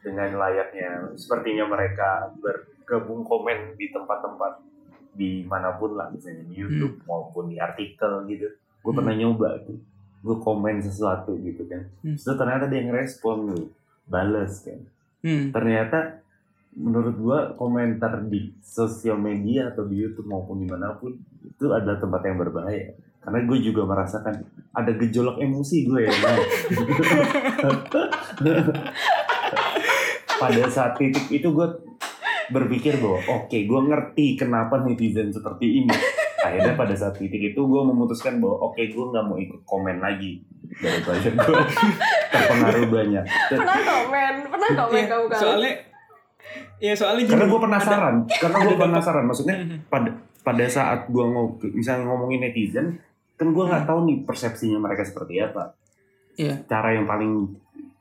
dengan 0.00 0.32
layaknya 0.32 1.12
sepertinya 1.12 1.68
mereka 1.68 2.32
bergabung 2.40 3.20
komen 3.20 3.76
di 3.76 3.92
tempat-tempat 3.92 4.64
di 5.16 5.42
mana 5.48 5.72
pun 5.74 5.96
lah 5.96 6.12
misalnya 6.12 6.44
di 6.44 6.60
YouTube 6.60 7.00
maupun 7.08 7.48
di 7.48 7.56
artikel 7.56 8.28
gitu. 8.28 8.46
Gue 8.84 8.92
Hmm. 8.92 8.98
pernah 9.00 9.14
nyoba 9.16 9.48
tuh. 9.64 9.80
Gue 10.20 10.36
komen 10.38 10.78
sesuatu 10.78 11.32
gitu 11.40 11.64
kan. 11.66 11.88
Hmm. 12.04 12.14
terus 12.14 12.36
ternyata 12.36 12.68
ada 12.68 12.76
yang 12.76 12.92
respon 12.92 13.50
nih 13.50 13.66
bales 14.06 14.62
kan. 14.62 14.80
Hmm. 15.26 15.50
ternyata 15.50 16.22
menurut 16.76 17.16
gua 17.16 17.38
komentar 17.56 18.20
di 18.28 18.52
sosial 18.60 19.16
media 19.16 19.72
atau 19.72 19.88
di 19.88 19.96
YouTube 19.96 20.28
maupun 20.28 20.60
di 20.60 20.68
mana 20.68 20.92
pun 20.92 21.16
itu 21.40 21.72
adalah 21.72 21.96
tempat 21.96 22.20
yang 22.22 22.36
berbahaya. 22.36 22.92
Karena 23.24 23.42
gue 23.42 23.58
juga 23.58 23.82
merasakan 23.82 24.44
ada 24.70 24.92
gejolak 24.94 25.40
emosi 25.40 25.82
gue 25.82 26.00
ya 26.04 26.14
pada 30.36 30.62
saat 30.68 30.94
titik 30.94 31.26
itu 31.32 31.48
gue 31.48 31.68
berpikir 32.50 32.98
bahwa 33.02 33.18
oke 33.42 33.58
gue 33.58 33.80
ngerti 33.90 34.26
kenapa 34.38 34.82
netizen 34.82 35.32
seperti 35.34 35.82
ini. 35.82 35.94
Akhirnya 36.42 36.78
pada 36.78 36.94
saat 36.94 37.18
titik 37.18 37.54
itu 37.54 37.60
gue 37.60 37.82
memutuskan 37.82 38.38
bahwa 38.38 38.70
oke 38.70 38.78
gue 38.78 39.04
nggak 39.10 39.24
mau 39.26 39.36
ikut 39.40 39.60
komen 39.66 39.98
lagi 39.98 40.46
daripada 40.78 41.18
gue 41.26 41.60
terpengaruh 42.32 42.86
banyak. 42.86 43.24
Pernah 43.50 43.78
komen? 43.82 44.34
Pernah 44.50 44.70
komen 44.78 44.94
Iya, 44.94 45.06
kamu 45.10 45.24
kan 45.26 45.38
soalnya 45.40 45.72
ya 46.78 46.92
soalnya 46.94 47.22
gini, 47.26 47.30
karena 47.34 47.46
gue 47.50 47.60
penasaran. 47.60 48.14
Karena 48.30 48.56
gue 48.62 48.72
ada 48.74 48.82
penasaran. 48.86 49.24
Maksudnya 49.26 49.56
pada 49.90 50.10
pada 50.46 50.64
saat 50.70 51.10
gue 51.10 51.24
ngomong 51.24 51.58
misalnya 51.74 52.06
ngomongin 52.06 52.46
netizen 52.46 53.02
kan 53.36 53.52
gue 53.52 53.64
nggak 53.66 53.84
tahu 53.84 54.06
nih 54.06 54.16
persepsinya 54.22 54.78
mereka 54.78 55.02
seperti 55.02 55.42
apa. 55.42 55.74
Iya. 56.36 56.68
cara 56.68 56.92
yang 56.92 57.08
paling 57.08 57.48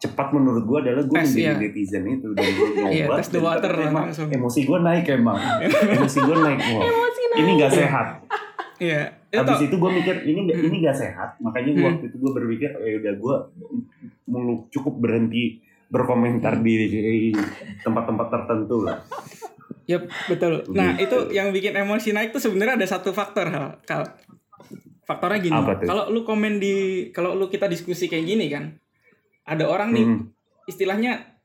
cepat 0.05 0.27
menurut 0.31 0.63
gue 0.63 0.77
adalah 0.79 1.03
gue 1.03 1.17
menjadi 1.17 1.41
iya. 1.41 1.57
netizen 1.57 2.03
itu 2.05 2.27
dan 2.31 2.45
gue 2.45 2.67
nyoba 2.75 2.89
Iya, 2.89 3.05
test 3.15 3.31
the 3.31 3.39
water 3.39 3.71
emang 3.73 4.05
langsung. 4.07 4.29
emosi 4.29 4.59
gue 4.61 4.79
naik 4.87 5.05
emang 5.09 5.37
emosi 5.65 6.19
gue 6.19 6.37
naik 6.37 6.59
wah 6.71 6.83
emosi 6.83 7.21
ini 7.35 7.51
nggak 7.55 7.73
sehat 7.73 8.07
Iya. 8.75 9.07
Itu 9.25 9.39
habis 9.39 9.55
tau- 9.55 9.65
itu 9.65 9.75
gue 9.77 9.91
mikir 9.93 10.15
ini 10.25 10.39
Hmm. 10.45 10.67
ini 10.67 10.77
nggak 10.81 10.97
sehat 10.97 11.29
makanya 11.39 11.71
Hmm. 11.73 11.85
waktu 11.89 12.03
itu 12.05 12.17
gue 12.17 12.31
berpikir 12.33 12.69
ya 12.71 12.93
udah 12.97 13.13
gue 13.15 13.35
mulu 14.25 14.67
cukup 14.69 14.93
berhenti 14.97 15.59
berkomentar 15.87 16.59
di 16.59 17.31
tempat-tempat 17.81 18.27
tertentu 18.27 18.83
lah 18.83 18.99
Yap, 19.85 20.01
betul. 20.25 20.65
Nah, 20.71 20.97
Gitu. 20.97 21.29
itu 21.29 21.37
yang 21.37 21.53
bikin 21.53 21.77
emosi 21.77 22.09
naik 22.09 22.33
tuh 22.33 22.41
sebenarnya 22.41 22.73
ada 22.75 22.87
satu 22.89 23.13
faktor 23.13 23.45
hal. 23.45 23.77
Kal. 23.85 24.01
Faktornya 25.05 25.37
gini, 25.39 25.53
kalau 25.85 26.09
lu 26.09 26.25
komen 26.25 26.57
di 26.57 26.73
kalau 27.09 27.31
lu 27.31 27.45
kita 27.45 27.69
diskusi 27.69 28.09
kayak 28.09 28.25
gini 28.25 28.49
kan, 28.49 28.73
ada 29.45 29.63
orang 29.63 29.89
nih 29.91 30.05
Hmm. 30.05 30.19
istilahnya 30.65 31.37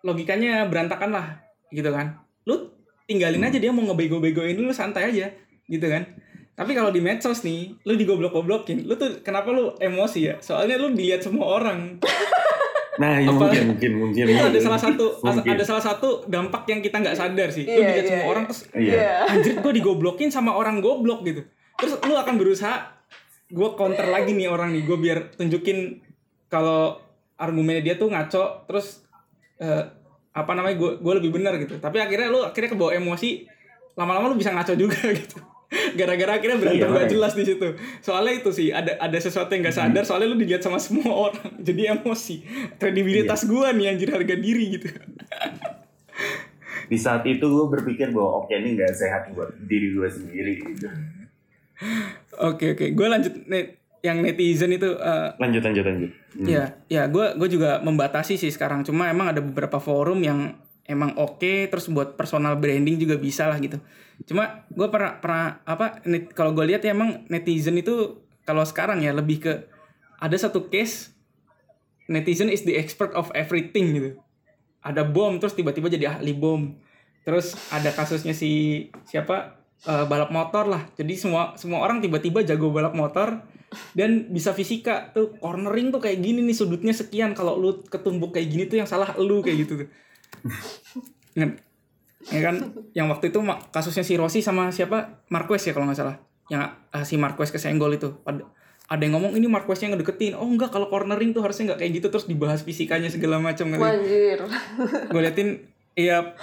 logikanya 0.00 0.64
berantakan 0.64 1.10
lah, 1.10 1.26
gitu 1.68 1.88
kan. 1.88 2.20
Lu 2.44 2.70
tinggalin 3.04 3.38
Hmm. 3.38 3.48
aja 3.48 3.58
dia 3.58 3.70
mau 3.70 3.82
ngebego-begoin 3.82 4.54
lu 4.54 4.70
santai 4.70 5.08
aja, 5.08 5.32
gitu 5.64 5.86
kan. 5.86 6.04
Tapi 6.52 6.72
kalau 6.72 6.88
di 6.88 7.00
medsos 7.00 7.40
nih, 7.42 7.76
lu 7.82 7.92
digoblok-goblokin, 7.94 8.84
lu 8.84 8.94
tuh 8.94 9.20
kenapa 9.20 9.50
lu 9.50 9.76
emosi 9.76 10.20
ya? 10.22 10.34
Soalnya 10.38 10.76
lu 10.76 10.92
dilihat 10.92 11.20
semua 11.20 11.46
orang. 11.54 12.00
Nah, 12.96 13.20
ya 13.20 13.28
mungkin, 13.28 13.76
mungkin, 13.76 13.92
mungkin. 14.00 14.24
Itu 14.24 14.40
ada 14.40 14.48
mungkin. 14.48 14.62
salah 14.64 14.80
satu 14.80 15.04
Mungkin. 15.20 15.52
ada 15.52 15.64
salah 15.68 15.84
satu 15.84 16.24
dampak 16.24 16.64
yang 16.64 16.80
kita 16.80 16.96
nggak 16.96 17.12
sadar 17.12 17.52
sih. 17.52 17.68
Lu 17.68 17.76
Iya, 17.76 17.92
dilihat 17.92 18.00
iya, 18.00 18.08
semua 18.08 18.24
iya. 18.24 18.30
orang 18.32 18.44
terus 18.48 18.60
Iya. 18.72 19.08
anjir 19.28 19.52
gue 19.60 19.72
digoblokin 19.76 20.28
sama 20.32 20.56
orang 20.56 20.80
goblok 20.80 21.20
gitu 21.22 21.44
terus 21.76 21.92
lu 22.00 22.16
akan 22.16 22.40
berusaha 22.40 22.88
gue 23.46 23.68
counter 23.76 24.08
lagi 24.08 24.32
nih 24.32 24.48
orang 24.48 24.72
nih 24.72 24.80
gue 24.82 24.96
biar 24.96 25.28
tunjukin 25.36 26.00
kalau 26.48 26.96
argumennya 27.36 27.82
dia 27.82 27.94
tuh 27.94 28.08
ngaco 28.08 28.44
terus 28.64 29.04
eh, 29.56 29.84
apa 30.32 30.52
namanya 30.52 30.76
gue 30.76 30.90
gue 30.96 31.12
lebih 31.16 31.30
benar 31.32 31.56
gitu 31.56 31.76
tapi 31.76 31.96
akhirnya 31.96 32.28
lu 32.28 32.40
akhirnya 32.40 32.70
kebawa 32.70 32.92
emosi 32.92 33.44
lama-lama 33.94 34.28
lu 34.28 34.36
bisa 34.36 34.52
ngaco 34.52 34.72
juga 34.74 35.00
gitu 35.16 35.40
gara-gara 35.92 36.36
akhirnya 36.36 36.56
berantem 36.56 36.78
Iya, 36.78 36.86
gak 36.86 36.94
makanya. 36.94 37.10
jelas 37.10 37.32
di 37.34 37.44
situ 37.44 37.66
soalnya 37.98 38.32
itu 38.34 38.50
sih 38.50 38.68
ada 38.70 38.96
ada 38.96 39.18
sesuatu 39.18 39.50
yang 39.50 39.64
gak 39.64 39.76
sadar 39.76 40.02
soalnya 40.02 40.28
lu 40.28 40.36
dilihat 40.36 40.60
sama 40.60 40.76
semua 40.76 41.10
orang 41.26 41.56
jadi 41.58 41.92
emosi 41.94 42.44
kredibilitas 42.76 43.42
Iya. 43.42 43.48
gua 43.48 43.66
nih 43.70 43.86
anjir 43.90 44.08
harga 44.08 44.34
diri 44.34 44.64
gitu 44.72 44.88
Di 46.86 46.94
saat 46.94 47.26
itu 47.26 47.42
gue 47.42 47.66
berpikir 47.68 48.14
bahwa 48.14 48.40
oke 48.40 48.52
ini 48.52 48.78
nggak 48.78 48.94
sehat 48.94 49.34
buat 49.34 49.50
diri 49.60 49.90
gue 49.90 50.06
sendiri. 50.06 50.52
Gitu. 50.62 50.86
oke 52.38 52.66
oke 52.72 52.86
gue 52.88 53.06
lanjut 53.06 53.34
net 53.46 53.74
yang 54.06 54.22
netizen 54.22 54.70
itu 54.70 54.86
eh, 54.94 55.28
Lanjut, 55.42 55.62
lanjut, 55.66 55.82
lanjut. 55.82 56.10
Hmm. 56.38 56.46
Ya, 56.46 56.64
ya, 56.86 57.10
gue 57.10 57.34
gue 57.34 57.48
juga 57.50 57.82
membatasi 57.82 58.38
sih 58.38 58.54
sekarang. 58.54 58.86
Cuma 58.86 59.10
emang 59.10 59.34
ada 59.34 59.42
beberapa 59.42 59.82
forum 59.82 60.22
yang 60.22 60.54
emang 60.86 61.18
oke, 61.18 61.66
terus 61.66 61.90
buat 61.90 62.14
personal 62.14 62.54
branding 62.54 62.96
juga 62.96 63.18
bisa 63.18 63.50
lah 63.50 63.58
gitu. 63.58 63.82
Cuma 64.24 64.62
gue 64.70 64.86
pernah 64.86 65.18
pernah 65.18 65.46
apa? 65.66 65.98
net- 66.06 66.30
Kalau 66.30 66.54
gue 66.54 66.62
lihat 66.62 66.86
ya 66.86 66.94
emang 66.94 67.26
netizen 67.26 67.74
itu 67.74 68.22
kalau 68.46 68.62
sekarang 68.62 69.02
ya 69.02 69.10
lebih 69.10 69.42
ke 69.42 69.52
ada 70.16 70.36
satu 70.38 70.70
case 70.70 71.10
netizen 72.06 72.46
is 72.46 72.62
the 72.62 72.78
expert 72.78 73.10
of 73.12 73.28
everything 73.34 73.90
gitu. 73.92 74.10
Ada 74.80 75.02
bom 75.02 75.42
terus 75.42 75.58
tiba-tiba 75.58 75.90
jadi 75.90 76.14
ahli 76.14 76.30
bom. 76.30 76.78
Terus 77.26 77.58
ada 77.74 77.90
kasusnya 77.90 78.30
si 78.30 78.86
siapa 79.02 79.55
eh, 79.84 80.04
balap 80.08 80.32
motor 80.32 80.64
lah. 80.64 80.82
Jadi 80.96 81.12
semua 81.20 81.52
semua 81.60 81.84
orang 81.84 82.00
tiba-tiba 82.00 82.40
jago 82.40 82.72
balap 82.72 82.96
motor 82.96 83.44
dan 83.92 84.32
bisa 84.32 84.56
fisika 84.56 85.12
tuh. 85.12 85.36
Cornering 85.36 85.92
tuh 85.92 86.00
kayak 86.00 86.22
gini 86.24 86.40
nih 86.40 86.56
sudutnya 86.56 86.96
sekian. 86.96 87.36
Kalau 87.36 87.60
lu 87.60 87.84
ketumbuk 87.84 88.32
kayak 88.32 88.48
gini 88.48 88.64
tuh 88.70 88.80
yang 88.80 88.88
salah 88.88 89.12
lu 89.20 89.44
kayak 89.44 89.66
gitu 89.66 89.84
tuh. 89.84 89.88
Ya 92.26 92.40
kan? 92.42 92.74
Yang 92.90 93.06
waktu 93.12 93.24
itu 93.30 93.38
kasusnya 93.70 94.02
si 94.02 94.14
Rossi 94.18 94.40
sama 94.42 94.74
siapa? 94.74 95.22
Marquez 95.30 95.62
ya 95.62 95.76
kalau 95.76 95.86
nggak 95.86 95.98
salah. 95.98 96.16
Yang 96.50 96.62
ah, 96.90 97.04
si 97.06 97.14
Marquez 97.20 97.54
kesenggol 97.54 97.94
itu. 97.94 98.18
Ada 98.26 98.42
ada 98.86 99.02
yang 99.02 99.18
ngomong 99.18 99.34
ini 99.34 99.50
Marqueznya 99.50 99.94
ngedeketin. 99.94 100.38
Oh 100.38 100.46
enggak. 100.46 100.70
Kalau 100.70 100.90
cornering 100.90 101.34
tuh 101.34 101.42
harusnya 101.42 101.74
nggak 101.74 101.86
kayak 101.86 101.92
gitu. 102.02 102.06
Terus 102.10 102.26
dibahas 102.26 102.62
fisikanya 102.62 103.10
segala 103.10 103.38
macam 103.42 103.70
Anjir. 103.74 104.42
gue 105.10 105.20
liatin 105.22 105.48
iya 105.98 106.34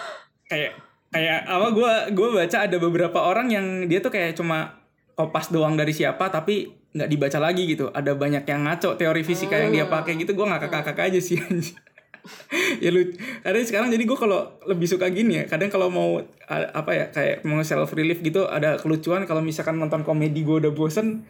kayak 0.48 0.76
kayak 1.14 1.40
apa 1.46 1.68
gue 1.70 1.92
gue 2.18 2.30
baca 2.34 2.58
ada 2.66 2.78
beberapa 2.82 3.20
orang 3.22 3.48
yang 3.54 3.66
dia 3.86 4.02
tuh 4.02 4.10
kayak 4.10 4.34
cuma 4.34 4.82
kopas 5.14 5.54
doang 5.54 5.78
dari 5.78 5.94
siapa 5.94 6.34
tapi 6.34 6.74
nggak 6.94 7.10
dibaca 7.10 7.40
lagi 7.42 7.70
gitu. 7.70 7.90
Ada 7.94 8.18
banyak 8.18 8.44
yang 8.46 8.66
ngaco 8.66 8.98
teori 8.98 9.22
fisika 9.22 9.58
yang 9.58 9.74
dia 9.74 9.86
pakai 9.86 10.18
gitu 10.18 10.34
gue 10.34 10.46
ngakak 10.46 10.74
ngakak 10.74 11.14
aja 11.14 11.20
sih 11.22 11.38
ya 12.84 12.88
lu 12.88 13.12
kadang 13.44 13.66
sekarang 13.68 13.90
jadi 13.92 14.04
gue 14.08 14.18
kalau 14.18 14.56
lebih 14.64 14.88
suka 14.88 15.12
gini 15.12 15.44
ya 15.44 15.46
kadang 15.46 15.68
kalau 15.68 15.92
mau 15.92 16.24
apa 16.48 16.92
ya 16.96 17.06
kayak 17.12 17.44
mau 17.44 17.60
self 17.68 17.92
relief 17.92 18.24
gitu 18.24 18.48
ada 18.48 18.80
kelucuan 18.80 19.28
kalau 19.28 19.44
misalkan 19.44 19.76
nonton 19.76 20.08
komedi 20.08 20.40
gue 20.48 20.64
udah 20.64 20.72
bosen 20.72 21.28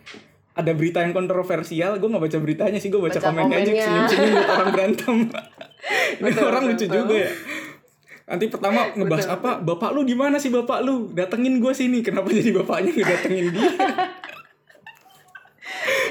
ada 0.54 0.70
berita 0.78 1.02
yang 1.02 1.18
kontroversial 1.18 1.98
gue 1.98 2.06
nggak 2.06 2.24
baca 2.30 2.38
beritanya 2.38 2.78
sih 2.78 2.94
gue 2.94 3.02
baca, 3.02 3.18
Baca 3.18 3.26
komennya 3.26 3.58
aja 3.58 3.72
senyum 3.74 4.06
senyum 4.06 4.38
orang 4.46 4.70
berantem. 4.70 5.18
Ini 6.24 6.40
orang 6.40 6.64
lucu 6.72 6.86
juga 6.88 7.16
ya 7.16 7.32
nanti 8.24 8.46
pertama 8.48 8.88
ngebahas 8.92 9.26
Betul, 9.26 9.38
apa? 9.38 9.52
bapak 9.60 9.90
lu 9.92 10.02
di 10.02 10.14
mana 10.14 10.36
sih 10.36 10.48
bapak 10.48 10.80
lu? 10.82 11.12
Datengin 11.12 11.58
gue 11.58 11.72
sini. 11.72 12.00
Kenapa 12.00 12.30
jadi 12.30 12.52
bapaknya 12.54 12.92
nggak 12.92 13.10
datengin 13.10 13.48
dia? 13.50 13.70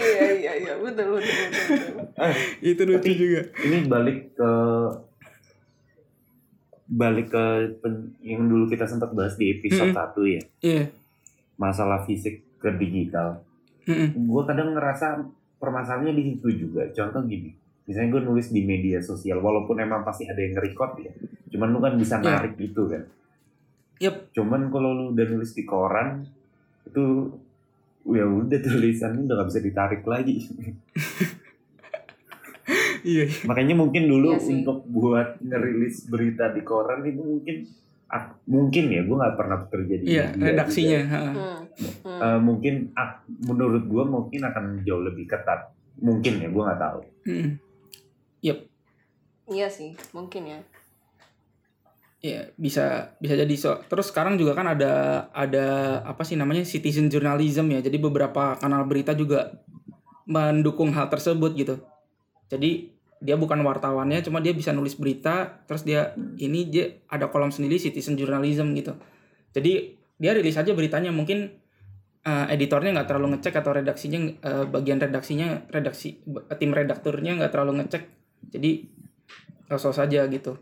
Iya 0.02 0.26
iya 0.34 0.52
iya. 0.58 0.72
Betul 0.76 1.16
betul 1.16 1.32
betul. 1.46 1.78
betul. 1.94 2.20
Eh, 2.20 2.34
itu 2.60 2.82
lucu 2.82 2.98
Tapi- 3.00 3.16
juga. 3.16 3.40
ini 3.62 3.76
balik 3.86 4.18
ke 4.34 4.50
balik 6.92 7.26
ke 7.30 7.44
pen- 7.80 8.12
yang 8.20 8.44
dulu 8.44 8.66
kita 8.66 8.84
sempat 8.84 9.14
bahas 9.14 9.38
di 9.38 9.48
episode 9.50 9.90
Mm-mm. 9.90 9.96
satu 9.96 10.20
ya. 10.26 10.42
Iya. 10.60 10.84
Masalah 11.56 12.04
fisik 12.04 12.44
ke 12.58 12.68
digital. 12.76 13.40
Mm-mm. 13.82 14.14
gue 14.20 14.42
kadang 14.44 14.74
ngerasa 14.74 15.24
permasalahannya 15.56 16.12
di 16.12 16.24
situ 16.34 16.48
juga. 16.60 16.86
Contoh 16.90 17.24
gini 17.24 17.50
misalnya 17.82 18.14
gue 18.14 18.22
nulis 18.24 18.46
di 18.48 18.62
media 18.62 18.98
sosial 18.98 19.38
walaupun 19.38 19.74
emang 19.76 20.02
pasti 20.02 20.22
ada 20.22 20.38
yang 20.38 20.54
nge-record 20.54 21.02
ya 21.02 21.10
cuman 21.62 21.68
lu 21.70 21.78
kan 21.78 21.94
bisa 21.94 22.18
Iya. 22.18 22.24
narik 22.26 22.54
itu 22.58 22.82
kan 22.84 23.02
Yep. 23.96 24.14
cuman 24.34 24.60
kalau 24.66 24.90
lu 24.90 25.04
udah 25.14 25.24
nulis 25.28 25.52
di 25.52 25.62
koran 25.62 26.26
itu 26.82 27.02
ya 28.04 28.26
udah 28.26 28.58
tulisannya 28.58 29.22
udah 29.22 29.34
gak 29.38 29.48
bisa 29.48 29.60
ditarik 29.62 30.02
lagi 30.02 30.42
iya 33.04 33.24
makanya 33.44 33.74
mungkin 33.74 34.04
dulu 34.04 34.32
Iya 34.32 34.40
sih. 34.40 34.50
untuk 34.56 34.78
buat 34.86 35.28
ngerilis 35.38 36.06
berita 36.06 36.50
di 36.50 36.60
koran 36.62 37.02
itu 37.04 37.18
mungkin 37.18 37.56
ah, 38.08 38.28
mungkin 38.44 38.84
ya 38.88 39.00
gue 39.02 39.16
nggak 39.16 39.34
pernah 39.34 39.56
bekerja 39.60 39.94
di 39.96 40.04
iya 40.08 40.24
media 40.30 40.44
redaksinya. 40.52 41.00
Hmm. 41.06 41.58
Hmm. 42.02 42.18
Eh, 42.20 42.38
mungkin 42.38 42.74
ah, 42.92 43.18
menurut 43.40 43.82
gue 43.82 44.02
mungkin 44.04 44.40
akan 44.42 44.64
jauh 44.82 45.00
lebih 45.00 45.24
ketat 45.24 45.72
mungkin 45.96 46.32
ya 46.38 46.48
gue 46.48 46.60
nggak 46.60 46.80
tahu 46.80 46.98
Mm-mm. 47.24 47.48
Iya 49.44 49.68
sih, 49.68 49.92
mungkin 50.10 50.48
ya. 50.48 50.58
Iya 52.22 52.54
bisa 52.54 53.18
bisa 53.18 53.34
jadi 53.34 53.54
so. 53.58 53.82
Terus 53.90 54.14
sekarang 54.14 54.38
juga 54.38 54.54
kan 54.54 54.70
ada 54.70 55.26
ada 55.34 55.98
apa 56.06 56.22
sih 56.22 56.38
namanya 56.38 56.62
citizen 56.62 57.10
journalism 57.10 57.66
ya. 57.74 57.82
Jadi 57.82 57.98
beberapa 57.98 58.54
kanal 58.62 58.86
berita 58.86 59.10
juga 59.10 59.50
mendukung 60.30 60.94
hal 60.94 61.10
tersebut 61.10 61.50
gitu. 61.58 61.82
Jadi 62.46 62.94
dia 63.22 63.38
bukan 63.38 63.62
wartawannya 63.62 64.18
cuma 64.26 64.42
dia 64.42 64.50
bisa 64.50 64.74
nulis 64.74 64.98
berita 64.98 65.62
terus 65.70 65.86
dia 65.86 66.10
ini 66.42 66.66
dia 66.66 67.06
ada 67.06 67.30
kolom 67.30 67.54
sendiri 67.54 67.78
citizen 67.78 68.18
journalism 68.18 68.74
gitu 68.74 68.98
jadi 69.54 69.94
dia 70.18 70.30
rilis 70.34 70.58
aja 70.58 70.74
beritanya 70.74 71.14
mungkin 71.14 71.54
uh, 72.26 72.46
editornya 72.50 72.98
nggak 72.98 73.08
terlalu 73.08 73.38
ngecek 73.38 73.54
atau 73.62 73.70
redaksinya 73.78 74.20
uh, 74.42 74.64
bagian 74.66 74.98
redaksinya 74.98 75.70
redaksi 75.70 76.18
tim 76.58 76.74
redakturnya 76.74 77.38
nggak 77.38 77.52
terlalu 77.54 77.86
ngecek 77.86 78.10
jadi 78.50 78.90
sosok 79.70 79.94
saja 79.94 80.26
gitu 80.26 80.58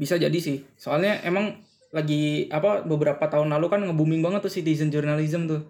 bisa 0.00 0.16
jadi 0.16 0.38
sih 0.40 0.64
soalnya 0.80 1.20
emang 1.20 1.60
lagi 1.92 2.48
apa 2.48 2.80
beberapa 2.88 3.28
tahun 3.28 3.52
lalu 3.52 3.66
kan 3.68 3.80
nge-booming 3.84 4.24
banget 4.24 4.40
tuh 4.48 4.52
citizen 4.52 4.88
journalism 4.88 5.44
tuh 5.44 5.68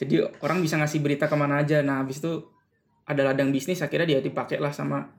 jadi 0.00 0.32
orang 0.40 0.64
bisa 0.64 0.80
ngasih 0.80 1.04
berita 1.04 1.28
ke 1.28 1.36
mana 1.36 1.60
aja 1.60 1.84
nah 1.84 2.00
habis 2.00 2.24
itu 2.24 2.48
ada 3.04 3.28
ladang 3.28 3.52
bisnis 3.52 3.84
akhirnya 3.84 4.16
dia 4.16 4.20
dipakai 4.24 4.56
lah 4.56 4.72
sama 4.72 5.12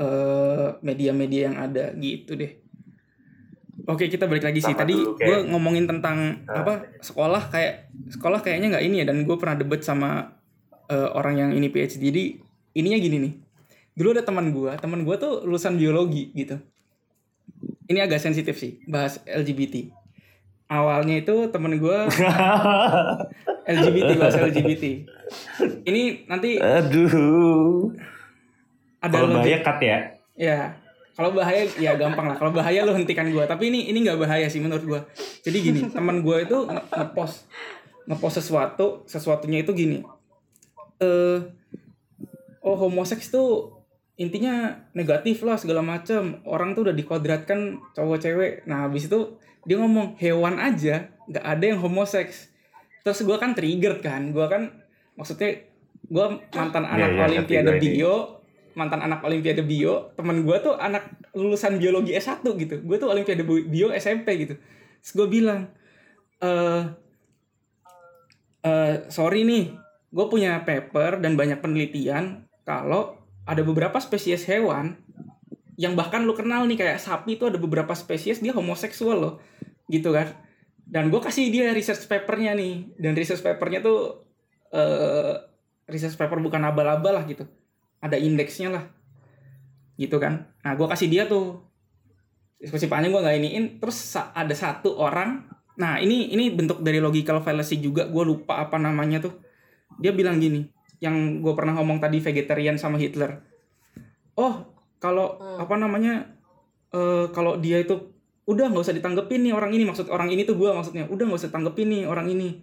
Eh, 0.00 0.68
media-media 0.80 1.52
yang 1.52 1.56
ada 1.60 1.92
gitu 2.00 2.32
deh. 2.32 2.56
Oke 3.84 4.08
kita 4.08 4.24
balik 4.24 4.48
lagi 4.48 4.64
sih. 4.64 4.72
Sama 4.72 4.80
Tadi 4.80 4.96
gue 4.96 5.36
ngomongin 5.52 5.84
tentang 5.84 6.40
Nah. 6.48 6.64
apa 6.64 6.88
sekolah 7.04 7.52
kayak 7.52 7.92
sekolah 8.08 8.40
kayaknya 8.40 8.72
nggak 8.72 8.84
ini 8.88 9.04
ya 9.04 9.12
dan 9.12 9.28
gue 9.28 9.36
pernah 9.36 9.60
debat 9.60 9.84
sama 9.84 10.40
eh, 10.88 11.10
orang 11.12 11.34
yang 11.36 11.50
ini 11.52 11.68
PhD. 11.68 12.00
Jadi 12.00 12.24
ininya 12.80 12.96
gini 12.96 13.16
nih. 13.28 13.32
Dulu 13.92 14.16
ada 14.16 14.24
teman 14.24 14.48
gue, 14.56 14.72
teman 14.80 15.04
gue 15.04 15.16
tuh 15.20 15.44
lulusan 15.44 15.76
biologi 15.76 16.32
gitu. 16.32 16.56
Ini 17.90 18.06
agak 18.06 18.22
sensitif 18.22 18.54
sih 18.54 18.78
bahas 18.86 19.18
LGBT. 19.26 19.90
Awalnya 20.70 21.18
itu 21.18 21.50
temen 21.50 21.74
gue 21.74 21.98
LGBT 23.66 24.10
bahas 24.22 24.38
LGBT. 24.38 24.84
Ini 25.82 26.30
nanti 26.30 26.62
Aduh. 26.62 27.90
ada 29.02 29.16
Kalau 29.18 29.34
bahaya 29.34 29.58
cut 29.58 29.78
ya. 29.82 29.98
Ya, 30.38 30.58
kalau 31.18 31.34
bahaya 31.34 31.66
ya 31.76 31.98
gampang 31.98 32.30
lah. 32.30 32.36
Kalau 32.38 32.54
bahaya 32.54 32.86
lo 32.86 32.94
hentikan 32.94 33.26
gua. 33.28 33.44
Tapi 33.44 33.68
ini 33.68 33.90
ini 33.90 34.06
nggak 34.06 34.22
bahaya 34.22 34.46
sih 34.46 34.62
menurut 34.62 34.86
gua. 34.86 35.00
Jadi 35.42 35.58
gini, 35.58 35.80
teman 35.90 36.22
gua 36.22 36.40
itu 36.40 36.54
nge- 36.64 36.86
ngepost 36.86 37.50
ngepost 38.06 38.36
sesuatu, 38.38 39.02
sesuatunya 39.04 39.66
itu 39.66 39.74
gini. 39.74 39.98
Eh 41.02 41.38
oh 42.60 42.76
homoseks 42.76 43.32
tuh 43.32 43.79
intinya 44.20 44.76
negatif 44.92 45.40
lah 45.40 45.56
segala 45.56 45.80
macam. 45.80 46.44
Orang 46.44 46.76
tuh 46.76 46.84
udah 46.84 46.94
dikodratkan 46.94 47.80
cowok 47.96 48.18
cewek. 48.20 48.52
Nah, 48.68 48.84
habis 48.84 49.08
itu 49.08 49.40
dia 49.64 49.80
ngomong 49.80 50.20
hewan 50.20 50.60
aja 50.60 51.08
nggak 51.24 51.44
ada 51.44 51.64
yang 51.64 51.80
homoseks. 51.80 52.52
Terus 53.00 53.24
gua 53.24 53.40
kan 53.40 53.56
triggered 53.56 54.04
kan. 54.04 54.36
Gua 54.36 54.52
kan 54.52 54.68
maksudnya 55.16 55.64
gua 56.12 56.36
mantan 56.52 56.84
Iya, 56.84 56.92
anak 56.92 57.10
iya, 57.10 57.22
olimpiade 57.32 57.70
gue 57.72 57.76
ini. 57.80 57.88
bio 57.96 58.14
mantan 58.78 59.00
anak 59.02 59.20
olimpiade 59.26 59.62
bio 59.66 60.14
temen 60.14 60.46
gue 60.46 60.56
tuh 60.62 60.78
anak 60.78 61.10
lulusan 61.34 61.76
biologi 61.82 62.14
S1 62.14 62.46
gitu 62.46 62.80
gue 62.80 62.96
tuh 62.96 63.10
olimpiade 63.10 63.42
bio 63.44 63.90
SMP 63.90 64.46
gitu 64.46 64.54
terus 65.02 65.12
gue 65.12 65.26
bilang 65.26 65.68
eh 66.38 66.82
eh 68.62 68.94
sorry 69.10 69.42
nih 69.42 69.74
gue 70.10 70.26
punya 70.30 70.62
paper 70.62 71.18
dan 71.18 71.34
banyak 71.34 71.58
penelitian 71.58 72.46
kalau 72.62 73.19
ada 73.48 73.62
beberapa 73.64 73.96
spesies 74.00 74.44
hewan 74.44 75.00
yang 75.80 75.96
bahkan 75.96 76.28
lu 76.28 76.36
kenal 76.36 76.68
nih 76.68 76.76
kayak 76.76 77.00
sapi 77.00 77.40
itu 77.40 77.48
ada 77.48 77.56
beberapa 77.56 77.96
spesies 77.96 78.44
dia 78.44 78.52
homoseksual 78.52 79.16
loh 79.16 79.34
gitu 79.88 80.12
kan. 80.12 80.36
Dan 80.90 81.06
gue 81.08 81.22
kasih 81.22 81.54
dia 81.54 81.70
research 81.70 82.04
papernya 82.10 82.52
nih 82.58 82.98
dan 82.98 83.14
research 83.14 83.40
papernya 83.46 83.80
tuh 83.80 84.26
eh 84.74 85.34
research 85.90 86.18
paper 86.18 86.38
bukan 86.38 86.62
abal-abal 86.62 87.14
lah 87.18 87.26
gitu 87.26 87.46
ada 87.98 88.18
indeksnya 88.18 88.70
lah 88.70 88.84
gitu 89.94 90.18
kan. 90.18 90.50
Nah 90.66 90.72
gue 90.74 90.86
kasih 90.90 91.08
dia 91.10 91.24
tuh 91.30 91.62
diskusi 92.58 92.90
panjang 92.90 93.14
gue 93.14 93.22
nggak 93.22 93.38
iniin 93.40 93.64
terus 93.80 93.96
ada 94.18 94.52
satu 94.52 95.00
orang 95.00 95.48
nah 95.80 95.96
ini 95.96 96.28
ini 96.28 96.52
bentuk 96.52 96.84
dari 96.84 97.00
logical 97.00 97.40
fallacy 97.40 97.80
juga 97.80 98.04
gue 98.04 98.24
lupa 98.26 98.60
apa 98.60 98.76
namanya 98.76 99.22
tuh. 99.22 99.34
Dia 99.96 100.10
bilang 100.10 100.42
gini 100.42 100.66
yang 101.00 101.40
gue 101.40 101.52
pernah 101.56 101.72
ngomong 101.74 101.98
tadi 101.98 102.20
vegetarian 102.20 102.76
sama 102.76 102.96
Hitler. 102.96 103.40
Oh 104.36 104.68
kalau 105.00 105.36
Hmm. 105.36 105.58
apa 105.58 105.74
namanya 105.76 106.28
eh 106.92 107.26
kalau 107.32 107.56
dia 107.56 107.80
itu 107.80 108.12
udah 108.44 108.68
nggak 108.68 108.84
usah 108.84 108.92
ditanggepin 108.92 109.40
nih 109.42 109.52
orang 109.52 109.72
ini. 109.72 109.84
Maksud 109.84 110.08
orang 110.08 110.28
ini 110.28 110.44
tuh 110.44 110.56
gue 110.56 110.68
maksudnya 110.68 111.08
udah 111.08 111.24
nggak 111.24 111.40
usah 111.40 111.52
tanggepin 111.52 111.88
nih 111.88 112.02
orang 112.04 112.28
ini. 112.28 112.60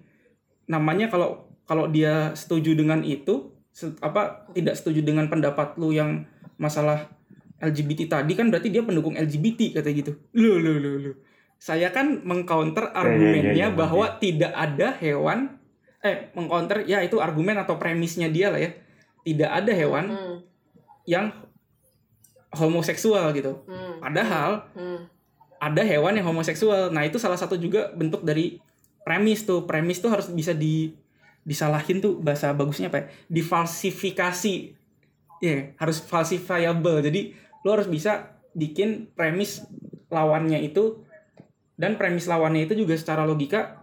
Namanya 0.68 1.10
kalau 1.10 1.50
kalau 1.66 1.90
dia 1.90 2.32
setuju 2.34 2.78
dengan 2.78 3.02
itu 3.02 3.52
se- 3.72 3.98
apa 4.00 4.48
tidak 4.54 4.78
setuju 4.78 5.02
dengan 5.02 5.28
pendapat 5.28 5.76
lu 5.76 5.92
yang 5.92 6.26
masalah 6.58 7.10
LGBT 7.58 8.06
tadi 8.08 8.38
kan 8.38 8.54
berarti 8.54 8.70
dia 8.70 8.86
pendukung 8.86 9.18
LGBT 9.18 9.74
kata 9.74 9.90
gitu. 9.92 10.14
Lu 10.38 10.62
lu 10.62 10.78
lu 10.78 10.92
lu. 11.02 11.12
Saya 11.58 11.90
kan 11.90 12.22
mengcounter 12.22 12.86
Ya, 12.86 12.94
ya, 12.94 12.98
argumennya 13.02 13.54
ya, 13.58 13.66
ya, 13.66 13.74
bahwa 13.74 14.06
tidak 14.22 14.54
ada 14.54 14.94
hewan 14.94 15.58
eh 16.06 16.30
mengcounter 16.38 16.86
ya 16.86 17.02
itu 17.02 17.18
argumen 17.18 17.58
atau 17.58 17.82
premisnya 17.82 18.30
dia 18.30 18.54
lah 18.54 18.62
ya 18.62 18.72
tidak 19.26 19.50
ada 19.50 19.72
hewan 19.74 20.06
Hmm, 20.08 20.38
yang 21.08 21.26
homoseksual 22.54 23.34
gitu 23.36 23.66
hmm, 23.68 24.00
padahal 24.00 24.68
hmm. 24.76 25.10
ada 25.58 25.82
hewan 25.82 26.14
yang 26.14 26.30
homoseksual. 26.30 26.94
Nah, 26.94 27.06
itu 27.06 27.18
salah 27.18 27.38
satu 27.38 27.58
juga 27.58 27.90
bentuk 27.98 28.22
dari 28.22 28.62
premis 29.02 29.42
tuh. 29.42 29.66
Premis 29.66 29.98
tuh 29.98 30.14
harus 30.14 30.30
bisa 30.30 30.54
di 30.54 30.94
disalahin 31.42 31.98
tuh 31.98 32.20
bahasa 32.22 32.54
bagusnya 32.54 32.94
apa 32.94 32.98
ya? 33.02 33.06
Difalsifikasi. 33.26 34.78
Ya, 35.42 35.74
harus 35.78 36.02
falsifiable. 36.02 37.02
Jadi 37.02 37.34
lo 37.66 37.74
harus 37.74 37.90
bisa 37.90 38.38
bikin 38.58 39.10
premis 39.14 39.66
lawannya 40.10 40.62
itu 40.66 41.06
dan 41.78 41.94
premis 41.94 42.26
lawannya 42.26 42.66
itu 42.66 42.74
juga 42.74 42.98
secara 42.98 43.22
logika 43.22 43.78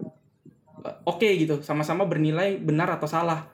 oke 0.85 1.29
gitu, 1.41 1.65
sama-sama 1.65 2.05
bernilai 2.05 2.61
benar 2.61 2.93
atau 3.01 3.09
salah. 3.09 3.49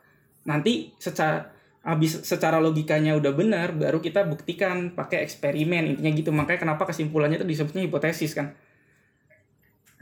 Nanti 0.45 0.91
secara 0.99 1.55
habis 1.81 2.21
secara 2.29 2.61
logikanya 2.61 3.17
udah 3.17 3.33
benar 3.33 3.73
baru 3.73 4.05
kita 4.05 4.29
buktikan 4.29 4.93
pakai 4.93 5.25
eksperimen 5.25 5.97
intinya 5.97 6.11
gitu. 6.13 6.31
Makanya 6.35 6.61
kenapa 6.69 6.85
kesimpulannya 6.91 7.41
itu 7.41 7.49
disebutnya 7.49 7.87
hipotesis 7.87 8.37
kan? 8.37 8.53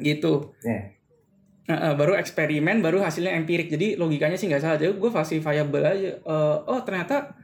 Gitu. 0.01 0.55
Ya. 0.64 0.99
Nah, 1.68 1.93
baru 1.95 2.16
eksperimen 2.16 2.81
baru 2.81 3.05
hasilnya 3.05 3.37
empirik. 3.37 3.68
Jadi 3.68 3.95
logikanya 4.01 4.41
sih 4.41 4.49
nggak 4.49 4.62
salah. 4.64 4.79
Jadi 4.81 4.97
gue 4.97 5.11
falsifiable 5.12 5.85
aja. 5.85 6.11
Eh, 6.16 6.57
oh 6.64 6.81
ternyata 6.83 7.37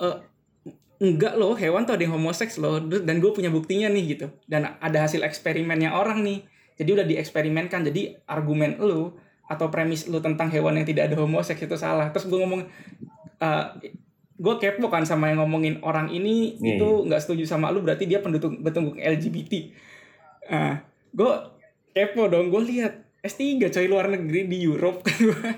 eh, 0.00 0.16
enggak 1.02 1.34
loh 1.34 1.58
hewan 1.58 1.82
tuh 1.82 1.98
ada 1.98 2.02
yang 2.06 2.14
homoseks 2.14 2.56
loh. 2.62 2.78
Dan 2.80 3.18
gue 3.18 3.30
punya 3.34 3.50
buktinya 3.50 3.90
nih 3.90 4.04
gitu. 4.16 4.26
Dan 4.46 4.78
ada 4.78 4.98
hasil 5.04 5.26
eksperimennya 5.26 5.92
orang 5.92 6.22
nih 6.22 6.46
jadi 6.74 6.90
udah 7.00 7.06
dieksperimenkan. 7.06 7.86
Jadi 7.86 8.18
argumen 8.26 8.78
lu 8.78 9.14
atau 9.44 9.68
premis 9.68 10.08
lu 10.08 10.18
tentang 10.24 10.48
hewan 10.48 10.80
yang 10.80 10.88
tidak 10.88 11.12
ada 11.12 11.16
homoseks 11.20 11.60
itu 11.60 11.76
salah. 11.76 12.08
Terus 12.10 12.26
gue 12.26 12.38
ngomong 12.38 12.62
gue 14.34 14.54
kepo 14.58 14.90
kan 14.90 15.06
sama 15.06 15.30
yang 15.30 15.44
ngomongin 15.44 15.78
orang 15.84 16.10
ini 16.10 16.58
Iya, 16.58 16.80
itu 16.80 16.88
nggak 17.06 17.22
setuju 17.22 17.44
sama 17.46 17.70
lu 17.70 17.84
berarti 17.84 18.08
dia 18.08 18.18
pendukung 18.18 18.66
pendukung 18.66 18.98
LGBT 18.98 19.70
nah 20.44 20.82
gue 21.14 21.32
kepo 21.94 22.26
dong. 22.28 22.50
Gue 22.50 22.62
lihat 22.66 23.06
S3 23.24 23.70
coy 23.70 23.86
luar 23.88 24.10
negeri 24.10 24.50
di 24.50 24.58
Europe. 24.66 25.06
Kan 25.06 25.16
gue 25.30 25.54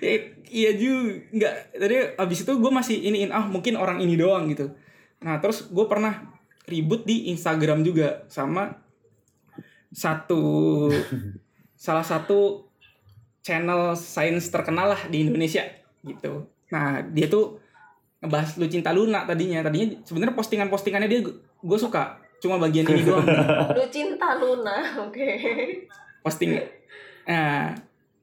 ya, 0.00 0.16
iya 0.48 0.70
juga. 0.78 1.12
Nggak 1.34 1.54
tadi 1.76 1.94
abis 2.16 2.38
itu 2.46 2.52
gue 2.56 2.72
masih 2.72 2.96
iniin 3.02 3.34
ah 3.34 3.44
mungkin 3.44 3.76
orang 3.76 4.00
ini 4.00 4.14
doang 4.16 4.48
gitu. 4.48 4.72
Nah 5.20 5.42
terus 5.42 5.68
gue 5.68 5.86
pernah 5.90 6.32
ribut 6.64 7.02
di 7.04 7.28
Instagram 7.34 7.82
juga 7.82 8.24
sama 8.30 8.78
satu 9.92 10.88
salah 11.76 12.02
satu 12.02 12.64
channel 13.44 13.92
sains 13.98 14.48
terkenal 14.48 14.96
lah 14.96 15.02
di 15.12 15.28
Indonesia 15.28 15.62
gitu. 16.02 16.48
Nah 16.72 17.04
dia 17.12 17.28
tuh 17.28 17.60
ngebahas 18.22 18.56
lu 18.56 18.66
cinta 18.70 18.94
Luna 18.94 19.28
tadinya. 19.28 19.60
Tadinya 19.60 20.00
sebenarnya 20.06 20.34
postingan-postingannya 20.34 21.10
dia 21.10 21.20
gue 21.62 21.78
suka 21.78 22.22
cuma 22.42 22.58
bagian 22.58 22.86
ini 22.90 23.06
doang. 23.06 23.22
Lu 23.78 23.86
cinta 23.86 24.34
Luna, 24.34 25.06
oke. 25.06 25.30
posting 26.26 26.58
nah 27.22 27.70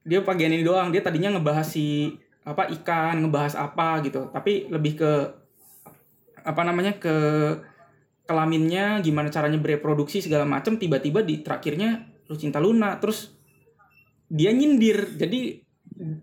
dia 0.03 0.19
bagian 0.19 0.51
ini 0.51 0.63
doang. 0.63 0.91
Dia 0.91 0.99
tadinya 0.99 1.31
ngebahas 1.35 1.63
si 1.63 2.15
apa 2.43 2.67
ikan 2.79 3.23
ngebahas 3.23 3.55
apa 3.55 4.03
gitu. 4.03 4.27
Tapi 4.31 4.67
lebih 4.67 4.99
ke 4.99 5.11
apa 6.43 6.61
namanya 6.67 6.99
ke 6.99 7.15
kelaminnya 8.29 9.01
gimana 9.01 9.33
caranya 9.33 9.57
bereproduksi 9.57 10.21
segala 10.21 10.45
macam 10.45 10.77
tiba-tiba 10.77 11.25
di 11.25 11.41
terakhirnya 11.41 12.05
lu 12.29 12.37
cinta 12.37 12.61
Luna 12.61 13.01
terus 13.01 13.33
dia 14.29 14.53
nyindir. 14.53 15.17
Jadi 15.17 15.65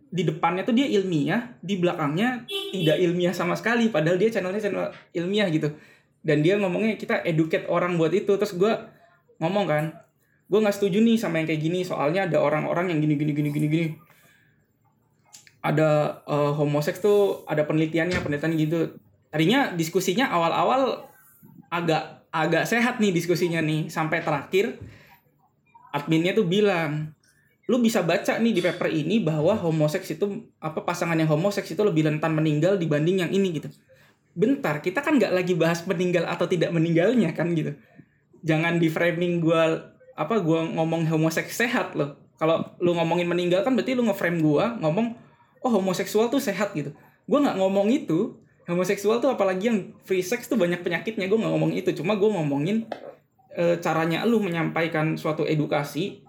di 0.06 0.22
depannya 0.22 0.62
tuh 0.62 0.72
dia 0.72 0.86
ilmiah 0.86 1.58
di 1.58 1.74
belakangnya 1.76 2.46
tidak 2.46 2.96
ilmiah 3.02 3.34
sama 3.34 3.58
sekali 3.58 3.90
padahal 3.90 4.16
dia 4.16 4.30
channelnya 4.30 4.62
channel 4.62 4.94
ilmiah 5.10 5.50
gitu. 5.50 5.74
Dan 6.22 6.46
dia 6.46 6.54
ngomongnya 6.62 6.94
kita 6.94 7.26
educate 7.26 7.66
orang 7.66 7.98
buat 7.98 8.14
itu. 8.14 8.30
Terus 8.38 8.54
gue 8.54 8.72
ngomong 9.42 9.66
kan 9.66 9.84
gue 10.46 10.58
nggak 10.62 10.78
setuju 10.78 11.02
nih 11.02 11.18
sama 11.18 11.42
yang 11.42 11.50
kayak 11.50 11.58
gini 11.58 11.82
soalnya 11.82 12.30
ada 12.30 12.38
orang-orang 12.38 12.94
yang 12.94 13.02
gini 13.02 13.18
gini 13.18 13.32
gini 13.34 13.50
gini 13.50 13.66
gini. 13.66 13.86
Ada 15.66 16.22
uh, 16.22 16.54
homoseks 16.54 17.02
tuh 17.02 17.42
ada 17.50 17.66
penelitiannya 17.66 18.22
penelitian 18.22 18.54
gitu. 18.54 18.78
Tadinya 19.34 19.74
diskusinya 19.74 20.30
awal-awal 20.30 21.10
agak 21.72 22.26
agak 22.30 22.64
sehat 22.68 23.00
nih 23.00 23.12
diskusinya 23.12 23.60
nih. 23.62 23.88
Sampai 23.88 24.20
terakhir 24.20 24.76
adminnya 25.94 26.36
tuh 26.36 26.44
bilang 26.44 27.16
lu 27.66 27.82
bisa 27.82 27.98
baca 28.06 28.38
nih 28.38 28.52
di 28.54 28.62
paper 28.62 28.88
ini 28.92 29.18
bahwa 29.18 29.58
homoseks 29.58 30.14
itu 30.14 30.46
apa 30.62 30.86
pasangan 30.86 31.18
yang 31.18 31.26
homoseks 31.26 31.66
itu 31.74 31.82
lebih 31.82 32.06
rentan 32.06 32.30
meninggal 32.30 32.78
dibanding 32.78 33.26
yang 33.26 33.30
ini 33.34 33.58
gitu. 33.58 33.68
Bentar 34.36 34.78
kita 34.78 35.02
kan 35.02 35.18
nggak 35.18 35.34
lagi 35.34 35.58
bahas 35.58 35.82
meninggal 35.82 36.30
atau 36.30 36.46
tidak 36.46 36.70
meninggalnya 36.70 37.34
kan 37.34 37.50
gitu. 37.58 37.74
Jangan 38.46 38.78
di 38.78 38.86
framing 38.86 39.42
gue 39.42 39.62
apa 40.14 40.34
gue 40.38 40.60
ngomong 40.78 41.10
homoseks 41.10 41.58
sehat 41.58 41.98
loh. 41.98 42.14
Kalau 42.38 42.76
lu 42.78 42.94
ngomongin 42.94 43.26
meninggal 43.26 43.66
kan 43.66 43.74
berarti 43.74 43.98
lu 43.98 44.06
ngeframe 44.06 44.38
gue 44.38 44.64
ngomong 44.86 45.18
oh 45.66 45.70
homoseksual 45.74 46.30
tuh 46.30 46.38
sehat 46.38 46.70
gitu. 46.78 46.94
Gue 47.26 47.38
nggak 47.42 47.58
ngomong 47.58 47.90
itu 47.90 48.38
homoseksual 48.66 49.22
tuh 49.22 49.30
apalagi 49.32 49.70
yang 49.70 49.78
free 50.02 50.22
sex 50.22 50.50
tuh 50.50 50.58
banyak 50.58 50.82
penyakitnya. 50.82 51.30
Gue 51.30 51.38
nggak 51.38 51.52
ngomong 51.54 51.72
itu. 51.72 51.90
Cuma 51.94 52.18
gue 52.18 52.26
ngomongin 52.26 52.86
e, 53.54 53.78
caranya 53.78 54.26
lu 54.26 54.42
menyampaikan 54.42 55.14
suatu 55.14 55.46
edukasi 55.46 56.26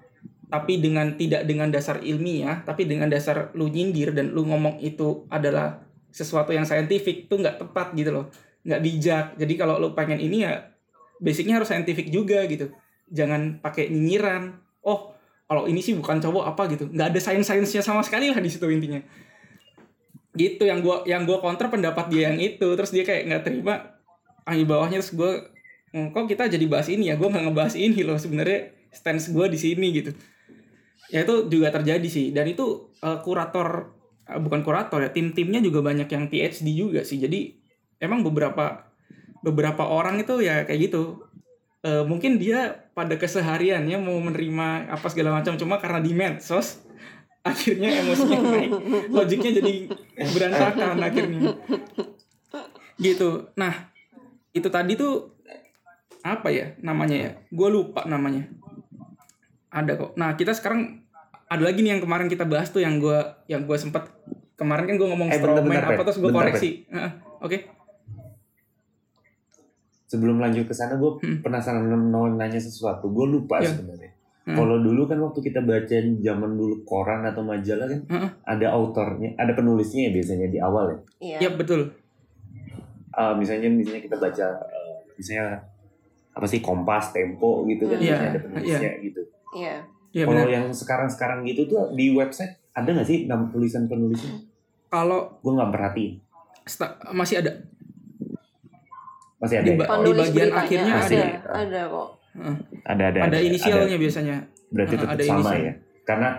tapi 0.48 0.80
dengan 0.80 1.20
tidak 1.20 1.44
dengan 1.44 1.68
dasar 1.68 2.00
ilmiah 2.00 2.64
tapi 2.64 2.88
dengan 2.88 3.12
dasar 3.12 3.52
lu 3.52 3.68
nyindir 3.68 4.16
dan 4.16 4.32
lu 4.32 4.48
ngomong 4.48 4.80
itu 4.80 5.28
adalah 5.28 5.84
sesuatu 6.08 6.56
yang 6.56 6.64
saintifik 6.64 7.28
tuh 7.28 7.42
nggak 7.42 7.58
tepat 7.60 7.98
gitu 7.98 8.14
loh. 8.14 8.26
Nggak 8.64 8.82
bijak. 8.86 9.26
Jadi 9.42 9.54
kalau 9.58 9.82
lu 9.82 9.92
pengen 9.98 10.22
ini 10.22 10.46
ya 10.46 10.72
basicnya 11.18 11.58
harus 11.58 11.74
saintifik 11.74 12.14
juga 12.14 12.46
gitu. 12.46 12.70
Jangan 13.10 13.60
pakai 13.60 13.90
nyinyiran. 13.90 14.62
Oh 14.86 15.18
kalau 15.50 15.66
ini 15.66 15.82
sih 15.82 15.98
bukan 15.98 16.22
cowok 16.22 16.54
apa 16.54 16.70
gitu. 16.70 16.86
Nggak 16.94 17.18
ada 17.18 17.20
sains 17.20 17.50
sainsnya 17.50 17.82
sama 17.82 18.06
sekali 18.06 18.30
lah 18.30 18.38
di 18.38 18.48
situ 18.54 18.70
intinya 18.70 19.02
gitu 20.38 20.64
yang 20.70 20.86
gua 20.86 21.04
yang 21.04 21.26
gua 21.26 21.42
counter 21.42 21.68
pendapat 21.68 22.08
dia 22.14 22.32
yang 22.32 22.38
itu. 22.40 22.68
Terus 22.78 22.92
dia 22.94 23.04
kayak 23.04 23.24
nggak 23.28 23.44
terima 23.44 23.98
ah 24.48 24.56
di 24.56 24.64
bawahnya 24.64 25.02
terus 25.04 25.14
gua 25.18 25.52
"Hmm, 25.92 26.14
kok 26.14 26.30
kita 26.30 26.48
jadi 26.48 26.66
bahas 26.70 26.88
ini 26.88 27.10
ya? 27.12 27.20
Gua 27.20 27.34
nggak 27.34 27.52
ngebahas 27.52 27.76
ini 27.76 28.00
loh 28.06 28.16
sebenarnya 28.16 28.72
stance 28.94 29.34
gua 29.34 29.50
di 29.50 29.60
sini 29.60 29.88
gitu. 29.92 30.12
Ya 31.12 31.26
itu 31.26 31.52
juga 31.52 31.74
terjadi 31.74 32.08
sih. 32.08 32.32
Dan 32.32 32.54
itu 32.54 32.94
uh, 33.04 33.20
kurator 33.26 33.98
uh, 34.30 34.40
bukan 34.40 34.62
kurator 34.64 35.04
ya 35.04 35.10
tim-timnya 35.12 35.60
juga 35.60 35.84
banyak 35.84 36.08
yang 36.08 36.30
PhD 36.32 36.68
juga 36.72 37.02
sih. 37.04 37.18
Jadi 37.20 37.58
emang 38.00 38.22
beberapa 38.22 38.88
beberapa 39.42 39.84
orang 39.88 40.22
itu 40.22 40.40
ya 40.44 40.64
kayak 40.64 40.92
gitu. 40.92 41.26
Uh, 41.86 42.04
mungkin 42.04 42.42
dia 42.42 42.90
pada 42.98 43.16
kesehariannya 43.16 44.02
mau 44.02 44.18
menerima 44.18 44.90
apa 44.90 45.08
segala 45.14 45.38
macam 45.38 45.56
cuma 45.62 45.78
karena 45.78 46.02
di 46.02 46.12
medsos 46.12 46.87
akhirnya 47.48 47.90
emosinya 48.02 48.40
naik. 48.44 48.70
Logiknya 49.10 49.52
jadi 49.58 49.74
berantakan 50.18 50.98
akhirnya. 51.00 51.40
Gitu. 52.98 53.30
Nah 53.56 53.74
itu 54.52 54.68
tadi 54.68 54.94
tuh 54.94 55.38
apa 56.22 56.50
ya 56.50 56.76
namanya 56.80 57.16
ya? 57.16 57.32
Gue 57.48 57.70
lupa 57.70 58.04
namanya. 58.04 58.50
Ada 59.70 59.96
kok. 59.96 60.12
Nah 60.16 60.34
kita 60.34 60.52
sekarang 60.52 61.06
ada 61.48 61.64
lagi 61.64 61.80
nih 61.80 61.96
yang 61.96 62.04
kemarin 62.04 62.28
kita 62.28 62.44
bahas 62.44 62.68
tuh 62.68 62.82
yang 62.82 63.00
gue 63.00 63.16
yang 63.48 63.64
gue 63.64 63.78
sempat 63.78 64.12
kemarin 64.58 64.90
kan 64.90 64.96
gue 64.98 65.08
ngomong 65.08 65.30
Eh, 65.30 65.38
bentar, 65.38 65.62
bentar, 65.62 65.86
apa 65.88 66.04
terus 66.04 66.20
gue 66.20 66.32
koreksi? 66.34 66.70
Oke. 67.40 67.70
Sebelum 70.08 70.40
lanjut 70.40 70.66
ke 70.66 70.74
sana, 70.74 70.96
gue 70.96 71.20
Hmm. 71.20 71.44
penasaran 71.44 71.84
mau 71.84 72.26
nanya 72.26 72.58
sesuatu. 72.58 73.12
Gue 73.12 73.28
lupa 73.28 73.60
Ya. 73.60 73.70
sebenarnya. 73.70 74.17
Hmm. 74.48 74.56
Kalau 74.56 74.80
dulu 74.80 75.04
kan 75.04 75.20
waktu 75.20 75.40
kita 75.42 75.60
baca 75.60 75.92
zaman 76.16 76.52
dulu 76.54 76.80
koran 76.82 77.20
atau 77.22 77.44
majalah 77.44 77.84
kan 77.86 78.00
Heeh. 78.02 78.30
ada 78.46 78.68
autornya, 78.72 79.36
ada 79.36 79.52
penulisnya 79.52 80.08
ya 80.08 80.12
biasanya 80.14 80.48
di 80.48 80.56
awal 80.58 80.86
ya. 80.88 80.98
Iya. 81.20 81.38
ya 81.42 81.50
betul 81.54 81.92
Uh, 83.10 83.34
misalnya 83.34 83.66
misalnya 83.68 83.98
kita 84.00 84.14
baca 84.16 84.46
uh, 84.62 84.96
misalnya 85.12 85.58
apa 86.32 86.46
sih 86.46 86.62
Kompas, 86.62 87.10
Tempo 87.12 87.66
gitu 87.66 87.86
kan 87.86 87.98
Hmm. 87.98 88.06
biasanya 88.06 88.22
Iya, 88.22 88.30
ada 88.30 88.40
penulisnya 88.40 88.92
gitu. 89.02 89.22
Iya. 89.52 89.76
ya 90.12 90.24
Kalau 90.24 90.32
benar 90.32 90.48
yang 90.48 90.66
sekarang-sekarang 90.70 91.40
gitu 91.44 91.62
tuh 91.66 91.92
di 91.92 92.14
website 92.14 92.56
ada 92.72 92.88
nggak 92.88 93.04
sih 93.04 93.26
nama 93.26 93.50
tulisan 93.50 93.84
penulisnya? 93.86 94.38
kalau 94.88 95.34
Gue 95.38 95.52
nggak 95.52 95.72
perhatiin. 95.72 96.14
masih 97.12 97.42
ada 97.42 97.52
Masih 99.38 99.56
ada. 99.56 99.66
Di 99.66 99.72
ya? 99.72 99.78
ba- 99.78 99.90
Penulis 99.92 100.28
bagian 100.28 100.50
akhirnya 100.52 100.94
Masih. 100.96 101.18
ada, 101.18 101.30
ada 101.58 101.82
kok. 101.88 102.08
Ada 102.86 103.04
ada. 103.14 103.20
ada 103.28 103.40
inisialnya 103.42 103.98
biasanya. 103.98 104.38
Berarti 104.70 104.96
Uh, 104.96 105.02
tetap 105.02 105.16
ada 105.18 105.24
sama 105.24 105.40
inisial. 105.42 105.60
ya. 105.64 105.74
Karena 106.08 106.30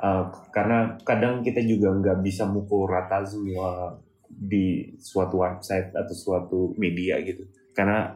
uh, 0.00 0.24
karena 0.54 0.78
kadang 1.02 1.42
kita 1.42 1.60
juga 1.64 1.92
nggak 1.92 2.18
bisa 2.22 2.46
mukul 2.46 2.86
rata 2.86 3.24
semua 3.26 3.98
di 4.28 4.94
suatu 5.00 5.40
website 5.42 5.92
atau 5.92 6.14
suatu 6.14 6.58
media 6.78 7.18
gitu. 7.24 7.44
Karena 7.74 8.14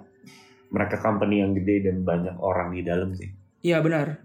mereka 0.73 0.97
company 1.01 1.45
yang 1.45 1.53
gede 1.53 1.91
dan 1.91 2.07
banyak 2.07 2.37
orang 2.41 2.73
di 2.73 2.83
dalam 2.85 3.13
sih. 3.13 3.29
Iya 3.61 3.85
benar. 3.85 4.25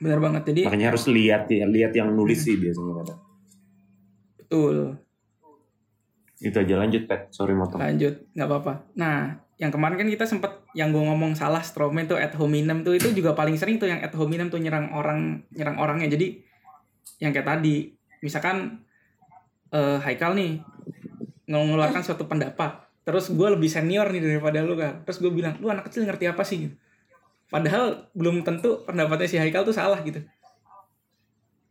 Benar 0.00 0.18
banget. 0.20 0.42
Jadi 0.52 0.60
makanya 0.66 0.88
harus 0.94 1.04
lihat 1.08 1.48
ya 1.52 1.68
lihat 1.68 1.92
yang 1.92 2.12
nulis 2.12 2.40
sih 2.44 2.56
biasanya 2.56 3.14
betul. 4.40 4.76
Itu 6.40 6.56
aja 6.60 6.74
lanjut 6.76 7.02
pet. 7.08 7.32
Sorry 7.32 7.56
motong. 7.56 7.80
Lanjut 7.80 8.24
nggak 8.32 8.48
apa-apa. 8.48 8.72
Nah 8.96 9.40
yang 9.60 9.70
kemarin 9.70 9.96
kan 10.00 10.08
kita 10.10 10.24
sempet 10.26 10.63
yang 10.74 10.90
gue 10.90 11.00
ngomong 11.00 11.38
salah 11.38 11.62
strawman 11.62 12.10
tuh 12.10 12.18
ad 12.18 12.34
hominem 12.34 12.82
tuh 12.82 12.98
itu 12.98 13.14
juga 13.14 13.30
paling 13.32 13.54
sering 13.54 13.78
tuh 13.78 13.86
yang 13.86 14.02
ad 14.02 14.10
hominem 14.18 14.50
tuh 14.50 14.58
nyerang 14.58 14.90
orang 14.90 15.46
nyerang 15.54 15.78
orangnya. 15.78 16.10
Jadi 16.10 16.42
yang 17.22 17.30
kayak 17.30 17.46
tadi 17.46 17.94
misalkan 18.20 18.82
eh 19.70 19.98
Haikal 20.02 20.34
nih 20.34 20.58
mengeluarkan 21.46 22.02
suatu 22.02 22.26
pendapat 22.26 22.82
terus 23.04 23.30
gue 23.30 23.48
lebih 23.52 23.68
senior 23.68 24.08
nih 24.10 24.18
daripada 24.18 24.64
lu 24.64 24.74
kan 24.74 25.04
terus 25.04 25.20
gue 25.20 25.28
bilang 25.28 25.60
lu 25.60 25.70
anak 25.70 25.86
kecil 25.86 26.02
ngerti 26.02 26.26
apa 26.26 26.42
sih? 26.42 26.66
Gitu. 26.66 26.74
Padahal 27.52 28.10
belum 28.16 28.42
tentu 28.42 28.82
pendapatnya 28.82 29.28
si 29.30 29.36
Haikal 29.38 29.62
tuh 29.62 29.76
salah 29.76 30.02
gitu. 30.02 30.26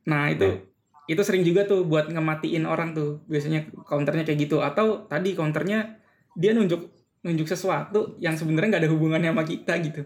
Nah 0.07 0.31
itu 0.31 0.63
itu 1.11 1.19
sering 1.19 1.43
juga 1.43 1.67
tuh 1.67 1.83
buat 1.83 2.07
ngematiin 2.07 2.63
orang 2.63 2.95
tuh 2.95 3.19
biasanya 3.27 3.67
counternya 3.83 4.23
kayak 4.23 4.47
gitu. 4.47 4.63
Atau 4.63 5.11
tadi 5.11 5.35
counternya 5.35 5.99
dia 6.39 6.55
nunjuk 6.55 6.92
nunjuk 7.23 7.47
sesuatu 7.47 8.19
yang 8.19 8.35
sebenarnya 8.35 8.77
nggak 8.77 8.83
ada 8.83 8.91
hubungannya 8.91 9.31
sama 9.31 9.47
kita 9.47 9.73
gitu. 9.79 10.03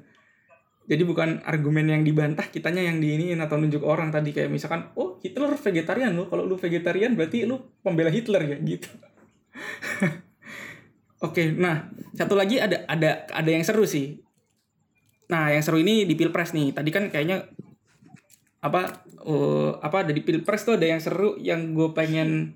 Jadi 0.88 1.04
bukan 1.04 1.44
argumen 1.44 1.92
yang 1.92 2.08
dibantah 2.08 2.48
kitanya 2.48 2.80
yang 2.80 3.04
diiniin 3.04 3.44
atau 3.44 3.60
nunjuk 3.60 3.84
orang 3.84 4.08
tadi. 4.08 4.32
Kayak 4.32 4.54
misalkan 4.54 4.88
oh 4.96 5.20
Hitler 5.20 5.52
vegetarian 5.60 6.16
lo 6.16 6.32
kalau 6.32 6.48
lu 6.48 6.56
vegetarian 6.56 7.12
berarti 7.18 7.44
lu 7.44 7.60
pembela 7.84 8.08
Hitler 8.08 8.56
ya 8.56 8.58
gitu. 8.64 8.88
Oke 11.28 11.52
nah 11.52 11.90
satu 12.14 12.38
lagi 12.38 12.62
ada 12.62 12.86
ada 12.88 13.28
ada 13.28 13.50
yang 13.50 13.66
seru 13.68 13.84
sih. 13.84 14.22
Nah 15.28 15.52
yang 15.52 15.66
seru 15.66 15.82
ini 15.82 16.08
di 16.08 16.16
pilpres 16.16 16.56
nih. 16.56 16.72
Tadi 16.72 16.90
kan 16.94 17.12
kayaknya 17.12 17.52
apa 18.64 19.04
eh, 19.28 19.72
apa 19.84 20.08
ada 20.08 20.12
di 20.16 20.24
pilpres 20.24 20.64
tuh 20.64 20.80
ada 20.80 20.88
yang 20.88 21.04
seru 21.04 21.36
yang 21.42 21.76
gue 21.76 21.92
pengen 21.92 22.56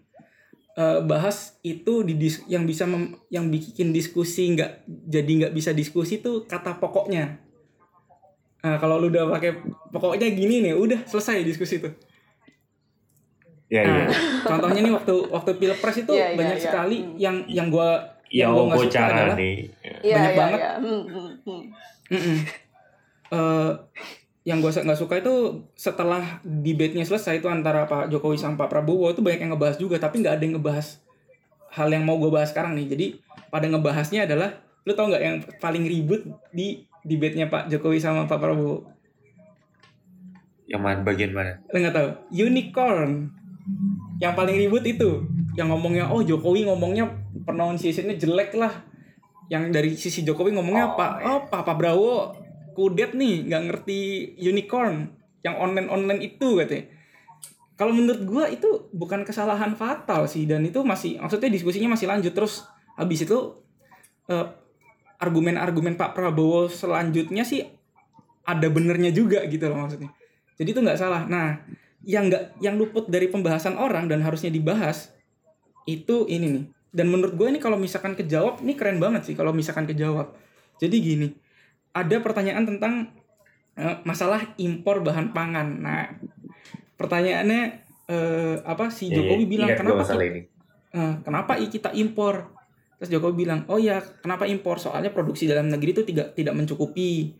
eh, 0.74 0.99
bahas 1.01 1.38
itu 1.61 2.01
di 2.01 2.15
dis- 2.15 2.43
yang 2.45 2.63
bisa 2.63 2.84
mem- 2.84 3.19
yang 3.28 3.47
bikin 3.47 3.89
diskusi 3.89 4.51
nggak 4.51 4.72
jadi 4.88 5.32
nggak 5.39 5.53
bisa 5.53 5.72
diskusi 5.72 6.17
tuh 6.17 6.43
kata 6.43 6.76
pokoknya 6.76 7.39
nah 8.59 8.78
kalau 8.78 8.95
lu 8.95 9.09
udah 9.09 9.26
pakai 9.28 9.57
pokoknya 9.89 10.30
gini 10.30 10.61
nih 10.61 10.74
udah 10.74 11.03
selesai 11.03 11.41
diskusi 11.41 11.78
tuh 11.78 11.91
ya 13.67 13.82
nah, 13.82 13.97
ya 13.97 14.07
contohnya 14.43 14.80
nih 14.82 14.93
waktu 14.93 15.15
waktu 15.28 15.51
pilpres 15.55 15.97
itu 15.97 16.11
Iya, 16.11 16.28
iya, 16.28 16.38
banyak 16.38 16.57
iya. 16.57 16.63
sekali 16.63 16.97
Hmm. 16.99 17.15
yang 17.15 17.36
yang 17.47 17.67
gue 17.67 17.89
ya 18.30 18.45
yang 18.45 18.51
gua 18.53 18.63
nggak 18.65 18.80
suka 18.82 18.93
cara 18.93 19.11
adalah 19.17 19.36
nih 19.36 19.55
Iya, 20.01 20.13
Banyak 20.13 20.32
iya, 20.32 20.38
banget. 20.38 20.59
iya. 20.59 20.72
Hmm, 20.78 21.03
hmm, 21.03 21.30
hmm. 21.41 21.61
Mm-mm. 22.11 22.38
Yang 24.42 24.58
gue 24.66 24.72
nggak 24.89 25.00
suka 25.00 25.22
itu 25.22 25.34
setelah 25.78 26.42
debate-nya 26.42 27.06
selesai 27.06 27.38
itu 27.38 27.46
antara 27.46 27.86
Pak 27.86 28.10
Jokowi 28.10 28.42
sama 28.42 28.58
Pak 28.58 28.74
Prabowo 28.74 29.14
itu 29.14 29.22
banyak 29.22 29.46
yang 29.46 29.54
ngebahas 29.54 29.78
juga 29.78 30.02
tapi 30.02 30.26
nggak 30.26 30.34
ada 30.34 30.44
yang 30.44 30.56
ngebahas 30.58 30.98
hal 31.72 31.88
yang 31.88 32.04
mau 32.04 32.18
gue 32.18 32.34
bahas 32.34 32.50
sekarang 32.52 32.74
nih. 32.76 32.88
Jadi 32.89 33.06
pada 33.54 33.70
ngebahasnya 33.70 34.26
adalah 34.26 34.58
lu 34.84 34.98
tau 34.98 35.08
nggak 35.08 35.24
yang 35.24 35.38
paling 35.62 35.86
ribut 35.86 36.26
di 36.50 36.84
debate-nya 37.06 37.54
Pak 37.54 37.70
Jokowi 37.70 38.02
sama 38.02 38.26
Pak 38.26 38.42
Prabowo? 38.42 38.89
Yang 40.66 40.82
mana? 40.82 41.00
Bagian 41.06 41.32
mana? 41.38 41.52
Lu 41.70 41.78
nggak 41.78 41.96
tahu 41.96 42.10
unicorn. 42.34 43.30
Yang 44.18 44.34
paling 44.34 44.56
ribut 44.58 44.84
itu 44.86 45.26
yang 45.54 45.70
ngomongnya 45.70 46.10
oh 46.10 46.26
Jokowi 46.26 46.66
ngomongnya 46.66 47.14
pronunciation-nya 47.46 48.18
jelek 48.18 48.58
lah. 48.58 48.74
Yang 49.54 49.64
dari 49.70 49.89
sisi 49.94 50.26
Jokowi 50.26 50.56
ngomongnya 50.58 50.96
apa 50.96 51.08
oh 51.30 51.39
Pak 51.46 51.62
Pak 51.62 51.76
Prabowo 51.78 52.34
kudet 52.74 53.13
nih 53.17 53.47
nggak 53.47 53.63
ngerti 53.67 53.99
unicorn 54.39 55.11
yang 55.41 55.57
online 55.57 55.89
online 55.89 56.22
itu 56.22 56.59
katanya. 56.61 56.86
Kalau 57.76 57.97
menurut 57.97 58.22
gua 58.30 58.45
itu 58.45 58.91
bukan 58.93 59.26
kesalahan 59.26 59.74
fatal 59.74 60.30
sih 60.30 60.45
dan 60.45 60.61
itu 60.61 60.86
masih 60.86 61.17
maksudnya 61.17 61.49
diskusinya 61.49 61.97
masih 61.97 62.05
lanjut 62.05 62.34
terus. 62.38 62.61
Habis 62.93 63.26
itu 63.26 63.57
eh, 64.30 64.47
argumen-argumen 65.17 65.97
Pak 65.97 66.13
Prabowo 66.13 66.69
selanjutnya 66.69 67.41
sih 67.41 67.65
ada 68.45 68.67
benernya 68.69 69.09
juga 69.09 69.41
gitu 69.49 69.65
loh 69.65 69.86
maksudnya. 69.86 70.13
Jadi 70.61 70.69
itu 70.78 70.80
nggak 70.82 70.99
salah. 70.99 71.26
Nah 71.26 71.61
yang 72.05 72.30
nggak 72.30 72.61
yang 72.61 72.78
luput 72.78 73.09
dari 73.09 73.30
pembahasan 73.30 73.78
orang 73.78 74.09
dan 74.09 74.22
harusnya 74.22 74.53
dibahas 74.53 75.09
itu 75.89 76.30
ini 76.30 76.47
nih. 76.61 76.65
Dan 76.91 77.07
menurut 77.07 77.39
gue 77.39 77.47
ini 77.47 77.57
kalau 77.57 77.80
misalkan 77.80 78.19
kejawab 78.19 78.59
ini 78.61 78.76
keren 78.76 78.99
banget 78.99 79.26
sih 79.26 79.34
kalau 79.34 79.55
misalkan 79.55 79.89
kejawab. 79.89 80.38
Jadi 80.78 80.95
gini 81.01 81.28
ada 81.92 82.16
pertanyaan 82.24 82.64
tentang 82.64 83.12
uh, 83.76 84.00
masalah 84.08 84.56
impor 84.56 85.04
bahan 85.04 85.36
pangan. 85.36 85.68
Nah 85.84 86.16
pertanyaannya 86.96 87.62
uh, 88.08 88.56
apa 88.64 88.94
si 88.94 89.10
Iya, 89.10 89.24
Jokowi 89.24 89.44
iya, 89.44 89.52
bilang 89.52 89.70
gua 89.74 89.80
kenapa 89.80 90.00
masalah 90.06 90.24
ki- 90.24 90.32
ini. 90.32 90.42
eh, 90.92 91.14
kenapa 91.24 91.52
kita 91.58 91.89
impor? 91.96 92.52
Terus 93.02 93.10
Jokowi 93.12 93.34
bilang 93.48 93.66
oh 93.68 93.82
ya 93.82 94.00
kenapa 94.22 94.46
impor? 94.46 94.78
Soalnya 94.78 95.10
produksi 95.10 95.50
dalam 95.50 95.68
negeri 95.68 95.92
itu 95.98 96.04
tidak 96.06 96.38
tidak 96.38 96.54
mencukupi. 96.54 97.34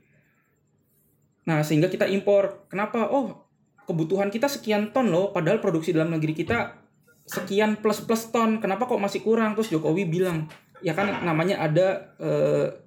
Nah 1.45 1.62
sehingga 1.62 1.88
kita 1.88 2.10
impor. 2.10 2.66
Kenapa? 2.68 3.08
Oh 3.14 3.45
kebutuhan 3.86 4.34
kita 4.34 4.49
sekian 4.49 4.89
ton 4.95 5.10
loh 5.12 5.30
padahal 5.36 5.60
produksi 5.60 5.91
dalam 5.91 6.14
negeri 6.16 6.34
kita 6.34 6.82
sekian 7.30 7.78
plus 7.78 8.02
plus 8.02 8.34
ton. 8.34 8.58
Kenapa 8.58 8.89
kok 8.89 8.97
masih 8.97 9.22
kurang? 9.22 9.54
Terus 9.54 9.70
Jokowi 9.70 10.10
bilang 10.10 10.49
ya 10.82 10.97
kan 10.97 11.22
namanya 11.22 11.62
ada 11.62 12.10
eh, 12.18 12.80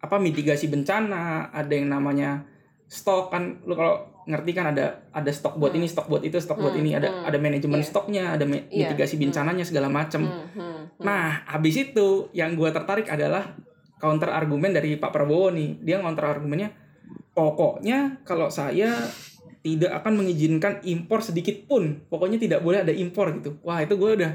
apa 0.00 0.16
mitigasi 0.16 0.66
bencana 0.66 1.52
ada 1.52 1.72
yang 1.72 1.88
namanya 1.88 2.44
stok 2.88 3.30
kan 3.30 3.60
lu 3.64 3.76
kalau 3.76 4.08
ngerti 4.24 4.50
kan 4.52 4.72
ada 4.72 5.06
ada 5.10 5.30
stok 5.32 5.56
buat 5.56 5.72
ini 5.72 5.84
stok 5.84 6.06
buat 6.06 6.22
itu 6.22 6.36
stok 6.36 6.60
buat 6.60 6.72
Hmm, 6.72 6.82
ini 6.82 6.90
ada 6.94 7.08
hmm. 7.08 7.24
ada 7.24 7.38
manajemen 7.40 7.80
Iya. 7.80 7.88
stoknya 7.88 8.22
ada 8.32 8.44
me- 8.44 8.68
Iya, 8.68 8.92
mitigasi 8.92 9.16
hmm. 9.16 9.22
bencananya 9.28 9.64
segala 9.64 9.88
macam 9.88 10.22
Hmm, 10.24 10.46
hmm, 10.54 10.60
hmm. 10.60 10.82
Nah, 11.00 11.42
habis 11.48 11.74
itu 11.76 12.28
yang 12.32 12.52
gue 12.54 12.68
tertarik 12.68 13.08
adalah 13.08 13.56
counter 13.96 14.28
argumen 14.28 14.72
dari 14.72 14.96
Pak 14.96 15.12
Prabowo 15.12 15.48
nih. 15.48 15.80
Dia 15.80 15.96
counter 16.00 16.28
argumennya, 16.28 16.72
pokoknya 17.32 18.20
kalau 18.22 18.48
saya 18.48 18.92
tidak 19.60 19.92
akan 19.96 20.20
mengizinkan 20.20 20.80
impor 20.84 21.20
sedikit 21.20 21.64
pun. 21.64 22.04
Pokoknya 22.08 22.36
tidak 22.36 22.60
boleh 22.60 22.84
ada 22.84 22.92
impor 22.92 23.32
gitu. 23.36 23.56
Wah, 23.60 23.80
itu 23.80 23.96
gue 23.96 24.10
udah, 24.20 24.32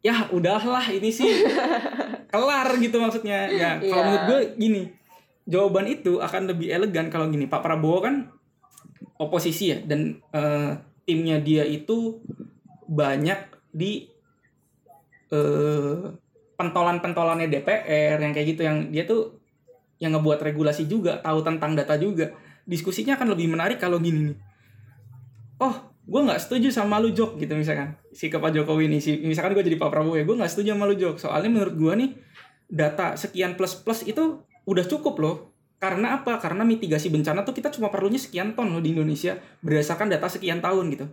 ya 0.00 0.30
udahlah 0.30 0.86
ini 0.88 1.10
sih 1.10 1.26
kelar 2.30 2.68
gitu 2.78 2.96
maksudnya. 3.02 3.50
Ya, 3.50 3.70
kalau 3.82 4.02
Iya. 4.02 4.06
menurut 4.06 4.24
gue 4.24 4.40
gini, 4.56 4.82
jawaban 5.44 5.86
itu 5.90 6.22
akan 6.22 6.54
lebih 6.54 6.70
elegan 6.70 7.10
kalau 7.10 7.26
gini. 7.26 7.50
Pak 7.50 7.60
Prabowo 7.60 7.98
kan 8.00 8.30
oposisi 9.18 9.74
ya, 9.74 9.78
dan 9.82 10.22
eh, 10.30 10.78
timnya 11.04 11.42
dia 11.42 11.66
itu 11.66 12.22
banyak 12.86 13.38
di 13.74 14.06
eh 15.30 16.02
pentolan-pentolannya 16.54 17.48
DPR 17.48 18.20
yang 18.20 18.32
kayak 18.36 18.48
gitu 18.52 18.62
yang 18.66 18.92
dia 18.92 19.08
tuh 19.08 19.40
yang 19.96 20.12
ngebuat 20.12 20.44
regulasi 20.44 20.84
juga 20.84 21.16
tahu 21.24 21.40
tentang 21.40 21.72
data 21.72 21.96
juga 21.96 22.36
diskusinya 22.68 23.16
akan 23.16 23.32
lebih 23.32 23.48
menarik 23.48 23.80
kalau 23.80 23.96
gini 23.96 24.32
nih 24.32 24.36
oh 25.56 25.89
gue 26.10 26.20
nggak 26.26 26.42
setuju 26.42 26.74
sama 26.74 26.98
lu 26.98 27.14
Jok 27.14 27.38
gitu 27.38 27.54
misalkan. 27.54 27.94
Si 28.10 28.26
ke 28.26 28.42
Pak 28.42 28.50
Jokowi 28.50 28.90
nih 28.90 28.98
si 28.98 29.22
misalkan 29.22 29.54
gue 29.54 29.62
jadi 29.62 29.78
Pak 29.78 29.94
Prabowo 29.94 30.18
ya 30.18 30.26
gue 30.26 30.34
nggak 30.34 30.50
setuju 30.50 30.74
sama 30.74 30.90
lu 30.90 30.98
Jok. 30.98 31.22
Soalnya 31.22 31.50
menurut 31.54 31.74
gue 31.78 31.92
nih 31.94 32.10
data 32.66 33.14
sekian 33.14 33.54
plus 33.54 33.78
plus 33.78 34.02
itu 34.02 34.42
udah 34.66 34.84
cukup 34.90 35.14
loh. 35.22 35.36
Karena 35.78 36.18
apa? 36.20 36.36
Karena 36.42 36.66
mitigasi 36.66 37.08
bencana 37.08 37.46
tuh 37.46 37.54
kita 37.54 37.70
cuma 37.72 37.88
perlunya 37.88 38.18
sekian 38.18 38.58
ton 38.58 38.68
loh 38.68 38.82
di 38.82 38.92
Indonesia 38.92 39.38
berdasarkan 39.62 40.10
data 40.10 40.26
sekian 40.26 40.58
tahun 40.58 40.92
gitu. 40.92 41.06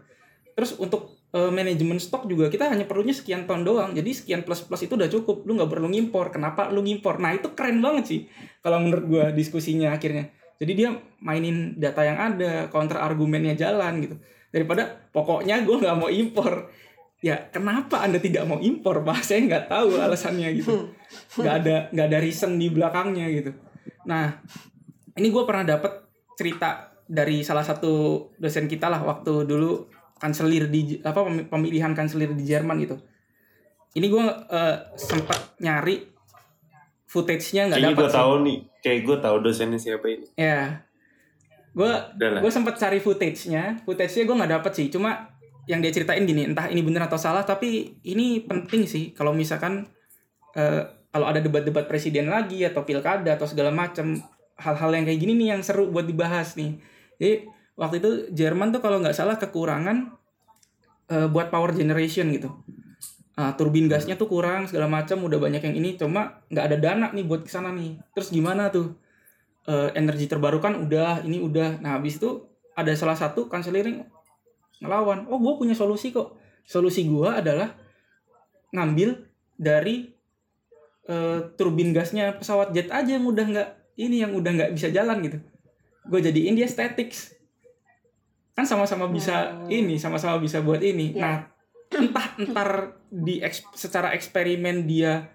Terus 0.58 0.74
untuk 0.82 1.22
eh, 1.30 1.54
manajemen 1.54 2.02
stok 2.02 2.26
juga 2.26 2.50
kita 2.50 2.68
hanya 2.68 2.90
perlunya 2.90 3.14
sekian 3.14 3.46
ton 3.46 3.62
doang. 3.62 3.94
Jadi 3.94 4.18
sekian 4.18 4.42
plus 4.42 4.66
plus 4.66 4.82
itu 4.82 4.98
udah 4.98 5.08
cukup. 5.14 5.46
Lu 5.46 5.56
nggak 5.62 5.70
perlu 5.70 5.94
ngimpor. 5.94 6.34
Kenapa 6.34 6.74
lu 6.74 6.82
ngimpor? 6.82 7.22
Nah 7.22 7.38
itu 7.38 7.54
keren 7.54 7.86
banget 7.86 8.04
sih 8.10 8.20
kalau 8.66 8.82
menurut 8.82 9.06
gua 9.06 9.26
diskusinya 9.30 9.94
akhirnya. 9.94 10.34
Jadi 10.58 10.74
dia 10.74 10.90
mainin 11.22 11.78
data 11.78 12.02
yang 12.02 12.18
ada 12.18 12.66
counter 12.74 12.98
argumennya 12.98 13.54
jalan 13.54 14.02
gitu 14.02 14.18
daripada 14.54 15.10
pokoknya 15.12 15.64
gua 15.68 15.78
nggak 15.82 15.98
mau 15.98 16.10
impor. 16.12 16.70
Ya 17.18 17.50
kenapa 17.50 18.06
anda 18.06 18.22
tidak 18.22 18.46
mau 18.46 18.62
impor 18.62 19.02
pak 19.02 19.26
saya 19.26 19.42
nggak 19.42 19.66
tahu 19.74 19.98
alasannya 19.98 20.54
gitu. 20.54 20.94
Nggak 21.42 21.56
ada 21.64 21.76
nggak 21.90 22.08
ada 22.14 22.20
reason 22.22 22.62
di 22.62 22.68
belakangnya 22.70 23.26
gitu. 23.32 23.52
Nah 24.06 24.38
ini 25.18 25.34
gue 25.34 25.44
pernah 25.50 25.66
dapat 25.66 26.06
cerita 26.38 26.94
dari 27.10 27.42
salah 27.42 27.66
satu 27.66 28.22
dosen 28.38 28.70
kita 28.70 28.86
lah 28.92 29.02
waktu 29.02 29.50
dulu 29.50 29.90
kanselir 30.22 30.70
di 30.70 31.02
apa 31.02 31.26
pemi- 31.26 31.48
pemilihan 31.50 31.96
kanselir 31.98 32.38
di 32.38 32.46
Jerman 32.46 32.78
gitu. 32.86 33.02
Ini 33.98 34.06
gue 34.14 34.26
sempat 34.94 35.58
nyari 35.58 36.06
footage-nya 37.08 37.72
nggak 37.72 37.82
dapat 37.82 37.98
gue 37.98 38.10
tahu 38.14 38.34
nih, 38.46 38.58
kayak 38.84 39.00
gue 39.08 39.18
tahu 39.24 39.36
dosennya 39.42 39.80
siapa 39.80 40.06
ini. 40.12 40.28
Ya, 40.38 40.86
gue 41.76 41.92
gue 42.42 42.52
sempat 42.52 42.76
cari 42.80 43.00
footage-nya, 43.02 43.84
footage-nya 43.84 44.24
gue 44.24 44.36
nggak 44.36 44.52
dapet 44.60 44.72
sih. 44.76 44.88
Cuma 44.92 45.32
yang 45.68 45.84
dia 45.84 45.92
ceritain 45.92 46.24
gini, 46.24 46.48
entah 46.48 46.72
ini 46.72 46.80
bener 46.80 47.06
atau 47.06 47.20
salah, 47.20 47.44
tapi 47.44 48.00
ini 48.08 48.44
penting 48.48 48.88
sih 48.88 49.12
kalau 49.12 49.36
misalkan 49.36 49.84
eh, 50.56 50.84
kalau 51.12 51.26
ada 51.28 51.44
debat-debat 51.44 51.90
presiden 51.90 52.32
lagi 52.32 52.64
atau 52.64 52.86
pilkada 52.88 53.36
atau 53.36 53.50
segala 53.50 53.74
macam 53.74 54.16
hal-hal 54.58 54.90
yang 54.94 55.06
kayak 55.06 55.20
gini 55.22 55.34
nih 55.38 55.48
yang 55.58 55.62
seru 55.62 55.90
buat 55.90 56.08
dibahas 56.08 56.56
nih. 56.58 56.80
Jadi 57.18 57.34
waktu 57.78 57.96
itu 58.02 58.10
Jerman 58.34 58.74
tuh 58.74 58.82
kalau 58.82 59.02
nggak 59.02 59.16
salah 59.18 59.38
kekurangan 59.38 60.14
eh, 61.14 61.28
buat 61.30 61.54
power 61.54 61.74
generation 61.76 62.30
gitu. 62.34 62.52
Ah, 63.38 63.54
turbin 63.54 63.86
gasnya 63.86 64.18
tuh 64.18 64.26
kurang 64.26 64.66
segala 64.66 64.90
macam 64.90 65.22
udah 65.22 65.38
banyak 65.38 65.62
yang 65.62 65.76
ini 65.78 65.94
cuma 65.94 66.42
nggak 66.50 66.66
ada 66.74 66.78
dana 66.82 67.08
nih 67.14 67.22
buat 67.22 67.46
ke 67.46 67.52
sana 67.54 67.70
nih. 67.70 68.02
Terus 68.18 68.34
gimana 68.34 68.74
tuh? 68.74 68.98
Eh, 69.68 69.90
energi 70.00 70.32
terbarukan 70.32 70.80
udah 70.80 71.28
ini 71.28 71.44
udah. 71.44 71.84
Nah 71.84 72.00
habis 72.00 72.16
itu 72.16 72.40
ada 72.72 72.88
salah 72.96 73.20
satu 73.20 73.52
kanselir 73.52 73.84
yang 73.84 74.00
ngelawan. 74.80 75.28
Oh 75.28 75.36
gue 75.36 75.54
punya 75.60 75.76
solusi 75.76 76.16
kok. 76.16 76.40
Solusi 76.64 77.04
gue 77.04 77.28
adalah 77.28 77.76
ngambil 78.72 79.28
dari 79.54 80.08
eh, 81.04 81.40
turbin 81.56 81.92
gasnya 81.92 82.32
pesawat 82.32 82.72
jet 82.72 82.88
aja 82.88 83.16
yang 83.16 83.28
udah 83.28 83.44
nggak 83.44 83.70
ini 83.98 84.24
yang 84.24 84.32
udah 84.32 84.52
nggak 84.56 84.72
bisa 84.72 84.88
jalan 84.88 85.20
gitu. 85.20 85.38
Gue 86.08 86.24
jadiin 86.24 86.56
dia 86.56 86.68
statics. 86.68 87.36
Kan 88.56 88.64
sama-sama 88.64 89.06
bisa 89.08 89.52
Oh. 89.54 89.68
ini, 89.68 90.00
sama-sama 90.00 90.40
bisa 90.40 90.64
buat 90.64 90.80
ini. 90.80 91.12
Ya. 91.12 91.22
Nah, 91.22 91.38
entah 91.92 92.28
entar 92.40 92.70
di 93.08 93.40
eks- 93.40 93.68
secara 93.72 94.12
eksperimen 94.12 94.88
dia 94.88 95.28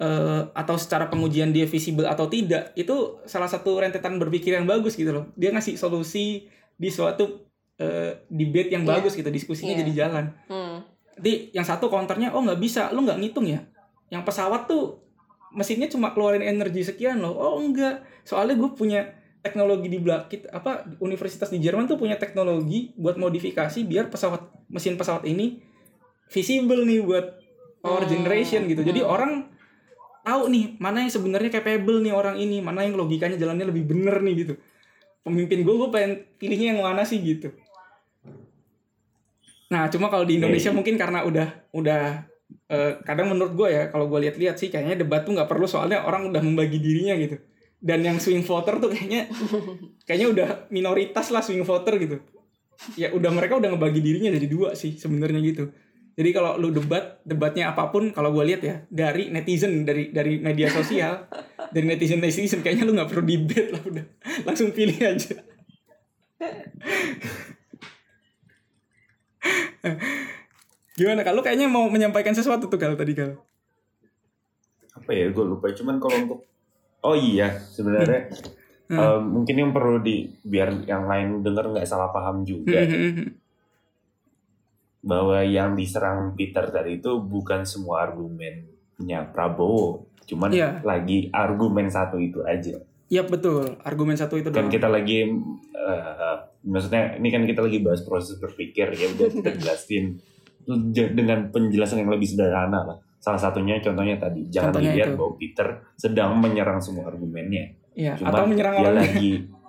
eh, 0.00 0.42
atau 0.56 0.80
secara 0.80 1.06
pengujian 1.06 1.52
dia 1.52 1.68
visible 1.68 2.08
atau 2.08 2.24
tidak, 2.24 2.72
itu 2.72 3.20
salah 3.28 3.46
satu 3.46 3.76
rentetan 3.76 4.16
berpikir 4.16 4.56
yang 4.56 4.64
bagus 4.64 4.96
gitu 4.96 5.12
loh. 5.12 5.24
Dia 5.36 5.52
ngasih 5.52 5.76
solusi 5.76 6.48
di 6.74 6.88
suatu 6.88 7.44
eh, 7.76 8.28
debate 8.28 8.72
yang 8.72 8.84
Iya. 8.84 8.92
bagus 8.92 9.16
gitu, 9.16 9.28
diskusinya 9.28 9.72
Iya. 9.72 9.80
jadi 9.80 9.92
jalan. 10.04 10.24
Hmm. 10.48 10.84
Nanti 11.16 11.48
yang 11.52 11.64
satu 11.64 11.88
counternya, 11.88 12.28
oh 12.32 12.40
nggak 12.40 12.60
bisa, 12.60 12.92
lu 12.92 13.04
nggak 13.04 13.16
ngitung 13.20 13.48
ya? 13.48 13.64
Yang 14.08 14.24
pesawat 14.24 14.64
tuh 14.64 15.00
mesinnya 15.50 15.88
cuma 15.88 16.12
keluarin 16.12 16.40
energi 16.40 16.84
sekian 16.84 17.20
loh. 17.20 17.32
Oh 17.32 17.56
enggak, 17.56 18.04
soalnya 18.24 18.56
gue 18.56 18.70
punya 18.72 19.00
teknologi 19.40 19.88
di 19.88 19.96
belakang 19.96 20.44
apa 20.52 20.92
universitas 21.00 21.48
di 21.48 21.56
Jerman 21.56 21.88
tuh 21.88 21.96
punya 21.96 22.20
teknologi 22.20 22.92
buat 22.96 23.16
modifikasi 23.16 23.80
biar 23.84 24.12
pesawat 24.12 24.44
mesin 24.68 25.00
pesawat 25.00 25.24
ini 25.24 25.64
visible 26.28 26.84
nih 26.84 27.00
buat 27.00 27.40
power 27.80 28.04
Hmm. 28.04 28.12
generation 28.12 28.68
gitu. 28.68 28.84
Jadi 28.84 29.00
Hmm. 29.00 29.08
orang 29.08 29.32
tahu 30.24 30.42
nih 30.52 30.64
mana 30.80 31.04
yang 31.04 31.12
sebenarnya 31.12 31.60
capable 31.60 32.00
nih 32.04 32.14
orang 32.14 32.36
ini, 32.36 32.60
mana 32.60 32.84
yang 32.84 32.96
logikanya 32.96 33.36
jalannya 33.40 33.68
lebih 33.68 33.84
bener 33.88 34.20
nih 34.20 34.34
gitu. 34.46 34.54
Pemimpin 35.20 35.64
gue, 35.64 35.74
gue 35.74 35.90
pengen 35.92 36.12
pilihnya 36.40 36.76
yang 36.76 36.80
mana 36.80 37.04
sih 37.04 37.20
gitu. 37.20 37.52
Nah, 39.70 39.86
cuma 39.86 40.10
kalau 40.10 40.26
di 40.26 40.40
Indonesia 40.40 40.74
mungkin 40.74 40.98
karena 40.98 41.22
udah 41.22 41.70
udah 41.70 42.26
eh, 42.66 42.92
kadang 43.06 43.30
menurut 43.30 43.54
gue 43.54 43.68
ya 43.70 43.82
kalau 43.92 44.10
gue 44.10 44.18
lihat-lihat 44.26 44.58
sih 44.58 44.66
kayaknya 44.66 45.06
debat 45.06 45.22
tuh 45.22 45.38
nggak 45.38 45.46
perlu 45.46 45.70
soalnya 45.70 46.02
orang 46.02 46.28
udah 46.34 46.42
membagi 46.42 46.82
dirinya 46.82 47.14
gitu. 47.20 47.38
Dan 47.80 48.04
yang 48.04 48.18
swing 48.20 48.44
voter 48.44 48.76
tuh 48.82 48.90
kayaknya 48.92 49.30
kayaknya 50.06 50.28
udah 50.34 50.48
minoritas 50.74 51.30
lah 51.30 51.40
swing 51.40 51.62
voter 51.62 51.96
gitu. 52.02 52.16
Ya 52.96 53.12
udah 53.12 53.30
mereka 53.30 53.60
udah 53.60 53.76
ngebagi 53.76 54.00
dirinya 54.02 54.32
jadi 54.34 54.46
dua 54.50 54.74
sih 54.74 54.98
sebenarnya 54.98 55.40
gitu. 55.44 55.70
Jadi 56.14 56.30
kalau 56.34 56.58
lu 56.58 56.74
debat 56.74 57.22
debatnya 57.22 57.72
apa 57.72 57.88
pun 57.88 58.10
kalau 58.10 58.34
gue 58.34 58.44
lihat 58.44 58.60
ya 58.60 58.82
dari 58.90 59.30
netizen 59.30 59.86
dari 59.86 60.10
dari 60.10 60.42
media 60.42 60.68
sosial 60.68 61.30
dari 61.74 61.86
netizen 61.86 62.20
netizen 62.20 62.60
kayaknya 62.60 62.84
lu 62.84 62.92
nggak 62.96 63.08
perlu 63.08 63.24
debate 63.24 63.70
lah 63.72 63.82
udah 63.84 64.04
langsung 64.44 64.74
pilih 64.74 64.98
aja. 65.00 65.34
Gimana 70.98 71.24
kalau 71.24 71.40
kayaknya 71.40 71.70
mau 71.70 71.88
menyampaikan 71.88 72.36
sesuatu 72.36 72.68
tuh 72.68 72.76
kalau 72.76 72.98
tadi 72.98 73.16
kalau 73.16 73.40
Apa 75.00 75.16
ya, 75.16 75.32
gue 75.32 75.44
lupa. 75.46 75.72
Cuman 75.72 75.96
kalau 75.96 76.16
untuk 76.28 76.40
Oh 77.00 77.16
iya, 77.16 77.56
sebenarnya 77.56 78.28
Hmm. 78.90 78.98
eh, 78.98 79.20
mungkin 79.22 79.54
yang 79.54 79.70
perlu 79.70 80.02
di 80.02 80.26
biar 80.42 80.82
yang 80.82 81.06
lain 81.06 81.46
denger 81.46 81.70
nggak 81.70 81.86
salah 81.86 82.10
paham 82.10 82.42
juga 82.42 82.82
Hmm. 82.82 83.38
Bahwa 85.00 85.40
yang 85.40 85.72
diserang 85.72 86.32
Peter 86.32 86.66
tadi 86.66 86.96
itu 86.96 87.18
bukan 87.18 87.64
semua 87.64 88.04
argumennya 88.04 89.24
Prabowo, 89.26 90.04
cuman 90.24 90.50
Iya. 90.50 90.80
lagi 90.82 91.28
argumen 91.30 91.88
satu 91.88 92.16
itu 92.16 92.40
aja. 92.42 92.76
Iya 93.06 93.24
betul 93.24 93.74
argumen 93.80 94.14
satu 94.14 94.36
itu 94.36 94.48
Kan 94.48 94.66
doang. 94.66 94.70
kita 94.70 94.86
lagi 94.86 95.26
eh, 95.72 96.36
maksudnya 96.62 97.16
ini 97.16 97.28
kan 97.28 97.42
kita 97.42 97.58
lagi 97.60 97.80
bahas 97.80 98.00
proses 98.00 98.36
berpikir 98.36 98.86
ya 98.88 99.06
udah 99.08 99.28
kita 99.32 99.50
jelasin 99.60 100.14
dengan 101.10 101.48
penjelasan 101.48 101.98
yang 101.98 102.12
lebih 102.12 102.28
sederhana 102.28 102.84
lah 102.84 102.98
salah 103.16 103.36
satunya 103.36 103.76
contohnya 103.78 104.14
tadi 104.14 104.46
jangan 104.46 104.70
Contohnya 104.70 104.92
dilihat 104.92 105.08
itu. 105.08 105.16
bahwa 105.16 105.32
Peter 105.34 105.66
sedang 105.94 106.30
menyerang 106.36 106.78
semua 106.78 107.04
argumennya 107.06 107.74
Iya, 107.90 108.14
atau 108.16 108.46
menyerang 108.46 108.74
dia 108.78 108.92
lagi 108.94 109.30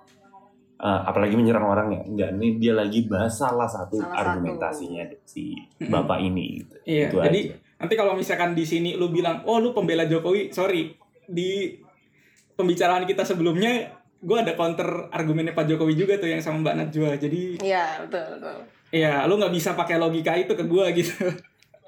eh, 0.82 1.02
apalagi 1.06 1.34
menyerang 1.34 1.64
orang 1.64 1.88
ya 1.90 2.02
enggak 2.04 2.30
ini 2.34 2.58
dia 2.58 2.74
lagi 2.74 3.06
bahas 3.06 3.32
salah 3.32 3.66
satu 3.66 3.96
Salah 3.96 4.12
satu. 4.12 4.22
argumentasinya 4.34 5.04
si 5.24 5.54
bapak 5.80 6.18
ini 6.20 6.60
gitu. 6.60 6.76
Iya, 6.84 7.08
Itu 7.08 7.18
jadi 7.22 7.40
aja. 7.48 7.56
nanti 7.78 7.94
kalau 7.96 8.14
misalkan 8.14 8.52
di 8.52 8.64
sini 8.64 8.94
lu 8.94 9.08
bilang, 9.08 9.42
oh 9.44 9.58
lu 9.58 9.72
pembela 9.72 10.04
Jokowi, 10.04 10.50
sorry 10.50 10.90
di 11.24 11.78
pembicaraan 12.54 13.06
kita 13.06 13.24
sebelumnya, 13.24 13.90
gue 14.18 14.38
ada 14.38 14.54
counter 14.54 14.86
argumennya 15.10 15.52
Pak 15.52 15.66
Jokowi 15.68 15.94
juga 15.96 16.14
tuh 16.16 16.28
yang 16.28 16.40
sama 16.40 16.62
Mbak 16.62 16.76
Najwa. 16.76 17.10
Jadi 17.16 17.42
Iya, 17.60 18.02
betul, 18.02 18.26
betul. 18.36 18.58
ya 18.92 19.24
lu 19.24 19.34
nggak 19.36 19.50
bisa 19.52 19.72
pakai 19.72 19.96
logika 19.96 20.36
itu 20.36 20.52
ke 20.52 20.62
gue 20.64 20.86
gitu. 20.96 21.14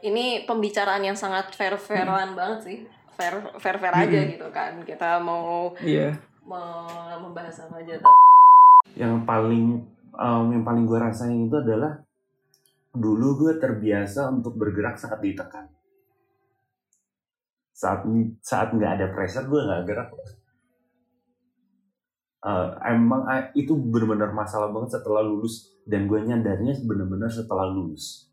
Ini 0.01 0.43
pembicaraan 0.43 1.01
yang 1.01 1.15
sangat 1.15 1.49
fair-fairan 1.51 2.33
banget 2.33 2.59
sih. 2.61 2.77
Fair 3.13 3.37
fair 3.55 3.77
fair 3.77 3.93
aja 3.95 4.19
gitu 4.27 4.47
kan. 4.49 4.81
Kita 4.81 5.17
mau 5.17 5.71
Iya. 5.77 6.17
me- 6.43 7.17
membahas 7.19 7.55
apa 7.61 7.79
aja. 7.79 8.01
Yang 8.93 9.25
paling 9.25 9.81
um, 10.13 10.45
yang 10.53 10.63
paling 10.65 10.85
gue 10.85 10.99
rasain 10.99 11.49
itu 11.49 11.57
adalah 11.57 12.03
dulu 12.93 13.47
gue 13.47 13.53
terbiasa 13.57 14.29
untuk 14.29 14.53
bergerak 14.53 15.01
saat 15.01 15.17
ditekan. 15.17 15.65
Saat 17.73 18.05
saat 18.45 18.69
nggak 18.71 18.91
ada 19.01 19.07
pressure 19.09 19.49
gue 19.49 19.61
nggak 19.65 19.83
gerak. 19.89 20.09
Eh, 22.43 22.69
emang 22.91 23.23
eh, 23.31 23.55
itu 23.55 23.71
benar-benar 23.71 24.35
masalah 24.35 24.67
banget 24.67 24.99
setelah 24.99 25.23
lulus 25.23 25.79
dan 25.87 26.11
gue 26.11 26.19
nyadarnya 26.19 26.75
benar-benar 26.83 27.31
setelah 27.31 27.63
lulus. 27.63 28.27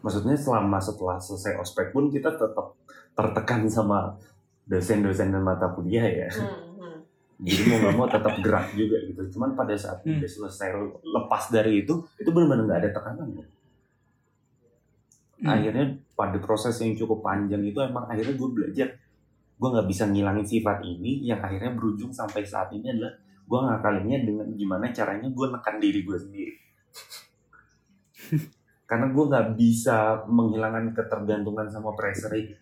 Maksudnya 0.00 0.32
selama 0.36 0.80
setelah 0.80 1.20
selesai 1.20 1.60
ospek 1.60 1.92
pun 1.92 2.08
kita 2.08 2.32
tetap 2.40 2.72
tertekan 3.12 3.68
sama 3.68 4.16
dosen-dosen 4.64 5.28
dan 5.28 5.44
mata 5.44 5.68
kuliah 5.76 6.08
ya. 6.08 6.28
Hmm. 6.32 6.63
Jadi 7.36 7.62
mau 7.66 7.78
nggak 7.80 7.94
mau 7.94 8.06
tetap 8.06 8.34
gerak 8.38 8.66
juga 8.72 8.96
gitu 9.02 9.20
cuman 9.34 9.54
pada 9.54 9.74
saat 9.74 9.98
Hmm. 10.02 10.18
udah 10.18 10.30
selesai 10.30 10.68
lepas 11.02 11.44
dari 11.50 11.82
itu 11.82 11.94
itu 12.14 12.30
benar-benar 12.30 12.64
nggak 12.64 12.80
ada 12.80 12.90
tekanan 12.92 13.28
ya. 13.32 13.46
Hmm. 15.34 15.50
akhirnya 15.50 15.86
pada 16.14 16.38
proses 16.38 16.78
yang 16.78 16.94
cukup 16.94 17.20
panjang 17.20 17.60
itu 17.60 17.76
emang 17.78 18.06
akhirnya 18.06 18.34
gue 18.34 18.48
belajar 18.48 18.88
gue 19.54 19.68
nggak 19.70 19.86
bisa 19.86 20.06
ngilangin 20.06 20.46
sifat 20.46 20.82
ini 20.82 21.22
yang 21.22 21.38
akhirnya 21.38 21.74
berujung 21.74 22.10
sampai 22.10 22.42
saat 22.42 22.70
ini 22.70 22.90
adalah 22.90 23.12
gue 23.44 23.58
ngakalinnya 23.60 24.18
dengan 24.22 24.48
gimana 24.54 24.88
caranya 24.90 25.28
gue 25.28 25.46
nekan 25.50 25.76
diri 25.76 26.00
gue 26.00 26.16
sendiri 26.16 26.54
karena 28.88 29.06
gue 29.10 29.24
nggak 29.26 29.46
bisa 29.54 29.96
menghilangkan 30.28 30.92
ketergantungan 30.92 31.66
sama 31.68 31.92
pressure 31.92 32.34
itu 32.34 32.54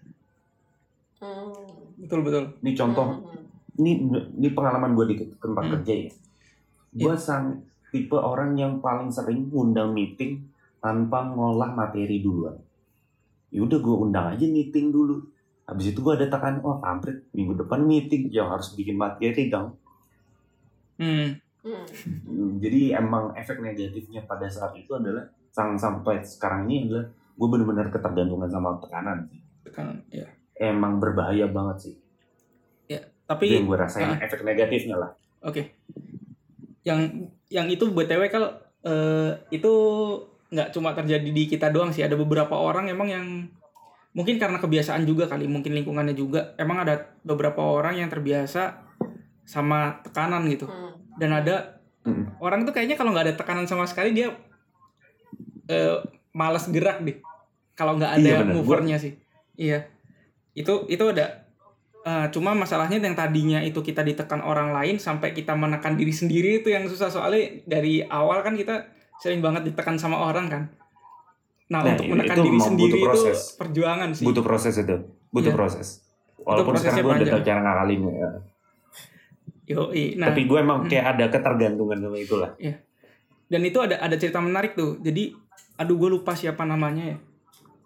Hmm. 1.22 1.54
Betul 2.02 2.26
betul. 2.26 2.44
ini 2.60 2.74
contoh 2.74 3.06
Hmm, 3.06 3.22
hmm. 3.22 3.41
Ini 3.80 3.92
ini 4.36 4.48
pengalaman 4.52 4.92
gue 4.92 5.06
di 5.12 5.16
tempat 5.40 5.64
Hmm. 5.64 5.72
kerja 5.78 5.94
ya. 6.08 6.12
Gue 6.92 7.14
sang 7.16 7.64
tipe 7.92 8.16
orang 8.16 8.56
yang 8.56 8.80
paling 8.84 9.08
sering 9.08 9.48
ngundang 9.48 9.96
meeting 9.96 10.48
tanpa 10.80 11.28
ngolah 11.28 11.72
materi 11.72 12.20
duluan. 12.20 12.56
Ya 13.52 13.60
udah 13.64 13.78
gue 13.78 13.96
undang 13.96 14.32
aja 14.32 14.44
meeting 14.48 14.92
dulu. 14.92 15.20
Habis 15.68 15.94
itu 15.94 16.02
gue 16.02 16.12
ada 16.18 16.26
tekan, 16.26 16.58
oh 16.66 16.82
kampret, 16.82 17.22
minggu 17.32 17.54
depan 17.54 17.86
meeting, 17.86 18.28
yang 18.34 18.50
harus 18.50 18.74
bikin 18.74 18.98
materi 18.98 19.48
dong. 19.52 19.78
Hmm. 20.98 21.38
Hmm. 21.62 21.86
Jadi 22.58 22.90
emang 22.90 23.30
efek 23.38 23.62
negatifnya 23.62 24.26
pada 24.26 24.50
saat 24.50 24.74
itu 24.74 24.90
adalah 24.98 25.30
sang 25.54 25.78
sampai 25.78 26.24
sekarang 26.26 26.66
ini 26.66 26.90
adalah 26.90 27.06
gue 27.12 27.48
bener-bener 27.48 27.86
ketergantungan 27.92 28.50
sama 28.50 28.76
tekanan. 28.82 29.30
Tekanan, 29.62 30.02
ya. 30.10 30.26
Emang 30.58 30.98
berbahaya 30.98 31.46
banget 31.46 31.76
sih. 31.88 31.94
Tapi 33.26 33.44
Itu 33.48 33.54
yang 33.62 33.66
gue 33.68 33.78
rasain 33.78 34.08
ah. 34.08 34.18
efek 34.20 34.42
negatifnya 34.42 34.96
lah. 34.98 35.10
Oke. 35.42 35.72
Yang 36.82 37.30
yang 37.48 37.66
itu 37.70 37.84
BTW 37.88 38.28
kalau 38.28 38.50
eh, 38.82 39.30
itu 39.50 39.72
nggak 40.52 40.68
cuma 40.74 40.92
terjadi 40.92 41.24
di 41.24 41.48
kita 41.48 41.72
doang 41.72 41.94
sih, 41.94 42.04
ada 42.04 42.18
beberapa 42.18 42.52
orang 42.52 42.90
emang 42.90 43.08
yang 43.08 43.26
mungkin 44.12 44.36
karena 44.36 44.60
kebiasaan 44.60 45.08
juga 45.08 45.24
kali, 45.24 45.48
mungkin 45.48 45.72
lingkungannya 45.72 46.12
juga. 46.12 46.52
Emang 46.60 46.84
ada 46.84 47.16
beberapa 47.24 47.64
orang 47.64 47.96
yang 47.96 48.12
terbiasa 48.12 48.84
sama 49.48 50.02
tekanan 50.04 50.44
gitu. 50.50 50.68
Hmm. 50.68 50.96
Dan 51.16 51.32
ada 51.32 51.80
Hmm. 52.02 52.34
orang 52.42 52.66
tuh 52.66 52.74
kayaknya 52.74 52.98
kalau 52.98 53.14
nggak 53.14 53.30
ada 53.30 53.34
tekanan 53.38 53.62
sama 53.70 53.86
sekali 53.86 54.10
dia 54.10 54.34
eh, 55.70 56.02
malas 56.34 56.66
gerak 56.66 56.98
deh. 57.06 57.22
Kalau 57.78 57.94
nggak 57.94 58.18
ada 58.18 58.42
Iya, 58.42 58.42
movernya 58.42 58.98
sih. 58.98 59.14
Iya. 59.54 59.86
Itu 60.50 60.90
itu 60.90 61.04
ada 61.06 61.41
Eh, 62.02 62.26
cuma 62.34 62.50
masalahnya 62.50 62.98
yang 62.98 63.14
tadinya 63.14 63.62
itu 63.62 63.78
kita 63.78 64.02
ditekan 64.02 64.42
orang 64.42 64.74
lain 64.74 64.98
sampai 64.98 65.30
kita 65.30 65.54
menekan 65.54 65.94
diri 65.94 66.10
sendiri 66.10 66.58
itu 66.58 66.74
yang 66.74 66.90
susah 66.90 67.06
soalnya 67.06 67.62
dari 67.62 68.02
awal 68.02 68.42
kan 68.42 68.58
kita 68.58 68.90
sering 69.22 69.38
banget 69.38 69.70
ditekan 69.70 69.94
sama 69.94 70.18
orang 70.18 70.50
kan. 70.50 70.62
Nah, 71.70 71.86
Nah, 71.86 71.94
untuk 71.94 72.04
itu 72.04 72.12
menekan 72.12 72.36
diri 72.42 72.58
sendiri 72.58 72.90
butuh 72.90 72.98
itu 72.98 73.06
proses. 73.06 73.38
perjuangan 73.54 74.10
sih. 74.18 74.24
butuh 74.26 74.44
proses 74.44 74.74
itu 74.82 74.96
butuh 75.30 75.54
Iya. 75.54 75.58
proses 75.62 75.88
walaupun 76.42 76.74
prosesnya 76.74 77.00
sekarang 77.00 77.22
gue 77.22 77.26
udah 77.30 77.42
cara 77.46 77.60
ngakalinnya 77.62 78.12
ya. 78.12 78.28
Yoi. 79.72 80.04
Nah, 80.18 80.26
tapi 80.34 80.42
gue 80.50 80.58
emang 80.58 80.78
hmm. 80.84 80.90
kayak 80.90 81.06
ada 81.16 81.24
ketergantungan 81.30 81.98
sama 82.02 82.18
itulah 82.18 82.50
dan 83.52 83.60
itu 83.68 83.78
ada 83.84 84.00
ada 84.00 84.16
cerita 84.16 84.40
menarik 84.40 84.72
tuh. 84.72 84.96
Jadi, 85.04 85.36
aduh 85.76 86.00
gue 86.00 86.08
lupa 86.08 86.32
siapa 86.32 86.64
namanya 86.64 87.12
ya. 87.12 87.16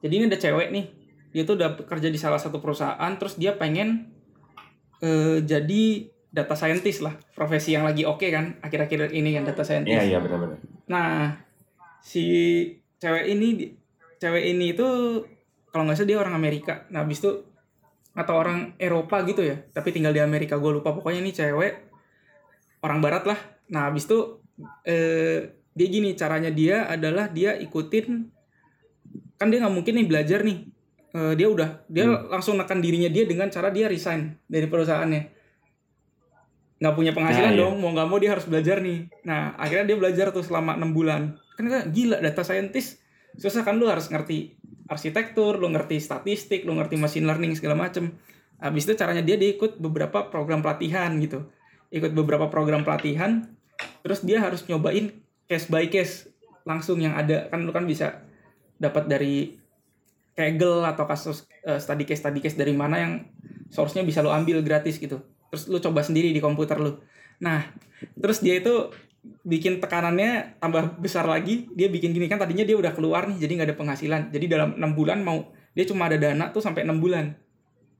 Jadi 0.06 0.14
ini 0.14 0.24
ada 0.30 0.38
cewek 0.38 0.70
nih. 0.70 0.86
Dia 1.30 1.42
tuh 1.46 1.58
udah 1.58 1.74
kerja 1.86 2.08
di 2.10 2.18
salah 2.18 2.40
satu 2.40 2.58
perusahaan 2.62 3.12
terus 3.16 3.38
dia 3.38 3.54
pengen 3.54 4.12
eh, 5.00 5.42
jadi 5.42 5.84
data 6.30 6.52
scientist 6.52 7.00
lah, 7.00 7.16
profesi 7.32 7.72
yang 7.72 7.88
lagi 7.88 8.04
oke 8.04 8.28
kan 8.28 8.60
akhir-akhir 8.60 9.16
ini 9.16 9.40
kan 9.40 9.48
data 9.48 9.64
scientist. 9.64 9.96
iya 9.96 10.16
iya 10.16 10.18
benar-benar 10.20 10.60
Nah, 10.86 11.34
si 12.04 12.24
cewek 13.02 13.24
ini 13.26 13.74
cewek 14.22 14.44
ini 14.54 14.76
itu 14.76 14.86
kalau 15.72 15.82
nggak 15.88 15.96
salah 15.98 16.08
dia 16.08 16.18
orang 16.20 16.36
Amerika. 16.36 16.86
Nah, 16.92 17.02
habis 17.04 17.20
itu 17.20 17.42
atau 18.16 18.34
orang 18.36 18.72
Eropa 18.80 19.20
gitu 19.28 19.44
ya, 19.44 19.60
tapi 19.74 19.92
tinggal 19.92 20.14
di 20.14 20.22
Amerika. 20.22 20.56
Gue 20.56 20.80
lupa 20.80 20.94
pokoknya 20.94 21.20
ini 21.20 21.32
cewek 21.34 21.72
orang 22.80 23.00
barat 23.02 23.24
lah. 23.28 23.38
Nah, 23.72 23.90
habis 23.90 24.06
itu 24.08 24.40
eh, 24.86 25.52
dia 25.76 25.86
gini 25.90 26.16
caranya 26.16 26.48
dia 26.48 26.88
adalah 26.88 27.28
dia 27.28 27.52
ikutin 27.60 28.32
kan 29.36 29.52
dia 29.52 29.60
nggak 29.60 29.74
mungkin 29.74 29.94
nih 30.00 30.08
belajar 30.08 30.40
nih. 30.46 30.64
Eh, 31.16 31.32
dia 31.32 31.48
udah 31.48 31.80
dia 31.88 32.04
langsung 32.28 32.60
nekan 32.60 32.76
dirinya 32.84 33.08
dia 33.08 33.24
dengan 33.24 33.48
cara 33.48 33.72
dia 33.72 33.88
resign 33.88 34.36
dari 34.44 34.68
perusahaannya. 34.68 35.22
Nggak 36.76 36.92
punya 36.92 37.12
penghasilan 37.16 37.56
Nah, 37.56 37.56
iya. 37.56 37.62
dong 37.64 37.74
mau 37.80 37.90
nggak 37.96 38.08
mau 38.12 38.18
dia 38.20 38.36
harus 38.36 38.44
belajar 38.44 38.84
nih. 38.84 39.08
Nah 39.24 39.56
akhirnya 39.56 39.88
dia 39.88 39.96
belajar 39.96 40.28
tuh 40.28 40.44
selama 40.44 40.76
enam 40.76 40.92
bulan. 40.92 41.40
Kan 41.56 41.72
gila 41.88 42.20
data 42.20 42.44
scientist 42.44 43.00
susah 43.40 43.64
kan 43.64 43.80
lu 43.80 43.88
harus 43.88 44.12
ngerti 44.12 44.60
arsitektur 44.92 45.56
lu 45.56 45.72
ngerti 45.72 45.96
statistik 46.04 46.68
lu 46.68 46.76
ngerti 46.76 47.00
machine 47.00 47.24
learning 47.24 47.56
segala 47.56 47.80
macem. 47.80 48.12
Habis 48.60 48.84
itu 48.84 48.92
caranya 49.00 49.24
dia 49.24 49.40
dia 49.40 49.56
ikut 49.56 49.80
beberapa 49.80 50.28
program 50.28 50.60
pelatihan 50.60 51.16
gitu. 51.16 51.48
Ikut 51.88 52.12
beberapa 52.12 52.52
program 52.52 52.84
pelatihan 52.84 53.48
terus 54.04 54.20
dia 54.20 54.44
harus 54.44 54.68
nyobain 54.68 55.16
case 55.48 55.64
by 55.72 55.88
case 55.88 56.28
langsung 56.68 57.00
yang 57.00 57.16
ada. 57.16 57.48
Kan 57.48 57.64
lu 57.64 57.72
kan 57.72 57.88
bisa 57.88 58.20
dapat 58.76 59.08
dari 59.08 59.64
Kaggle 60.36 60.84
atau 60.84 61.08
kasus 61.08 61.48
eh, 61.64 61.80
study 61.80 62.04
case 62.04 62.20
study 62.20 62.44
case 62.44 62.60
dari 62.60 62.76
mana 62.76 63.00
yang 63.00 63.12
source-nya 63.72 64.04
bisa 64.04 64.20
lo 64.20 64.30
ambil 64.30 64.60
gratis 64.60 65.00
gitu. 65.00 65.24
Terus 65.50 65.66
lu 65.72 65.80
coba 65.80 66.04
sendiri 66.04 66.30
di 66.30 66.38
komputer 66.44 66.76
lu. 66.76 67.00
Nah, 67.40 67.64
terus 68.20 68.44
dia 68.44 68.60
itu 68.60 68.92
bikin 69.42 69.82
tekanannya 69.82 70.60
tambah 70.60 71.00
besar 71.00 71.26
lagi. 71.26 71.66
Dia 71.72 71.88
bikin 71.88 72.12
gini 72.12 72.28
kan 72.28 72.38
tadinya 72.38 72.62
dia 72.62 72.76
udah 72.78 72.92
keluar 72.94 73.26
nih 73.26 73.40
jadi 73.40 73.52
nggak 73.56 73.68
ada 73.72 73.76
penghasilan. 73.78 74.22
Jadi 74.30 74.46
dalam 74.46 74.76
enam 74.76 74.92
bulan 74.94 75.24
mau 75.24 75.50
dia 75.76 75.84
cuma 75.88 76.08
ada 76.08 76.16
dana 76.20 76.52
tuh 76.52 76.62
sampai 76.62 76.86
enam 76.86 77.00
bulan. 77.00 77.36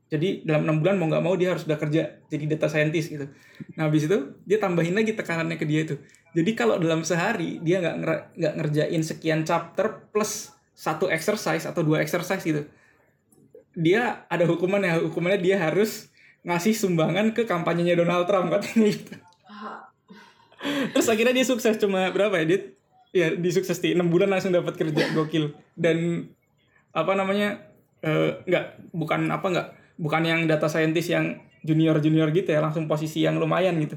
Jadi 0.06 0.46
dalam 0.46 0.62
enam 0.62 0.78
bulan 0.78 0.94
mau 1.02 1.10
nggak 1.10 1.24
mau 1.24 1.34
dia 1.34 1.50
harus 1.50 1.66
udah 1.66 1.78
kerja 1.82 2.22
jadi 2.30 2.44
data 2.46 2.70
scientist 2.70 3.10
gitu. 3.10 3.26
Nah 3.74 3.90
habis 3.90 4.06
itu 4.06 4.38
dia 4.46 4.62
tambahin 4.62 4.94
lagi 4.94 5.18
tekanannya 5.18 5.58
ke 5.58 5.66
dia 5.66 5.82
itu. 5.82 5.98
Jadi 6.36 6.50
kalau 6.54 6.78
dalam 6.78 7.02
sehari 7.02 7.58
dia 7.60 7.82
nggak 7.82 7.96
nggak 8.38 8.54
ngerjain 8.54 9.02
sekian 9.02 9.42
chapter 9.42 10.06
plus 10.14 10.55
satu 10.76 11.08
exercise 11.08 11.64
atau 11.64 11.80
dua 11.80 12.04
exercise 12.04 12.44
gitu. 12.44 12.68
Dia 13.72 14.28
ada 14.28 14.44
hukuman 14.44 14.84
ya 14.84 15.00
hukumannya 15.00 15.40
dia 15.40 15.56
harus 15.56 16.12
ngasih 16.44 16.76
sumbangan 16.76 17.32
ke 17.32 17.48
kampanyenya 17.48 17.96
Donald 17.96 18.28
Trump 18.28 18.52
katanya 18.52 18.92
gitu. 19.00 19.14
Terus 20.92 21.08
akhirnya 21.08 21.32
dia 21.32 21.46
sukses 21.48 21.80
cuma 21.80 22.12
berapa 22.12 22.36
ya 22.38 22.44
dia 22.44 22.60
ya 23.16 23.28
di 23.32 23.48
sukses 23.48 23.80
di 23.80 23.96
6 23.96 24.12
bulan 24.12 24.28
langsung 24.28 24.52
dapat 24.52 24.76
kerja 24.76 25.16
gokil 25.16 25.56
dan 25.72 26.28
apa 26.92 27.12
namanya 27.16 27.64
eh, 28.04 28.44
nggak 28.44 28.92
bukan 28.92 29.32
apa 29.32 29.46
nggak 29.48 29.68
bukan 29.96 30.22
yang 30.28 30.40
data 30.44 30.68
scientist 30.68 31.08
yang 31.08 31.40
junior 31.64 31.96
junior 31.98 32.28
gitu 32.30 32.52
ya 32.52 32.60
langsung 32.60 32.84
posisi 32.84 33.24
yang 33.24 33.40
lumayan 33.40 33.80
gitu 33.80 33.96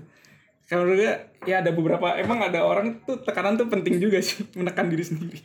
gue 0.69 1.11
ya 1.49 1.65
ada 1.65 1.73
beberapa 1.73 2.13
emang 2.21 2.45
ada 2.45 2.61
orang 2.61 3.01
tuh 3.01 3.17
tekanan 3.25 3.57
tuh 3.57 3.65
penting 3.73 3.97
juga 3.97 4.21
sih 4.21 4.45
menekan 4.53 4.85
diri 4.85 5.01
sendiri 5.01 5.41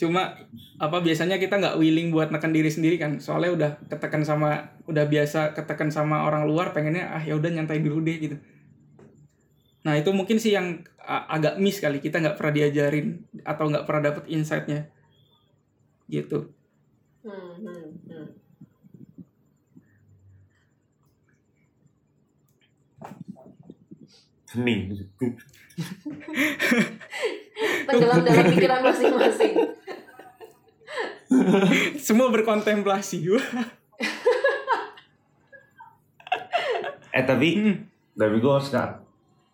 cuma 0.00 0.32
apa 0.80 0.96
biasanya 1.04 1.36
kita 1.36 1.60
nggak 1.60 1.76
willing 1.76 2.08
buat 2.08 2.32
nekan 2.32 2.56
diri 2.56 2.72
sendiri 2.72 2.96
kan. 2.96 3.20
Soalnya 3.20 3.50
udah 3.52 3.70
ketekan 3.92 4.24
sama 4.24 4.72
udah 4.88 5.04
biasa 5.04 5.52
ketekan 5.52 5.92
sama 5.92 6.24
orang 6.24 6.48
luar 6.48 6.72
pengennya 6.72 7.12
ah 7.12 7.20
ya 7.20 7.36
udah 7.36 7.52
nyantai 7.52 7.84
dulu 7.84 8.00
deh 8.00 8.16
gitu. 8.16 8.36
Nah 9.84 10.00
itu 10.00 10.08
mungkin 10.16 10.40
sih 10.40 10.56
yang 10.56 10.80
agak 11.04 11.60
miss 11.60 11.84
kali. 11.84 12.00
Kita 12.00 12.16
nggak 12.16 12.40
pernah 12.40 12.52
diajarin 12.56 13.28
atau 13.44 13.64
nggak 13.68 13.84
pernah 13.84 14.02
dapet 14.08 14.24
insightnya. 14.32 14.88
Gitu. 16.08 16.48
Hmm, 17.20 17.60
hmm, 17.60 17.84
hmm. 18.08 18.28
Nih, 24.50 24.90
Tenggelam 27.86 28.22
dalam 28.22 28.44
pikiran 28.48 28.80
masing-masing. 28.82 29.52
semua 32.06 32.26
berkontemplasi 32.28 33.22
eh 37.10 37.22
tapi 37.22 37.48
Hmm. 37.54 37.76
tapi 38.12 38.36
gue 38.38 38.54
sekarang 38.60 39.02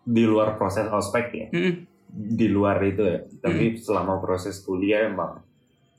di 0.01 0.23
luar 0.23 0.55
proses 0.55 0.87
ospek 0.87 1.25
ya, 1.29 1.47
Mm-mm. 1.51 1.73
di 2.09 2.47
luar 2.47 2.79
itu 2.81 3.01
ya. 3.01 3.19
Tapi 3.37 3.75
selama 3.75 4.17
proses 4.17 4.57
kuliah 4.61 5.05
emang 5.05 5.41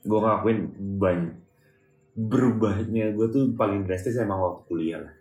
gue 0.01 0.17
ngakuin 0.17 0.59
banyak 0.97 1.35
berubahnya 2.15 3.13
gue 3.13 3.27
tuh 3.29 3.43
paling 3.53 3.85
drastis 3.85 4.17
emang 4.17 4.39
waktu 4.39 4.61
kuliah 4.65 4.99
lah. 4.99 5.13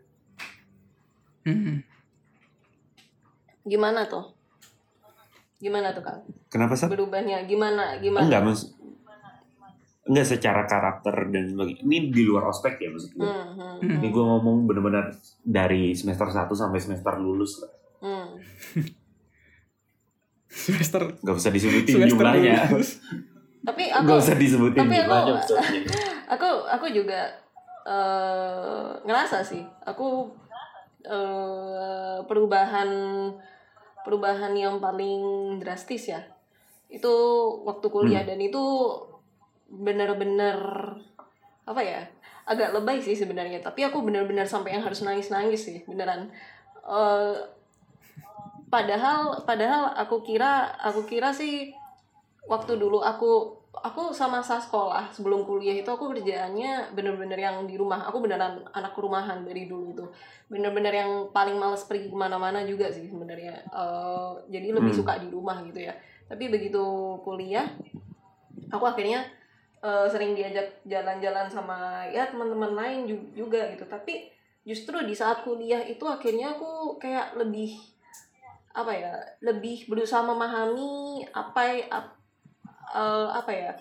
Mm-mm. 1.45 1.77
Gimana 3.63 4.09
tuh? 4.09 4.33
Gimana 5.59 5.91
tuh 5.91 6.01
kang? 6.01 6.23
Kenapa 6.47 6.73
sih? 6.73 6.87
Berubahnya 6.87 7.43
gimana? 7.45 7.99
Gimana? 7.99 8.23
Enggak 8.23 8.43
mas, 8.43 8.61
enggak 10.05 10.27
secara 10.29 10.63
karakter 10.65 11.29
dan 11.29 11.45
sebagainya. 11.47 11.83
Ini 11.83 11.97
di 12.09 12.23
luar 12.23 12.47
ospek 12.47 12.79
ya 12.79 12.89
maksud 12.89 13.11
gue. 13.13 13.21
Hmm, 13.21 13.47
hmm, 13.51 13.75
Hmm. 13.79 13.95
Ini 13.95 14.09
gue 14.09 14.25
ngomong 14.25 14.57
bener-bener 14.65 15.11
dari 15.41 15.93
semester 15.93 16.27
1 16.27 16.51
sampai 16.53 16.79
semester 16.79 17.15
lulus 17.17 17.59
lah. 17.59 17.73
hmm. 18.01 18.27
semester 20.49 21.03
Gak 21.19 21.37
usah 21.37 21.51
disebutin 21.51 21.93
semester 21.93 22.11
jumlahnya. 22.11 22.55
lulus. 22.69 23.03
Tapi 23.61 23.85
aku 23.89 24.07
Gak 24.07 24.19
usah 24.21 24.37
disebutin 24.37 24.79
tapi 24.81 24.95
aku- 24.95 25.03
jumlahnya. 25.05 25.33
maksudnya. 25.35 25.71
aku 26.35 26.49
aku 26.67 26.87
juga 26.89 27.21
eh, 27.85 28.89
ngerasa 29.03 29.39
sih 29.41 29.63
aku 29.83 30.31
eh, 31.03 32.19
perubahan 32.25 32.89
perubahan 34.09 34.57
yang 34.57 34.81
paling 34.81 35.21
drastis 35.61 36.09
ya. 36.09 36.25
Itu 36.89 37.13
waktu 37.69 37.93
kuliah 37.93 38.25
dan 38.25 38.41
itu 38.41 38.89
bener-bener 39.69 40.57
apa 41.69 41.85
ya 41.85 42.09
agak 42.49 42.73
lebay 42.73 43.05
sih 43.05 43.13
sebenarnya. 43.13 43.61
Tapi 43.61 43.85
aku 43.85 44.01
bener-bener 44.01 44.49
sampai 44.49 44.81
yang 44.81 44.89
harus 44.89 45.05
nangis-nangis 45.05 45.61
sih 45.61 45.85
beneran. 45.85 46.33
Eh, 46.89 47.37
padahal 48.73 49.45
padahal 49.45 49.93
aku 50.01 50.25
kira 50.25 50.73
aku 50.81 51.05
kira 51.05 51.37
sih 51.37 51.77
waktu 52.49 52.81
dulu 52.81 53.05
aku 53.05 53.58
aku 53.69 54.11
sama 54.11 54.41
masa 54.41 54.59
sekolah 54.59 55.13
sebelum 55.13 55.45
kuliah 55.45 55.77
itu 55.77 55.87
aku 55.87 56.11
kerjaannya 56.11 56.93
bener-bener 56.97 57.39
yang 57.39 57.63
di 57.69 57.77
rumah. 57.77 58.09
Aku 58.09 58.19
beneran 58.19 58.65
anak 58.75 58.97
rumahan 58.97 59.45
dari 59.45 59.69
dulu 59.69 59.93
itu. 59.95 60.05
Bener-bener 60.49 60.95
yang 60.95 61.11
paling 61.31 61.55
males 61.61 61.85
pergi 61.85 62.09
ke 62.11 62.17
mana-mana 62.17 62.65
juga 62.65 62.89
sih 62.89 63.07
sebenarnya. 63.07 63.61
Eh, 63.69 64.31
jadi 64.49 64.73
lebih 64.75 64.93
Hmm. 64.93 65.01
suka 65.05 65.21
di 65.21 65.29
rumah 65.29 65.61
gitu 65.63 65.79
ya. 65.85 65.95
Tapi 66.29 66.49
begitu 66.49 66.83
kuliah 67.23 67.69
aku 68.69 68.85
akhirnya 68.85 69.25
eh, 69.79 70.07
sering 70.11 70.35
diajak 70.35 70.83
jalan-jalan 70.83 71.47
sama 71.47 72.03
ya 72.11 72.27
teman-teman 72.27 72.75
lain 72.75 72.99
ju- 73.07 73.31
juga 73.47 73.63
gitu. 73.71 73.87
Tapi 73.87 74.27
justru 74.67 74.99
di 75.07 75.15
saat 75.15 75.47
kuliah 75.47 75.81
itu 75.87 76.03
akhirnya 76.03 76.59
aku 76.59 76.99
kayak 76.99 77.39
lebih 77.39 77.79
apa 78.75 78.93
ya 78.95 79.13
lebih 79.43 79.87
berusaha 79.87 80.23
memahami 80.23 81.23
apa 81.31 81.63
y- 81.79 81.87
eh, 82.95 83.29
apa 83.33 83.53
ya 83.53 83.73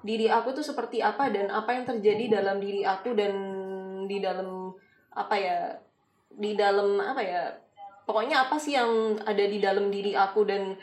diri 0.00 0.32
aku 0.32 0.56
tuh 0.56 0.64
seperti 0.64 1.04
apa 1.04 1.28
dan 1.28 1.52
apa 1.52 1.76
yang 1.76 1.84
terjadi 1.84 2.40
dalam 2.40 2.56
diri 2.56 2.86
aku 2.88 3.12
dan 3.12 3.32
di 4.08 4.16
dalam 4.18 4.72
apa 5.12 5.36
ya 5.36 5.58
di 6.30 6.56
dalam 6.56 6.96
apa 6.96 7.20
ya 7.20 7.52
pokoknya 8.08 8.48
apa 8.48 8.56
sih 8.56 8.74
yang 8.74 9.20
ada 9.22 9.44
di 9.44 9.58
dalam 9.60 9.92
diri 9.92 10.16
aku 10.16 10.42
dan 10.48 10.74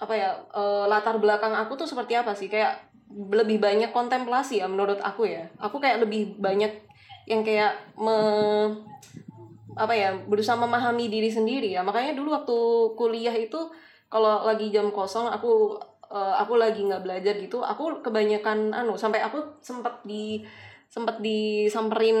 apa 0.00 0.14
ya 0.16 0.30
eh, 0.56 0.84
latar 0.88 1.20
belakang 1.20 1.52
aku 1.52 1.76
tuh 1.76 1.88
seperti 1.88 2.16
apa 2.16 2.32
sih? 2.32 2.48
Kayak 2.48 2.88
lebih 3.12 3.60
banyak 3.60 3.92
kontemplasi 3.92 4.64
ya 4.64 4.66
menurut 4.66 4.98
aku 5.04 5.28
ya. 5.28 5.48
Aku 5.60 5.76
kayak 5.76 6.04
lebih 6.04 6.40
banyak 6.40 6.72
yang 7.28 7.44
kayak 7.44 7.76
me 8.00 8.16
apa 9.78 9.94
ya 9.94 10.12
berusaha 10.26 10.56
memahami 10.56 11.12
diri 11.12 11.28
sendiri 11.28 11.68
ya. 11.76 11.84
Makanya 11.84 12.16
dulu 12.16 12.32
waktu 12.32 12.58
kuliah 12.96 13.36
itu 13.36 13.60
kalau 14.08 14.42
lagi 14.48 14.72
jam 14.72 14.88
kosong 14.90 15.28
aku 15.28 15.78
eh, 16.10 16.34
aku 16.42 16.58
lagi 16.58 16.82
nggak 16.84 17.02
belajar 17.06 17.34
gitu 17.38 17.62
aku 17.62 18.04
kebanyakan 18.04 18.74
anu 18.74 18.98
sampai 18.98 19.22
aku 19.22 19.62
sempat 19.62 20.02
di 20.04 20.42
sempat 20.90 21.22
disamperin 21.22 22.18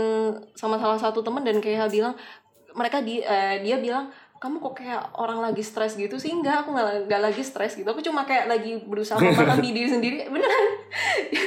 sama 0.54 0.78
salah 0.78 0.94
satu 0.94 1.26
teman 1.26 1.42
dan 1.42 1.58
kayak 1.58 1.90
bilang 1.90 2.14
mereka 2.74 3.02
di 3.02 3.18
eh, 3.18 3.58
dia 3.66 3.82
bilang 3.82 4.06
kamu 4.40 4.56
kok 4.56 4.74
kayak 4.80 5.20
orang 5.20 5.44
lagi 5.44 5.60
stres 5.60 6.00
gitu 6.00 6.16
sih? 6.16 6.32
Enggak 6.32 6.64
aku 6.64 6.72
nggak 6.72 7.12
nggak 7.12 7.22
lagi 7.28 7.44
stres 7.44 7.76
gitu 7.76 7.84
aku 7.84 8.00
cuma 8.00 8.24
kayak 8.24 8.48
lagi 8.48 8.80
berusaha 8.88 9.20
memahami 9.20 9.68
diri 9.76 9.88
sendiri. 9.92 10.16
Beneran. 10.32 10.64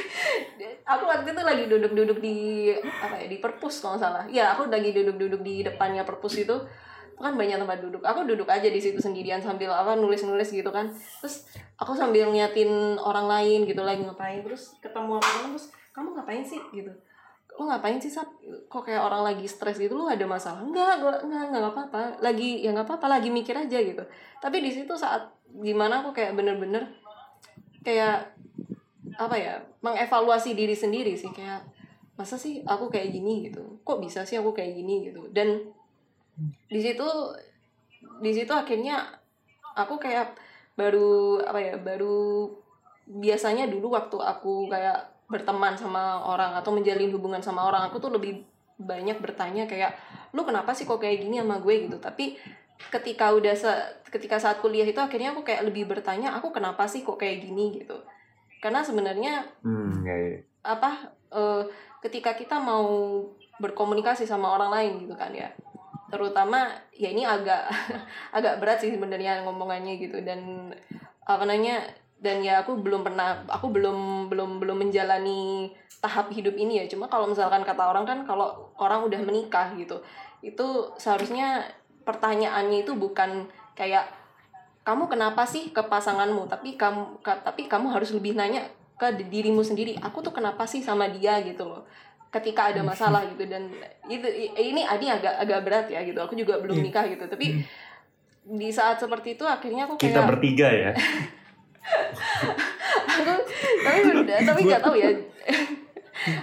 Aku 0.84 1.08
waktu 1.08 1.32
itu 1.32 1.42
lagi 1.42 1.64
duduk-duduk 1.64 2.20
di 2.20 2.68
apa 2.76 3.16
ya 3.16 3.26
di 3.26 3.40
perpus 3.40 3.80
kalau 3.80 3.96
nggak 3.96 4.04
salah. 4.04 4.24
Ya 4.28 4.52
aku 4.52 4.68
lagi 4.68 4.92
duduk-duduk 4.92 5.40
di 5.40 5.64
depannya 5.64 6.04
perpus 6.04 6.36
itu. 6.44 6.52
Itu 7.16 7.20
kan 7.24 7.40
banyak 7.40 7.56
tempat 7.56 7.80
duduk. 7.80 8.04
Aku 8.04 8.28
duduk 8.28 8.44
aja 8.52 8.68
di 8.68 8.76
situ 8.84 9.00
sendirian 9.00 9.40
sambil 9.40 9.72
apa 9.72 9.96
nulis-nulis 9.96 10.52
gitu 10.52 10.68
kan. 10.68 10.92
Terus 10.92 11.48
aku 11.74 11.92
sambil 11.94 12.30
ngeliatin 12.30 12.94
orang 13.00 13.26
lain 13.26 13.66
gitu 13.66 13.82
lagi 13.82 14.06
ngapain 14.06 14.46
terus 14.46 14.78
ketemu 14.78 15.18
orang 15.18 15.54
terus 15.54 15.74
kamu 15.94 16.14
ngapain 16.18 16.42
sih? 16.42 16.60
Gitu. 16.74 16.90
Lu 17.54 17.70
ngapain 17.70 17.98
sih 18.02 18.10
sap 18.10 18.26
kok 18.66 18.82
kayak 18.82 19.02
orang 19.02 19.22
lagi 19.22 19.46
stres 19.46 19.78
gitu? 19.78 19.94
Lu 19.94 20.10
ada 20.10 20.26
masalah? 20.26 20.62
Enggak 20.62 21.02
gua 21.02 21.14
enggak 21.22 21.42
enggak 21.50 21.70
apa-apa. 21.70 22.02
Lagi 22.18 22.62
ya 22.62 22.74
nggak 22.74 22.86
apa-apa 22.86 23.06
lagi 23.18 23.28
mikir 23.30 23.54
aja 23.54 23.78
gitu. 23.78 24.02
Tapi 24.42 24.56
di 24.62 24.70
situ 24.74 24.94
saat 24.98 25.30
gimana 25.46 26.02
aku 26.02 26.10
kayak 26.10 26.34
bener-bener 26.34 26.90
kayak 27.86 28.34
apa 29.14 29.36
ya 29.38 29.62
mengevaluasi 29.78 30.58
diri 30.58 30.74
sendiri 30.74 31.14
sih 31.14 31.30
kayak 31.30 31.62
masa 32.18 32.34
sih 32.34 32.62
aku 32.66 32.90
kayak 32.90 33.14
gini? 33.14 33.50
Gitu. 33.50 33.62
Kok 33.86 34.02
bisa 34.02 34.26
sih 34.26 34.38
aku 34.38 34.50
kayak 34.50 34.74
gini? 34.74 35.10
Gitu. 35.10 35.22
Dan 35.30 35.62
di 36.66 36.80
situ 36.82 37.06
di 38.18 38.30
situ 38.34 38.50
akhirnya 38.50 38.98
aku 39.78 39.98
kayak 40.02 40.34
baru 40.74 41.38
apa 41.42 41.58
ya 41.62 41.74
baru 41.78 42.50
biasanya 43.06 43.70
dulu 43.70 43.94
waktu 43.94 44.16
aku 44.18 44.66
kayak 44.66 44.98
berteman 45.30 45.74
sama 45.78 46.20
orang 46.26 46.52
atau 46.58 46.74
menjalin 46.74 47.10
hubungan 47.14 47.40
sama 47.40 47.64
orang 47.64 47.88
aku 47.88 47.96
tuh 48.00 48.12
lebih 48.12 48.44
banyak 48.74 49.22
bertanya 49.22 49.64
kayak 49.70 49.94
lu 50.34 50.42
kenapa 50.42 50.74
sih 50.74 50.82
kok 50.82 50.98
kayak 50.98 51.22
gini 51.22 51.38
sama 51.38 51.62
gue? 51.62 51.86
gitu. 51.86 51.96
Tapi 52.02 52.34
ketika 52.90 53.30
udah 53.30 53.54
se- 53.54 53.86
ketika 54.10 54.36
saat 54.42 54.58
kuliah 54.58 54.82
itu 54.82 54.98
akhirnya 54.98 55.30
aku 55.30 55.46
kayak 55.46 55.62
lebih 55.70 55.86
bertanya 55.86 56.34
aku 56.34 56.50
kenapa 56.50 56.90
sih 56.90 57.06
kok 57.06 57.16
kayak 57.16 57.46
gini? 57.46 57.80
gitu. 57.80 57.94
Karena 58.58 58.82
sebenarnya 58.82 59.46
Hmm, 59.62 60.02
ya, 60.02 60.14
ya. 60.16 60.38
apa 60.66 61.14
eh, 61.30 61.62
ketika 62.02 62.34
kita 62.34 62.58
mau 62.58 63.22
berkomunikasi 63.62 64.26
sama 64.26 64.50
orang 64.50 64.70
lain 64.74 64.92
gitu 65.06 65.14
kan 65.14 65.30
ya 65.30 65.54
terutama 66.12 66.68
ya 66.92 67.10
ini 67.10 67.24
agak 67.24 67.68
agak 68.36 68.60
berat 68.60 68.78
sih 68.80 68.92
sebenarnya 68.92 69.44
ngomongannya 69.44 69.96
gitu. 70.00 70.20
Dan 70.24 70.72
apa 71.24 71.44
namanya 71.48 71.84
dan 72.20 72.40
ya 72.40 72.64
aku 72.64 72.80
belum 72.80 73.04
pernah 73.04 73.44
aku 73.48 73.68
belum 73.68 74.28
belum 74.32 74.60
belum 74.60 74.76
menjalani 74.88 75.72
tahap 76.00 76.32
hidup 76.32 76.56
ini 76.56 76.80
ya. 76.80 76.84
Cuma 76.88 77.08
kalau 77.08 77.28
misalkan 77.28 77.64
kata 77.64 77.84
orang 77.84 78.04
kan 78.04 78.18
kalau 78.24 78.72
orang 78.80 79.04
udah 79.04 79.20
menikah 79.24 79.72
gitu 79.76 80.00
itu 80.44 80.66
seharusnya 81.00 81.64
pertanyaannya 82.04 82.84
itu 82.84 82.92
bukan 82.92 83.48
kayak 83.72 84.04
kamu 84.84 85.08
kenapa 85.08 85.48
sih 85.48 85.72
ke 85.72 85.80
pasanganmu? 85.80 86.44
Tapi 86.44 86.76
kamu 86.76 87.24
ka- 87.24 87.40
tapi 87.40 87.64
kamu 87.64 87.88
harus 87.88 88.12
lebih 88.12 88.36
nanya 88.36 88.68
ke 89.00 89.08
di- 89.16 89.32
dirimu 89.32 89.64
sendiri 89.64 89.96
aku 89.98 90.20
tuh 90.20 90.36
kenapa 90.36 90.68
sih 90.68 90.84
sama 90.84 91.08
dia? 91.08 91.40
Gitu 91.40 91.64
loh 91.64 91.88
ketika 92.34 92.74
ada 92.74 92.82
masalah 92.82 93.22
gitu 93.24 93.46
dan 93.46 93.70
itu 94.04 94.26
ini 94.58 94.82
ini 94.82 95.06
agak 95.06 95.38
agak 95.38 95.60
berat 95.62 95.86
ya 95.86 96.02
gitu 96.02 96.18
aku 96.18 96.34
juga 96.34 96.58
belum 96.58 96.74
Iya. 96.74 96.82
nikah 96.82 97.04
gitu 97.06 97.24
tapi 97.24 97.62
di 98.44 98.68
saat 98.68 98.98
seperti 98.98 99.34
itu 99.34 99.46
akhirnya 99.46 99.86
aku 99.86 99.94
Kita 99.96 100.18
kayak 100.18 100.28
bertiga 100.28 100.68
ya. 100.68 100.90
aku 103.14 103.32
tapi 103.80 103.98
bener- 104.02 104.26
tapi 104.42 104.60
nggak 104.66 104.82
tahu 104.82 104.96
ya. 104.96 105.10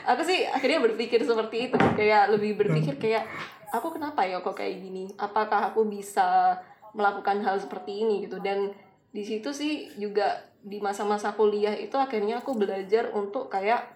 Aku 0.04 0.22
sih 0.22 0.46
akhirnya 0.46 0.84
berpikir 0.84 1.18
seperti 1.24 1.66
itu 1.66 1.76
kayak 1.96 2.30
lebih 2.30 2.54
berpikir 2.54 3.00
kayak 3.00 3.24
aku 3.72 3.90
kenapa 3.90 4.22
ya 4.22 4.38
kok 4.38 4.54
kayak 4.54 4.78
gini? 4.78 5.10
Apakah 5.16 5.72
aku 5.72 5.88
bisa 5.88 6.54
melakukan 6.92 7.40
hal 7.42 7.58
seperti 7.58 8.04
ini? 8.04 8.28
Gitu 8.28 8.38
dan 8.40 8.70
di 9.10 9.24
situ 9.24 9.50
sih 9.50 9.90
juga 9.96 10.44
di 10.62 10.78
masa-masa 10.78 11.34
kuliah 11.34 11.74
itu 11.74 11.96
akhirnya 11.96 12.40
aku 12.40 12.54
belajar 12.54 13.10
untuk 13.10 13.50
kayak 13.50 13.90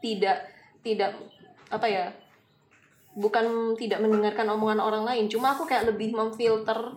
tidak 0.00 0.48
tidak 0.82 1.14
apa 1.72 1.86
ya 1.88 2.06
bukan 3.16 3.76
tidak 3.76 4.00
mendengarkan 4.00 4.48
omongan 4.52 4.80
orang 4.80 5.04
lain. 5.04 5.28
Cuma 5.28 5.56
aku 5.56 5.68
kayak 5.68 5.88
lebih 5.88 6.12
memfilter 6.12 6.96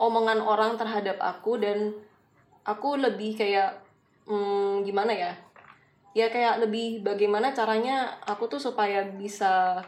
omongan 0.00 0.40
orang 0.40 0.80
terhadap 0.80 1.20
aku 1.20 1.60
dan 1.60 1.92
aku 2.64 2.96
lebih 2.96 3.36
kayak 3.36 3.76
hmm, 4.24 4.84
gimana 4.84 5.12
ya 5.12 5.32
ya 6.10 6.26
kayak 6.26 6.66
lebih 6.66 7.06
bagaimana 7.06 7.54
caranya 7.54 8.18
aku 8.26 8.50
tuh 8.50 8.58
supaya 8.58 9.06
bisa 9.06 9.78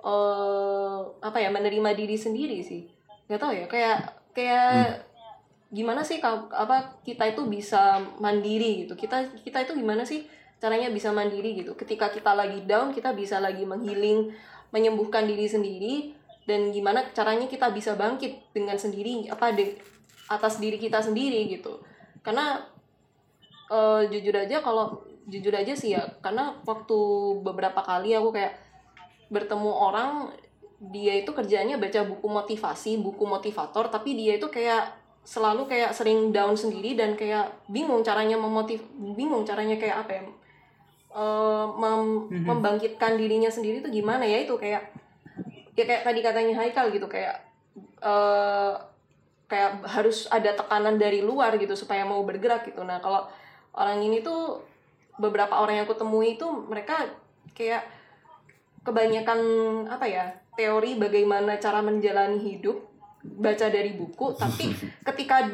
eh 0.00 1.00
apa 1.20 1.36
ya 1.36 1.52
menerima 1.52 1.92
diri 1.92 2.16
sendiri 2.16 2.64
sih. 2.64 2.88
Nggak 3.28 3.40
tahu 3.40 3.52
ya 3.52 3.66
kayak 3.68 3.98
kayak 4.32 5.04
gimana 5.70 6.02
sih 6.02 6.18
apa 6.24 6.98
kita 7.04 7.28
itu 7.30 7.44
bisa 7.46 8.00
mandiri 8.18 8.86
gitu. 8.86 8.96
Kita 8.96 9.28
kita 9.44 9.68
itu 9.68 9.76
gimana 9.76 10.02
sih 10.02 10.24
caranya 10.60 10.92
bisa 10.92 11.10
mandiri 11.10 11.56
gitu. 11.56 11.72
Ketika 11.74 12.12
kita 12.12 12.36
lagi 12.36 12.62
down 12.68 12.92
kita 12.92 13.16
bisa 13.16 13.40
lagi 13.40 13.64
menghealing 13.64 14.30
menyembuhkan 14.70 15.26
diri 15.26 15.48
sendiri 15.48 15.94
dan 16.44 16.70
gimana 16.70 17.02
caranya 17.10 17.50
kita 17.50 17.72
bisa 17.72 17.96
bangkit 17.96 18.54
dengan 18.54 18.78
sendiri 18.78 19.26
apa 19.32 19.56
de, 19.56 19.74
atas 20.30 20.62
diri 20.62 20.76
kita 20.76 21.00
sendiri 21.00 21.48
gitu. 21.50 21.80
Karena 22.20 22.60
eh, 23.72 24.02
jujur 24.12 24.36
aja 24.36 24.60
kalau 24.60 25.10
jujur 25.30 25.54
aja 25.54 25.72
sih 25.72 25.94
ya 25.94 26.02
karena 26.20 26.58
waktu 26.66 26.98
beberapa 27.46 27.80
kali 27.80 28.12
aku 28.18 28.34
kayak 28.34 28.58
bertemu 29.30 29.70
orang 29.70 30.10
dia 30.80 31.14
itu 31.14 31.30
kerjanya 31.30 31.78
baca 31.78 32.02
buku 32.02 32.26
motivasi 32.26 32.98
buku 32.98 33.28
motivator 33.28 33.92
tapi 33.92 34.18
dia 34.18 34.40
itu 34.40 34.50
kayak 34.50 34.90
selalu 35.22 35.68
kayak 35.68 35.92
sering 35.94 36.32
down 36.34 36.56
sendiri 36.56 36.98
dan 36.98 37.14
kayak 37.14 37.52
bingung 37.70 38.02
caranya 38.02 38.34
memotiv 38.34 38.82
bingung 38.96 39.44
caranya 39.46 39.76
kayak 39.78 40.02
apa 40.02 40.10
ya 40.18 40.22
eh, 41.10 41.66
mem- 41.78 42.28
membangkitkan 42.30 43.18
dirinya 43.18 43.50
sendiri 43.50 43.82
itu 43.82 44.02
gimana 44.02 44.22
ya 44.22 44.42
itu 44.46 44.54
kayak 44.56 44.82
ya 45.74 45.84
kayak 45.86 46.02
tadi 46.02 46.20
katanya 46.20 46.54
Haikal 46.60 46.90
gitu 46.92 47.06
kayak 47.06 47.40
eh 48.00 48.74
kayak 49.50 49.82
harus 49.82 50.30
ada 50.30 50.54
tekanan 50.54 50.94
dari 50.94 51.26
luar 51.26 51.58
gitu 51.58 51.74
supaya 51.74 52.06
mau 52.06 52.22
bergerak 52.22 52.70
gitu. 52.70 52.86
Nah 52.86 53.02
kalau 53.02 53.26
orang 53.74 53.98
ini 53.98 54.22
tuh 54.22 54.62
beberapa 55.18 55.58
orang 55.58 55.82
yang 55.82 55.86
aku 55.90 55.98
temui 55.98 56.38
itu 56.38 56.46
mereka 56.46 57.10
kayak 57.52 57.82
kebanyakan 58.86 59.40
apa 59.90 60.06
ya 60.06 60.24
teori 60.56 60.96
bagaimana 60.96 61.60
cara 61.60 61.84
menjalani 61.84 62.40
hidup 62.40 62.80
baca 63.20 63.68
dari 63.68 63.92
buku 63.92 64.32
tapi 64.32 64.72
ketika 65.12 65.44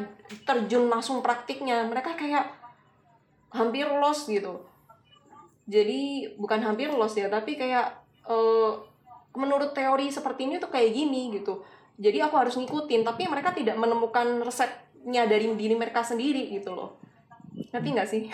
terjun 0.47 0.87
langsung 0.87 1.19
praktiknya 1.19 1.83
mereka 1.83 2.15
kayak 2.15 2.47
hampir 3.51 3.87
lost 3.87 4.31
gitu 4.31 4.63
jadi 5.67 5.99
bukan 6.33 6.59
hampir 6.61 6.87
lost 6.89 7.13
ya 7.13 7.27
tapi 7.27 7.53
kayak 7.53 7.91
eh, 8.23 8.71
menurut 9.33 9.71
teori 9.71 10.07
seperti 10.07 10.47
ini 10.47 10.57
tuh 10.57 10.67
kayak 10.67 10.89
gini 10.89 11.29
gitu 11.31 11.61
jadi 11.95 12.25
aku 12.25 12.35
harus 12.35 12.55
ngikutin 12.55 13.03
tapi 13.03 13.25
mereka 13.25 13.51
tidak 13.51 13.75
menemukan 13.75 14.39
resepnya 14.39 15.23
dari 15.23 15.51
diri 15.53 15.75
mereka 15.75 16.01
sendiri 16.01 16.49
gitu 16.51 16.71
loh 16.71 16.97
ngerti 17.69 17.89
nggak 17.89 18.07
sih 18.07 18.23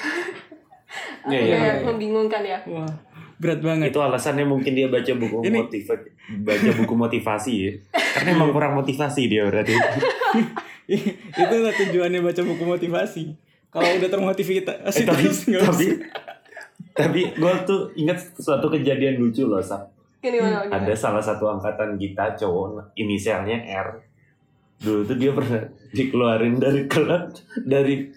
Iya, 1.25 1.39
iya, 1.39 1.53
kayak 1.57 1.73
iya. 1.73 1.83
membingungkan 1.83 2.43
ya 2.43 2.59
Wah, 2.69 2.85
berat 3.35 3.59
banget. 3.59 3.89
itu 3.89 3.97
alasannya 3.97 4.45
mungkin 4.45 4.77
dia 4.77 4.85
baca 4.85 5.09
buku 5.11 5.41
Ini- 5.41 5.57
motiva- 5.59 6.05
baca 6.39 6.69
buku 6.71 6.93
motivasi 6.93 7.53
ya 7.57 7.71
karena 8.13 8.37
emang 8.37 8.53
kurang 8.53 8.77
motivasi 8.77 9.25
dia 9.25 9.41
berarti 9.43 9.73
Itulah 11.33 11.71
tujuannya 11.71 12.19
baca 12.19 12.41
buku 12.43 12.63
motivasi. 12.63 13.23
Kalau 13.71 13.89
udah 13.89 14.05
termotivasi 14.05 14.61
eh, 14.61 14.65
tapi 15.01 15.23
terus 15.23 15.39
nggak 15.49 15.63
tapi. 15.63 15.85
Tapi 16.93 17.33
gue 17.33 17.53
tuh 17.65 17.89
ingat 17.97 18.37
suatu 18.37 18.69
kejadian 18.69 19.17
lucu 19.17 19.49
loh 19.49 19.61
gimana? 20.23 20.71
ada 20.71 20.93
salah 20.95 21.19
satu 21.19 21.51
angkatan 21.51 21.99
kita 21.99 22.39
cowok 22.39 22.95
inisialnya 22.95 23.59
R. 23.83 23.89
Dulu 24.79 25.01
tuh 25.03 25.17
dia 25.19 25.31
pernah 25.35 25.67
dikeluarin 25.91 26.55
dari 26.59 26.87
kelas 26.87 27.43
dari 27.59 28.07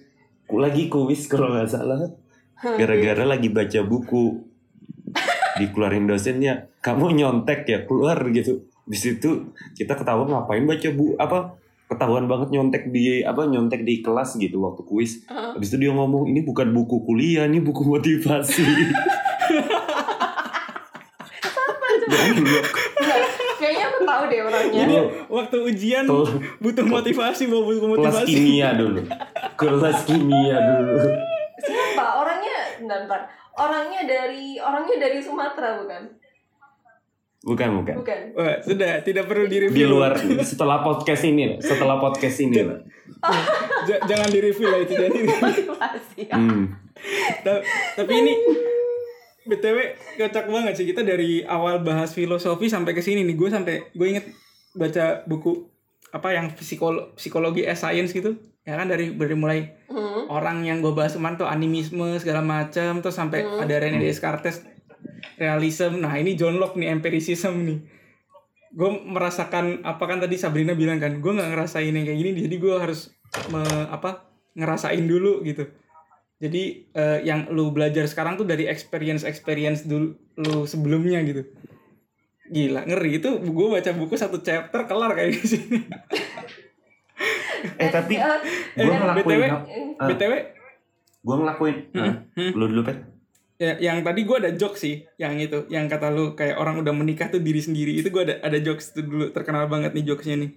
lagi 0.53 0.87
kuis 0.87 1.27
kalau 1.27 1.51
nggak 1.51 1.67
salah. 1.67 2.07
Gara-gara 2.63 3.25
lagi 3.27 3.51
baca 3.51 3.81
buku. 3.83 4.47
Dikeluarin 5.57 6.07
dosennya 6.07 6.71
kamu 6.85 7.17
nyontek 7.17 7.67
ya 7.67 7.79
keluar 7.89 8.23
gitu. 8.31 8.69
Di 8.87 8.99
situ 8.99 9.51
kita 9.75 9.99
ketahuan 9.99 10.31
ngapain 10.31 10.63
baca 10.63 10.89
bu 10.95 11.19
apa 11.19 11.59
ketahuan 11.87 12.27
banget 12.27 12.51
nyontek 12.51 12.91
di 12.91 13.23
apa 13.23 13.47
nyontek 13.47 13.87
di 13.87 14.03
kelas 14.03 14.35
gitu 14.37 14.59
waktu 14.59 14.83
kuis 14.83 15.23
Heeh. 15.27 15.55
habis 15.55 15.71
itu 15.71 15.87
dia 15.87 15.93
ngomong 15.95 16.27
ini 16.27 16.43
bukan 16.43 16.75
buku 16.75 17.07
kuliah 17.07 17.47
ini 17.47 17.63
buku 17.63 17.87
motivasi. 17.87 18.63
Nggak, 22.07 23.23
kayaknya 23.59 23.85
aku 23.91 23.99
tahu 24.05 24.23
deh 24.31 24.41
orangnya 24.43 24.83
Jadi 24.87 24.95
waktu 25.27 25.57
ujian 25.63 26.05
Tuh. 26.07 26.29
butuh 26.63 26.87
motivasi 26.87 27.43
buku 27.51 27.71
kelas 27.75 27.91
motivasi. 27.91 28.27
kimia 28.31 28.69
dulu 28.75 29.01
kelas 29.57 29.99
kimia 30.07 30.57
dulu 30.61 30.97
siapa 31.57 32.05
orangnya 32.23 32.57
bentar, 32.79 32.99
bentar. 33.07 33.21
orangnya 33.57 34.01
dari 34.05 34.61
orangnya 34.61 34.97
dari 35.01 35.19
Sumatera 35.19 35.81
bukan 35.83 36.03
bukan 37.47 37.69
bukan 37.79 37.95
bukan 37.97 38.19
Wah, 38.35 38.59
sudah 38.59 38.99
tidak 39.01 39.25
perlu 39.25 39.47
di 39.47 39.71
di 39.71 39.85
luar 39.85 40.19
setelah 40.43 40.83
podcast 40.83 41.23
ini 41.25 41.57
setelah 41.59 41.97
podcast 41.97 42.37
ini 42.41 42.59
lah. 42.61 42.83
Jangan 43.87 44.29
di 44.29 44.41
review 44.41 44.67
lah 44.67 44.83
itu 44.83 44.93
jadi. 44.93 45.19
ya. 46.27 46.35
hmm. 46.35 46.65
Ta- 47.41 47.63
Tapi 47.95 48.13
ini 48.17 48.35
btw 49.47 49.79
kocak 50.19 50.51
banget 50.51 50.75
sih 50.75 50.87
kita 50.87 51.01
dari 51.01 51.47
awal 51.47 51.79
bahas 51.81 52.11
filosofi 52.11 52.67
sampai 52.67 52.91
ke 52.91 53.01
sini 53.01 53.23
nih 53.23 53.37
gue 53.37 53.47
sampai 53.47 53.75
gue 53.89 54.07
inget 54.09 54.27
baca 54.75 55.23
buku 55.23 55.71
apa 56.11 56.35
yang 56.35 56.51
psikolo 56.53 57.15
psikologi 57.15 57.63
eh 57.63 57.79
science 57.79 58.11
gitu 58.11 58.35
ya 58.61 58.75
kan 58.75 58.87
dari 58.87 59.15
dari 59.15 59.35
mulai 59.35 59.61
Hmm. 59.87 60.27
orang 60.29 60.61
yang 60.61 60.83
gue 60.83 60.91
bahas 60.91 61.15
kemarin 61.15 61.39
tuh 61.39 61.47
animisme 61.47 62.19
segala 62.19 62.43
macam 62.43 62.99
terus 62.99 63.15
sampai 63.15 63.39
ada 63.47 63.75
René 63.79 64.03
Descartes 64.03 64.61
realism. 65.37 65.99
Nah 65.99 66.13
ini 66.15 66.35
John 66.35 66.57
Locke 66.57 66.77
nih 66.77 66.91
empiricism 66.91 67.55
nih. 67.63 67.79
Gue 68.71 68.91
merasakan 69.03 69.81
apa 69.83 70.05
kan 70.05 70.19
tadi 70.19 70.37
Sabrina 70.37 70.73
bilang 70.73 70.97
kan 70.97 71.17
gue 71.17 71.33
nggak 71.33 71.49
ngerasain 71.49 71.89
yang 71.89 72.05
kayak 72.05 72.19
gini 72.19 72.31
jadi 72.43 72.57
gue 72.57 72.75
harus 72.77 73.09
me- 73.49 73.65
apa 73.89 74.29
ngerasain 74.53 75.01
dulu 75.01 75.41
gitu. 75.43 75.65
Jadi 76.37 76.63
eh, 76.91 77.19
yang 77.23 77.49
lu 77.49 77.71
belajar 77.71 78.05
sekarang 78.05 78.37
tuh 78.37 78.45
dari 78.45 78.65
experience 78.65 79.23
experience 79.23 79.83
dulu 79.83 80.13
lu 80.37 80.65
sebelumnya 80.65 81.21
gitu. 81.23 81.49
Gila 82.47 82.85
ngeri. 82.85 83.17
Itu 83.17 83.41
gue 83.41 83.67
baca 83.71 83.91
buku 83.91 84.15
satu 84.15 84.39
chapter 84.39 84.85
kelar 84.85 85.13
kayak 85.13 85.33
di 85.33 85.47
sini 85.47 85.79
eh 87.77 87.89
tapi 87.89 88.15
Eh, 88.15 88.39
gue 88.77 88.85
eh, 88.85 88.93
ngelakuin 88.95 89.25
BTW, 89.27 89.45
Ah. 89.97 90.07
btw 90.07 90.33
gue 91.19 91.35
ngelakuin. 91.35 91.77
Hmm, 91.91 92.15
hmm. 92.31 92.51
lu 92.53 92.65
dulu 92.69 92.83
pet 92.85 92.99
ya, 93.57 93.77
yang 93.81 94.05
tadi 94.05 94.25
gue 94.25 94.37
ada 94.37 94.51
jokes 94.53 94.85
sih 94.85 95.05
yang 95.17 95.37
itu 95.41 95.69
yang 95.73 95.89
kata 95.89 96.13
lu 96.13 96.37
kayak 96.37 96.61
orang 96.61 96.81
udah 96.81 96.93
menikah 96.93 97.29
tuh 97.29 97.41
diri 97.41 97.61
sendiri. 97.61 97.97
Itu 97.97 98.09
gue 98.13 98.23
ada 98.23 98.35
ada 98.41 98.59
jokes 98.61 98.93
tuh 98.93 99.05
dulu 99.05 99.33
terkenal 99.33 99.67
banget 99.67 99.93
nih 99.97 100.05
jokesnya 100.05 100.37
nih. 100.41 100.51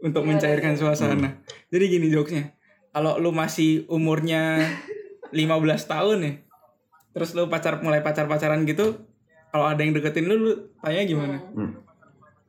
Untuk 0.00 0.24
mencairkan 0.24 0.80
suasana. 0.80 1.44
Jadi 1.68 1.84
gini 1.88 2.08
jokesnya 2.08 2.56
kalau 2.90 3.18
lu 3.22 3.30
masih 3.30 3.86
umurnya 3.86 4.58
15 5.30 5.38
tahun 5.86 6.18
ya 6.26 6.32
terus 7.10 7.34
lu 7.34 7.50
pacar 7.50 7.82
mulai 7.82 8.02
pacar 8.02 8.30
pacaran 8.30 8.62
gitu 8.66 9.02
kalau 9.50 9.66
ada 9.66 9.82
yang 9.82 9.90
deketin 9.90 10.30
lu 10.30 10.36
lu 10.38 10.52
tanya 10.78 11.02
gimana? 11.02 11.42
Hmm. 11.54 11.74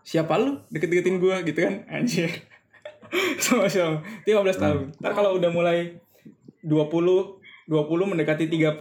siapa 0.06 0.38
lu? 0.38 0.62
Deket-deketin 0.70 1.18
gua 1.18 1.42
gitu 1.42 1.66
kan? 1.66 1.86
Anjir. 1.90 2.30
Sama-sama 3.42 4.06
15 4.26 4.62
tahun. 4.62 4.84
Ntar 5.02 5.14
kalau 5.18 5.38
udah 5.38 5.50
mulai 5.50 5.98
20 6.62 7.42
20 7.70 8.12
mendekati 8.14 8.46
30 8.50 8.78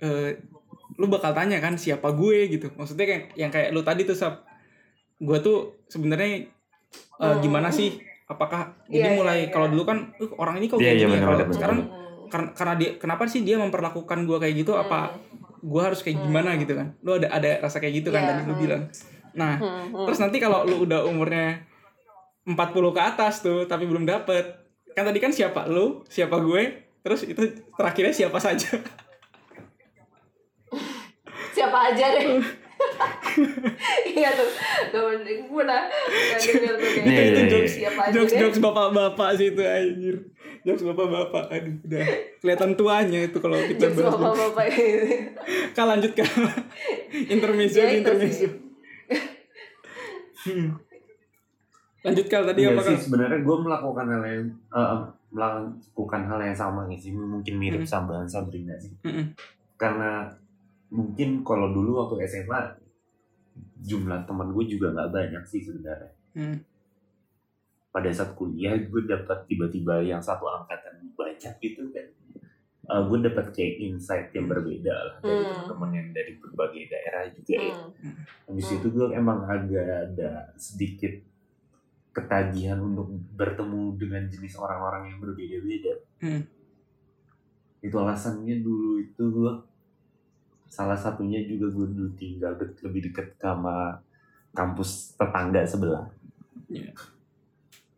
eh, 0.00 0.40
lu 0.96 1.06
bakal 1.12 1.36
tanya 1.36 1.60
kan 1.60 1.76
siapa 1.76 2.12
gue 2.12 2.48
gitu. 2.48 2.72
Maksudnya 2.74 3.06
kayak 3.06 3.22
yang 3.36 3.50
kayak 3.52 3.70
lu 3.72 3.84
tadi 3.84 4.08
tuh 4.08 4.16
sab 4.16 4.44
gue 5.16 5.38
tuh 5.40 5.80
sebenarnya 5.88 6.48
eh, 7.20 7.36
gimana 7.40 7.68
sih? 7.72 7.96
Apakah 8.26 8.74
jadi 8.90 9.06
Iya, 9.06 9.10
iya, 9.14 9.18
mulai 9.18 9.38
iya. 9.46 9.52
kalau 9.54 9.70
dulu 9.70 9.86
kan 9.86 10.10
"Uh, 10.18 10.34
orang 10.42 10.58
ini 10.58 10.66
kok 10.66 10.82
Iya, 10.82 10.98
kayak 10.98 10.98
gini 10.98 11.14
ya?" 11.14 11.22
Kalau 11.22 11.38
sekarang 11.54 11.78
karena 12.26 12.48
karena 12.58 12.74
dia 12.74 12.90
kenapa 12.98 13.22
sih 13.30 13.46
dia 13.46 13.54
memperlakukan 13.56 14.18
gue 14.26 14.38
kayak 14.42 14.54
gitu? 14.66 14.74
Apa 14.74 15.14
gue 15.62 15.82
harus 15.82 16.02
kayak 16.02 16.26
gimana 16.26 16.58
gitu 16.58 16.74
kan? 16.74 16.98
Lu 17.06 17.14
ada 17.22 17.30
ada 17.30 17.62
rasa 17.62 17.78
kayak 17.78 18.02
gitu 18.02 18.08
kan 18.10 18.26
Iya, 18.26 18.28
tadi 18.34 18.42
lu 18.50 18.54
hmm. 18.58 18.62
bilang. 18.66 18.82
Nah 19.36 19.54
Hmm, 19.62 19.94
hmm. 19.94 20.04
terus 20.10 20.18
nanti 20.18 20.42
kalau 20.42 20.66
lu 20.66 20.82
udah 20.88 21.06
umurnya 21.06 21.62
40 22.46 22.94
ke 22.94 23.02
atas 23.02 23.42
tuh 23.42 23.66
tapi 23.66 23.86
belum 23.90 24.06
dapet 24.06 24.46
kan 24.94 25.04
tadi 25.04 25.18
kan 25.18 25.34
siapa 25.34 25.66
lu 25.66 26.06
siapa 26.06 26.38
gue 26.38 26.62
terus 27.02 27.26
itu 27.26 27.42
terakhirnya 27.74 28.14
siapa 28.14 28.38
saja 28.38 28.78
siapa 31.56 31.78
aja 31.88 32.06
deh. 32.12 32.26
Iya 34.06 34.28
tuh. 34.30 34.50
Tuh 34.92 35.16
gue 35.16 35.40
pernah 35.48 35.88
denger 36.36 36.74
tuh 36.74 36.88
kayak 36.92 37.06
Iya, 37.06 37.22
gitu. 37.24 37.38
iya, 37.38 37.48
jokes 37.48 37.64
iya. 37.66 37.78
siapa 37.82 38.00
aja 38.02 38.12
jokes 38.12 38.30
deh. 38.30 38.40
jokes 38.42 38.58
bapak-bapak 38.60 39.28
sih 39.34 39.46
itu 39.48 39.62
anjir. 39.62 40.16
Jokes 40.62 40.82
bapak-bapak 40.84 41.44
aduh 41.48 41.74
udah 41.80 42.04
kelihatan 42.38 42.70
tuanya 42.74 43.20
itu 43.22 43.38
kalau 43.38 43.56
kita 43.58 43.80
jokes 43.82 43.96
bahas. 43.98 44.12
bapak-bapak. 44.12 44.64
Gitu 44.68 45.06
kak 45.72 45.86
lanjut 45.86 46.12
kak. 46.12 46.28
Intermezzo 47.26 47.78
Ya, 47.78 47.86
itu 47.86 47.96
intermezzo. 47.98 48.48
Hmm. 50.44 50.68
lanjut 52.00 52.26
kal 52.28 52.46
tadi 52.46 52.62
apa 52.62 52.82
sih 52.84 52.94
sebenarnya 52.96 53.42
gue 53.42 53.56
melakukan 53.58 54.06
hal 54.06 54.22
yang 54.22 54.46
eh, 54.70 54.96
melakukan 55.28 56.22
hal 56.24 56.38
yang 56.40 56.54
sama 56.54 56.86
sih. 56.92 57.10
Mungkin 57.10 57.54
mirip 57.56 57.82
Hmm. 57.82 57.90
sama 57.90 58.16
Sabrina 58.24 58.76
sih. 58.76 58.92
Mm-mm. 59.02 59.32
karena 59.74 60.24
mungkin 60.96 61.44
kalau 61.44 61.70
dulu 61.70 62.00
waktu 62.00 62.24
SMA 62.24 62.60
jumlah 63.78 64.24
teman 64.24 64.50
gue 64.50 64.64
juga 64.66 64.90
nggak 64.90 65.12
banyak 65.12 65.44
sih 65.44 65.60
sebenarnya 65.60 66.12
Hmm. 66.32 66.58
pada 67.88 68.08
saat 68.10 68.32
kuliah 68.32 68.76
gue 68.76 69.02
dapat 69.04 69.44
tiba-tiba 69.44 70.00
yang 70.00 70.20
satu 70.20 70.44
angkatan 70.44 71.12
banyak 71.12 71.54
gitu 71.60 71.92
kan 71.92 72.08
Eh, 72.86 73.02
gue 73.02 73.18
dapat 73.18 73.50
kayak 73.50 73.82
insight 73.82 74.30
yang 74.30 74.46
berbeda 74.46 74.94
lah 74.94 75.16
dari 75.18 75.42
Hmm. 75.42 75.50
teman-teman 75.66 75.90
yang 75.90 76.08
dari 76.14 76.38
berbagai 76.38 76.86
daerah 76.86 77.26
juga 77.34 77.54
ya 77.58 77.74
Hmm. 77.74 78.14
Habis 78.46 78.66
Hmm. 78.70 78.76
itu 78.78 78.86
gue 78.94 79.06
emang 79.10 79.38
agak 79.42 79.86
ada 80.06 80.30
sedikit 80.54 81.10
ketagihan 82.14 82.78
untuk 82.78 83.10
bertemu 83.34 83.82
dengan 83.98 84.22
jenis 84.30 84.54
orang-orang 84.54 85.10
yang 85.10 85.18
berbeda-beda. 85.18 85.94
Hmm. 86.22 86.42
Itu 87.82 87.96
alasannya 87.98 88.62
dulu 88.62 89.02
itu 89.02 89.22
gue 89.34 89.52
salah 90.66 90.94
satunya 90.94 91.40
juga 91.42 91.66
gue 91.68 91.86
dulu 91.88 92.10
tinggal 92.12 92.54
dek- 92.54 92.82
lebih 92.82 93.08
dekat 93.08 93.32
sama 93.36 93.96
kampus 94.50 95.14
tetangga 95.14 95.62
sebelah. 95.62 96.04
Iya 96.66 96.90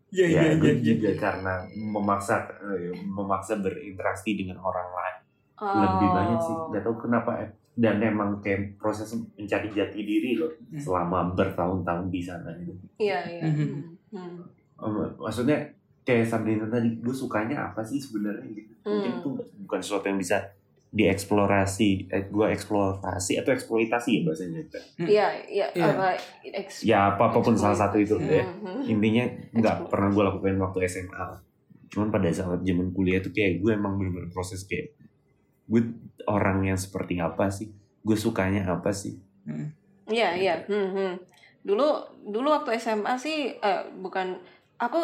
Ya, 0.09 0.24
iya 0.24 0.40
iya 0.43 0.53
gue 0.57 0.73
iya. 0.73 0.85
juga 0.86 1.11
karena 1.19 1.55
memaksa 1.70 2.40
eh, 2.66 2.97
memaksa 2.99 3.59
berinteraksi 3.59 4.32
dengan 4.35 4.57
orang 4.59 4.89
lain 4.89 5.16
Oh. 5.59 5.74
lebih 5.74 6.09
banyak 6.09 6.39
sih. 6.39 6.55
Gak 6.70 6.82
tau 6.82 6.97
kenapa 6.97 7.32
eh. 7.39 7.51
dan 7.74 7.99
emang 7.99 8.39
kayak 8.39 8.74
proses 8.74 9.07
mencari 9.36 9.69
jati 9.69 10.01
diri 10.01 10.35
loh 10.35 10.51
Hmm. 10.66 10.78
selama 10.78 11.31
bertahun-tahun 11.31 12.09
di 12.09 12.20
sana 12.20 12.51
gitu. 12.59 12.74
iya 12.97 13.23
iya 13.23 13.43
Mhm. 13.45 13.70
Hmm. 14.11 14.43
Um, 14.77 15.15
maksudnya 15.16 15.62
kayak 16.01 16.27
Sabrina 16.27 16.66
tadi 16.66 16.95
gue 16.97 17.12
sukanya 17.12 17.70
apa 17.70 17.78
sih 17.81 17.99
sebenarnya 17.99 18.51
gitu 18.51 18.74
mungkin 18.81 19.12
Hmm. 19.12 19.20
itu 19.20 19.28
bukan 19.61 19.78
sesuatu 19.78 20.07
yang 20.07 20.16
bisa 20.16 20.43
dieksplorasi 20.89 22.09
eh, 22.09 22.24
gue 22.27 22.47
eksplorasi 22.48 23.36
atau 23.36 23.52
eksploitasi 23.52 24.10
ya 24.10 24.20
bahasanya 24.24 24.62
iya 25.05 25.27
iya 25.44 25.66
Iya. 25.77 25.85
apa 25.85 26.09
ya 26.81 26.98
apa 27.12 27.23
apa 27.28 27.39
pun 27.39 27.52
salah 27.55 27.77
satu 27.77 28.01
itu 28.01 28.16
ya 28.19 28.44
intinya 28.85 29.24
nggak 29.52 29.93
pernah 29.93 30.09
gue 30.09 30.24
lakukan 30.24 30.56
waktu 30.59 30.89
SMA 30.89 31.27
cuman 31.89 32.09
pada 32.09 32.28
saat 32.32 32.65
zaman 32.65 32.93
kuliah 32.93 33.20
tuh 33.20 33.32
kayak 33.32 33.60
gue 33.60 33.73
emang 33.73 33.97
bener-bener 33.97 34.28
proses 34.28 34.65
kayak 34.65 34.97
gue 35.69 35.93
orang 36.24 36.65
yang 36.65 36.78
seperti 36.81 37.20
apa 37.20 37.52
sih 37.52 37.69
gue 38.01 38.16
sukanya 38.16 38.65
apa 38.65 38.93
sih 38.93 39.16
Hmm. 39.48 39.73
Iya 40.05 40.28
iya. 40.36 40.55
Hmm, 40.69 40.93
hmm. 40.93 41.12
Dulu 41.65 41.89
dulu 42.28 42.52
waktu 42.52 42.77
SMA 42.77 43.16
sih 43.16 43.56
eh, 43.56 43.82
bukan 43.97 44.36
aku 44.77 45.01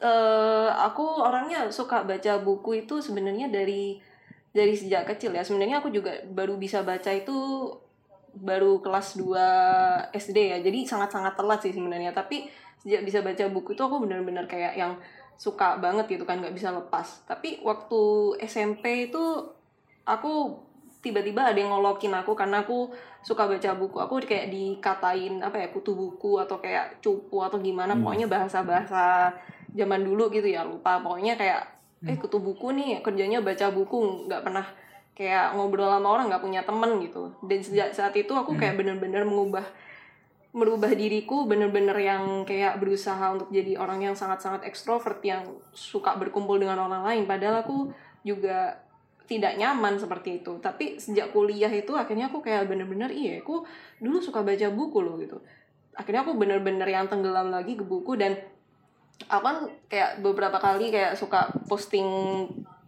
eh 0.00 0.68
aku 0.70 1.04
orangnya 1.20 1.68
suka 1.68 2.08
baca 2.08 2.40
buku 2.40 2.84
itu 2.84 3.04
sebenarnya 3.04 3.52
dari 3.52 4.00
dari 4.54 4.78
sejak 4.78 5.02
kecil 5.10 5.34
ya. 5.34 5.42
Sebenarnya 5.42 5.82
aku 5.82 5.90
juga 5.90 6.14
baru 6.30 6.54
bisa 6.54 6.86
baca 6.86 7.10
itu 7.10 7.34
baru 8.38 8.78
kelas 8.78 9.18
2 9.18 10.14
SD 10.14 10.38
ya. 10.54 10.58
Jadi 10.62 10.86
sangat-sangat 10.86 11.34
telat 11.34 11.60
sih 11.60 11.74
sebenarnya. 11.74 12.14
Tapi 12.14 12.46
sejak 12.78 13.02
bisa 13.02 13.18
baca 13.20 13.44
buku 13.50 13.74
itu 13.74 13.82
aku 13.82 14.06
benar-benar 14.06 14.46
kayak 14.46 14.78
yang 14.78 14.94
suka 15.34 15.82
banget 15.82 16.06
gitu 16.06 16.22
kan 16.22 16.38
nggak 16.38 16.54
bisa 16.54 16.70
lepas. 16.70 17.26
Tapi 17.26 17.58
waktu 17.66 18.02
SMP 18.46 19.10
itu 19.10 19.50
aku 20.06 20.62
tiba-tiba 21.02 21.44
ada 21.44 21.58
yang 21.58 21.74
ngolokin 21.74 22.14
aku 22.16 22.32
karena 22.32 22.64
aku 22.64 22.88
suka 23.20 23.44
baca 23.44 23.76
buku 23.76 24.00
aku 24.00 24.24
kayak 24.24 24.48
dikatain 24.48 25.36
apa 25.44 25.60
ya 25.60 25.68
kutu 25.68 25.92
buku 25.92 26.40
atau 26.40 26.56
kayak 26.56 27.04
cupu 27.04 27.44
atau 27.44 27.60
gimana 27.60 27.92
Hmm. 27.92 28.00
pokoknya 28.00 28.24
bahasa-bahasa 28.24 29.28
zaman 29.76 30.00
dulu 30.00 30.32
gitu 30.32 30.48
ya 30.48 30.64
lupa 30.64 31.04
pokoknya 31.04 31.36
kayak 31.36 31.73
eh 32.04 32.16
kutu 32.20 32.38
buku 32.40 32.72
nih 32.76 33.00
kerjanya 33.00 33.40
baca 33.40 33.72
buku 33.72 34.28
nggak 34.28 34.42
pernah 34.44 34.66
kayak 35.14 35.54
ngobrol 35.54 35.88
sama 35.88 36.08
orang 36.10 36.26
nggak 36.28 36.42
punya 36.42 36.60
temen 36.66 37.00
gitu. 37.00 37.30
Dan 37.46 37.62
sejak 37.62 37.94
saat 37.94 38.14
itu 38.18 38.34
aku 38.34 38.58
kayak 38.58 38.76
bener-bener 38.76 39.22
mengubah 39.22 39.64
merubah 40.54 40.94
diriku 40.94 41.50
bener-bener 41.50 41.98
yang 41.98 42.46
kayak 42.46 42.78
berusaha 42.78 43.34
untuk 43.34 43.50
jadi 43.50 43.74
orang 43.74 44.06
yang 44.06 44.14
sangat-sangat 44.14 44.62
ekstrovert 44.62 45.18
yang 45.26 45.42
suka 45.74 46.14
berkumpul 46.14 46.58
dengan 46.58 46.78
orang 46.78 47.02
lain. 47.02 47.22
Padahal 47.26 47.66
aku 47.66 47.90
juga 48.22 48.78
tidak 49.26 49.58
nyaman 49.58 49.98
seperti 49.98 50.42
itu. 50.42 50.62
Tapi 50.62 51.02
sejak 51.02 51.34
kuliah 51.34 51.70
itu 51.70 51.90
akhirnya 51.98 52.30
aku 52.30 52.38
kayak 52.44 52.70
bener-bener 52.70 53.10
iya 53.10 53.42
aku 53.42 53.66
dulu 53.98 54.22
suka 54.22 54.46
baca 54.46 54.70
buku 54.70 54.98
loh 55.02 55.18
gitu. 55.18 55.42
Akhirnya 55.94 56.22
aku 56.26 56.38
bener-bener 56.38 56.86
yang 56.86 57.06
tenggelam 57.06 57.50
lagi 57.50 57.74
ke 57.78 57.82
buku 57.86 58.14
dan 58.14 58.38
aku 59.28 59.42
kan 59.44 59.56
kayak 59.88 60.20
beberapa 60.20 60.58
kali 60.58 60.90
kayak 60.90 61.14
suka 61.16 61.48
posting 61.70 62.06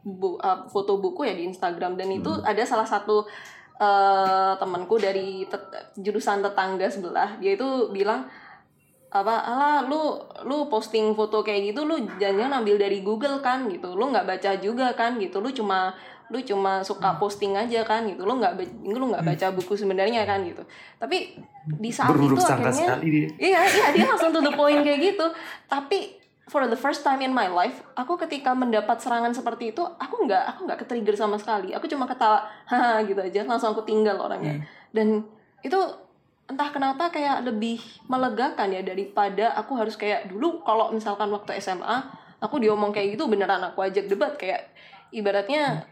bu, 0.02 0.38
uh, 0.38 0.66
foto 0.68 0.98
buku 0.98 1.26
ya 1.26 1.34
di 1.34 1.48
Instagram. 1.48 1.98
Dan 1.98 2.12
itu 2.12 2.30
ada 2.42 2.62
salah 2.66 2.86
satu 2.86 3.24
uh, 3.80 4.52
temanku 4.58 4.98
dari 4.98 5.46
tet- 5.46 5.94
jurusan 5.98 6.42
tetangga 6.42 6.86
sebelah. 6.90 7.38
Dia 7.38 7.54
itu 7.54 7.90
bilang 7.90 8.26
apa 9.06 9.38
alah 9.48 9.86
lu 9.86 10.18
lu 10.44 10.66
posting 10.68 11.14
foto 11.16 11.40
kayak 11.40 11.72
gitu 11.72 11.88
lu 11.88 11.94
jangan 12.20 12.52
ambil 12.60 12.76
dari 12.76 13.00
Google 13.00 13.40
kan 13.40 13.64
gitu. 13.70 13.94
Lu 13.96 14.10
nggak 14.12 14.26
baca 14.26 14.50
juga 14.60 14.92
kan 14.92 15.16
gitu. 15.16 15.40
Lu 15.40 15.48
cuma 15.54 15.94
lu 16.26 16.42
cuma 16.42 16.82
suka 16.82 17.14
posting 17.22 17.54
aja 17.54 17.86
kan 17.86 18.02
gitu. 18.02 18.26
Lu 18.26 18.38
nggak 18.38 18.58
lu 18.82 19.04
nggak 19.14 19.22
baca 19.22 19.46
buku 19.54 19.78
sebenarnya 19.78 20.26
kan 20.26 20.42
gitu. 20.42 20.62
Tapi 20.98 21.38
di 21.66 21.90
saat 21.94 22.10
berhuruf 22.10 22.42
itu 22.42 22.44
akhirnya 22.50 22.98
dia. 22.98 23.26
Iya 23.38 23.60
iya 23.62 23.86
dia 23.94 24.04
langsung 24.10 24.34
to 24.34 24.42
the 24.42 24.54
point 24.54 24.82
kayak 24.82 25.14
gitu. 25.14 25.26
Tapi 25.70 26.18
for 26.46 26.66
the 26.66 26.78
first 26.78 27.02
time 27.02 27.22
in 27.22 27.34
my 27.34 27.50
life 27.50 27.82
aku 27.98 28.18
ketika 28.26 28.54
mendapat 28.54 29.02
serangan 29.02 29.34
seperti 29.34 29.74
itu 29.74 29.82
aku 29.82 30.26
nggak 30.26 30.42
aku 30.54 30.60
nggak 30.66 30.78
ketrigger 30.82 31.14
sama 31.14 31.38
sekali. 31.38 31.70
Aku 31.78 31.86
cuma 31.86 32.10
ketawa 32.10 32.42
haha 32.70 33.06
gitu 33.06 33.22
aja. 33.22 33.46
Langsung 33.46 33.70
aku 33.70 33.86
tinggal 33.86 34.18
orangnya. 34.18 34.66
Dan 34.90 35.22
itu 35.62 35.78
entah 36.46 36.70
kenapa 36.70 37.10
kayak 37.10 37.42
lebih 37.42 37.82
melegakan 38.06 38.70
ya 38.70 38.82
daripada 38.82 39.54
aku 39.58 39.74
harus 39.78 39.98
kayak 39.98 40.30
dulu 40.30 40.62
kalau 40.62 40.94
misalkan 40.94 41.26
waktu 41.30 41.58
SMA 41.58 42.06
aku 42.38 42.62
diomong 42.62 42.94
kayak 42.94 43.14
gitu 43.14 43.30
beneran 43.30 43.62
aku 43.62 43.86
ajak 43.86 44.10
debat. 44.10 44.34
Kayak 44.34 44.74
ibaratnya 45.14 45.86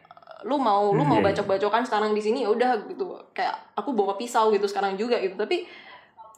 lu 0.45 0.61
mau 0.61 0.93
lu 0.93 1.01
mau 1.03 1.19
Hmm, 1.19 1.25
iya, 1.25 1.33
iya. 1.33 1.41
bacok-bacokan 1.41 1.83
sekarang 1.89 2.13
di 2.13 2.21
sini 2.21 2.45
ya 2.45 2.53
udah 2.53 2.85
gitu. 2.87 3.17
Kayak 3.33 3.57
aku 3.75 3.97
bawa 3.97 4.15
pisau 4.21 4.53
gitu 4.53 4.69
sekarang 4.69 4.95
juga 5.01 5.17
gitu. 5.19 5.35
Tapi 5.41 5.65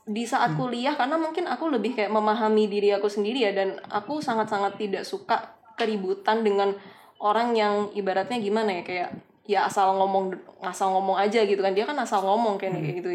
di 0.07 0.23
saat 0.23 0.55
kuliah 0.55 0.95
karena 0.95 1.19
mungkin 1.19 1.51
aku 1.51 1.67
lebih 1.67 1.99
kayak 1.99 2.15
memahami 2.15 2.71
diri 2.71 2.95
aku 2.95 3.11
sendiri 3.11 3.43
ya 3.43 3.51
dan 3.51 3.75
aku 3.91 4.23
sangat-sangat 4.23 4.79
tidak 4.79 5.03
suka 5.03 5.59
keributan 5.75 6.47
dengan 6.47 6.71
orang 7.19 7.59
yang 7.59 7.91
ibaratnya 7.91 8.39
gimana 8.39 8.81
ya 8.81 8.83
kayak 8.87 9.11
ya 9.51 9.67
asal 9.67 9.99
ngomong 9.99 10.39
asal 10.63 10.95
ngomong 10.95 11.19
aja 11.19 11.43
gitu 11.43 11.59
kan. 11.59 11.75
Dia 11.75 11.83
kan 11.83 11.99
asal 11.99 12.23
ngomong 12.23 12.55
kayak 12.55 12.79
kayak 12.79 12.97
gitu. 13.03 13.11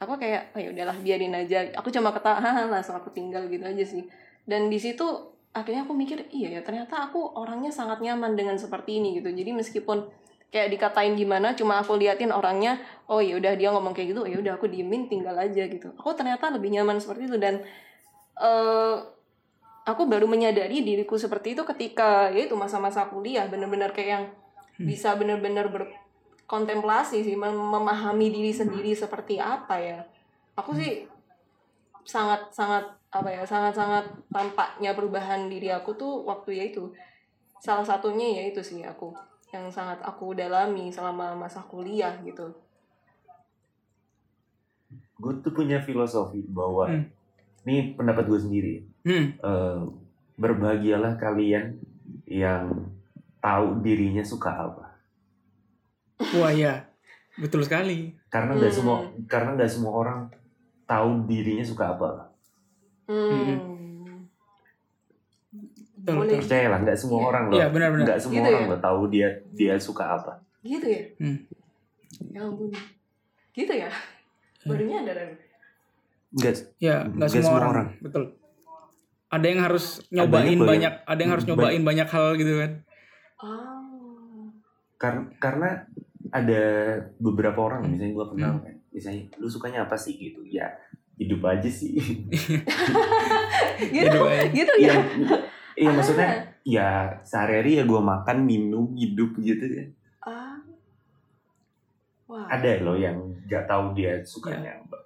Aku 0.00 0.16
kayak 0.16 0.56
oh 0.56 0.60
ya 0.60 0.72
udahlah 0.72 0.96
biarin 1.04 1.36
aja. 1.36 1.68
Aku 1.76 1.92
cuma 1.92 2.08
ketawa 2.16 2.40
haha 2.40 2.64
langsung 2.68 2.96
aku 2.96 3.12
tinggal 3.12 3.44
gitu 3.52 3.64
aja 3.68 3.84
sih. 3.84 4.08
Dan 4.48 4.72
di 4.72 4.80
situ 4.80 5.35
akhirnya 5.56 5.88
aku 5.88 5.96
mikir 5.96 6.28
iya 6.28 6.60
ya 6.60 6.60
ternyata 6.60 7.08
aku 7.08 7.32
orangnya 7.32 7.72
sangat 7.72 8.04
nyaman 8.04 8.36
dengan 8.36 8.60
seperti 8.60 9.00
ini 9.00 9.16
gitu. 9.16 9.32
Jadi 9.32 9.56
meskipun 9.56 10.04
kayak 10.52 10.68
dikatain 10.76 11.16
gimana 11.16 11.56
cuma 11.56 11.80
aku 11.80 11.96
liatin 11.96 12.30
orangnya 12.30 12.78
oh 13.08 13.18
ya 13.18 13.40
udah 13.40 13.56
dia 13.56 13.72
ngomong 13.72 13.96
kayak 13.96 14.14
gitu 14.14 14.22
ya 14.28 14.38
udah 14.38 14.52
aku 14.60 14.68
diemin 14.68 15.08
tinggal 15.08 15.32
aja 15.32 15.64
gitu. 15.64 15.96
Aku 15.96 16.12
ternyata 16.12 16.52
lebih 16.52 16.76
nyaman 16.76 17.00
seperti 17.00 17.32
itu 17.32 17.40
dan 17.40 17.64
eh 18.36 18.96
aku 19.88 20.02
baru 20.04 20.28
menyadari 20.28 20.84
diriku 20.84 21.16
seperti 21.16 21.56
itu 21.56 21.62
ketika 21.64 22.28
ya 22.34 22.44
itu 22.44 22.58
masa-masa 22.58 23.08
kuliah 23.08 23.48
bener-bener 23.48 23.94
kayak 23.96 24.10
yang 24.12 24.24
bisa 24.76 25.16
bener-bener 25.16 25.72
berkontemplasi 25.72 27.24
sih 27.24 27.32
mem- 27.38 27.70
memahami 27.72 28.28
diri 28.28 28.52
sendiri 28.52 28.92
seperti 28.92 29.40
apa 29.40 29.80
ya. 29.80 30.04
Aku 30.52 30.76
sih 30.76 31.08
sangat 32.04 32.52
sangat 32.52 32.84
apa 33.16 33.30
ya 33.30 33.42
sangat 33.42 33.72
sangat 33.72 34.04
tampaknya 34.28 34.92
perubahan 34.92 35.46
diri 35.46 35.68
aku 35.68 35.92
tuh 35.92 36.22
waktu 36.22 36.50
ya 36.54 36.64
itu 36.66 36.84
salah 37.56 37.82
satunya 37.82 38.36
ya 38.36 38.42
itu 38.48 38.60
sih 38.60 38.82
aku 38.82 39.12
yang 39.48 39.66
sangat 39.68 39.96
aku 40.00 40.32
dalami 40.32 40.88
selama 40.88 41.32
masa 41.34 41.62
kuliah 41.62 42.12
gitu 42.20 42.44
gue 45.16 45.32
tuh 45.40 45.52
punya 45.52 45.80
filosofi 45.80 46.44
bahwa 46.46 46.84
Hmm. 46.86 47.04
ini 47.64 47.96
pendapat 47.96 48.28
gue 48.28 48.36
sendiri 48.38 48.74
Hmm. 49.02 49.32
Eh, 49.34 49.80
berbahagialah 50.36 51.16
kalian 51.16 51.80
yang 52.28 52.68
tahu 53.38 53.80
dirinya 53.80 54.20
suka 54.20 54.52
apa 54.52 54.84
Wah 56.36 56.52
ya. 56.52 56.84
betul 57.36 57.60
sekali 57.60 58.12
karena 58.26 58.52
nggak 58.52 58.68
Hmm. 58.68 58.78
semua 58.78 58.96
karena 59.26 59.50
nggak 59.54 59.68
semua 59.70 59.92
orang 59.94 60.18
tahu 60.84 61.24
dirinya 61.24 61.60
suka 61.60 61.92
apa 61.92 62.25
Hmm. 63.06 63.56
Betul, 65.96 66.14
Boleh. 66.20 66.38
percayalah 66.38 66.78
nggak 66.80 66.94
semua 66.96 67.18
Iya. 67.18 67.26
orang 67.26 67.44
loh 67.44 67.54
Iya, 67.56 67.66
benar-benar. 67.68 68.04
nggak 68.04 68.20
semua 68.20 68.36
Gitu 68.36 68.48
orang 68.48 68.62
ya? 68.62 68.68
loh 68.68 68.80
tahu 68.80 69.00
dia 69.08 69.28
dia 69.52 69.74
suka 69.76 70.04
apa 70.12 70.32
Gitu 70.60 70.86
ya? 70.86 71.02
Hmm. 71.16 71.38
Ya 72.28 72.40
ampun. 72.42 72.70
Gitu 73.52 73.72
ya? 73.72 73.90
Baru 74.62 74.82
nyadar 74.82 75.16
aku. 75.20 75.34
nggak 76.28 76.54
ya 76.76 77.06
nggak 77.06 77.28
semua, 77.28 77.42
semua 77.44 77.56
orang. 77.56 77.70
orang. 77.70 77.88
betul 77.98 78.24
ada 79.26 79.46
yang 79.46 79.60
harus 79.60 79.84
Ada 80.00 80.10
nyobain 80.12 80.44
yang 80.44 80.58
boleh- 80.58 80.70
banyak 80.70 80.92
ada 81.02 81.18
yang 81.18 81.32
harus 81.32 81.44
Ba- 81.44 81.48
nyobain 81.48 81.82
banyak 81.82 82.08
hal 82.08 82.26
gitu 82.34 82.52
kan 82.56 82.70
Oh. 83.38 84.50
karena 84.96 85.22
karena 85.38 85.68
ada 86.30 86.62
beberapa 87.16 87.60
orang 87.62 87.86
misalnya 87.86 88.12
gue 88.12 88.26
kenal 88.28 88.52
Hmm. 88.52 88.64
kan 88.64 88.74
misalnya 88.90 89.22
lu 89.34 89.46
sukanya 89.46 89.78
apa 89.82 89.94
sih 89.94 90.12
gitu 90.14 90.42
ya 90.44 90.66
hidup 91.16 91.40
aja 91.42 91.66
sih 91.66 91.96
Gitu, 93.78 94.00
Gitu, 94.00 94.20
eh. 94.26 94.44
gitu 94.50 94.72
Iya, 94.78 94.92
ya? 94.92 95.02
iya 95.74 95.90
maksudnya 95.90 96.28
ya 96.62 96.88
sehari-hari 97.22 97.76
ya 97.76 97.84
gue 97.84 98.00
makan 98.02 98.38
minum 98.42 98.92
hidup 98.92 99.36
gitu 99.38 99.64
ya 99.64 99.84
Ah. 100.20 100.58
Wah. 102.26 102.42
ada 102.48 102.82
loh 102.82 102.94
yang 102.94 103.14
nggak 103.44 103.64
tahu 103.64 103.94
dia 103.94 104.18
sukanya 104.20 104.74
apa 104.76 104.98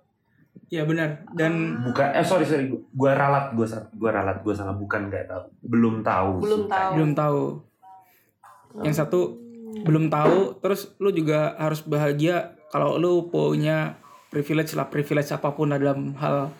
ya 0.67 0.83
benar 0.83 1.21
dan 1.31 1.53
bukan 1.83 2.09
eh 2.11 2.23
sorry 2.23 2.43
sorry 2.43 2.65
gue 2.71 3.11
ralat 3.11 3.53
gue 3.53 3.67
gue 3.69 4.11
ralat 4.11 4.41
gue 4.41 4.55
salah 4.55 4.73
bukan 4.73 5.07
nggak 5.07 5.29
tahu 5.29 5.45
belum 5.63 5.95
tahu 6.01 6.33
Belum 6.41 6.61
sukanya. 6.65 6.73
tahu. 6.73 6.93
belum 6.97 7.11
tahu 7.13 7.43
yang 8.81 8.95
satu 8.95 9.21
belum 9.83 10.05
tahu 10.09 10.39
terus 10.59 10.97
lu 10.97 11.11
juga 11.11 11.53
harus 11.55 11.83
bahagia 11.83 12.37
kalau 12.67 12.97
lu 12.97 13.29
punya 13.29 14.00
privilege 14.31 14.73
lah 14.73 14.87
privilege 14.87 15.29
apa 15.29 15.51
pun 15.51 15.69
dalam 15.69 16.15
hal 16.17 16.55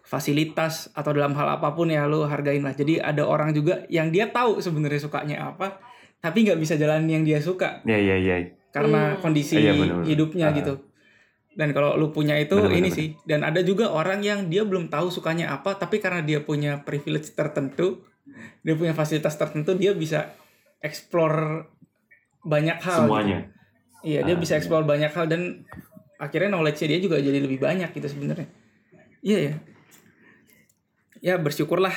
fasilitas 0.00 0.88
atau 0.92 1.10
dalam 1.10 1.34
hal 1.34 1.48
apa 1.52 1.74
pun 1.74 1.90
ya 1.90 2.06
lu 2.06 2.22
hargain 2.22 2.62
lah 2.62 2.72
jadi 2.72 3.02
ada 3.02 3.26
orang 3.26 3.50
juga 3.50 3.82
yang 3.88 4.08
dia 4.08 4.30
tahu 4.30 4.62
sebenarnya 4.62 5.02
sukanya 5.02 5.36
apa 5.44 5.82
tapi 6.16 6.46
nggak 6.46 6.56
bisa 6.56 6.74
jalan 6.74 7.04
yang 7.04 7.22
dia 7.22 7.38
suka 7.38 7.82
ya 7.82 7.98
ya 7.98 8.14
ya 8.16 8.36
karena 8.70 9.12
Hmm. 9.12 9.20
kondisi 9.20 9.56
Iya, 9.56 9.72
bener-bener. 9.72 10.06
hidupnya 10.06 10.46
Ah. 10.46 10.54
gitu 10.54 10.74
dan 11.52 11.72
kalau 11.72 11.96
lu 11.96 12.10
punya 12.10 12.36
itu 12.36 12.52
Bener-bener, 12.52 12.78
ini 12.78 12.88
bener. 12.88 12.94
sih 12.94 13.08
dan 13.24 13.40
ada 13.42 13.60
juga 13.60 13.88
orang 13.88 14.20
yang 14.20 14.46
dia 14.46 14.62
belum 14.62 14.86
tahu 14.86 15.08
sukanya 15.08 15.50
apa 15.50 15.74
tapi 15.74 15.98
karena 15.98 16.20
dia 16.20 16.38
punya 16.38 16.78
privilege 16.78 17.32
tertentu 17.32 18.06
dia 18.60 18.74
punya 18.74 18.92
fasilitas 18.92 19.34
tertentu 19.34 19.74
dia 19.74 19.90
bisa 19.90 20.30
explore 20.78 21.66
banyak 22.40 22.78
hal 22.78 22.98
semuanya 23.02 23.38
gitu. 23.42 24.06
iya 24.06 24.20
dia 24.22 24.34
Ah, 24.34 24.38
bisa 24.38 24.54
iya. 24.54 24.58
explore 24.60 24.84
banyak 24.84 25.10
hal 25.10 25.26
dan 25.26 25.66
akhirnya 26.16 26.50
knowledge-nya 26.52 26.96
dia 26.96 27.00
juga 27.00 27.16
jadi 27.20 27.38
lebih 27.40 27.60
banyak 27.60 27.92
gitu 27.92 28.08
sebenarnya 28.08 28.48
iya 29.20 29.38
ya 29.52 29.54
ya 31.20 31.34
bersyukurlah 31.40 31.92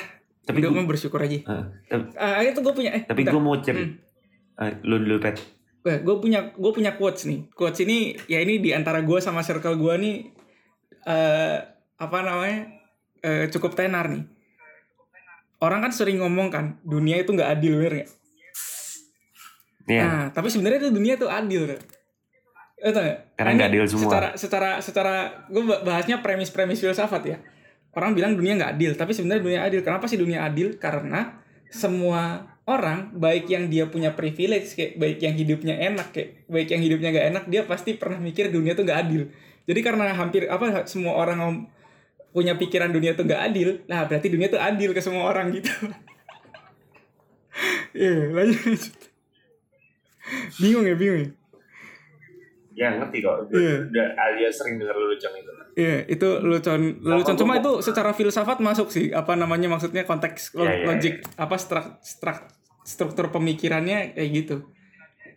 Tapi 0.50 0.66
mah 0.66 0.90
bersyukur 0.90 1.22
aja 1.22 1.46
tapi, 1.86 2.04
ah 2.18 2.41
itu 2.41 2.58
gue 2.58 2.74
punya 2.74 2.91
eh 2.98 3.04
tapi 3.06 3.22
gue 3.22 3.41
mau 3.41 3.54
cari 3.62 4.10
Ah, 4.60 4.76
lu 4.84 5.00
dulu 5.00 5.24
pet 5.24 5.40
gue 5.80 6.16
punya 6.20 6.52
gue 6.52 6.72
punya 6.76 7.00
quotes 7.00 7.24
nih. 7.24 7.48
Quotes 7.56 7.80
ini 7.88 8.12
ya 8.28 8.44
ini 8.44 8.60
di 8.60 8.76
antara 8.76 9.00
gue 9.00 9.18
sama 9.24 9.40
circle 9.40 9.80
gue 9.80 9.94
nih 9.96 10.16
eh 11.08 11.58
apa 11.96 12.18
namanya 12.20 12.68
eh, 13.24 13.48
cukup 13.48 13.80
tenar 13.80 14.12
nih. 14.12 14.28
Orang 15.64 15.80
kan 15.84 15.96
sering 15.96 16.20
ngomong 16.20 16.52
kan 16.52 16.66
dunia 16.84 17.24
itu 17.24 17.32
nggak 17.32 17.52
adil 17.56 17.80
bener 17.80 17.94
nggak? 18.04 18.10
Iya. 19.88 20.02
Nah 20.04 20.22
tapi 20.36 20.52
sebenarnya 20.52 20.91
tuh 20.91 20.94
dunia 20.94 21.16
tuh 21.16 21.32
adil. 21.32 21.74
Tuh. 21.74 21.80
Eh, 22.80 22.91
nggak? 22.95 23.35
Karena 23.35 23.51
nggak 23.60 23.69
adil 23.76 23.84
semua. 23.91 24.07
Secara 24.07 24.30
secara 24.39 24.69
secara 24.80 25.15
gue 25.51 25.64
bahasnya 25.64 26.23
premis-premis 26.23 26.80
filsafat 26.80 27.23
ya. 27.27 27.38
Orang 27.91 28.15
bilang 28.15 28.38
dunia 28.38 28.56
nggak 28.56 28.72
adil, 28.80 28.91
tapi 28.95 29.11
sebenarnya 29.11 29.43
dunia 29.43 29.61
adil. 29.68 29.84
Kenapa 29.84 30.07
sih 30.07 30.15
dunia 30.15 30.47
adil? 30.47 30.80
Karena 30.80 31.39
semua 31.68 32.47
orang 32.69 33.10
baik 33.18 33.49
yang 33.49 33.65
dia 33.65 33.89
punya 33.89 34.14
privilege 34.14 34.77
kayak 34.77 35.01
baik 35.01 35.18
yang 35.26 35.34
hidupnya 35.34 35.73
enak 35.73 36.14
kayak 36.14 36.45
baik 36.45 36.69
yang 36.69 36.81
hidupnya 36.85 37.10
nggak 37.10 37.27
enak 37.34 37.43
dia 37.49 37.61
pasti 37.65 37.97
pernah 37.97 38.22
mikir 38.22 38.53
dunia 38.53 38.77
tuh 38.77 38.85
nggak 38.85 38.99
adil 39.10 39.26
jadi 39.65 39.80
karena 39.81 40.14
hampir 40.14 40.45
apa 40.45 40.85
semua 40.85 41.18
orang 41.18 41.65
punya 42.30 42.53
pikiran 42.53 42.93
dunia 42.93 43.18
tuh 43.18 43.26
nggak 43.26 43.41
adil 43.41 43.81
nah 43.89 44.06
berarti 44.06 44.30
dunia 44.30 44.53
tuh 44.53 44.61
adil 44.61 44.93
ke 44.93 45.01
semua 45.01 45.26
orang 45.26 45.49
gitu 45.49 45.73
Iya 47.89 48.31
lanjut, 48.31 48.56
lanjut. 48.56 48.95
bingung 50.61 50.85
ya 50.85 50.95
bingung 50.95 51.19
ya 51.26 51.30
ya 52.80 52.95
ngerti 52.95 53.19
kok 53.19 53.51
Iya. 53.51 53.76
udah 53.85 54.07
Alia 54.15 54.47
sering 54.47 54.80
denger 54.80 54.95
lelucon 54.95 55.34
itu 55.35 55.51
Iya, 55.76 55.97
itu 56.07 56.27
lelucon 56.39 56.81
lelucon 56.97 57.35
cuma 57.35 57.53
itu 57.56 57.72
secara 57.81 58.11
filsafat 58.11 58.60
masuk 58.60 58.88
sih. 58.88 59.11
Apa 59.11 59.35
namanya 59.35 59.68
maksudnya 59.68 60.03
konteks 60.03 60.51
lo- 60.53 60.64
Iya, 60.64 60.73
iya, 60.73 60.85
logik 60.88 61.15
apa 61.35 61.56
strak, 61.56 61.99
strak- 62.01 62.51
struktur 62.81 63.27
pemikirannya 63.30 64.11
kayak 64.14 64.30
gitu. 64.34 64.56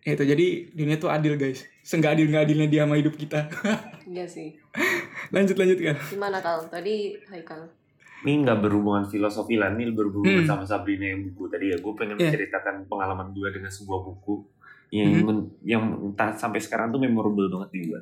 Itu 0.00 0.22
jadi 0.24 0.46
dunia 0.68 0.96
tuh 0.96 1.10
adil, 1.10 1.34
guys. 1.36 1.62
Seenggak 1.80 2.14
adil 2.14 2.26
nggak 2.26 2.42
adilnya 2.44 2.66
dia 2.66 2.82
sama 2.82 2.94
hidup 2.96 3.14
kita. 3.14 3.46
Iya 4.04 4.26
sih. 4.26 4.54
lanjut 5.30 5.54
lanjut 5.54 5.78
kan. 5.80 5.96
Gimana 6.04 6.38
Kal? 6.38 6.66
Tadi 6.66 7.18
Haikal. 7.24 7.70
ini 8.22 8.38
nggak 8.40 8.58
berhubungan 8.60 9.02
filosofi 9.04 9.54
lah 9.56 9.70
ini 9.70 9.90
berhubungan 9.90 10.42
Hmm. 10.42 10.46
sama 10.48 10.62
Sabrina 10.62 11.06
yang 11.08 11.22
buku 11.24 11.46
tadi 11.48 11.70
ya 11.70 11.76
gue 11.76 11.92
pengen 11.92 12.14
Iya. 12.14 12.30
menceritakan 12.30 12.86
pengalaman 12.86 13.30
gue 13.30 13.48
dengan 13.50 13.66
sebuah 13.68 13.98
buku 14.00 14.46
yang 14.92 15.10
Hmm. 15.18 15.48
yang 15.62 15.82
entah 16.04 16.30
sampai 16.30 16.60
sekarang 16.60 16.88
tuh 16.88 17.00
memorable 17.00 17.48
banget 17.48 17.68
di 17.72 17.80
gue 17.88 18.00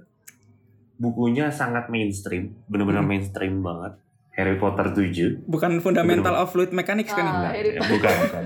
bukunya 0.97 1.49
sangat 1.49 1.87
mainstream 1.87 2.53
bener-bener 2.67 3.01
Hmm. 3.01 3.09
mainstream 3.09 3.63
banget 3.63 3.97
Harry 4.33 4.57
Potter 4.57 4.91
7 4.91 5.43
Bukan 5.45 5.79
fundamental 5.79 6.35
of 6.35 6.51
fluid 6.51 6.71
mechanics 6.71 7.11
kan? 7.11 7.23
Ah. 7.23 7.29
ini? 7.29 7.39
Nah, 7.41 7.53
Harry 7.53 7.71
ya, 7.71 7.83
bukan 7.85 8.15
bukan 8.23 8.45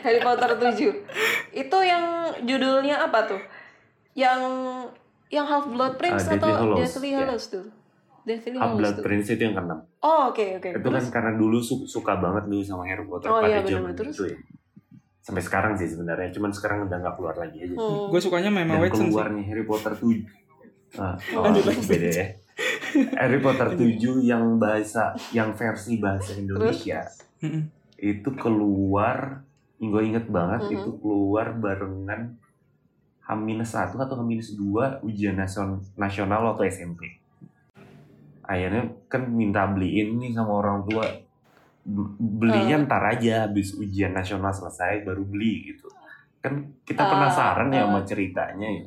Harry 0.00 0.20
Potter 0.20 0.50
7. 0.56 0.92
Itu 1.52 1.78
yang 1.80 2.04
judulnya 2.40 2.96
apa 3.02 3.26
tuh? 3.26 3.40
Yang 4.12 4.40
yang 5.28 5.46
Half 5.46 5.68
Blood 5.68 5.94
Prince 5.96 6.24
Ah, 6.24 6.32
Deathly 6.32 6.40
atau 6.42 6.50
Hallows, 6.58 6.78
Deathly 6.80 7.08
ya. 7.08 7.18
Hallows 7.18 7.44
tuh? 7.46 7.64
Deathly 8.20 8.50
Half 8.52 8.60
Hallows 8.62 8.78
Blood 8.78 8.94
tuh. 8.94 9.04
Prince 9.04 9.26
itu 9.28 9.42
yang 9.42 9.54
keenam 9.54 9.78
Oh, 10.00 10.20
oke 10.28 10.44
oke. 10.58 10.68
itu 10.74 10.88
kan 10.90 11.04
karena 11.10 11.32
dulu 11.34 11.58
su- 11.60 11.86
suka 11.86 12.16
banget 12.16 12.44
dulu 12.46 12.62
sama 12.62 12.82
Harry 12.84 13.04
Potter 13.04 13.28
Oh, 13.28 13.38
pada 13.38 13.48
iya, 13.48 13.60
zaman. 13.62 13.92
Terus? 13.92 14.14
itu 14.14 14.24
ya 14.26 14.36
sampai 15.30 15.42
sekarang 15.42 15.72
sih 15.78 15.86
sebenarnya 15.86 16.34
cuman 16.34 16.50
sekarang 16.50 16.90
udah 16.90 16.98
nggak 16.98 17.14
keluar 17.14 17.36
lagi 17.38 17.62
aja. 17.62 17.74
Hmm. 17.74 18.10
Gue 18.10 18.18
sukanya 18.18 18.50
Emma 18.50 18.66
dan 18.66 18.82
Watson 18.82 18.98
sih. 18.98 19.08
keluarnya 19.08 19.42
Harry 19.46 19.62
Potter 19.62 19.92
7 19.94 20.26
ah, 20.98 21.14
oh, 21.38 21.42
Lanjut, 21.46 21.62
itu 21.64 21.82
beda 21.86 22.08
ya. 22.10 22.26
Harry 23.16 23.38
Potter 23.38 23.68
7 23.72 23.86
yang 24.20 24.44
bahasa 24.58 25.14
yang 25.30 25.54
versi 25.54 25.96
bahasa 25.96 26.34
Indonesia. 26.34 27.06
Itu 27.94 28.34
keluar 28.34 29.46
gue 29.78 30.02
inget 30.02 30.26
banget 30.26 30.66
Mhm. 30.66 30.74
itu 30.74 30.90
keluar 30.98 31.54
barengan 31.54 32.36
H-1 33.22 33.94
atau 33.94 34.18
H-2 34.18 34.60
ujian 35.00 35.38
nasion- 35.38 35.80
nasional 35.94 36.44
waktu 36.44 36.68
SMP 36.68 37.16
akhirnya 38.42 38.90
kan 39.06 39.30
minta 39.30 39.62
beliin 39.64 40.18
nih 40.18 40.34
sama 40.34 40.58
orang 40.58 40.82
tua 40.82 41.06
belinya 42.16 42.76
Ah. 42.78 42.84
ntar 42.86 43.02
aja 43.06 43.46
habis 43.46 43.74
ujian 43.74 44.10
nasional 44.10 44.50
selesai 44.50 45.02
baru 45.02 45.22
beli 45.22 45.74
gitu. 45.74 45.88
Kan 46.40 46.72
kita 46.82 47.02
Ah, 47.02 47.10
penasaran 47.10 47.68
ya 47.68 47.82
ah. 47.82 47.86
sama 47.88 48.00
ceritanya 48.02 48.68
ya. 48.68 48.86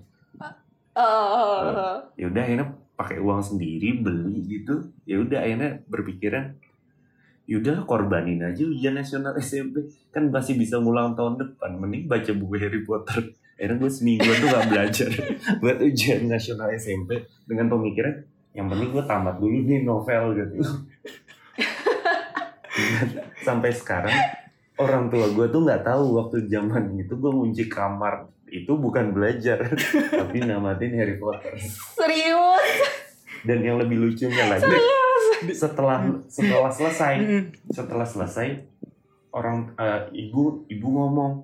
Oh, 0.94 1.98
ya 2.14 2.30
udah 2.30 2.42
akhirnya 2.42 2.68
pakai 2.94 3.18
uang 3.18 3.42
sendiri 3.42 3.98
beli 4.00 4.46
gitu. 4.46 4.94
Ya 5.04 5.18
udah 5.18 5.42
akhirnya 5.42 5.82
berpikiran 5.86 6.54
ya 7.44 7.60
udah 7.60 7.84
korbanin 7.84 8.40
aja 8.40 8.64
ujian 8.64 8.96
nasional 8.96 9.36
SMP 9.36 9.84
kan 10.16 10.32
masih 10.32 10.56
bisa 10.56 10.80
ngulang 10.80 11.12
tahun 11.12 11.36
depan 11.36 11.76
mending 11.76 12.08
baca 12.08 12.32
buku 12.32 12.56
Harry 12.56 12.82
Potter. 12.82 13.34
Akhirnya 13.54 13.78
gue 13.80 13.92
seminggu 13.92 14.26
tuh 14.26 14.48
gak 14.50 14.66
belajar 14.66 15.10
buat 15.62 15.78
ujian 15.78 16.26
nasional 16.26 16.74
SMP 16.74 17.22
dengan 17.46 17.68
pemikiran 17.70 18.16
yang 18.54 18.70
penting 18.70 18.90
gue 18.90 19.04
tamat 19.04 19.36
dulu 19.38 19.66
nih 19.66 19.82
novel 19.82 20.24
gitu 20.38 20.62
sampai 23.48 23.72
sekarang 23.74 24.16
orang 24.82 25.14
tua 25.14 25.30
gue 25.30 25.46
tuh 25.54 25.62
nggak 25.62 25.86
tahu 25.86 26.18
waktu 26.18 26.50
zaman 26.50 26.98
itu 26.98 27.14
gue 27.16 27.32
ngunci 27.32 27.66
kamar. 27.70 28.30
Itu 28.54 28.78
bukan 28.78 29.18
belajar 29.18 29.66
tapi 30.22 30.46
namatin 30.46 30.94
Harry 30.94 31.18
Potter. 31.18 31.58
Serius? 31.98 32.66
dan 33.44 33.60
yang 33.60 33.76
lebih 33.76 34.00
lucunya 34.00 34.48
lagi 34.48 34.72
setelah 35.52 36.08
setelah 36.32 36.72
selesai 36.72 37.16
setelah 37.68 38.08
selesai 38.08 38.64
orang 39.36 39.76
eh, 39.76 40.02
ibu 40.16 40.64
ibu 40.72 40.88
ngomong 40.88 41.44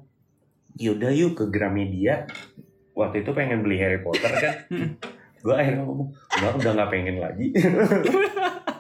yaudah 0.80 1.12
yuk 1.12 1.36
ke 1.36 1.46
Gramedia. 1.52 2.24
Waktu 2.96 3.24
itu 3.24 3.32
pengen 3.32 3.64
beli 3.64 3.80
Harry 3.80 4.00
Potter 4.04 4.28
kan. 4.28 4.56
Gue 5.40 5.56
akhirnya 5.56 5.88
ngomong 5.88 6.12
enggak 6.36 6.54
udah 6.60 6.72
nggak 6.76 6.92
pengen 6.92 7.16
lagi 7.20 7.48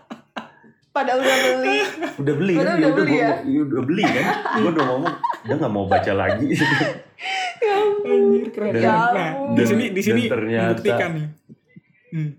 Padahal 0.99 1.19
udah 1.21 1.37
beli. 1.55 1.77
udah 2.19 2.33
beli 2.35 2.53
kan 2.53 2.63
udah 2.65 2.75
Yaudah, 2.75 2.91
beli 2.93 3.07
gua 3.09 3.17
ya? 3.17 3.29
mau- 3.29 3.43
ya 3.45 3.59
udah 3.63 3.81
beli 3.81 4.03
kan 4.03 4.23
gue 4.53 4.69
udah 4.69 4.85
ngomong 4.85 5.13
udah 5.39 5.55
nggak 5.55 5.73
mau 5.73 5.85
baca 5.85 6.11
lagi 6.13 6.47
ya 7.59 7.75
Anjir 8.01 8.47
keren. 8.49 8.71
Ya 8.73 8.83
nah, 8.83 9.07
ampun. 9.09 9.53
di 9.53 9.63
sini 9.63 9.85
di 9.87 9.95
Dan 9.95 10.05
sini 10.05 10.21
ternyata- 10.25 11.07
nih. 11.09 11.27
Hmm. 12.09 12.29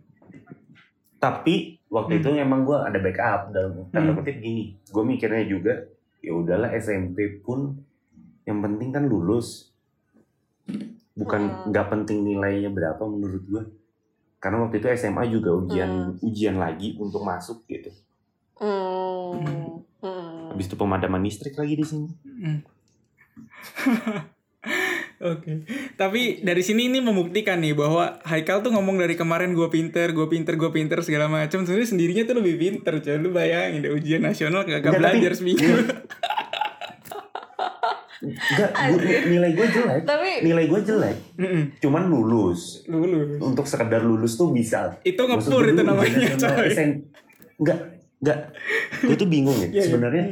tapi 1.17 1.55
waktu 1.87 2.13
itu 2.17 2.29
emang 2.35 2.61
gue 2.63 2.77
ada 2.77 2.99
backup 2.99 3.41
dalam 3.51 3.87
tanda 3.89 4.11
Hmm. 4.11 4.19
kutip 4.19 4.37
gini 4.37 4.63
gue 4.85 5.03
mikirnya 5.05 5.45
juga 5.45 5.73
ya 6.19 6.33
udahlah 6.33 6.71
SMP 6.75 7.17
pun 7.39 7.81
yang 8.43 8.59
penting 8.59 8.91
kan 8.91 9.05
lulus 9.05 9.73
bukan 11.13 11.41
Hmm. 11.43 11.61
nggak 11.69 11.87
penting 11.89 12.23
nilainya 12.23 12.69
berapa 12.69 13.01
menurut 13.03 13.43
gue 13.43 13.63
karena 14.37 14.57
waktu 14.59 14.77
itu 14.77 14.89
SMA 14.91 15.25
juga 15.29 15.51
ujian 15.55 15.93
ujian 16.19 16.57
lagi 16.57 16.97
untuk 16.97 17.21
masuk 17.21 17.65
gitu 17.67 17.93
Hmm. 18.61 19.81
Hmm. 19.99 20.53
habis 20.53 20.67
itu 20.67 20.77
pemadaman 20.77 21.21
listrik 21.21 21.55
lagi 21.55 21.75
di 21.75 21.83
sini 21.83 22.09
Hmm. 22.23 22.61
Oke, 25.23 25.69
tapi 25.95 26.41
dari 26.41 26.61
sini 26.61 26.87
ini 26.87 26.97
membuktikan 26.99 27.57
nih 27.59 27.73
bahwa 27.75 28.17
Haikal 28.23 28.61
tuh 28.61 28.71
ngomong 28.71 28.97
dari 28.97 29.13
kemarin 29.15 29.53
gue 29.53 29.69
pinter, 29.69 30.09
gue 30.11 30.25
pinter, 30.27 30.57
gue 30.57 30.71
pinter 30.71 30.97
segala 31.01 31.29
macam. 31.29 31.61
Sebenarnya 31.61 31.89
sendirinya 31.91 32.25
tuh 32.25 32.41
lebih 32.41 32.57
pinter, 32.57 32.95
coy. 32.99 33.17
Lu 33.19 33.29
bayangin 33.31 33.81
deh 33.83 33.93
ujian 33.93 34.21
nasional 34.23 34.65
kagak 34.65 34.81
Enggak, 34.83 34.97
belajar 34.97 35.31
tapi- 35.31 35.39
seminggu. 35.39 35.69
Enggak, 38.21 38.71
gua- 38.71 39.25
nilai 39.27 39.51
gue 39.51 39.67
jelek 39.67 40.01
Tapi 40.05 40.31
nilai 40.43 40.65
gue 40.67 40.81
jelek 40.83 41.17
Mm-mm. 41.37 41.63
cuman 41.79 42.03
lulus 42.07 42.85
Lulus. 42.85 43.41
untuk 43.41 43.65
sekedar 43.65 44.01
lulus 44.01 44.37
tuh 44.37 44.49
bisa 44.51 44.93
Itu 45.01 45.25
ngepur 45.25 45.65
itu 45.67 45.81
namanya, 45.81 46.29
coy. 46.35 46.69
Enggak, 47.57 47.79
enggak. 48.21 48.39
Gue 49.01 49.17
tuh 49.17 49.27
bingung 49.27 49.57
ya. 49.57 49.69
Iya, 49.71 49.75
iya. 49.75 49.83
Sebenarnya 49.83 50.25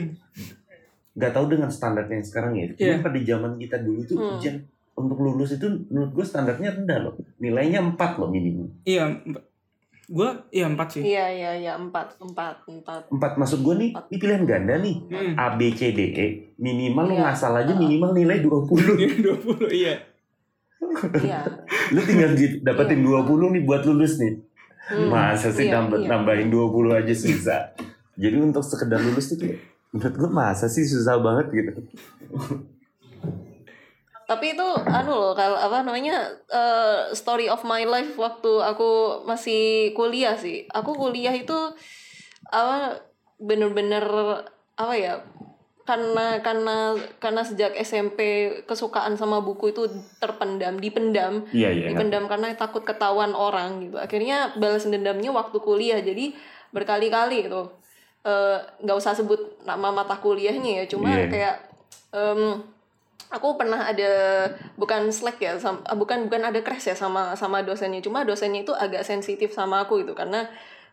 nggak 1.12 1.32
tahu 1.34 1.46
dengan 1.50 1.66
standarnya 1.68 2.14
yang 2.22 2.26
sekarang 2.26 2.52
ya. 2.54 2.66
Cuma 2.72 2.94
Iya. 2.94 3.02
pada 3.02 3.18
zaman 3.18 3.52
kita 3.56 3.76
dulu 3.80 4.00
tuh 4.04 4.16
Hmm. 4.16 4.32
ujian 4.36 4.56
untuk 4.94 5.18
lulus 5.18 5.50
itu 5.52 5.66
menurut 5.88 6.12
gue 6.12 6.24
standarnya 6.24 6.70
rendah 6.74 6.98
loh. 7.00 7.14
Nilainya 7.38 7.82
4 7.82 8.18
loh 8.18 8.28
minimum. 8.28 8.66
Iya, 8.82 9.18
gue 10.08 10.28
iya 10.50 10.66
empat 10.66 10.88
sih. 10.90 11.02
iya 11.04 11.26
iya 11.28 11.52
iya 11.54 11.72
empat 11.74 12.16
empat 12.18 12.64
empat. 12.64 13.02
4 13.10 13.34
maksud 13.36 13.60
gue 13.60 13.74
nih, 13.76 13.90
ini 13.94 14.16
pilihan 14.16 14.42
ganda 14.42 14.74
nih. 14.76 14.96
Hmm. 15.06 15.34
A, 15.36 15.54
B, 15.54 15.70
C, 15.70 15.92
D, 15.92 16.00
E. 16.12 16.26
Minimal 16.56 17.04
lo 17.04 17.14
Iya. 17.14 17.22
ngasal 17.28 17.52
aja 17.56 17.72
minimal 17.74 18.10
nilai 18.12 18.40
20. 18.40 18.96
Dua 19.24 19.36
puluh 19.36 19.68
iya. 19.68 19.94
Iya. 21.14 21.42
lu 21.90 22.00
tinggal 22.00 22.32
dapetin 22.62 23.02
20 23.02 23.26
nih 23.50 23.62
buat 23.62 23.82
lulus 23.84 24.18
nih. 24.18 24.38
Hmm. 24.88 25.12
Masa 25.12 25.52
sih 25.52 25.68
Iya, 25.68 25.84
nambah, 25.84 26.00
iya. 26.00 26.08
nambahin 26.08 26.48
20 26.48 26.96
aja 26.96 27.14
susah. 27.14 27.62
Jadi 28.16 28.36
untuk 28.40 28.64
sekedar 28.64 28.98
lulus 29.04 29.28
tuh 29.30 29.36
kayak, 29.36 29.60
menurut 29.92 30.14
gue 30.16 30.30
masa 30.32 30.66
sih 30.66 30.82
susah 30.82 31.20
banget 31.20 31.46
gitu. 31.52 31.72
Tapi 34.28 34.52
itu 34.52 34.68
anu 34.84 35.12
loh 35.16 35.32
kalau 35.32 35.56
apa 35.56 35.80
namanya 35.80 36.28
eh, 36.52 37.12
story 37.16 37.48
of 37.48 37.64
my 37.64 37.84
life 37.88 38.12
waktu 38.20 38.60
aku 38.60 39.24
masih 39.24 39.92
kuliah 39.96 40.36
sih. 40.36 40.68
Aku 40.68 40.92
kuliah 40.92 41.32
itu 41.32 41.56
apa 42.48 43.00
bener-bener 43.40 44.04
apa 44.76 44.94
ya? 44.96 45.24
Karena 45.88 46.44
karena 46.44 46.92
karena 47.16 47.40
sejak 47.40 47.72
SMP 47.80 48.18
kesukaan 48.68 49.16
sama 49.16 49.40
buku 49.40 49.72
itu 49.72 49.88
terpendam, 50.20 50.76
dipendam. 50.76 51.48
Iya, 51.48 51.72
iya. 51.72 51.88
dipendam 51.88 52.28
karena 52.28 52.52
takut 52.52 52.84
ketahuan 52.84 53.32
orang 53.32 53.88
gitu 53.88 53.96
akhirnya 53.96 54.52
balas 54.60 54.84
dendamnya 54.84 55.32
waktu 55.32 55.56
kuliah 55.64 55.96
jadi 56.04 56.36
berkali-kali 56.76 57.48
itu 57.48 57.62
Eh, 58.28 58.58
nggak 58.84 58.98
usah 58.98 59.14
sebut 59.16 59.62
nama 59.64 59.88
mata 59.88 60.18
kuliahnya 60.18 60.82
ya 60.82 60.84
cuma 60.90 61.08
Iya. 61.08 61.30
kayak 61.32 61.54
em, 62.12 62.60
aku 63.30 63.56
pernah 63.56 63.88
ada 63.88 64.10
bukan 64.74 65.08
slack 65.08 65.38
ya 65.40 65.54
sam- 65.56 65.80
ah, 65.86 65.96
bukan 65.96 66.26
bukan 66.28 66.42
ada 66.50 66.60
crash 66.60 66.90
ya 66.90 66.96
sama 66.98 67.32
sama 67.38 67.62
dosennya 67.64 68.02
cuma 68.04 68.26
dosennya 68.28 68.66
itu 68.66 68.74
agak 68.74 69.06
sensitif 69.06 69.54
sama 69.54 69.86
aku 69.86 70.02
gitu 70.02 70.12
karena 70.18 70.44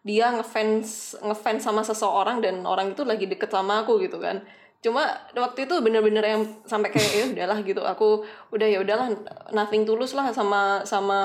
dia 0.05 0.31
ngefans 0.31 1.17
ngefans 1.19 1.65
sama 1.65 1.81
seseorang 1.81 2.39
dan 2.39 2.61
orang 2.63 2.93
itu 2.93 3.01
lagi 3.03 3.26
deket 3.26 3.49
sama 3.49 3.84
aku 3.84 3.97
gitu 3.99 4.22
kan 4.22 4.39
cuma 4.85 5.01
waktu 5.33 5.65
itu 5.65 5.81
bener-bener 5.81 6.21
yang 6.21 6.45
sampai 6.69 6.93
kayak 6.93 7.09
ya 7.09 7.25
udahlah 7.33 7.59
gitu. 7.65 7.81
Aku 7.81 8.21
udah 8.53 8.67
ya 8.69 8.85
udahlah 8.85 9.09
nothing 9.49 9.81
tulus 9.81 10.13
lah 10.13 10.29
sama 10.29 10.85
sama 10.85 11.19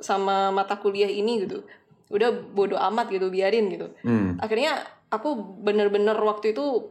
sama 0.00 0.48
mata 0.48 0.80
kuliah 0.80 1.12
ini 1.12 1.44
gitu. 1.44 1.60
Udah 2.08 2.32
bodoh 2.32 2.80
amat 2.80 3.12
gitu 3.12 3.28
biarin 3.28 3.68
gitu. 3.68 3.92
Hmm. 4.00 4.40
akhirnya 4.40 4.80
aku 5.12 5.36
bener-bener 5.60 6.16
waktu 6.16 6.56
itu 6.56 6.88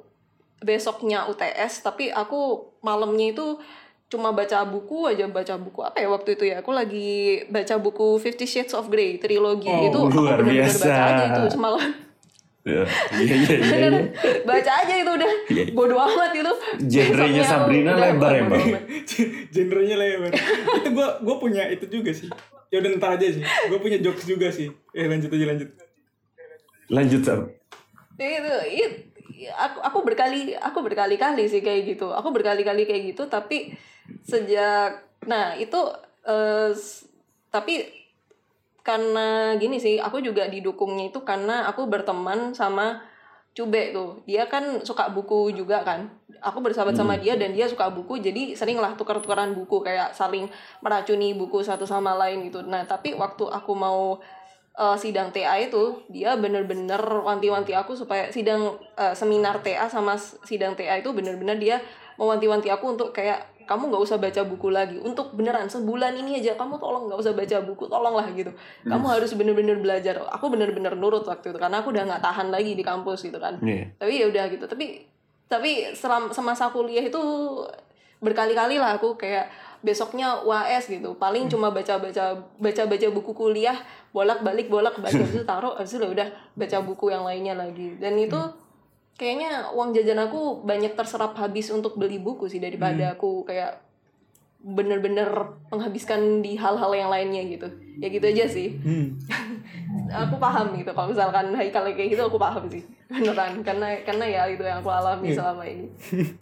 besoknya 0.61 1.25
UTS 1.25 1.81
tapi 1.81 2.13
aku 2.13 2.69
malamnya 2.85 3.33
itu 3.33 3.57
cuma 4.13 4.29
baca 4.29 4.61
buku 4.67 5.09
aja 5.09 5.25
baca 5.25 5.57
buku 5.57 5.81
apa 5.81 5.97
ya 6.05 6.07
waktu 6.13 6.37
itu 6.37 6.43
ya? 6.53 6.61
Aku 6.61 6.69
lagi 6.69 7.41
baca 7.49 7.81
buku 7.81 8.21
Fifty 8.21 8.45
Shades 8.45 8.77
of 8.77 8.93
Grey 8.93 9.17
trilogi. 9.17 9.73
Oh, 9.73 9.89
itu 9.89 9.99
aku 10.05 10.21
luar 10.21 10.37
bener-bener 10.45 10.69
biasa. 10.69 10.85
baca 10.85 11.01
aja 11.01 11.23
itu 11.33 11.43
semalam 11.57 12.10
Iya, 12.61 12.85
iya, 13.17 13.35
iya, 13.41 13.55
iya. 13.57 13.77
iya. 13.89 14.01
baca 14.49 14.71
aja 14.85 14.93
itu 14.93 15.11
udah 15.17 15.31
Iya. 15.49 15.63
bodoh 15.73 15.97
amat 15.97 16.31
itu 16.37 16.53
Genrenya 16.85 17.41
Sabrina 17.41 17.97
udah 17.97 18.01
lebar 18.05 18.31
ya, 18.37 18.43
bodo 18.45 18.53
Bang? 18.53 18.85
Genrenya 19.53 19.95
lebar. 19.97 20.31
itu 20.77 20.89
gue 20.93 21.07
gue 21.25 21.35
punya 21.41 21.63
itu 21.73 21.85
juga 21.89 22.13
sih. 22.13 22.29
Ya 22.69 22.79
udah 22.79 22.89
ntar 23.01 23.17
aja 23.17 23.25
sih. 23.25 23.41
Gue 23.41 23.79
punya 23.81 23.97
jokes 23.97 24.29
juga 24.29 24.53
sih. 24.53 24.69
Eh 24.93 25.09
lanjut 25.09 25.33
aja 25.33 25.45
lanjut. 25.49 25.69
Lanjut, 26.91 27.21
Sam. 27.23 27.39
itu, 28.21 28.53
itu 28.69 28.87
aku 29.49 29.81
aku 29.81 29.99
berkali 30.05 30.53
aku 30.53 30.85
berkali-kali 30.85 31.49
sih 31.49 31.65
kayak 31.65 31.97
gitu 31.97 32.13
aku 32.13 32.29
berkali-kali 32.29 32.85
kayak 32.85 33.15
gitu 33.15 33.25
tapi 33.25 33.73
sejak 34.21 35.01
nah 35.25 35.57
itu 35.57 35.77
eh, 36.25 36.69
tapi 37.49 38.00
karena 38.81 39.53
gini 39.61 39.77
sih 39.77 40.01
aku 40.01 40.21
juga 40.25 40.49
didukungnya 40.49 41.13
itu 41.13 41.21
karena 41.21 41.69
aku 41.69 41.85
berteman 41.85 42.57
sama 42.57 43.01
Cube 43.51 43.91
tuh. 43.91 44.23
Dia 44.23 44.47
kan 44.47 44.79
suka 44.87 45.11
buku 45.11 45.51
juga 45.51 45.83
kan. 45.83 46.07
Aku 46.39 46.63
bersahabat 46.63 46.95
sama 46.95 47.19
dia 47.19 47.35
dan 47.35 47.51
dia 47.51 47.67
suka 47.67 47.91
buku 47.91 48.17
jadi 48.23 48.55
seringlah 48.55 48.95
tukar-tukaran 48.95 49.51
buku 49.53 49.83
kayak 49.83 50.15
saling 50.15 50.47
meracuni 50.79 51.35
buku 51.35 51.59
satu 51.59 51.83
sama 51.83 52.15
lain 52.15 52.47
gitu. 52.47 52.63
Nah 52.63 52.87
tapi 52.87 53.11
waktu 53.11 53.43
aku 53.51 53.75
mau 53.75 54.23
eh, 54.79 54.97
sidang 54.97 55.35
TA 55.35 55.59
itu 55.59 55.99
dia 56.07 56.39
bener-bener 56.39 57.03
wanti-wanti 57.03 57.75
aku 57.75 57.91
supaya 57.93 58.31
sidang 58.31 58.79
eh, 58.95 59.13
seminar 59.13 59.59
TA 59.59 59.91
sama 59.91 60.15
sidang 60.47 60.73
TA 60.79 60.95
itu 61.03 61.11
bener-bener 61.11 61.59
dia 61.59 61.77
mewanti-wanti 62.15 62.71
aku 62.71 62.95
untuk 62.95 63.11
kayak 63.11 63.50
kamu 63.71 63.87
nggak 63.87 64.03
usah 64.03 64.19
baca 64.19 64.41
buku 64.43 64.67
lagi. 64.67 64.99
Untuk 64.99 65.31
beneran 65.31 65.71
sebulan 65.71 66.11
ini 66.19 66.43
aja 66.43 66.59
kamu 66.59 66.75
tolong 66.75 67.07
nggak 67.07 67.19
usah 67.23 67.31
baca 67.31 67.57
buku 67.63 67.87
tolonglah 67.87 68.27
gitu. 68.35 68.51
Kamu 68.83 69.07
harus 69.07 69.31
bener-bener 69.39 69.79
belajar. 69.79 70.19
Aku 70.35 70.51
bener-bener 70.51 70.91
nurut 70.99 71.23
waktu 71.23 71.55
itu 71.55 71.59
karena 71.59 71.79
aku 71.79 71.95
udah 71.95 72.03
nggak 72.03 72.19
tahan 72.19 72.51
lagi 72.51 72.75
di 72.75 72.83
kampus 72.83 73.23
gitu 73.23 73.39
kan. 73.39 73.55
Iya. 73.63 73.95
tapi 73.95 74.19
ya 74.19 74.27
udah 74.27 74.43
gitu. 74.51 74.67
Tapi 74.67 75.07
tapi 75.47 75.95
selam 75.95 76.35
semasa 76.35 76.67
kuliah 76.75 77.03
itu 77.07 77.19
berkali-kali 78.19 78.75
lah 78.75 78.99
aku 78.99 79.15
kayak 79.15 79.47
besoknya 79.79 80.43
UAS 80.43 80.91
gitu. 80.91 81.15
Paling 81.15 81.47
cuma 81.47 81.71
baca-baca 81.71 82.37
baca-baca 82.59 83.07
buku 83.07 83.31
kuliah 83.31 83.79
bolak-balik 84.11 84.67
bolak-balik. 84.67 85.31
Itu 85.31 85.47
taruh 85.47 85.79
habis 85.79 85.95
itu 85.95 86.03
udah 86.03 86.27
baca 86.59 86.77
buku 86.83 87.07
yang 87.07 87.23
lainnya 87.23 87.55
lagi. 87.55 87.95
Dan 87.97 88.19
itu 88.19 88.37
kayaknya 89.13 89.49
uang 89.69 89.91
jajan 89.91 90.19
aku 90.19 90.39
banyak 90.61 90.93
terserap 90.93 91.35
habis 91.35 91.69
untuk 91.69 91.95
beli 91.95 92.17
buku 92.17 92.45
sih 92.45 92.57
daripada 92.57 93.13
aku 93.13 93.43
kayak 93.43 93.81
bener-bener 94.59 95.25
menghabiskan 95.67 96.39
di 96.39 96.53
hal-hal 96.53 96.91
yang 96.91 97.09
lainnya 97.09 97.41
gitu 97.43 97.65
ya 97.97 98.07
gitu 98.07 98.21
aja 98.23 98.45
sih 98.45 98.77
Hmm. 98.77 99.17
aku 100.23 100.37
paham 100.37 100.73
gitu 100.73 100.91
kalau 100.91 101.09
misalkan 101.09 101.49
Haikal 101.51 101.89
kayak 101.89 102.09
gitu 102.09 102.21
aku 102.21 102.37
paham 102.37 102.67
sih 102.67 102.85
beneran 103.07 103.59
karena 103.61 103.97
karena 104.01 104.23
ya 104.23 104.41
itu 104.47 104.61
yang 104.61 104.79
aku 104.79 104.89
alami 104.89 105.27
Iya. 105.27 105.35
selama 105.35 105.63
ini 105.63 105.85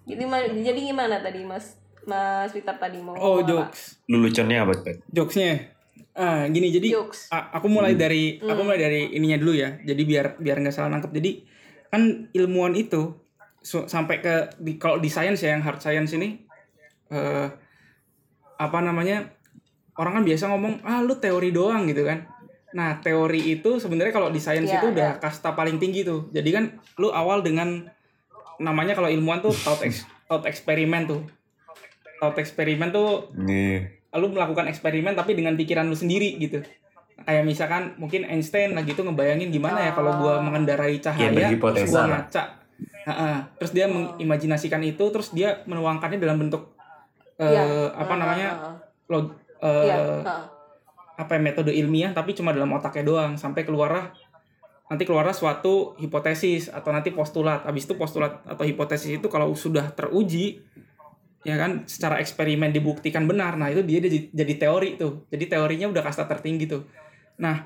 jadi 0.06 0.24
ma- 0.26 0.52
jadi 0.52 0.80
gimana 0.84 1.16
tadi 1.18 1.41
mas 1.41 1.80
mas 2.04 2.52
Peter 2.52 2.74
tadi 2.74 2.98
mau 2.98 3.14
Oh 3.14 3.40
jokes. 3.40 4.02
Leluconnya 4.06 4.64
apa, 4.64 4.74
Pet? 4.76 4.98
Jokesnya. 5.08 5.70
Ah 6.12 6.44
gini 6.46 6.70
jadi 6.70 6.90
Jokes. 6.91 7.30
aku 7.30 7.68
mulai 7.68 7.94
dari 7.94 8.36
aku 8.36 8.60
mulai 8.60 8.76
dari 8.78 9.14
ininya 9.14 9.38
dulu 9.38 9.54
ya. 9.54 9.78
Jadi 9.80 10.02
biar 10.04 10.26
biar 10.36 10.58
nggak 10.58 10.74
salah 10.74 10.90
nangkep. 10.90 11.12
Jadi 11.14 11.32
kan 11.90 12.30
ilmuwan 12.32 12.74
itu 12.74 13.18
su- 13.60 13.90
sampai 13.90 14.22
ke 14.22 14.53
di 14.57 14.78
kalau 14.78 14.98
di 14.98 15.10
science 15.10 15.41
ya 15.41 15.57
yang 15.57 15.66
hard 15.66 15.82
science 15.82 16.14
ini 16.14 16.45
eh 17.10 17.49
apa 18.60 18.80
namanya 18.80 19.34
orang 19.98 20.22
kan 20.22 20.24
biasa 20.24 20.48
ngomong 20.53 20.86
ah 20.86 21.02
lu 21.02 21.18
teori 21.18 21.49
doang 21.49 21.90
gitu 21.90 22.06
kan. 22.06 22.30
Nah 22.72 23.02
teori 23.02 23.57
itu 23.57 23.82
sebenarnya 23.82 24.14
kalau 24.14 24.30
di 24.30 24.38
science 24.38 24.70
Iya, 24.70 24.80
itu 24.80 24.88
udah 24.94 25.10
kasta 25.18 25.57
paling 25.57 25.82
tinggi 25.82 26.06
tuh. 26.06 26.30
Jadi 26.30 26.49
kan 26.53 26.64
lu 27.02 27.10
awal 27.10 27.41
dengan 27.41 27.88
namanya 28.60 28.94
kalau 28.94 29.07
ilmuwan 29.07 29.40
tuh 29.40 29.56
thought, 29.56 29.82
ex, 29.82 30.03
thought 30.28 30.45
eksperimen 30.45 31.07
tuh. 31.07 31.24
Thought 32.20 32.36
eksperimen 32.38 32.91
tuh 32.91 33.32
Nih. 33.36 34.03
lu 34.11 34.28
melakukan 34.34 34.68
eksperimen 34.68 35.16
tapi 35.16 35.38
dengan 35.38 35.53
pikiran 35.56 35.88
lu 35.88 35.95
sendiri 35.95 36.36
gitu 36.41 36.60
kayak 37.24 37.44
misalkan 37.44 37.96
mungkin 37.96 38.24
Einstein 38.24 38.74
lagi 38.74 38.94
tuh 38.94 39.04
ngebayangin 39.04 39.50
gimana 39.50 39.80
ya 39.80 39.91
kalau 39.91 40.16
gua 40.16 40.40
mengendarai 40.40 41.00
cahaya 41.00 41.30
Ya, 41.30 41.50
terus 41.52 41.90
gua 41.90 42.06
ngaca. 42.08 42.44
Ha-ha. 43.10 43.41
terus 43.58 43.72
dia 43.74 43.90
mengimajinasikan 43.90 44.80
itu 44.86 45.02
terus 45.10 45.34
dia 45.34 45.64
menuangkannya 45.66 46.20
dalam 46.20 46.38
bentuk 46.38 46.76
eh, 47.36 47.48
Iya. 47.48 47.90
apa 47.91 48.14
namanya 48.16 48.50
log 49.08 49.34
eh, 49.60 49.86
Iya, 49.90 49.98
heeh. 50.24 50.41
apa 51.18 51.32
ya, 51.36 51.40
metode 51.41 51.72
ilmiah 51.74 52.14
tapi 52.14 52.32
cuma 52.32 52.54
dalam 52.54 52.70
otaknya 52.72 53.04
doang. 53.04 53.32
Sampai 53.36 53.66
keluarlah 53.66 54.14
nanti 54.88 55.04
keluarlah 55.04 55.34
suatu 55.34 55.96
hipotesis 55.98 56.70
atau 56.70 56.90
nanti 56.90 57.10
postulat. 57.10 57.66
Habis 57.66 57.86
itu 57.86 57.94
postulat 57.94 58.40
atau 58.46 58.64
hipotesis 58.64 59.18
itu 59.18 59.28
kalau 59.28 59.52
sudah 59.54 59.90
teruji 59.91 60.64
ya 61.41 61.56
kan 61.56 61.88
secara 61.88 62.20
eksperimen 62.20 62.68
dibuktikan 62.70 63.24
benar 63.24 63.56
nah 63.56 63.72
itu 63.72 63.80
dia 63.80 64.04
jadi, 64.04 64.30
jadi 64.32 64.54
teori 64.60 64.90
tuh. 64.96 65.24
Jadi 65.28 65.46
teorinya 65.48 65.88
udah 65.90 66.04
kasta 66.04 66.24
tertinggi 66.24 66.68
tuh 66.68 66.84
nah 67.40 67.66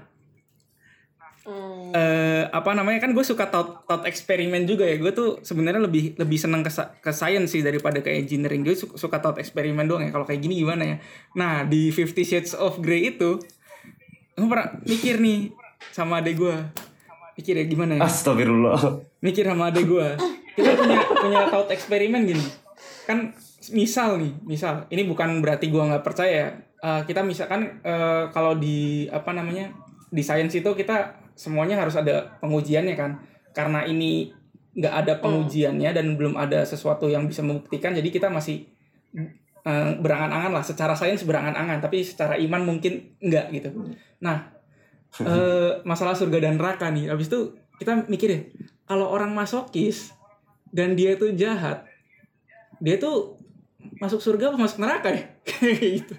Hmm. 1.43 1.91
eh 1.91 2.47
apa 2.47 2.71
namanya 2.71 3.03
kan 3.03 3.11
gue 3.11 3.19
suka 3.19 3.51
thought, 3.51 3.83
thought 3.83 4.07
eksperimen 4.07 4.63
juga 4.63 4.87
ya. 4.87 4.95
Gue 4.95 5.11
tuh 5.11 5.43
sebenarnya 5.43 5.83
lebih 5.83 6.15
lebih 6.15 6.39
seneng 6.39 6.63
ke 6.63 6.71
sa- 6.71 6.95
ke 6.95 7.11
science 7.11 7.51
sih 7.51 7.59
daripada 7.59 7.99
ke 7.99 8.15
engineering. 8.15 8.63
Gue 8.63 8.79
suka, 8.79 8.95
suka 8.95 9.17
thought 9.19 9.35
eksperimen 9.35 9.83
doang 9.83 10.07
ya. 10.07 10.15
Kalau 10.15 10.23
kayak 10.23 10.39
gini 10.39 10.55
gimana 10.55 10.83
ya? 10.87 10.97
Nah 11.35 11.67
di 11.67 11.91
Fifty 11.91 12.23
Shades 12.23 12.55
of 12.55 12.79
Grey 12.79 13.11
itu 13.11 13.43
gue 14.33 14.47
pernah 14.47 14.71
mikir 14.87 15.19
nih 15.19 15.51
sama 15.91 16.23
adek 16.23 16.39
gue 16.39 16.55
mikir 17.35 17.59
ya 17.59 17.65
gimana 17.67 17.99
ya? 17.99 18.07
Astagfirullah. 18.07 18.79
mikir 19.19 19.43
sama 19.43 19.67
adek 19.67 19.83
gue 19.83 20.07
kita 20.55 20.71
punya 20.73 20.99
punya 21.11 21.41
thought 21.51 21.67
eksperimen 21.67 22.23
gini. 22.23 22.45
Kan 23.03 23.35
misal 23.67 24.15
nih 24.15 24.31
misal. 24.47 24.87
Ini 24.87 25.03
bukan 25.03 25.43
berarti 25.43 25.67
gue 25.67 25.83
nggak 25.83 26.07
percaya 26.07 26.55
Eh, 26.83 27.01
kita 27.07 27.23
misalkan 27.23 27.79
eh, 27.79 28.27
kalau 28.35 28.59
di 28.59 29.07
apa 29.07 29.31
namanya 29.31 29.71
di 30.11 30.19
sains 30.19 30.51
itu 30.51 30.67
kita 30.75 31.15
semuanya 31.31 31.79
harus 31.79 31.95
ada 31.95 32.35
pengujiannya 32.43 32.95
kan. 32.99 33.23
Karena 33.55 33.87
ini 33.87 34.35
nggak 34.75 34.95
ada 35.05 35.13
pengujiannya 35.23 35.95
dan 35.95 36.19
belum 36.19 36.35
ada 36.35 36.67
sesuatu 36.67 37.07
yang 37.07 37.29
bisa 37.29 37.39
membuktikan 37.45 37.95
jadi 37.95 38.09
kita 38.11 38.27
masih 38.27 38.67
eh, 39.63 39.91
berangan-angan 39.95 40.51
lah. 40.59 40.63
Secara 40.67 40.91
sains 40.91 41.23
berangan-angan 41.23 41.79
tapi 41.79 42.03
secara 42.03 42.35
iman 42.35 42.75
mungkin 42.75 43.15
enggak 43.23 43.47
gitu. 43.55 43.71
Nah 44.19 44.51
eh, 45.23 45.79
masalah 45.89 46.19
surga 46.19 46.51
dan 46.51 46.59
neraka 46.59 46.91
nih. 46.91 47.07
Habis 47.07 47.31
itu 47.31 47.55
kita 47.79 48.11
mikir 48.11 48.27
ya 48.27 48.41
kalau 48.83 49.07
orang 49.07 49.31
masokis 49.31 50.11
dan 50.75 50.99
dia 50.99 51.15
itu 51.15 51.31
jahat 51.31 51.87
dia 52.83 52.99
tuh 52.99 53.39
masuk 54.03 54.19
surga 54.19 54.51
apa 54.51 54.59
masuk 54.59 54.83
neraka 54.83 55.15
ya? 55.15 55.23
Kayak 55.47 55.79
gitu 56.03 56.15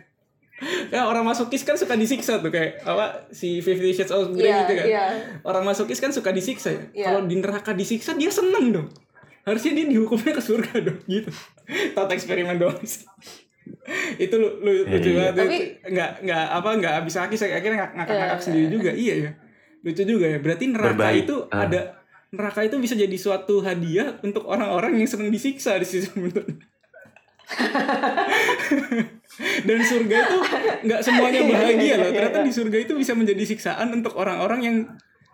kan 0.86 1.02
orang 1.05 1.24
masokis 1.24 1.60
kan 1.60 1.74
suka 1.74 1.94
disiksa 1.94 2.39
tuh 2.39 2.48
kayak 2.48 2.78
apa 2.81 3.26
si 3.28 3.59
Fifty 3.59 3.90
Shades 3.90 4.10
of 4.10 4.31
Grey 4.31 4.47
Iya, 4.47 4.59
gitu 4.60 4.72
kan. 4.74 4.86
iya. 4.86 5.05
orang 5.43 5.62
masokis 5.62 5.98
kan 5.98 6.10
suka 6.10 6.31
disiksa 6.31 6.70
ya. 6.70 6.82
Iya. 6.93 7.06
kalau 7.09 7.20
di 7.22 7.36
neraka 7.36 7.72
disiksa 7.72 8.12
dia 8.12 8.28
seneng 8.28 8.70
dong. 8.70 8.89
Harusnya 9.43 9.72
dia 9.72 9.86
dihukumnya 9.86 10.31
ke 10.31 10.40
surga 10.40 10.72
dong 10.86 11.01
gitu. 11.05 11.28
Tat 11.90 12.09
eksperimen 12.09 12.56
doang 12.56 12.78
sih. 12.81 13.02
Itu 14.16 14.36
lu, 14.36 14.48
lu 14.59 14.70
Iya, 14.78 14.90
lucu 14.90 15.09
iya. 15.09 15.18
banget. 15.18 15.35
Tapi- 15.36 15.62
nggak 15.86 16.10
nggak 16.22 16.44
apa 16.55 16.68
nggak 16.76 16.93
habis 16.94 17.14
habis 17.16 17.40
akhirnya 17.43 17.78
ngak- 17.82 17.94
ngakak-ngakak 17.94 18.32
Iya, 18.32 18.44
sendiri 18.44 18.66
juga. 18.70 18.90
Iya 18.93 19.14
ya 19.18 19.31
lucu 19.81 20.02
juga 20.02 20.26
ya. 20.26 20.39
Berarti 20.39 20.64
neraka 20.66 20.94
Berbaik. 20.94 21.22
itu 21.22 21.36
Ah. 21.47 21.62
ada 21.62 21.81
neraka 22.31 22.60
itu 22.62 22.76
bisa 22.78 22.94
jadi 22.94 23.14
suatu 23.14 23.60
hadiah 23.60 24.16
untuk 24.20 24.43
orang-orang 24.44 24.97
yang 24.97 25.05
senang 25.05 25.28
disiksa 25.28 25.76
di 25.76 25.85
sisi 25.85 26.09
menurut 26.14 26.47
dan 29.68 29.78
surga 29.82 30.16
itu 30.16 30.38
nggak 30.84 31.00
semuanya 31.02 31.40
bahagia 31.44 31.94
loh. 31.98 32.10
ternyata 32.10 32.38
di 32.40 32.52
surga 32.52 32.76
itu 32.80 32.92
bisa 32.94 33.12
menjadi 33.12 33.44
siksaan 33.44 33.88
untuk 33.92 34.14
orang-orang 34.14 34.60
yang 34.62 34.76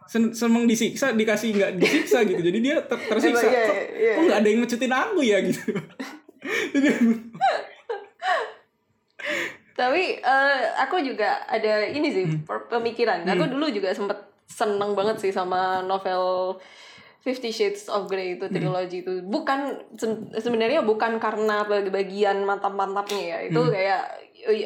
sen- 0.06 0.34
seneng 0.34 0.66
disiksa 0.66 1.12
dikasih 1.12 1.54
nggak 1.54 1.70
disiksa 1.78 2.24
gitu. 2.26 2.40
Jadi 2.40 2.58
dia 2.58 2.82
ter- 2.82 3.04
tersiksa. 3.06 3.46
Iya, 3.46 3.62
kok, 3.62 3.76
iya, 3.94 4.12
kok 4.16 4.22
nggak 4.26 4.38
ada 4.42 4.48
yang 4.48 4.60
ngecutin 4.64 4.92
aku 4.92 5.20
ya 5.22 5.38
gitu? 5.44 5.62
Tapi 9.76 10.02
eh, 10.20 10.62
aku 10.76 10.96
juga 11.00 11.40
ada 11.46 11.86
ini 11.86 12.08
sih 12.12 12.24
Hmm. 12.26 12.44
pemikiran. 12.68 13.24
Aku 13.24 13.48
dulu 13.48 13.70
juga 13.72 13.94
sempet 13.94 14.18
seneng 14.50 14.92
banget 14.92 15.16
sih 15.22 15.32
sama 15.32 15.80
novel 15.80 16.58
Fifty 17.20 17.50
Shades 17.50 17.86
of 17.86 18.06
Grey 18.06 18.32
Hmm. 18.32 18.36
itu 18.36 18.44
trilogi 18.48 18.98
itu. 19.00 19.12
Bukan 19.22 19.60
se- 19.92 20.32
sebenarnya 20.34 20.80
bukan 20.80 21.16
karena 21.16 21.62
bag- 21.62 21.88
bagian 21.88 22.42
mantap-mantapnya 22.42 23.20
ya. 23.20 23.38
Itu 23.44 23.60
Hmm. 23.60 23.70
kayak 23.70 24.02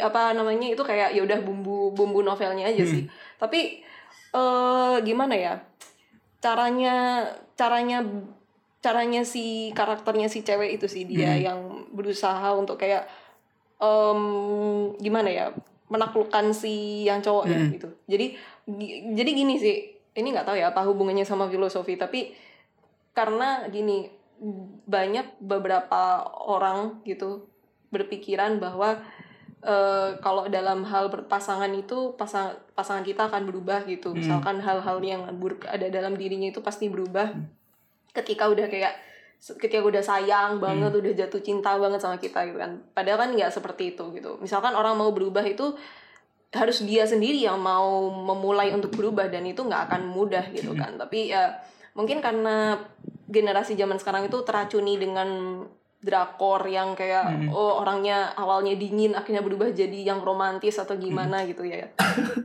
apa 0.01 0.31
namanya 0.32 0.70
itu 0.70 0.78
kayak 0.81 1.10
ya 1.10 1.20
udah 1.20 1.43
bumbu 1.43 1.90
bumbu 1.90 2.22
novelnya 2.22 2.66
aja 2.66 2.81
Hmm. 2.81 2.93
sih. 2.94 3.02
Tapi 3.36 3.82
eh 4.31 4.97
gimana 5.02 5.35
ya? 5.35 5.55
Caranya 6.39 7.26
caranya 7.55 8.02
caranya 8.78 9.24
si 9.24 9.72
karakternya 9.72 10.28
si 10.28 10.43
cewek 10.43 10.76
itu 10.76 10.86
sih 10.86 11.05
dia 11.05 11.32
Hmm. 11.32 11.43
yang 11.43 11.60
berusaha 11.90 12.52
untuk 12.52 12.76
kayak 12.76 13.09
em, 13.76 14.20
gimana 14.97 15.26
ya 15.26 15.47
menaklukkan 15.86 16.52
si 16.52 17.02
yang 17.02 17.18
cowok 17.18 17.44
ya 17.44 17.59
Hmm. 17.59 17.70
gitu 17.70 17.89
jadi 18.05 18.26
jadi 19.12 19.31
gini 19.31 19.55
sih 19.56 19.93
ini 20.15 20.31
nggak 20.31 20.47
tahu 20.47 20.57
ya 20.59 20.70
apa 20.70 20.86
hubungannya 20.86 21.27
sama 21.27 21.51
filosofi 21.51 21.99
tapi 21.99 22.35
karena 23.15 23.66
gini 23.70 24.11
banyak 24.86 25.39
beberapa 25.39 26.27
orang 26.47 27.03
gitu 27.07 27.47
berpikiran 27.95 28.59
bahwa 28.59 28.99
eh, 29.62 30.19
kalau 30.19 30.51
dalam 30.51 30.82
hal 30.82 31.09
berpasangan 31.09 31.70
itu 31.70 32.19
pasang 32.19 32.59
pasangan 32.74 33.07
kita 33.07 33.31
akan 33.31 33.47
berubah 33.47 33.86
gitu. 33.86 34.11
Hmm. 34.11 34.19
misalkan 34.19 34.59
hal-hal 34.59 34.99
yang 35.01 35.23
buruk 35.39 35.65
ada 35.70 35.86
dalam 35.86 36.19
dirinya 36.19 36.51
itu 36.51 36.59
pasti 36.61 36.91
berubah. 36.91 37.31
Ketika 38.11 38.51
udah 38.51 38.66
kayak 38.66 38.95
ketika 39.39 39.85
udah 39.85 40.03
sayang 40.03 40.59
banget 40.59 40.91
udah 40.95 41.12
jatuh 41.15 41.43
cinta 41.43 41.78
banget 41.78 42.03
sama 42.03 42.19
kita 42.19 42.43
gitu 42.51 42.59
kan. 42.59 42.82
Padahal 42.91 43.19
kan 43.27 43.31
nggak 43.39 43.55
seperti 43.55 43.95
itu 43.95 44.05
gitu. 44.19 44.36
Misalkan 44.43 44.74
orang 44.74 44.99
mau 44.99 45.15
berubah 45.15 45.47
itu 45.47 45.78
harus 46.55 46.86
dia 46.86 47.05
sendiri 47.05 47.43
yang 47.43 47.59
mau 47.59 48.09
memulai 48.10 48.70
untuk 48.70 48.94
berubah 48.94 49.26
dan 49.26 49.44
itu 49.44 49.60
nggak 49.66 49.90
akan 49.90 50.02
mudah 50.09 50.47
gitu 50.55 50.72
kan. 50.78 50.94
Tapi 50.94 51.35
ya 51.35 51.59
mungkin 51.98 52.22
karena 52.22 52.78
generasi 53.26 53.74
zaman 53.74 53.98
sekarang 53.98 54.31
itu 54.31 54.39
teracuni 54.47 54.94
dengan 54.97 55.60
drakor 56.05 56.68
yang 56.68 56.93
kayak 56.93 57.48
oh 57.48 57.81
orangnya 57.81 58.36
awalnya 58.36 58.76
dingin 58.76 59.16
akhirnya 59.16 59.40
berubah 59.40 59.72
jadi 59.72 60.14
yang 60.14 60.20
romantis 60.20 60.76
atau 60.78 60.94
gimana 60.94 61.43
gitu 61.48 61.64
ya. 61.66 61.90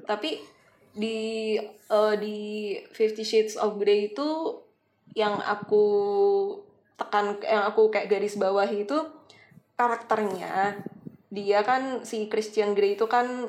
Tapi 0.10 0.40
di 0.96 1.56
eh, 1.70 2.16
di 2.18 2.38
Fifty 2.96 3.22
Shades 3.22 3.60
of 3.60 3.78
Grey 3.78 4.16
itu 4.16 4.58
yang 5.14 5.38
aku 5.38 5.86
tekan 6.96 7.40
yang 7.44 7.64
aku 7.68 7.92
kayak 7.92 8.12
garis 8.12 8.36
bawahi 8.36 8.84
itu 8.84 8.98
karakternya 9.80 10.84
dia 11.30 11.62
kan 11.62 12.04
si 12.04 12.28
Christian 12.28 12.74
Grey 12.76 12.98
itu 12.98 13.06
kan 13.06 13.48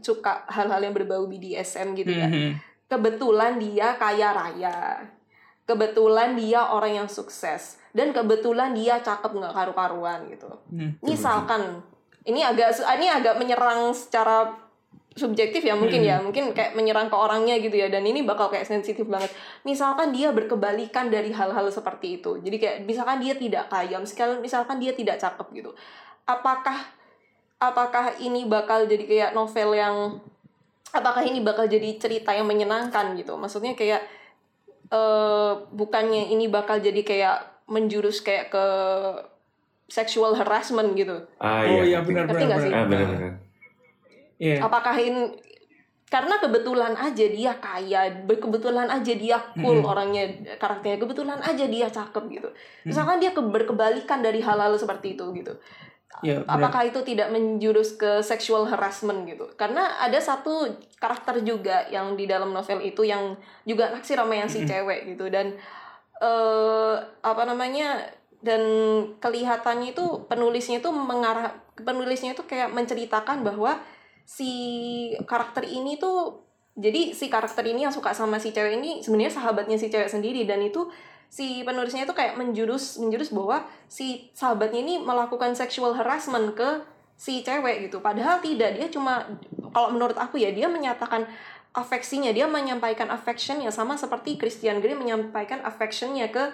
suka 0.00 0.48
hal-hal 0.48 0.80
yang 0.80 0.94
berbau 0.96 1.28
BDSM 1.28 1.92
gitu 1.98 2.12
ya. 2.14 2.28
Mhm. 2.30 2.72
kebetulan 2.92 3.56
dia 3.56 3.96
kaya 3.96 4.36
raya. 4.36 5.00
Kebetulan 5.64 6.36
dia 6.36 6.60
orang 6.76 7.04
yang 7.04 7.08
sukses. 7.08 7.80
Dan 7.96 8.12
kebetulan 8.12 8.76
dia 8.76 9.00
cakep 9.00 9.32
nggak 9.32 9.54
karu-karuan 9.56 10.28
gitu. 10.28 10.48
Hmm. 10.68 10.96
misalkan 11.00 11.80
ini 12.28 12.44
agak 12.44 12.76
ini 13.00 13.08
agak 13.08 13.40
menyerang 13.40 13.96
secara 13.96 14.52
subjektif 15.16 15.64
ya 15.64 15.72
mungkin 15.72 16.04
ya. 16.04 16.20
Mungkin 16.20 16.52
kayak 16.52 16.76
menyerang 16.76 17.08
ke 17.08 17.16
orangnya 17.16 17.56
gitu 17.60 17.76
ya. 17.76 17.88
Dan 17.88 18.04
ini 18.04 18.24
bakal 18.24 18.52
kayak 18.52 18.68
sensitif 18.68 19.08
banget. 19.08 19.32
Misalkan 19.64 20.12
dia 20.12 20.28
berkebalikan 20.32 21.08
dari 21.08 21.32
hal-hal 21.32 21.68
seperti 21.72 22.20
itu. 22.20 22.40
Jadi 22.44 22.56
kayak 22.60 22.76
misalkan 22.84 23.24
dia 23.24 23.32
tidak 23.36 23.72
kaya 23.72 23.96
misalkan 23.96 24.40
misalkan 24.44 24.76
dia 24.76 24.92
tidak 24.92 25.16
cakep 25.16 25.46
gitu. 25.56 25.70
Apakah 26.28 26.92
apakah 27.62 28.18
ini 28.18 28.44
bakal 28.44 28.84
jadi 28.84 29.04
kayak 29.04 29.30
novel 29.32 29.70
yang 29.72 30.18
apakah 30.90 31.22
ini 31.22 31.40
bakal 31.40 31.64
jadi 31.64 31.94
cerita 31.96 32.30
yang 32.30 32.44
menyenangkan 32.44 33.14
gitu 33.14 33.34
maksudnya 33.34 33.72
kayak 33.72 34.02
eh 34.88 35.52
bukannya 35.70 36.28
ini 36.28 36.46
bakal 36.46 36.76
jadi 36.76 37.00
kayak 37.00 37.36
menjurus 37.66 38.20
kayak 38.20 38.50
ke 38.50 38.64
sexual 39.86 40.34
harassment 40.34 40.92
gitu 40.92 41.22
Ah, 41.38 41.64
oh 41.64 41.80
iya 41.80 42.00
ngerti. 42.00 42.08
benar 42.08 42.24
Ngerti 42.26 42.34
benar 42.34 42.48
nggak 42.48 42.60
sih? 42.60 42.72
Ah, 42.72 42.84
benar-benar. 42.84 43.32
Iya. 44.36 44.56
apakah 44.58 44.96
ini 44.98 45.22
karena 46.04 46.34
kebetulan 46.36 46.92
aja 46.92 47.24
dia 47.24 47.52
kaya 47.56 48.00
kebetulan 48.26 48.84
aja 48.84 49.12
dia 49.14 49.38
cool 49.56 49.80
orangnya 49.80 50.28
karakternya 50.58 50.98
kebetulan 50.98 51.40
aja 51.40 51.64
dia 51.64 51.86
cakep 51.88 52.24
gitu 52.28 52.48
misalkan 52.84 53.16
dia 53.16 53.30
ke- 53.30 53.40
berkebalikan 53.40 54.20
dari 54.20 54.42
hal-hal 54.42 54.74
seperti 54.74 55.14
itu 55.14 55.24
gitu 55.32 55.56
Benar. 56.20 56.44
apakah 56.44 56.86
itu 56.86 57.00
tidak 57.02 57.32
menjurus 57.32 57.96
ke 57.96 58.20
sexual 58.20 58.68
harassment 58.68 59.24
gitu? 59.24 59.48
Karena 59.56 59.96
ada 59.98 60.20
satu 60.20 60.68
karakter 61.00 61.40
juga 61.40 61.88
yang 61.88 62.14
di 62.14 62.28
dalam 62.28 62.52
novel 62.52 62.84
itu 62.84 63.02
yang 63.02 63.34
juga 63.64 63.90
naksir 63.90 64.20
sama 64.20 64.36
yang 64.36 64.46
si 64.52 64.68
cewek 64.68 65.16
gitu. 65.16 65.32
Dan 65.32 65.56
eh 66.22 66.94
apa 67.24 67.42
namanya 67.48 67.98
dan 68.42 68.62
kelihatannya 69.18 69.94
itu 69.94 70.26
penulisnya 70.30 70.78
itu 70.78 70.90
mengarah 70.90 71.54
penulisnya 71.78 72.34
itu 72.34 72.46
kayak 72.46 72.70
menceritakan 72.70 73.42
bahwa 73.42 73.78
si 74.22 74.52
karakter 75.26 75.66
ini 75.66 75.98
tuh 75.98 76.42
jadi 76.72 77.12
si 77.12 77.28
karakter 77.28 77.68
ini 77.68 77.84
yang 77.84 77.92
suka 77.92 78.16
sama 78.16 78.40
si 78.40 78.48
cewek 78.48 78.80
ini 78.80 79.04
sebenarnya 79.04 79.36
sahabatnya 79.36 79.76
si 79.76 79.92
cewek 79.92 80.08
sendiri. 80.08 80.48
Dan 80.48 80.64
itu 80.64 80.88
si 81.32 81.64
penulisnya 81.64 82.04
itu 82.04 82.12
kayak 82.12 82.36
menjurus 82.36 83.00
menjurus 83.00 83.32
bahwa 83.32 83.64
si 83.88 84.28
sahabatnya 84.36 84.84
ini 84.84 84.94
melakukan 85.00 85.56
sexual 85.56 85.96
harassment 85.96 86.52
ke 86.52 86.84
si 87.16 87.40
cewek 87.40 87.88
gitu. 87.88 88.04
Padahal 88.04 88.44
tidak 88.44 88.76
dia 88.76 88.92
cuma 88.92 89.24
kalau 89.72 89.96
menurut 89.96 90.12
aku 90.20 90.36
ya 90.36 90.52
dia 90.52 90.68
menyatakan 90.68 91.24
afeksinya 91.72 92.36
dia 92.36 92.44
menyampaikan 92.44 93.08
affectionnya 93.08 93.72
sama 93.72 93.96
seperti 93.96 94.36
Christian 94.36 94.84
Grey 94.84 94.92
menyampaikan 94.92 95.64
affectionnya 95.64 96.28
ke 96.28 96.52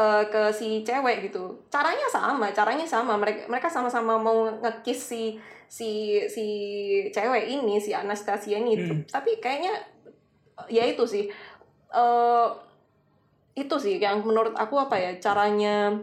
eh, 0.00 0.24
ke 0.32 0.48
si 0.56 0.80
cewek 0.80 1.28
gitu. 1.28 1.68
Caranya 1.68 2.08
sama 2.08 2.48
caranya 2.56 2.88
sama. 2.88 3.20
Mereka 3.20 3.52
mereka 3.52 3.68
sama-sama 3.68 4.16
mau 4.16 4.48
ngekiss 4.48 5.12
si 5.12 5.36
si 5.68 6.16
si 6.24 6.46
cewek 7.12 7.52
ini 7.52 7.76
si 7.76 7.92
Anastasia 7.92 8.56
ini. 8.56 8.80
Hmm. 8.80 9.04
tapi 9.12 9.36
kayaknya 9.44 9.76
ya 10.72 10.88
itu 10.88 11.04
sih. 11.04 11.28
Eh 11.92 12.69
itu 13.54 13.76
sih 13.76 13.98
yang 13.98 14.22
menurut 14.22 14.54
aku 14.54 14.78
apa 14.78 14.96
ya 14.96 15.10
caranya 15.18 15.94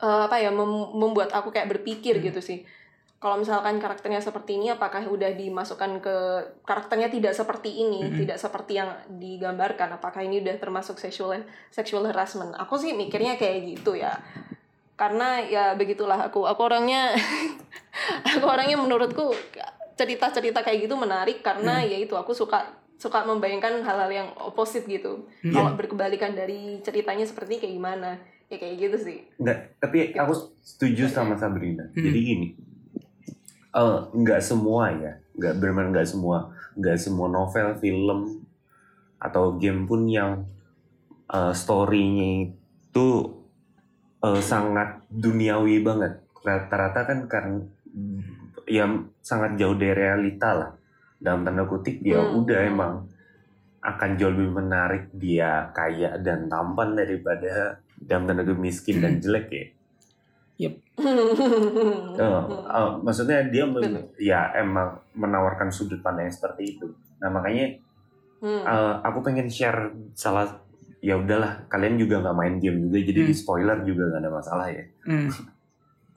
eh, 0.00 0.20
apa 0.26 0.36
ya 0.38 0.50
mem- 0.50 0.92
membuat 0.94 1.30
aku 1.32 1.50
kayak 1.50 1.70
berpikir 1.70 2.20
gitu 2.20 2.38
sih. 2.38 2.62
Kalau 3.18 3.40
misalkan 3.40 3.80
karakternya 3.80 4.20
seperti 4.20 4.60
ini 4.60 4.68
apakah 4.68 5.00
udah 5.08 5.32
dimasukkan 5.32 6.04
ke 6.04 6.16
karakternya 6.68 7.08
tidak 7.08 7.32
seperti 7.32 7.72
ini 7.80 8.12
Mhm. 8.12 8.20
tidak 8.20 8.36
seperti 8.36 8.76
yang 8.76 8.92
digambarkan? 9.16 9.96
Apakah 9.96 10.20
ini 10.20 10.44
udah 10.44 10.60
termasuk 10.60 11.00
sexual 11.00 11.32
sexual 11.72 12.04
harassment? 12.04 12.52
Aku 12.60 12.76
sih 12.76 12.92
mikirnya 12.92 13.40
kayak 13.40 13.64
gitu 13.64 13.96
ya. 13.96 14.20
Karena 14.94 15.40
ya 15.40 15.72
begitulah 15.72 16.20
aku 16.28 16.44
aku 16.44 16.60
orangnya 16.68 17.16
aku 18.36 18.44
orangnya 18.44 18.76
menurutku 18.76 19.32
cerita-cerita 19.96 20.60
kayak 20.60 20.84
gitu 20.84 20.94
menarik 20.98 21.40
karena 21.40 21.80
ya 21.80 21.96
itu 21.96 22.12
aku 22.12 22.34
suka 22.36 22.66
suka 22.98 23.26
membayangkan 23.26 23.82
hal-hal 23.84 24.10
yang 24.10 24.28
oposit 24.38 24.86
gitu 24.86 25.26
kalau 25.50 25.74
berkebalikan 25.74 26.32
dari 26.32 26.80
ceritanya 26.80 27.26
seperti 27.26 27.60
kayak 27.60 27.74
gimana 27.76 28.10
ya 28.48 28.56
kayak 28.60 28.76
gitu 28.76 28.96
sih 29.00 29.18
Enggak, 29.40 29.76
tapi 29.80 30.12
aku 30.14 30.32
setuju 30.60 31.08
sama 31.08 31.34
Sabrina. 31.34 31.88
Hmm. 31.90 32.04
Jadi 32.06 32.18
gini, 32.20 32.48
eh 33.74 33.98
nggak 34.14 34.40
semua 34.44 34.92
ya, 34.94 35.12
nggak 35.34 35.54
benar 35.58 35.86
nggak 35.90 36.08
semua, 36.08 36.52
nggak 36.76 36.98
semua 37.00 37.26
novel, 37.32 37.74
film 37.80 38.44
atau 39.18 39.56
game 39.56 39.88
pun 39.88 40.06
yang 40.06 40.44
eh, 41.32 41.52
story-nya 41.56 42.52
itu 42.52 43.08
eh, 44.22 44.40
sangat 44.44 45.02
duniawi 45.08 45.80
banget. 45.80 46.20
Rata-rata 46.44 47.08
kan 47.08 47.18
karena 47.24 47.64
ya 48.68 48.84
sangat 49.24 49.56
jauh 49.56 49.76
dari 49.76 49.96
realita 49.96 50.50
lah. 50.52 50.70
Dalam 51.24 51.40
tanda 51.40 51.64
kutip 51.64 52.04
ya 52.04 52.20
Hmm. 52.20 52.38
udah 52.38 52.60
emang 52.62 52.94
akan 53.80 54.10
jauh 54.14 54.28
lebih 54.30 54.52
menarik 54.54 55.08
dia 55.10 55.72
kaya 55.72 56.16
dan 56.18 56.46
tampan 56.46 56.92
daripada 56.92 57.80
dalam 57.96 58.24
tanda 58.24 58.42
kutip 58.42 58.60
miskin 58.60 59.00
dan 59.00 59.16
jelek 59.18 59.48
ya. 59.48 59.64
Eh, 60.56 60.70
eh, 62.70 62.90
maksudnya 63.00 63.42
dia 63.44 63.64
men- 63.64 63.82
Betul. 63.82 64.14
ya 64.16 64.54
emang 64.54 64.94
menawarkan 65.12 65.68
sudut 65.68 65.98
pandang 65.98 66.28
yang 66.28 66.36
seperti 66.36 66.76
itu. 66.76 66.86
Nah 67.18 67.28
makanya 67.28 67.80
Hmm. 68.38 68.60
eh, 68.62 68.94
aku 69.02 69.18
pengen 69.20 69.48
share 69.48 69.88
salah 70.12 70.60
ya 71.00 71.16
udahlah 71.16 71.64
kalian 71.66 71.96
juga 71.96 72.20
nggak 72.20 72.32
main 72.34 72.56
game 72.58 72.78
juga 72.82 73.00
jadi 73.02 73.20
Hmm. 73.22 73.28
di 73.28 73.34
spoiler 73.34 73.78
juga 73.82 74.02
nggak 74.06 74.20
ada 74.20 74.30
masalah 74.30 74.66
ya. 74.68 74.84
Hmm. 75.02 75.28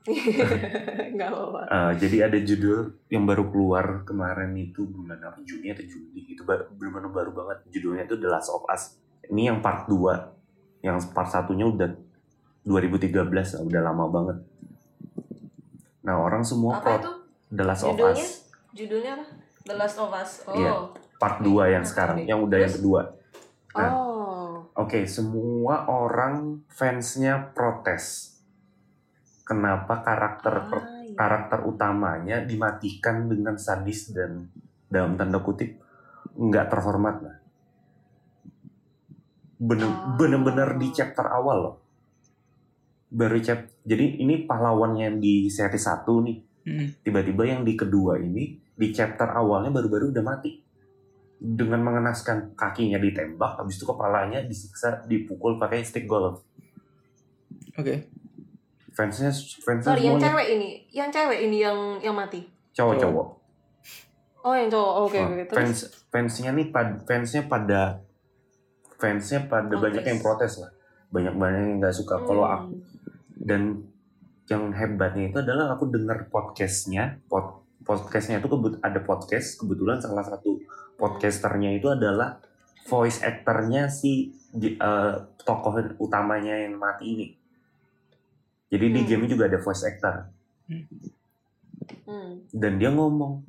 nggak 1.16 1.28
apa-apa 1.28 1.62
Eh, 1.68 1.92
jadi 2.00 2.18
ada 2.26 2.40
judul 2.40 2.80
yang 3.08 3.24
baru 3.24 3.44
keluar 3.48 3.86
kemarin 4.04 4.56
itu 4.56 4.88
bulan 4.88 5.20
apa 5.22 5.40
Juni 5.42 5.70
atau 5.70 5.84
Juli 5.84 6.24
itu 6.28 6.42
ba- 6.42 6.64
benar-benar 6.72 7.12
baru 7.12 7.32
banget 7.34 7.58
judulnya 7.70 8.04
itu 8.04 8.16
The 8.16 8.30
Last 8.30 8.50
of 8.50 8.64
Us. 8.66 8.96
Ini 9.28 9.52
yang 9.52 9.60
part 9.60 9.86
2 9.86 10.00
yang 10.82 10.96
part 11.12 11.28
satunya 11.28 11.68
udah 11.68 11.92
2013 12.64 13.20
udah 13.62 13.82
lama 13.82 14.06
banget. 14.08 14.38
Nah 16.02 16.16
orang 16.16 16.44
semua 16.44 16.80
apa 16.80 16.98
itu 16.98 17.12
The 17.50 17.64
Last 17.64 17.84
of 17.84 17.94
judulnya 17.94 18.16
Us 18.16 18.32
judulnya 18.72 19.12
apa 19.14 19.26
The 19.64 19.76
Last 19.76 19.98
of 19.98 20.12
Us 20.12 20.32
oh 20.46 20.56
Iya. 20.56 20.72
part 21.18 21.38
2 21.42 21.68
yang 21.68 21.84
Nah, 21.84 21.90
sekarang, 21.90 22.18
yang 22.24 22.40
udah 22.40 22.58
yang 22.58 22.72
Terus? 22.72 22.80
kedua. 22.80 23.02
Nah. 23.74 23.92
oh 23.92 24.16
Oke, 24.78 25.10
semua 25.10 25.90
orang 25.90 26.62
fansnya 26.70 27.50
protes. 27.52 28.37
Kenapa 29.48 30.04
karakter 30.04 30.68
per- 30.68 30.84
Ah, 30.84 31.02
iya. 31.08 31.16
karakter 31.16 31.60
utamanya 31.64 32.44
dimatikan 32.44 33.32
dengan 33.32 33.56
sadis 33.56 34.12
dan 34.12 34.52
dalam 34.92 35.16
tanda 35.16 35.40
kutip 35.40 35.80
nggak 36.36 36.68
terhormat 36.68 37.16
lah. 37.24 37.38
Bener, 39.58 39.88
Oh. 39.90 40.20
bener-bener 40.20 40.78
di 40.78 40.92
chapter 40.94 41.26
awal 41.26 41.58
loh. 41.64 41.76
Baru 43.08 43.40
chap, 43.40 43.72
jadi 43.88 44.20
ini 44.20 44.44
pahlawannya 44.44 45.04
yang 45.08 45.18
di 45.18 45.48
seri 45.48 45.80
1 45.80 46.22
nih. 46.22 46.38
Hmm. 46.68 46.88
Tiba-tiba 47.02 47.48
yang 47.48 47.64
di 47.64 47.74
kedua 47.74 48.20
ini 48.20 48.60
di 48.76 48.88
chapter 48.92 49.32
awalnya 49.32 49.72
baru-baru 49.72 50.12
udah 50.12 50.22
mati. 50.22 50.60
Dengan 51.38 51.86
mengenaskan 51.86 52.58
kakinya 52.58 53.00
ditembak, 53.00 53.62
habis 53.62 53.78
itu 53.80 53.86
kepalanya 53.86 54.44
disiksa, 54.44 55.06
dipukul 55.08 55.56
pakai 55.56 55.86
stick 55.86 56.04
golf. 56.04 56.44
Oke. 57.78 58.10
Fansnya, 58.98 59.30
fansnya 59.62 59.94
sorry 59.94 60.10
yang 60.10 60.18
cewek 60.18 60.48
ini 60.58 60.70
yang 60.90 61.10
cewek 61.14 61.46
ini 61.46 61.62
yang 61.62 61.78
yang 62.02 62.18
mati? 62.18 62.42
Cowok-cowok. 62.74 63.28
oh 64.42 64.54
yang 64.58 64.70
cowok 64.74 64.94
oke 65.06 65.20
Nah, 65.22 65.30
oke. 65.30 65.44
Terus? 65.46 65.54
Fans 65.54 65.78
fansnya 66.10 66.50
nih 66.58 66.74
pad, 66.74 67.06
fansnya 67.06 67.46
pada 67.46 68.02
fansnya 68.98 69.46
pada 69.46 69.70
Protes. 69.70 69.84
banyak 69.86 70.04
yang 70.04 70.20
protes 70.20 70.54
lah. 70.58 70.72
Banyak 71.14 71.34
banyak 71.38 71.62
yang 71.62 71.74
nggak 71.78 71.94
suka. 71.94 72.18
Kalau 72.26 72.42
Hmm. 72.42 72.56
aku 72.58 72.74
dan 73.38 73.62
yang 74.50 74.74
hebatnya 74.74 75.30
itu 75.30 75.38
adalah 75.38 75.78
aku 75.78 75.92
dengar 75.94 76.26
podcastnya 76.34 77.22
pod, 77.30 77.62
podcastnya 77.86 78.42
itu 78.42 78.50
kebut 78.50 78.82
ada 78.82 78.98
podcast 79.04 79.60
kebetulan 79.60 80.02
salah 80.02 80.26
satu 80.26 80.58
podcasternya 80.98 81.78
itu 81.78 81.86
adalah 81.92 82.42
voice 82.90 83.22
actornya 83.22 83.92
si 83.92 84.34
eh, 84.58 85.14
tokoh 85.46 85.76
utamanya 86.02 86.56
yang 86.66 86.80
mati 86.80 87.06
ini 87.14 87.28
jadi 88.68 88.86
di 88.88 89.00
Hmm. 89.00 89.08
game 89.08 89.26
juga 89.28 89.46
ada 89.46 89.58
voice 89.58 89.84
actor 89.84 90.28
Hmm. 92.04 92.44
dan 92.52 92.80
dia 92.80 92.90
ngomong 92.90 93.44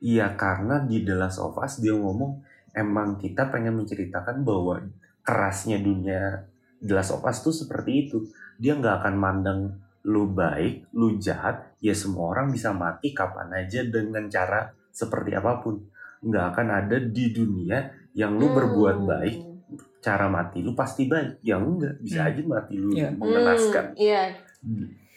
iya 0.00 0.34
karena 0.34 0.82
di 0.82 1.02
The 1.02 1.14
Last 1.14 1.38
of 1.38 1.54
Us 1.56 1.78
dia 1.78 1.94
ngomong 1.94 2.42
emang 2.72 3.16
kita 3.16 3.48
pengen 3.48 3.74
menceritakan 3.76 4.42
bahwa 4.42 4.82
kerasnya 5.20 5.78
dunia 5.78 6.46
The 6.78 6.94
Last 6.94 7.12
of 7.12 7.22
Us 7.22 7.40
tuh 7.40 7.54
seperti 7.54 8.06
itu 8.06 8.26
dia 8.56 8.74
nggak 8.74 9.02
akan 9.02 9.14
mandang 9.14 9.60
lu 10.04 10.28
baik 10.28 10.90
lu 10.92 11.16
jahat 11.16 11.74
ya 11.78 11.90
semua 11.90 12.30
orang 12.30 12.50
bisa 12.50 12.70
mati 12.70 13.10
kapan 13.10 13.50
aja 13.56 13.82
dengan 13.82 14.28
cara 14.28 14.68
seperti 14.90 15.32
apa 15.32 15.58
pun 15.58 15.80
nggak 16.20 16.44
akan 16.50 16.68
ada 16.70 16.96
di 17.00 17.30
dunia 17.30 17.78
yang 18.12 18.36
lu 18.36 18.52
berbuat 18.52 18.96
Hmm. 18.96 19.08
baik 19.08 19.36
cara 19.98 20.28
mati 20.28 20.60
lu 20.60 20.76
pasti 20.76 21.08
baik 21.08 21.40
ya 21.40 21.56
enggak 21.56 21.98
bisa 21.98 22.20
Hmm. 22.20 22.28
aja 22.28 22.40
mati 22.44 22.74
lu 22.76 22.92
Iya. 22.92 23.08
mengenaskan 23.10 23.84
Hmm, 23.90 23.98
iya 23.98 24.22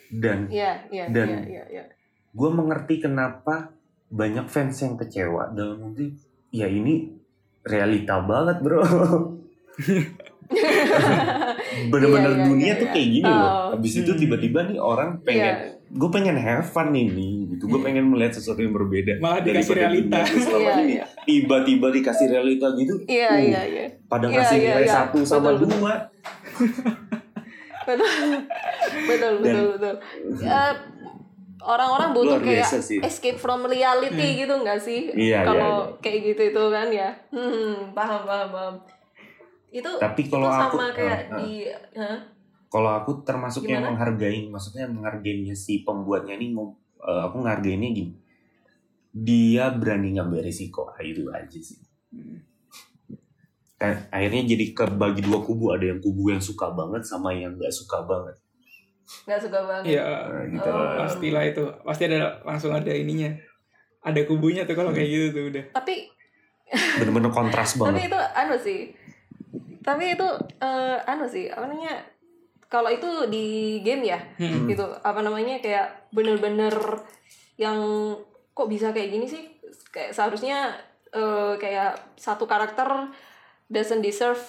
dan 0.10 0.48
iya 0.48 0.84
iya 0.88 1.06
Dan- 1.07 1.30
iya 1.30 1.41
iya 1.44 1.64
iya 1.69 1.84
gue 2.30 2.49
mengerti 2.49 2.99
kenapa 2.99 3.72
banyak 4.07 4.45
fans 4.45 4.78
yang 4.78 4.95
kecewa 4.95 5.52
dalam 5.52 5.84
arti 5.86 6.15
ya 6.49 6.65
ini 6.65 7.11
realita 7.61 8.22
banget 8.22 8.57
bro 8.60 8.80
bener-bener 11.88 12.24
Iya, 12.26 12.38
iya, 12.38 12.45
dunia 12.45 12.65
iya, 12.65 12.76
tuh 12.76 12.88
iya. 12.88 12.94
kayak 12.94 13.10
gini 13.11 13.28
loh 13.28 13.48
Oh. 13.48 13.68
habis 13.74 13.94
itu 13.95 14.07
Hmm. 14.07 14.19
tiba-tiba 14.19 14.60
nih 14.64 14.80
orang 14.80 15.10
pengen 15.22 15.44
Iya. 15.45 15.76
gue 15.90 16.10
pengen 16.10 16.36
have 16.36 16.64
fun 16.65 16.90
ini 16.91 17.28
gitu 17.49 17.64
gue 17.65 17.80
pengen 17.82 18.06
melihat 18.06 18.34
sesuatu 18.34 18.60
yang 18.60 18.72
berbeda 18.72 19.19
Malah 19.19 19.40
dikasih 19.41 19.76
realita. 19.76 20.19
selama 20.24 20.64
Iya, 20.64 20.74
ini 20.78 20.95
tiba-tiba 21.26 21.88
dikasih 21.91 22.28
realita 22.30 22.68
gitu 22.74 22.94
iya 23.06 23.28
uh, 23.30 23.38
iya 23.38 23.61
iya 23.65 23.86
pada 24.06 24.26
Iya, 24.26 24.34
ngasih 24.34 24.57
iya, 24.57 24.68
nilai 24.69 24.86
iya. 24.86 24.94
satu 24.94 25.19
sama 25.22 25.52
betul. 25.53 25.68
dua 25.69 25.94
betul. 27.88 28.12
Betul 29.08 29.32
Dan- 29.34 29.42
betul 29.42 29.66
betul. 29.74 29.96
Eh, 30.42 30.74
orang-orang 31.60 32.10
butuh 32.12 32.40
kayak 32.40 32.68
sih. 32.78 33.00
escape 33.00 33.36
from 33.36 33.64
reality 33.64 34.12
gitu 34.38 34.54
nggak 34.54 34.78
sih? 34.78 35.10
Iya, 35.10 35.44
kalau 35.44 35.74
iya, 35.90 36.00
kayak 36.00 36.20
gitu 36.26 36.42
itu 36.46 36.64
kan 36.68 36.88
ya. 36.90 37.10
Hmm, 37.30 37.92
paham 37.92 38.22
paham 38.24 38.50
paham. 38.50 38.76
Itu 39.70 39.90
Tapi 39.96 40.22
kalau 40.26 40.48
itu 40.48 40.56
aku- 40.58 40.78
sama 40.78 40.88
kayak 40.92 41.20
ah. 41.26 41.38
di 41.38 41.52
Hah? 41.94 42.20
kalau 42.68 42.92
aku 42.94 43.24
termasuk 43.24 43.64
yang 43.64 43.80
Gimana? 43.80 43.96
menghargai 43.96 44.48
maksudnya 44.48 44.86
menghargainya 44.86 45.52
si 45.54 45.82
pembuatnya 45.82 46.36
ini 46.36 46.52
eh, 47.00 47.22
aku 47.24 47.36
menghargainya 47.38 47.90
gini. 47.90 48.14
Dia 49.10 49.72
berani 49.72 50.14
ngambil 50.14 50.42
risiko 50.42 50.88
Ah, 50.88 51.02
itu 51.02 51.26
aja 51.28 51.60
sih. 51.60 51.80
Kan 52.12 52.47
akhirnya 53.80 54.41
jadi 54.48 54.66
kebagi 54.74 55.22
dua 55.22 55.40
kubu 55.40 55.70
ada 55.70 55.86
yang 55.86 55.98
kubu 55.98 56.30
yang 56.30 56.41
suka 56.41 56.70
banget 56.70 57.02
sama 57.02 57.30
yang 57.30 57.54
nggak 57.54 57.70
suka 57.70 58.02
banget 58.02 58.34
nggak 59.24 59.40
suka 59.40 59.60
banget 59.62 59.84
Iya. 59.88 60.04
Nah, 60.04 60.44
gitu 60.48 60.68
Oh. 60.68 60.99
Pastilah 60.99 61.44
itu. 61.45 61.64
Pasti 61.80 62.04
ada 62.06 62.44
langsung 62.44 62.72
ada 62.72 62.90
ininya. 62.90 63.32
Ada 64.02 64.24
kubunya 64.24 64.64
tuh 64.64 64.76
kalau 64.76 64.91
kayak 64.91 65.08
gitu 65.08 65.26
tuh 65.32 65.44
udah. 65.48 65.66
tapi 65.74 66.12
bener-bener 66.99 67.30
kontras 67.30 67.72
tapi 67.72 67.95
banget 67.95 68.12
itu 68.12 68.20
anu 68.36 68.56
sih 68.58 68.82
tapi 69.80 70.12
itu 70.12 70.28
eh, 70.60 70.98
anu 71.06 71.24
sih 71.24 71.48
apa 71.48 71.64
namanya 71.64 71.95
kalau 72.68 72.88
itu 72.88 73.08
di 73.26 73.45
game 73.80 74.04
ya 74.06 74.20
Hmm. 74.36 74.68
gitu 74.68 74.84
apa 74.84 75.22
namanya 75.22 75.56
kayak 75.58 75.88
bener-bener 76.10 76.76
yang 77.56 77.80
kok 78.52 78.68
bisa 78.68 78.91
kayak 78.91 79.08
gini 79.10 79.24
sih 79.24 79.48
kayak 79.88 80.12
seharusnya 80.12 80.76
eh, 81.10 81.56
kayak 81.56 81.95
satu 82.16 82.44
karakter 82.44 83.08
doesn't 83.68 83.99
deserve 83.99 84.39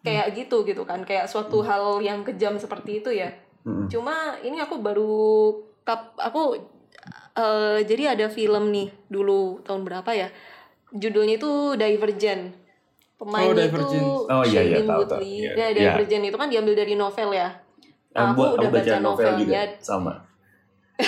kayak 0.00 0.32
gitu 0.34 0.62
gitu 0.62 0.84
kan 0.84 1.00
kayak 1.00 1.24
suatu 1.24 1.60
hal 1.60 1.96
yang 1.98 2.20
kejam 2.20 2.56
seperti 2.56 3.00
itu 3.00 3.10
ya 3.10 3.32
Mm-mm. 3.62 3.88
cuma 3.88 4.12
ini 4.38 4.58
aku 4.58 4.76
baru 4.78 5.16
kap 5.82 6.12
aku 6.14 6.60
eh, 7.34 7.78
jadi 7.82 8.12
ada 8.12 8.26
film 8.28 8.68
nih 8.68 8.92
dulu 9.06 9.60
tahun 9.60 9.80
berapa 9.82 10.10
ya 10.10 10.28
judulnya 10.90 11.36
itu 11.36 11.50
Divergent 11.74 12.52
pemainnya 13.16 13.64
itu 13.64 13.80
Divergent. 13.80 14.08
Oh, 14.28 14.44
iya, 14.44 14.60
iya, 14.62 14.78
tahu, 14.82 15.02
tahu. 15.04 15.20
Iya. 15.20 15.50
ya 15.50 15.66
Iya. 15.66 15.68
Divergent 15.90 16.24
itu 16.24 16.36
kan 16.36 16.48
diambil 16.48 16.74
dari 16.74 16.94
novel 16.94 17.30
ya 17.30 17.48
Eh, 18.12 18.22
aku 18.22 18.36
buat- 18.38 18.54
udah 18.54 18.68
aku 18.68 18.76
baca 18.78 18.96
novelnya 19.00 19.62
sama. 19.80 20.14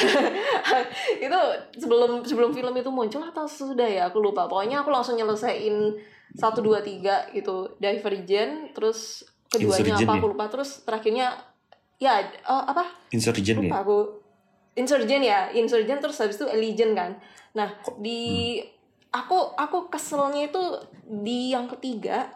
itu 1.22 1.40
sebelum 1.76 2.26
sebelum 2.26 2.50
film 2.50 2.74
itu 2.74 2.90
muncul 2.90 3.22
atau 3.22 3.46
sudah 3.46 3.86
ya 3.86 4.02
aku 4.08 4.18
lupa 4.18 4.44
pokoknya 4.44 4.82
aku 4.82 4.90
langsung 4.90 5.14
nyelesain 5.14 5.94
satu 6.34 6.64
dua 6.64 6.82
tiga 6.82 7.28
gitu. 7.30 7.76
Divergent 7.78 8.74
terus 8.74 9.22
keduanya 9.52 9.78
Insurgent 9.78 10.08
apa 10.08 10.12
ya? 10.16 10.18
aku 10.18 10.26
lupa. 10.32 10.44
Terus 10.50 10.70
terakhirnya 10.82 11.26
ya 12.02 12.12
oh, 12.48 12.64
apa? 12.66 12.84
Insurgent 13.14 13.58
lupa 13.62 13.76
ya? 13.78 13.82
aku. 13.84 13.98
Insurgent 14.76 15.24
ya 15.24 15.40
Insurgent 15.54 16.00
terus 16.02 16.18
habis 16.18 16.36
itu 16.40 16.46
Allegiant 16.48 16.92
kan. 16.96 17.10
Nah 17.54 17.68
di 18.00 18.58
aku 19.14 19.54
aku 19.54 19.88
keselnya 19.88 20.50
itu 20.50 20.62
di 21.06 21.54
yang 21.54 21.70
ketiga 21.70 22.28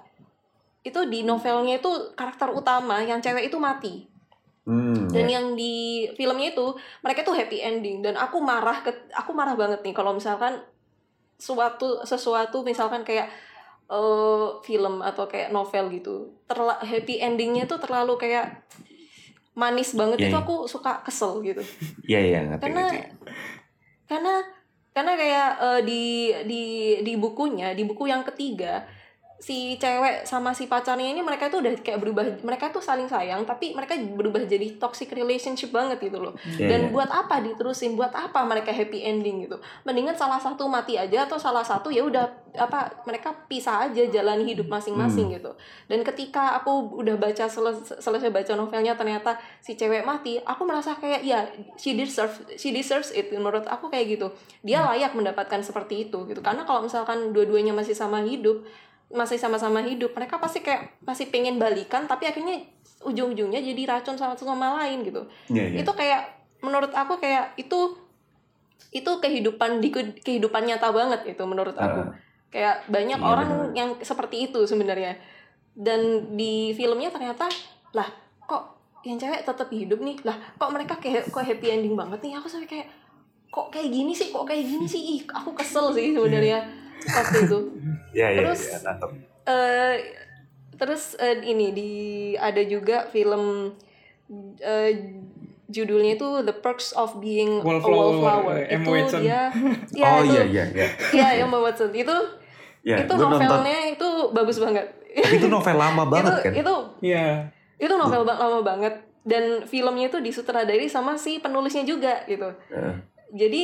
itu 0.80 0.96
di 1.12 1.20
novelnya 1.28 1.76
itu 1.76 2.16
karakter 2.16 2.48
utama 2.56 3.04
yang 3.04 3.20
cewek 3.20 3.52
itu 3.52 3.60
mati. 3.60 4.08
Hmm, 4.64 5.08
dan 5.08 5.26
ya. 5.26 5.40
yang 5.40 5.56
di 5.56 6.06
filmnya 6.14 6.52
itu 6.52 6.72
mereka 7.04 7.24
tuh 7.24 7.36
happy 7.36 7.60
ending. 7.60 8.00
Dan 8.00 8.16
aku 8.16 8.40
marah 8.40 8.80
ke 8.80 8.92
aku 9.12 9.36
marah 9.36 9.56
banget 9.56 9.84
nih 9.84 9.92
kalau 9.92 10.16
misalkan 10.16 10.60
suatu 11.40 12.04
sesuatu 12.04 12.60
misalkan 12.60 13.00
kayak 13.00 13.32
eh, 13.90 14.46
film 14.62 15.02
atau 15.02 15.26
kayak 15.26 15.50
novel 15.50 15.90
gitu 15.90 16.30
terla 16.46 16.78
happy 16.78 17.18
endingnya 17.18 17.66
tuh 17.66 17.82
terlalu 17.82 18.14
kayak 18.16 18.62
manis 19.52 19.92
banget 19.92 20.18
Iya, 20.22 20.26
itu 20.30 20.36
iya. 20.38 20.44
aku 20.46 20.54
suka 20.64 21.02
kesel 21.02 21.42
gitu 21.42 21.60
Iya, 22.10 22.20
iya, 22.22 22.38
ngerti, 22.46 22.62
karena 22.62 22.82
ngerti. 22.86 23.00
karena 24.06 24.34
karena 24.90 25.12
kayak 25.14 25.48
eh, 25.58 25.80
di 25.86 26.02
di 26.46 26.62
di 27.02 27.12
bukunya 27.14 27.74
di 27.74 27.82
buku 27.82 28.06
yang 28.06 28.22
ketiga 28.22 28.86
si 29.40 29.80
cewek 29.80 30.28
sama 30.28 30.52
si 30.52 30.68
pacarnya 30.68 31.16
ini 31.16 31.24
mereka 31.24 31.48
tuh 31.48 31.64
udah 31.64 31.72
kayak 31.80 31.96
berubah 31.96 32.44
mereka 32.44 32.68
tuh 32.68 32.84
saling 32.84 33.08
sayang 33.08 33.48
tapi 33.48 33.72
mereka 33.72 33.96
berubah 33.96 34.44
jadi 34.44 34.76
toxic 34.76 35.08
relationship 35.16 35.72
banget 35.72 35.96
gitu 35.96 36.20
loh. 36.20 36.36
Iya, 36.44 36.68
dan 36.68 36.80
iya. 36.84 36.92
buat 36.92 37.08
apa 37.08 37.40
diterusin? 37.40 37.96
Buat 37.96 38.12
apa 38.12 38.44
mereka 38.44 38.68
happy 38.68 39.00
ending 39.00 39.48
gitu? 39.48 39.56
Mendingan 39.88 40.12
salah 40.12 40.36
satu 40.36 40.68
mati 40.68 41.00
aja 41.00 41.24
atau 41.24 41.40
salah 41.40 41.64
satu 41.64 41.88
ya 41.88 42.04
udah 42.04 42.28
apa 42.52 42.92
mereka 43.08 43.32
pisah 43.48 43.88
aja 43.88 44.04
jalani 44.12 44.44
hidup 44.44 44.68
masing-masing 44.68 45.32
Hmm. 45.32 45.36
gitu. 45.40 45.52
Dan 45.88 46.04
ketika 46.04 46.60
aku 46.60 47.00
udah 47.00 47.16
baca 47.16 47.48
seles- 47.48 47.96
selesai 47.96 48.28
baca 48.28 48.52
novelnya 48.52 48.92
ternyata 48.92 49.40
si 49.64 49.72
cewek 49.72 50.04
mati 50.04 50.36
aku 50.36 50.68
merasa 50.68 50.92
kayak 51.00 51.24
ya 51.24 51.48
she 51.80 51.96
deserves 51.96 52.44
she 52.60 52.76
deserves 52.76 53.08
it. 53.10 53.32
Menurut 53.32 53.64
aku 53.64 53.88
kayak 53.88 54.20
gitu. 54.20 54.28
Dia 54.60 54.84
Hmm. 54.84 54.92
layak 54.92 55.16
mendapatkan 55.16 55.64
seperti 55.64 56.06
itu 56.06 56.28
gitu. 56.28 56.44
Karena 56.44 56.68
kalau 56.68 56.84
misalkan 56.84 57.32
dua-duanya 57.32 57.72
masih 57.72 57.96
sama 57.96 58.20
hidup 58.20 58.60
masih 59.10 59.36
sama-sama 59.36 59.82
hidup 59.82 60.14
mereka 60.14 60.38
pasti 60.38 60.62
kayak 60.62 61.02
masih 61.02 61.26
pengen 61.28 61.58
balikan 61.58 62.06
tapi 62.06 62.30
akhirnya 62.30 62.62
ujung-ujungnya 63.02 63.58
jadi 63.58 63.82
racun 63.90 64.14
sama 64.14 64.38
satu 64.38 64.54
sama 64.54 64.78
lain 64.82 65.02
gitu. 65.02 65.26
Iya, 65.50 65.64
iya. 65.74 65.78
itu 65.82 65.90
kayak 65.90 66.22
menurut 66.62 66.92
aku 66.94 67.18
kayak 67.18 67.56
itu 67.56 67.96
itu 68.90 69.10
kehidupan 69.22 69.78
di 69.78 69.88
kehidupan 69.94 70.66
nyata 70.66 70.90
banget 70.90 71.20
itu 71.26 71.42
menurut 71.46 71.74
aku. 71.74 72.00
Ah. 72.06 72.14
kayak 72.50 72.82
banyak 72.90 73.22
Iya, 73.22 73.26
orang 73.30 73.50
benar. 73.70 73.78
yang 73.78 73.90
seperti 74.02 74.50
itu 74.50 74.66
sebenarnya. 74.66 75.14
Dan 75.70 76.34
di 76.34 76.74
filmnya 76.74 77.06
ternyata 77.14 77.46
lah 77.94 78.10
kok 78.42 78.74
yang 79.06 79.14
cewek 79.16 79.46
tetap 79.46 79.70
hidup 79.70 80.02
nih? 80.02 80.18
Lah 80.26 80.34
kok 80.58 80.70
mereka 80.74 80.98
kayak 80.98 81.30
kok 81.30 81.46
happy 81.46 81.70
ending 81.70 81.94
banget 81.94 82.18
nih? 82.20 82.34
Aku 82.42 82.50
sampai 82.50 82.66
kayak 82.66 82.86
kok 83.50 83.70
kayak 83.70 83.90
gini 83.94 84.10
sih 84.10 84.34
kok 84.34 84.42
kayak 84.42 84.66
gini 84.66 84.82
sih? 84.84 85.18
Ih 85.18 85.22
aku 85.30 85.54
kesel 85.54 85.94
sih 85.94 86.10
sebenarnya 86.10 86.58
waktu 87.02 87.38
itu 87.44 87.58
Iya, 88.16 88.26
iya, 88.28 88.38
Terus- 88.42 88.66
iya, 88.66 88.78
nangkep. 88.82 89.10
eh 89.42 89.96
terus 90.72 91.02
eh, 91.14 91.36
ini 91.42 91.70
di 91.70 91.90
ada 92.34 92.62
juga 92.62 93.04
film 93.06 93.72
eh, 94.58 94.90
judulnya 95.66 96.16
itu 96.16 96.28
The 96.40 96.56
Perks 96.56 96.92
of 96.92 97.18
Being 97.18 97.60
Wallflower, 97.60 97.94
a 97.94 98.00
Wallflower. 98.02 98.56
Emma 98.66 98.82
itu 98.82 98.90
Watson. 98.90 99.20
dia 99.20 99.40
ya 100.00 100.06
oh 100.10 100.20
itu 100.20 100.32
iya, 100.32 100.42
iya, 100.44 100.64
iya. 100.66 100.88
ya 101.12 101.26
Emma 101.38 101.58
Watson. 101.58 101.92
Itu 101.92 102.16
Ya, 102.80 102.96
itu 102.96 103.12
gua 103.12 103.28
nonton. 103.28 103.44
novelnya 103.44 103.92
itu 103.92 104.08
bagus 104.30 104.56
banget. 104.56 104.88
Tapi 105.12 105.36
itu 105.36 105.46
novel 105.46 105.76
lama 105.76 106.00
banget 106.10 106.32
itu 106.32 106.40
kan? 106.40 106.52
itu 106.56 106.74
Iya. 107.04 107.26
itu 107.76 107.92
novel 107.94 108.24
ba- 108.24 108.40
lama 108.40 108.64
banget 108.64 108.94
dan 109.20 109.44
filmnya 109.62 110.08
itu 110.08 110.16
disutradari 110.18 110.88
sama 110.88 111.12
si 111.14 111.38
penulisnya 111.38 111.84
juga 111.84 112.24
gitu. 112.24 112.48
Heeh. 112.66 112.94
Jadi 113.30 113.62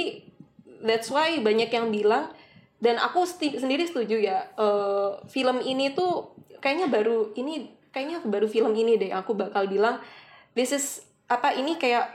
that's 0.82 1.08
why 1.08 1.32
banyak 1.38 1.70
yang 1.70 1.88
bilang 1.88 2.28
dan 2.76 3.00
aku 3.00 3.24
sti- 3.24 3.56
sendiri 3.56 3.88
setuju 3.88 4.20
ya 4.20 4.44
eh, 4.56 5.10
film 5.28 5.60
ini 5.64 5.96
tuh 5.96 6.36
kayaknya 6.60 6.92
baru 6.92 7.32
ini 7.34 7.72
kayaknya 7.94 8.20
baru 8.28 8.44
film 8.46 8.76
ini 8.76 9.00
deh 9.00 9.10
aku 9.12 9.32
bakal 9.32 9.64
bilang 9.64 9.96
this 10.52 10.72
is 10.76 11.00
apa 11.26 11.56
ini 11.56 11.80
kayak 11.80 12.12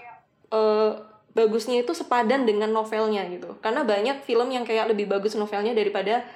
eh, 0.54 0.92
bagusnya 1.32 1.80
itu 1.82 1.96
sepadan 1.96 2.44
dengan 2.44 2.68
novelnya 2.76 3.24
gitu. 3.32 3.56
Karena 3.64 3.88
banyak 3.88 4.20
film 4.28 4.52
yang 4.52 4.68
kayak 4.68 4.92
lebih 4.92 5.08
bagus 5.08 5.40
novelnya 5.40 5.72
daripada 5.72 6.28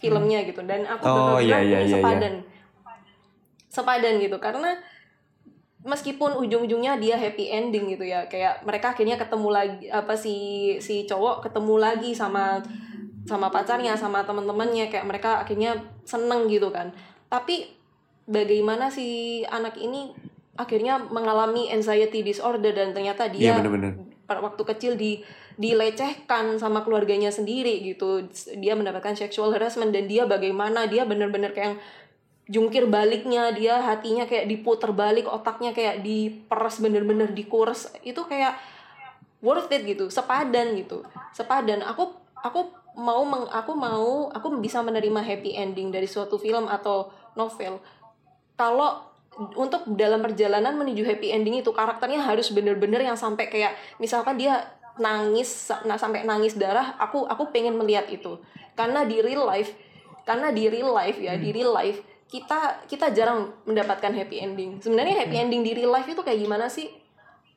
filmnya 0.00 0.40
gitu. 0.48 0.64
Dan 0.64 0.88
aku 0.88 1.04
Oh, 1.04 1.36
bakal 1.36 1.44
iya, 1.44 1.60
bilang 1.60 1.64
iya, 1.68 1.78
ini 1.84 1.84
iya, 1.84 1.96
sepadan. 2.00 2.34
Sepadan 3.68 4.14
gitu. 4.24 4.36
Karena 4.40 4.80
meskipun 5.84 6.34
ujung-ujungnya 6.42 6.98
dia 6.98 7.14
happy 7.14 7.48
ending 7.54 7.86
gitu 7.94 8.02
ya 8.02 8.26
kayak 8.26 8.66
mereka 8.66 8.92
akhirnya 8.92 9.14
ketemu 9.14 9.48
lagi 9.48 9.86
apa 9.88 10.18
si 10.18 10.34
si 10.82 11.06
cowok 11.06 11.46
ketemu 11.48 11.74
lagi 11.78 12.10
sama 12.12 12.58
sama 13.28 13.52
pacarnya 13.52 13.92
sama 14.00 14.24
teman-temannya 14.24 14.88
kayak 14.88 15.04
mereka 15.04 15.44
akhirnya 15.44 15.76
seneng 16.08 16.48
gitu 16.48 16.72
kan. 16.72 16.96
Tapi 17.28 17.68
bagaimana 18.24 18.88
si 18.88 19.40
anak 19.44 19.76
ini 19.76 20.16
akhirnya 20.56 20.98
mengalami 20.98 21.68
anxiety 21.68 22.24
disorder 22.24 22.72
dan 22.72 22.96
ternyata 22.96 23.28
dia 23.28 23.52
Iya, 23.52 23.60
bener-bener. 23.60 23.92
pada 24.24 24.40
waktu 24.40 24.62
kecil 24.64 24.92
di 24.96 25.20
dilecehkan 25.58 26.54
sama 26.56 26.86
keluarganya 26.86 27.28
sendiri 27.28 27.82
gitu. 27.84 28.24
Dia 28.58 28.78
mendapatkan 28.78 29.12
sexual 29.14 29.52
harassment 29.52 29.90
dan 29.92 30.08
dia 30.08 30.24
bagaimana 30.24 30.86
dia 30.88 31.04
bener-bener 31.04 31.52
kayak 31.52 31.66
yang 31.74 31.78
jungkir 32.48 32.88
baliknya 32.88 33.52
dia 33.52 33.76
hatinya 33.84 34.24
kayak 34.24 34.48
diputer 34.48 34.88
balik 34.96 35.28
otaknya 35.28 35.76
kayak 35.76 36.00
diperes 36.00 36.80
bener-bener 36.80 37.28
dikurs. 37.34 37.92
Itu 38.00 38.24
kayak 38.24 38.56
worth 39.42 39.70
it 39.70 39.82
gitu 39.84 40.08
sepadan 40.10 40.78
gitu. 40.78 41.02
Sepadan. 41.34 41.82
Aku 41.86 42.14
aku 42.38 42.70
mau 42.98 43.22
meng, 43.22 43.46
aku 43.46 43.72
mau 43.78 44.26
aku 44.34 44.58
bisa 44.58 44.82
menerima 44.82 45.22
happy 45.22 45.54
ending 45.54 45.94
dari 45.94 46.10
suatu 46.10 46.34
film 46.34 46.66
atau 46.66 47.08
novel. 47.38 47.78
Kalau 48.58 49.06
untuk 49.54 49.86
dalam 49.94 50.18
perjalanan 50.18 50.74
menuju 50.74 51.06
happy 51.06 51.30
ending 51.30 51.62
itu 51.62 51.70
karakternya 51.70 52.26
harus 52.26 52.50
bener-bener 52.50 52.98
yang 53.06 53.14
sampai 53.14 53.46
kayak 53.46 53.78
misalkan 54.02 54.34
dia 54.34 54.66
nangis 54.98 55.70
nah 55.86 55.94
sampai 55.94 56.26
nangis 56.26 56.58
darah 56.58 56.98
aku 56.98 57.22
aku 57.30 57.54
pengen 57.54 57.78
melihat 57.78 58.10
itu. 58.10 58.42
Karena 58.74 59.06
di 59.06 59.22
real 59.22 59.46
life 59.46 59.70
karena 60.26 60.50
di 60.50 60.66
real 60.66 60.90
life 60.90 61.16
ya 61.22 61.38
di 61.38 61.54
real 61.54 61.70
life 61.70 62.02
kita 62.28 62.84
kita 62.90 63.14
jarang 63.14 63.54
mendapatkan 63.62 64.10
happy 64.10 64.42
ending. 64.42 64.82
Sebenarnya 64.82 65.22
happy 65.22 65.38
ending 65.38 65.62
di 65.62 65.72
real 65.78 65.94
life 65.94 66.10
itu 66.10 66.20
kayak 66.26 66.42
gimana 66.42 66.66
sih? 66.66 66.90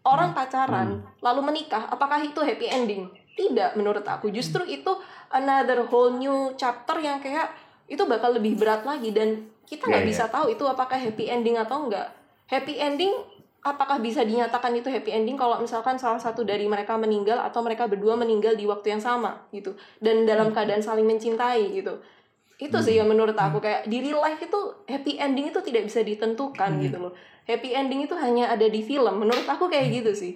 Orang 0.06 0.38
pacaran 0.38 1.02
lalu 1.18 1.42
menikah 1.42 1.90
apakah 1.90 2.22
itu 2.22 2.42
happy 2.46 2.70
ending 2.70 3.10
tidak 3.38 3.76
menurut 3.80 4.04
aku. 4.04 4.30
Justru 4.30 4.64
itu 4.68 4.92
another 5.32 5.88
whole 5.88 6.16
new 6.16 6.52
chapter 6.60 7.00
yang 7.00 7.24
kayak 7.24 7.52
itu 7.88 8.04
bakal 8.08 8.32
lebih 8.36 8.56
berat 8.56 8.88
lagi 8.88 9.12
dan 9.12 9.52
kita 9.68 9.88
nggak 9.88 10.04
Iya, 10.04 10.12
bisa 10.12 10.24
tahu 10.32 10.52
itu 10.52 10.64
apakah 10.64 10.96
happy 10.96 11.28
ending 11.28 11.60
atau 11.60 11.88
enggak 11.88 12.08
happy 12.52 12.76
ending 12.76 13.16
apakah 13.64 14.04
bisa 14.04 14.28
dinyatakan 14.28 14.76
itu 14.76 14.92
happy 14.92 15.16
ending 15.16 15.40
kalau 15.40 15.56
misalkan 15.64 15.96
salah 15.96 16.20
satu 16.20 16.44
dari 16.44 16.68
mereka 16.68 17.00
meninggal 17.00 17.40
atau 17.40 17.64
mereka 17.64 17.88
berdua 17.88 18.20
meninggal 18.20 18.60
di 18.60 18.68
waktu 18.68 18.98
yang 18.98 19.02
sama 19.02 19.48
gitu. 19.56 19.78
Dan 20.04 20.28
dalam 20.28 20.52
keadaan 20.52 20.84
saling 20.84 21.08
mencintai 21.08 21.72
gitu. 21.72 22.04
Itu 22.60 22.78
sih 22.82 22.98
yang 22.98 23.10
menurut 23.10 23.38
aku 23.38 23.58
kayak 23.62 23.90
di 23.90 24.02
real 24.02 24.22
life 24.22 24.42
itu 24.42 24.60
happy 24.86 25.18
ending 25.18 25.50
itu 25.50 25.62
tidak 25.64 25.88
bisa 25.88 26.02
ditentukan 26.02 26.72
gitu 26.82 26.98
loh. 26.98 27.14
Happy 27.46 27.74
ending 27.74 28.06
itu 28.06 28.14
hanya 28.18 28.50
ada 28.54 28.66
di 28.66 28.82
film. 28.82 29.22
Menurut 29.22 29.46
aku 29.46 29.70
kayak 29.70 29.94
gitu 29.94 30.12
sih. 30.14 30.34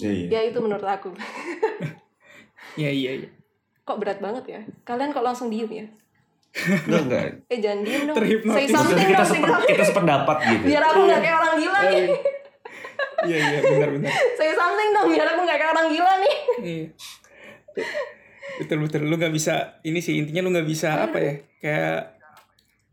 Iya, 0.00 0.10
iya. 0.10 0.26
ya 0.30 0.40
itu 0.52 0.58
menurut 0.62 0.86
aku 0.86 1.10
Iya, 2.74 2.90
iya, 2.90 3.10
iya. 3.18 3.28
kok 3.82 3.96
berat 3.96 4.18
banget 4.18 4.44
ya 4.46 4.60
kalian 4.82 5.10
kok 5.10 5.20
langsung 5.20 5.48
diem 5.48 5.68
ya 5.68 5.86
Enggak, 6.84 7.00
enggak. 7.02 7.24
eh 7.46 7.58
jangan 7.58 7.80
diem 7.80 8.02
dong 8.04 8.16
Terhipnotis. 8.16 8.58
say 8.58 8.66
something 8.68 8.98
kita, 9.02 9.12
dong 9.14 9.24
say 9.24 9.32
sepen- 9.34 9.50
something 9.50 9.70
kita 9.70 9.84
sependapat 9.84 10.36
gitu. 10.46 10.64
biar 10.66 10.82
aku 10.84 10.98
nggak 11.02 11.20
kayak 11.20 11.36
orang 11.38 11.54
gila 11.56 11.80
nih 11.82 12.06
Iya, 13.22 13.36
iya, 13.38 13.58
benar, 13.62 13.88
benar. 13.92 14.12
say 14.34 14.50
something 14.52 14.88
dong 14.90 15.06
biar 15.08 15.26
aku 15.28 15.40
nggak 15.42 15.58
kayak 15.58 15.72
orang 15.72 15.88
gila 15.88 16.12
nih 16.18 16.36
Iya. 16.62 16.86
betul 18.54 18.78
betul 18.80 19.00
lu 19.02 19.14
nggak 19.14 19.30
bisa 19.30 19.54
ini 19.80 19.98
sih 19.98 20.14
intinya 20.14 20.40
lu 20.40 20.50
nggak 20.50 20.66
bisa 20.66 20.88
apa 21.02 21.18
ya 21.18 21.32
kayak 21.58 21.98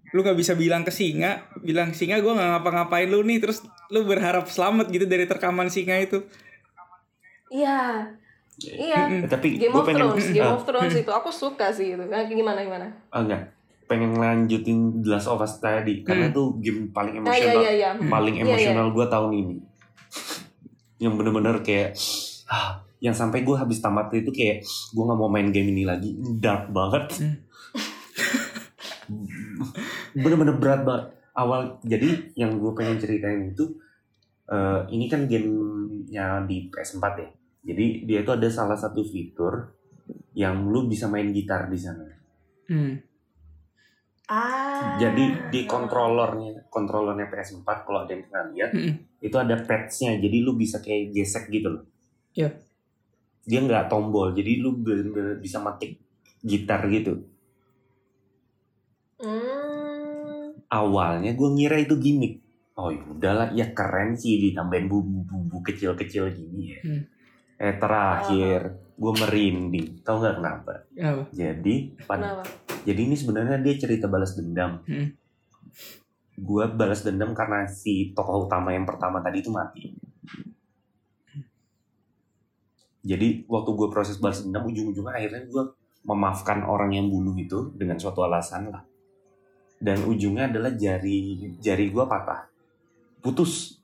lu 0.10 0.20
nggak 0.20 0.36
bisa 0.36 0.54
bilang 0.54 0.82
ke 0.82 0.90
singa 0.90 1.32
bilang 1.60 1.92
singa 1.92 2.18
gue 2.18 2.32
nggak 2.32 2.50
ngapa-ngapain 2.56 3.06
lu 3.06 3.22
nih 3.22 3.38
terus 3.38 3.62
lu 3.88 4.04
berharap 4.04 4.48
selamat 4.48 4.88
gitu 4.88 5.06
dari 5.06 5.24
terkaman 5.24 5.68
singa 5.68 5.96
itu 5.96 6.24
Iya. 7.50 8.14
Iya. 8.68 9.24
Tapi 9.32 9.56
Game 9.56 9.72
gue 9.72 9.82
of 9.82 9.88
pengen 9.88 10.12
Thrones, 10.12 10.28
Game 10.36 10.44
ah, 10.44 10.56
of 10.60 10.64
Thrones 10.68 10.96
itu 10.96 11.12
aku 11.12 11.30
suka 11.32 11.72
sih 11.72 11.96
itu. 11.96 12.04
Nah, 12.04 12.28
gimana 12.28 12.60
gimana? 12.60 12.88
ah, 13.10 13.24
enggak. 13.24 13.56
Pengen 13.88 14.20
lanjutin 14.20 15.02
The 15.02 15.16
Last 15.16 15.32
of 15.32 15.42
Us 15.42 15.58
tadi 15.58 16.06
karena 16.06 16.30
itu 16.30 16.62
game 16.62 16.94
paling 16.94 17.26
Ah 17.26 17.34
iya 17.34 17.58
emosional 17.58 17.62
iya 17.64 17.72
iya. 17.74 17.90
paling 17.98 18.36
Iya, 18.38 18.44
emosional 18.46 18.88
gue 18.94 19.06
tahun 19.08 19.32
ini. 19.34 19.56
Yang 21.00 21.14
bener-bener 21.16 21.56
kayak 21.66 21.90
ah, 22.52 22.84
yang 23.00 23.16
sampai 23.16 23.42
gue 23.42 23.56
habis 23.56 23.82
tamat 23.82 24.12
itu 24.14 24.30
kayak 24.30 24.62
gue 24.68 25.04
nggak 25.04 25.20
mau 25.20 25.32
main 25.32 25.50
game 25.50 25.74
ini 25.74 25.88
lagi. 25.88 26.14
Dark 26.38 26.70
banget. 26.70 27.10
Bener-bener 30.22 30.56
berat 30.60 30.86
banget. 30.86 31.06
Awal 31.34 31.80
jadi 31.88 32.36
yang 32.36 32.60
gue 32.60 32.72
pengen 32.76 33.00
ceritain 33.00 33.56
itu 33.56 33.80
eh, 34.52 34.82
ini 34.92 35.08
kan 35.08 35.24
gamenya 35.26 36.46
di 36.46 36.68
PS4 36.68 37.06
ya 37.16 37.30
jadi 37.60 37.86
dia 38.04 38.20
itu 38.24 38.32
ada 38.32 38.48
salah 38.48 38.76
satu 38.76 39.04
fitur 39.04 39.76
yang 40.34 40.68
lu 40.68 40.88
bisa 40.88 41.06
main 41.06 41.30
gitar 41.30 41.68
di 41.68 41.78
sana 41.78 42.06
hmm. 42.68 42.94
Ah. 44.30 44.94
jadi 45.02 45.50
di 45.50 45.66
controllernya 45.66 46.70
controllernya 46.70 47.26
PS4 47.28 47.66
kalau 47.82 48.06
ada 48.06 48.14
yang 48.14 48.30
pernah 48.30 48.46
lihat 48.54 48.72
Mm-mm. 48.72 48.94
itu 49.20 49.34
ada 49.34 49.58
pads-nya 49.58 50.22
jadi 50.22 50.38
lu 50.46 50.54
bisa 50.54 50.78
kayak 50.80 51.10
gesek 51.12 51.50
gitu 51.50 51.74
loh 51.74 51.84
Iya. 52.38 52.54
dia 53.42 53.60
nggak 53.60 53.90
tombol 53.90 54.30
jadi 54.32 54.62
lu 54.62 54.78
bener-bener 54.78 55.42
bisa 55.42 55.58
matik 55.58 55.98
gitar 56.40 56.86
gitu 56.88 57.26
Hmm. 59.20 60.56
awalnya 60.72 61.36
gue 61.36 61.50
ngira 61.52 61.76
itu 61.84 62.00
gimmick 62.00 62.40
oh 62.78 62.88
ya 62.88 63.04
udahlah 63.04 63.52
ya 63.52 63.76
keren 63.76 64.16
sih 64.16 64.40
ditambahin 64.40 64.88
bumbu-bumbu 64.88 65.60
kecil-kecil 65.60 66.32
gini 66.32 66.64
ya 66.72 66.80
Hmm. 66.86 67.04
Eh 67.60 67.76
terakhir 67.76 68.80
gue 68.96 69.14
merinding. 69.20 69.88
Tau 70.02 70.24
nggak 70.24 70.36
kenapa? 70.40 70.74
Kenapa? 70.96 71.24
jadi 71.36 71.76
pada 72.08 72.40
Kenapa? 72.40 72.44
jadi 72.88 73.00
ini 73.04 73.16
sebenarnya 73.20 73.58
dia 73.60 73.76
cerita 73.76 74.08
balas 74.08 74.34
dendam. 74.40 74.80
Hmm. 74.88 75.12
gue 76.40 76.66
balas 76.72 77.04
dendam 77.04 77.36
karena 77.36 77.68
si 77.68 78.16
tokoh 78.16 78.48
utama 78.48 78.72
yang 78.72 78.88
pertama 78.88 79.20
tadi 79.20 79.44
itu 79.44 79.52
mati. 79.52 79.92
Jadi 83.04 83.44
waktu 83.48 83.70
gue 83.76 83.88
proses 83.92 84.16
balas 84.24 84.48
dendam 84.48 84.64
ujung-ujungnya 84.64 85.20
akhirnya 85.20 85.44
gue 85.52 85.64
memaafkan 86.08 86.64
orang 86.64 86.96
yang 86.96 87.12
bunuh 87.12 87.36
itu 87.36 87.76
dengan 87.76 88.00
suatu 88.00 88.24
alasan 88.24 88.72
lah. 88.72 88.84
Dan 89.80 90.04
ujungnya 90.08 90.48
adalah 90.48 90.72
jari 90.76 91.52
jari 91.60 91.92
gue 91.92 92.04
patah. 92.08 92.48
Putus. 93.20 93.80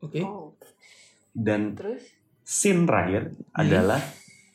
Oke. 0.00 0.20
Oh, 0.24 0.45
dan 1.36 1.76
terus? 1.76 2.00
scene 2.40 2.88
terakhir 2.88 3.36
Hmm. 3.36 3.52
adalah 3.52 4.00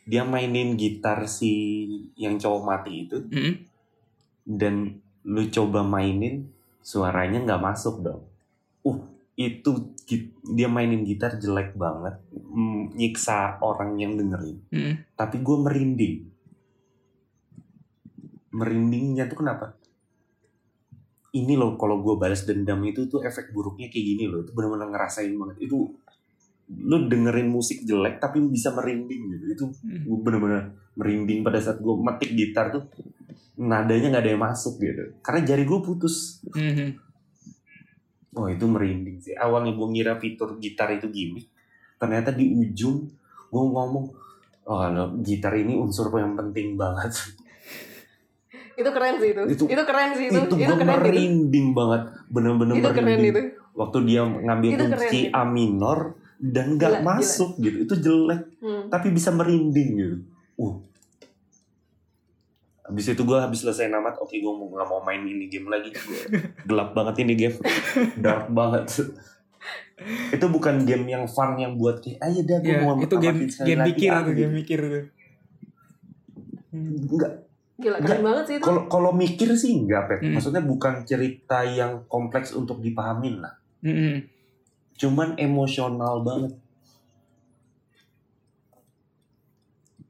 dia 0.01 0.25
mainin 0.25 0.73
gitar 0.73 1.29
si 1.29 1.85
yang 2.17 2.41
cowok 2.41 2.61
mati 2.65 3.05
itu 3.05 3.21
Mm-mm. 3.29 3.53
dan 4.49 4.97
lu 5.21 5.45
coba 5.53 5.85
mainin 5.85 6.49
suaranya 6.81 7.45
nggak 7.45 7.61
masuk 7.61 8.01
dong. 8.01 8.25
Uh 8.81 8.97
itu 9.37 9.93
dia 10.53 10.67
mainin 10.67 11.05
gitar 11.05 11.37
jelek 11.37 11.77
banget, 11.77 12.17
mm, 12.33 12.97
nyiksa 12.97 13.61
orang 13.61 13.95
yang 14.01 14.17
dengerin. 14.17 14.57
Mm-mm. 14.73 14.93
Tapi 15.13 15.37
gue 15.39 15.57
merinding. 15.61 16.15
Merindingnya 18.51 19.31
tuh 19.31 19.37
kenapa? 19.39 19.77
Ini 21.31 21.55
loh 21.55 21.79
kalau 21.79 22.03
gue 22.03 22.19
balas 22.19 22.43
dendam 22.43 22.83
itu 22.83 23.07
tuh 23.07 23.23
efek 23.23 23.55
buruknya 23.55 23.87
kayak 23.87 24.03
gini 24.03 24.27
loh. 24.27 24.43
Itu 24.43 24.51
benar-benar 24.51 24.91
ngerasain 24.91 25.31
banget. 25.31 25.63
Itu 25.63 25.95
lu 26.73 27.06
dengerin 27.06 27.48
musik 27.48 27.81
jelek 27.81 28.18
tapi 28.18 28.39
bisa 28.43 28.72
merinding 28.72 29.22
gitu. 29.30 29.45
Itu 29.49 29.65
Hmm. 29.77 30.02
gue 30.02 30.18
bener-bener 30.19 30.61
merinding 30.93 31.41
pada 31.41 31.57
saat 31.57 31.77
gue 31.77 31.93
metik 31.98 32.31
gitar 32.31 32.69
tuh 32.69 32.88
nadanya 33.57 34.10
nggak 34.10 34.23
ada 34.23 34.31
yang 34.31 34.41
masuk 34.41 34.76
gitu 34.77 35.03
karena 35.19 35.39
jari 35.45 35.64
gue 35.64 35.80
putus 35.80 36.41
Mhm. 36.49 36.88
oh 38.34 38.48
itu 38.48 38.65
merinding 38.65 39.18
sih 39.19 39.35
awalnya 39.35 39.72
gue 39.72 39.88
ngira 39.88 40.18
fitur 40.18 40.57
gitar 40.57 40.89
itu 40.89 41.07
gimmick 41.07 41.45
ternyata 41.95 42.31
di 42.31 42.49
ujung 42.49 43.06
gue 43.48 43.61
ngomong 43.61 44.06
oh 44.64 44.84
no, 44.89 45.03
gitar 45.19 45.53
ini 45.53 45.76
unsur 45.76 46.10
yang 46.11 46.34
penting 46.34 46.73
banget 46.76 47.11
Itu 48.72 48.89
keren 48.89 49.15
sih 49.15 49.30
itu. 49.30 49.41
Itu- 49.45 49.68
Itu, 49.69 49.84
keren 49.84 50.11
sih 50.11 50.26
itu. 50.26 50.39
itu, 50.41 50.56
Itu, 50.57 50.73
keren 50.73 50.89
itu. 50.89 51.06
merinding 51.06 51.68
banget 51.72 52.02
bener-bener 52.26 52.73
Itu 52.73 52.89
keren 52.89 53.03
merinding 53.06 53.30
itu. 53.30 53.41
waktu 53.73 53.98
dia 54.03 54.22
ngambil 54.23 54.69
Itu 54.69 54.85
keren 54.88 54.99
kunci 55.06 55.19
itu. 55.22 55.31
A 55.31 55.41
minor 55.45 55.98
dan 56.41 56.73
nggak 56.73 56.99
Gila, 56.99 57.05
masuk 57.05 57.51
gitu 57.57 57.77
itu 57.80 57.95
jelek 57.95 58.41
Hmm. 58.57 58.89
tapi 58.89 59.09
bisa 59.09 59.30
merinding 59.30 59.89
gitu. 59.93 60.18
Uh. 60.55 60.81
Habis 62.81 63.05
itu 63.09 63.22
gue 63.22 63.38
habis 63.38 63.61
selesai 63.61 63.88
namat, 63.88 64.18
oke 64.18 64.34
gue 64.34 64.51
mau 64.51 64.68
nggak 64.68 64.84
mau 64.85 64.99
main 64.99 65.22
ini 65.22 65.45
game 65.47 65.69
lagi. 65.69 65.93
Gelap 66.68 66.91
banget 66.91 67.22
ini 67.22 67.34
game, 67.35 67.55
dark 68.18 68.49
banget. 68.49 68.89
itu 70.34 70.45
bukan 70.45 70.81
game 70.81 71.05
yang 71.05 71.23
fun 71.23 71.53
yang 71.55 71.77
buat 71.77 72.01
kayak 72.01 72.18
ayo 72.19 72.41
dah 72.41 72.57
gue 72.57 72.73
Ya, 72.73 72.81
mau 72.81 72.97
itu 72.97 73.15
game 73.15 73.45
game 73.45 73.77
lagi, 73.77 73.89
mikir 73.93 74.09
ah, 74.09 74.19
tuh, 74.19 74.26
gitu. 74.27 74.39
game 74.41 74.53
mikir 74.55 74.80
tuh. 74.81 75.05
Hmm. 76.72 76.95
Enggak, 77.05 77.31
Gila 77.77 77.97
keren 77.97 78.09
Nggak, 78.09 78.22
banget 78.23 78.43
sih 78.43 78.55
itu. 78.57 78.63
kalau 78.63 78.81
kalau 78.88 79.11
mikir 79.11 79.49
sih 79.53 79.72
enggak, 79.76 80.01
Pet. 80.07 80.19
Hmm. 80.22 80.34
Maksudnya 80.35 80.61
bukan 80.61 80.93
cerita 81.03 81.61
yang 81.63 82.05
kompleks 82.05 82.49
untuk 82.51 82.77
dipahamin 82.77 83.39
lah. 83.39 83.53
Mm-mm. 83.81 84.26
Cuman 85.02 85.34
emosional 85.41 86.22
banget. 86.22 86.53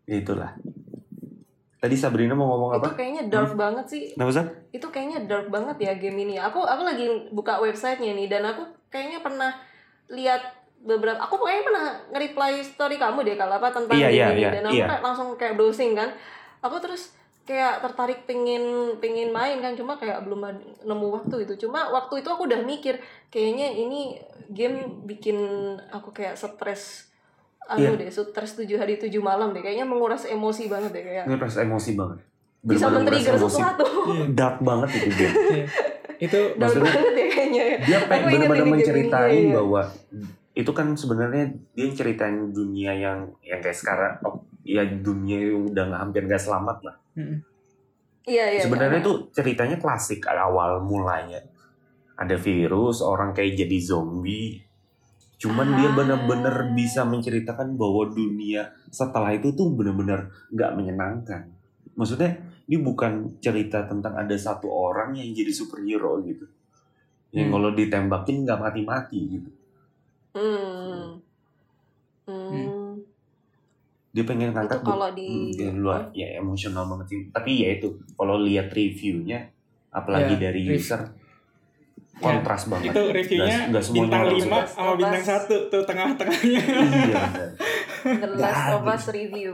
Itulah. 0.03 0.51
Tadi 1.81 1.95
Sabrina 1.97 2.37
mau 2.37 2.45
ngomong 2.51 2.77
Itu 2.77 2.79
apa? 2.83 2.87
kayaknya 2.93 3.23
dark 3.31 3.55
banget 3.57 3.85
sih. 3.89 4.03
Kenapa 4.13 4.31
Sab? 4.35 4.47
Itu 4.69 4.87
kayaknya 4.93 5.25
dark 5.25 5.47
banget 5.49 5.77
ya 5.81 5.95
game 5.97 6.27
ini. 6.27 6.35
Aku 6.37 6.61
aku 6.61 6.83
lagi 6.85 7.07
buka 7.33 7.57
websitenya 7.57 8.13
nih 8.13 8.27
dan 8.29 8.45
aku 8.45 8.67
kayaknya 8.91 9.23
pernah 9.23 9.55
lihat 10.11 10.43
beberapa 10.83 11.17
aku 11.17 11.41
kayaknya 11.41 11.65
pernah 11.65 11.85
nge-reply 12.11 12.51
story 12.61 12.97
kamu 13.01 13.21
deh 13.25 13.35
kalau 13.37 13.57
apa 13.57 13.69
tentang 13.73 13.97
Iya, 13.97 14.09
game 14.09 14.17
iya, 14.17 14.27
ini 14.33 14.41
iya, 14.43 14.51
dan 14.53 14.63
aku 14.69 14.77
iya. 14.77 14.97
langsung 15.01 15.27
kayak 15.39 15.55
browsing 15.57 15.95
kan. 15.97 16.09
Aku 16.61 16.77
terus 16.77 17.15
kayak 17.41 17.81
tertarik 17.81 18.23
pingin 18.23 18.61
pingin 18.97 19.29
main 19.29 19.57
kan 19.57 19.73
cuma 19.73 19.95
kayak 19.95 20.21
belum 20.21 20.45
nemu 20.79 21.07
waktu 21.11 21.43
itu 21.43 21.53
cuma 21.59 21.89
waktu 21.89 22.21
itu 22.21 22.29
aku 22.29 22.45
udah 22.45 22.61
mikir 22.61 23.01
kayaknya 23.27 23.67
ini 23.67 24.21
game 24.47 25.03
bikin 25.03 25.37
aku 25.89 26.11
kayak 26.11 26.33
stres 26.33 27.09
anu 27.63 27.93
Iya. 27.93 27.99
deh 27.99 28.09
stres 28.09 28.51
tujuh 28.53 28.75
hari 28.75 28.97
tujuh 28.97 29.19
malam 29.19 29.51
deh 29.51 29.59
kayaknya 29.59 29.83
menguras 29.83 30.23
emosi 30.23 30.67
banget 30.67 30.91
deh 30.91 31.03
kayak 31.03 31.25
rasa 31.31 31.61
emosi 31.61 31.93
banget. 31.93 32.19
bisa 32.61 32.85
Bener-bener 32.85 33.17
men-trigger 33.17 33.35
sesuatu 33.41 33.85
Iya. 34.07 34.25
Dark 34.31 34.57
banget 34.61 34.89
itu 34.93 35.09
game. 35.11 35.33
Iya. 35.49 35.65
Itu 36.21 36.39
dark 36.53 36.77
Maksudnya- 36.77 36.93
banget 36.93 37.13
ya 37.15 37.27
kayaknya 37.27 37.63
ya 37.63 37.77
Dia 37.81 37.99
pengen 38.05 38.27
benar-benar 38.29 38.67
menceritain 38.69 39.43
iya. 39.43 39.55
bahwa 39.57 39.81
itu 40.51 40.71
kan 40.75 40.91
sebenarnya 40.99 41.55
dia 41.71 41.87
ceritain 41.95 42.51
dunia 42.51 42.91
yang 42.91 43.31
yang 43.39 43.59
kayak 43.63 43.77
sekarang 43.77 44.19
oh, 44.27 44.43
ya 44.67 44.83
dunia 44.83 45.39
yang 45.39 45.71
udah 45.71 45.83
nggak 45.87 46.01
hampir 46.03 46.21
nggak 46.27 46.43
selamat 46.43 46.77
lah. 46.83 46.95
Mm-mm. 47.15 47.39
iya 48.27 48.53
iya 48.53 48.61
sebenarnya 48.61 48.99
iya. 49.01 49.07
tuh 49.07 49.17
ceritanya 49.31 49.77
klasik 49.79 50.27
awal 50.27 50.83
mulanya. 50.83 51.41
Ada 52.21 52.37
virus, 52.37 53.01
orang 53.01 53.33
kayak 53.33 53.57
jadi 53.65 53.77
zombie. 53.81 54.61
Cuman 55.41 55.73
dia 55.73 55.89
Ah. 55.89 55.95
benar-benar 55.97 56.77
bisa 56.77 57.01
menceritakan 57.01 57.73
bahwa 57.73 58.13
dunia 58.13 58.69
setelah 58.93 59.33
itu 59.33 59.49
tuh 59.57 59.73
benar-benar 59.73 60.29
nggak 60.53 60.71
menyenangkan. 60.77 61.49
Maksudnya 61.97 62.37
ini 62.69 62.77
bukan 62.77 63.41
cerita 63.41 63.89
tentang 63.89 64.13
ada 64.13 64.37
satu 64.37 64.69
orang 64.69 65.17
yang 65.17 65.33
jadi 65.33 65.49
superhero 65.49 66.21
gitu. 66.21 66.45
Yang 67.33 67.47
Hmm. 67.49 67.53
kalau 67.57 67.69
ditembakin 67.73 68.35
nggak 68.45 68.59
mati-mati 68.61 69.19
gitu. 69.41 69.49
Hmm. 70.33 71.03
Hmm. 72.23 72.91
Dia 74.09 74.23
pengen 74.23 74.51
ngangkat 74.51 74.77
Itu 74.77 74.85
kalau 74.85 75.09
di 75.11 75.27
Hmm, 75.27 75.51
ya, 75.53 75.69
luar 75.73 76.01
ya 76.11 76.27
emosional 76.35 76.83
banget 76.85 77.05
sih. 77.07 77.19
Tapi 77.29 77.51
ya 77.61 77.69
itu 77.73 77.87
kalau 78.13 78.35
lihat 78.37 78.67
reviewnya 78.69 79.47
apalagi 79.89 80.35
Ya, 80.35 80.41
dari 80.45 80.59
user 80.65 80.99
kontras 82.13 82.67
banget. 82.67 82.91
itu 82.91 83.01
reviewnya 83.09 83.47
Nggak- 83.57 83.69
nggak 83.71 83.83
semuanya 83.83 84.03
bintang 84.03 84.21
orang 84.21 84.33
5 84.33 84.43
suka. 84.43 84.59
sama 84.69 84.91
bintang 84.93 85.23
1 85.23 85.57
tuh 85.67 85.83
tengah-tengahnya. 85.83 86.61
Iya. 87.01 87.23
The 88.21 88.29
Last 88.33 88.67
of 88.71 88.83
Us 88.83 89.05
review 89.09 89.53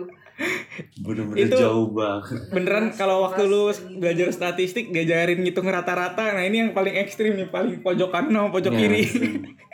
bener-bener 1.00 1.50
Itu- 1.50 1.58
jauh 1.58 1.90
banget. 1.90 2.38
Beneran 2.48 2.94
kalau 2.94 3.26
waktu 3.26 3.42
lu 3.44 3.70
belajar 3.98 4.30
statistik 4.30 4.90
diajarin 4.92 5.42
ngitung 5.42 5.66
rata-rata, 5.66 6.30
nah 6.30 6.44
ini 6.44 6.62
yang 6.62 6.72
paling 6.72 6.94
ekstrim 6.96 7.34
nih, 7.34 7.50
paling 7.50 7.82
pojok 7.82 8.10
kanan 8.12 8.30
sama 8.36 8.50
pojok 8.52 8.70
Ya, 8.70 8.80
kiri. 8.80 9.02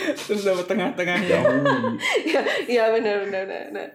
Terus 0.26 0.42
dapat 0.42 0.66
tengah-tengahnya. 0.66 1.38
Iya 2.22 2.40
iya 2.66 2.84
benar 2.90 3.24
benar 3.24 3.42
benar 3.70 3.88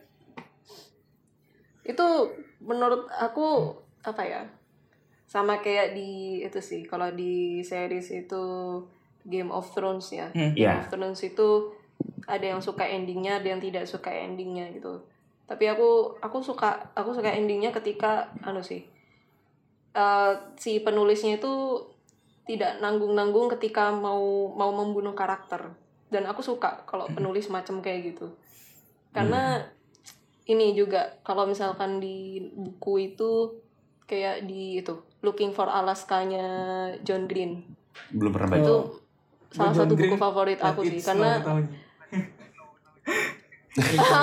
itu 1.84 2.08
menurut 2.60 3.08
aku 3.10 3.72
apa 4.04 4.24
ya 4.24 4.44
sama 5.24 5.60
kayak 5.60 5.96
di 5.96 6.40
itu 6.40 6.60
sih 6.60 6.84
kalau 6.84 7.12
di 7.12 7.60
series 7.62 8.12
itu 8.18 8.44
Game 9.24 9.52
of 9.52 9.72
Thrones 9.72 10.12
ya 10.12 10.28
Hmm. 10.32 10.52
Game 10.52 10.68
Iya. 10.68 10.84
of 10.84 10.92
Thrones 10.92 11.20
itu 11.22 11.72
ada 12.28 12.44
yang 12.44 12.60
suka 12.60 12.84
endingnya 12.84 13.40
ada 13.40 13.48
yang 13.50 13.64
tidak 13.64 13.88
suka 13.88 14.12
endingnya 14.12 14.68
gitu 14.72 15.00
tapi 15.48 15.64
aku 15.66 16.12
aku 16.20 16.44
suka 16.44 16.92
aku 16.92 17.16
suka 17.16 17.32
endingnya 17.32 17.72
ketika 17.72 18.28
anu 18.44 18.60
sih 18.60 18.84
eh, 19.94 20.32
si 20.60 20.84
penulisnya 20.84 21.40
itu 21.40 21.80
tidak 22.44 22.80
nanggung-nanggung 22.80 23.48
ketika 23.50 23.92
mau 23.92 24.52
mau 24.52 24.72
membunuh 24.72 25.12
karakter 25.12 25.72
dan 26.08 26.24
aku 26.28 26.40
suka 26.40 26.88
kalau 26.88 27.08
penulis 27.12 27.52
macam 27.52 27.84
kayak 27.84 28.16
gitu. 28.16 28.32
Karena 29.12 29.60
ini 30.48 30.72
juga 30.72 31.20
kalau 31.28 31.44
misalkan 31.44 32.00
di 32.00 32.48
buku 32.56 33.14
itu 33.14 33.60
kayak 34.08 34.48
di 34.48 34.80
itu 34.80 35.04
Looking 35.20 35.52
for 35.52 35.68
Alaska-nya 35.68 36.48
John 37.04 37.28
Green. 37.28 37.66
Belum 38.14 38.32
pernah 38.32 38.56
baca. 38.56 38.64
Itu 38.64 38.76
Oh. 39.48 39.56
salah 39.56 39.72
John 39.72 39.88
satu 39.88 39.94
buku 39.96 40.12
Green, 40.12 40.20
favorit 40.20 40.60
aku 40.60 40.84
sih 40.84 41.00
karena 41.00 41.40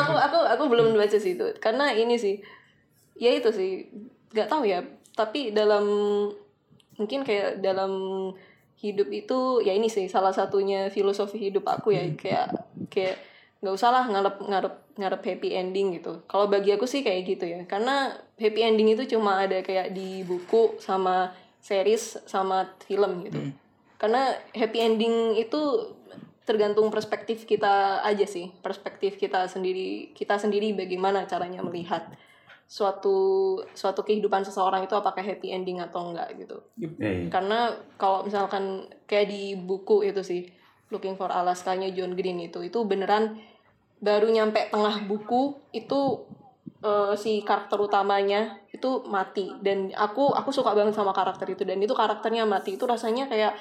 aku 0.05 0.12
aku 0.12 0.39
aku 0.44 0.62
belum 0.69 0.97
baca 0.97 1.16
sih 1.16 1.36
itu. 1.36 1.47
Karena 1.61 1.93
ini 1.93 2.16
sih 2.20 2.40
ya 3.16 3.31
itu 3.32 3.48
sih 3.52 3.89
nggak 4.32 4.48
tahu 4.48 4.69
ya. 4.69 4.85
Tapi 5.15 5.55
dalam 5.56 5.85
mungkin 6.97 7.24
kayak 7.27 7.61
dalam 7.65 7.90
hidup 8.85 9.09
itu 9.09 9.65
ya 9.65 9.73
ini 9.73 9.89
sih 9.89 10.05
salah 10.12 10.36
satunya 10.36 10.93
filosofi 10.93 11.40
hidup 11.40 11.65
aku 11.65 11.97
ya 11.97 12.05
kayak 12.12 12.52
kayak 12.93 13.16
nggak 13.65 13.74
usah 13.81 13.89
lah 13.89 14.05
ngarep 14.05 14.36
ngarep 14.44 14.74
ngarep 15.01 15.23
happy 15.24 15.56
ending 15.56 15.97
gitu. 15.97 16.20
Kalau 16.28 16.52
bagi 16.52 16.77
aku 16.77 16.85
sih 16.85 17.01
kayak 17.01 17.24
gitu 17.24 17.44
ya 17.48 17.61
karena 17.65 18.12
happy 18.36 18.61
ending 18.61 18.93
itu 18.93 19.16
cuma 19.16 19.40
ada 19.40 19.65
kayak 19.65 19.97
di 19.97 20.20
buku 20.20 20.77
sama 20.85 21.32
series 21.65 22.20
sama 22.28 22.69
film 22.85 23.24
gitu. 23.24 23.40
Karena 23.97 24.36
happy 24.52 24.78
ending 24.85 25.40
itu 25.40 25.61
tergantung 26.44 26.93
perspektif 26.93 27.48
kita 27.48 28.05
aja 28.05 28.28
sih 28.28 28.52
perspektif 28.61 29.16
kita 29.16 29.48
sendiri 29.48 30.12
kita 30.12 30.36
sendiri 30.36 30.77
bagaimana 30.77 31.24
caranya 31.24 31.65
melihat 31.65 32.05
suatu 32.65 33.61
suatu 33.77 34.01
kehidupan 34.03 34.43
seseorang 34.43 34.82
itu 34.89 34.97
apakah 34.97 35.20
happy 35.20 35.53
ending 35.53 35.78
atau 35.78 36.11
enggak 36.11 36.32
gitu. 36.41 36.57
Ya, 36.81 36.91
ya. 37.12 37.28
karena 37.28 37.77
kalau 38.01 38.24
misalkan 38.24 38.89
kayak 39.05 39.31
di 39.31 39.55
buku 39.55 40.05
itu 40.05 40.24
sih 40.24 40.43
Looking 40.93 41.16
for 41.16 41.32
Alaska-nya 41.32 41.91
John 41.97 42.15
Green 42.15 42.39
itu 42.39 42.61
itu 42.61 42.78
beneran 42.85 43.41
baru 44.05 44.28
nyampe 44.28 44.69
tengah 44.69 45.09
buku 45.09 45.57
itu 45.73 46.28
eh, 46.85 47.15
si 47.16 47.41
karakter 47.41 47.81
utamanya 47.81 48.61
itu 48.69 49.03
mati. 49.09 49.49
Dan 49.65 49.91
aku 49.97 50.31
aku 50.36 50.53
suka 50.53 50.77
banget 50.77 50.93
sama 50.93 51.16
karakter 51.16 51.49
itu. 51.49 51.65
Dan 51.65 51.81
itu 51.81 51.97
karakternya 51.97 52.45
mati 52.45 52.77
itu 52.77 52.85
rasanya 52.85 53.27
kayak 53.32 53.57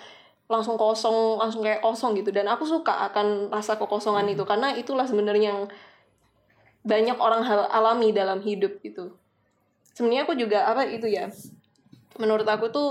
langsung 0.52 0.76
kosong 0.76 1.40
langsung 1.40 1.64
kayak 1.64 1.80
kosong 1.80 2.12
gitu. 2.20 2.36
Dan 2.36 2.52
aku 2.52 2.68
suka 2.68 3.08
akan 3.10 3.48
rasa 3.48 3.80
kekosongan 3.80 4.28
itu. 4.28 4.44
Karena 4.44 4.76
itulah 4.76 5.08
sebenarnya 5.08 5.56
yang 5.56 5.62
banyak 6.84 7.16
orang 7.20 7.48
hal 7.48 7.68
alami 7.72 8.12
dalam 8.12 8.44
hidup 8.44 8.80
gitu 8.84 9.16
sebenarnya 9.94 10.28
aku 10.28 10.34
juga 10.36 10.68
apa 10.68 10.84
itu 10.90 11.08
ya 11.08 11.32
menurut 12.18 12.46
aku 12.46 12.70
tuh 12.70 12.90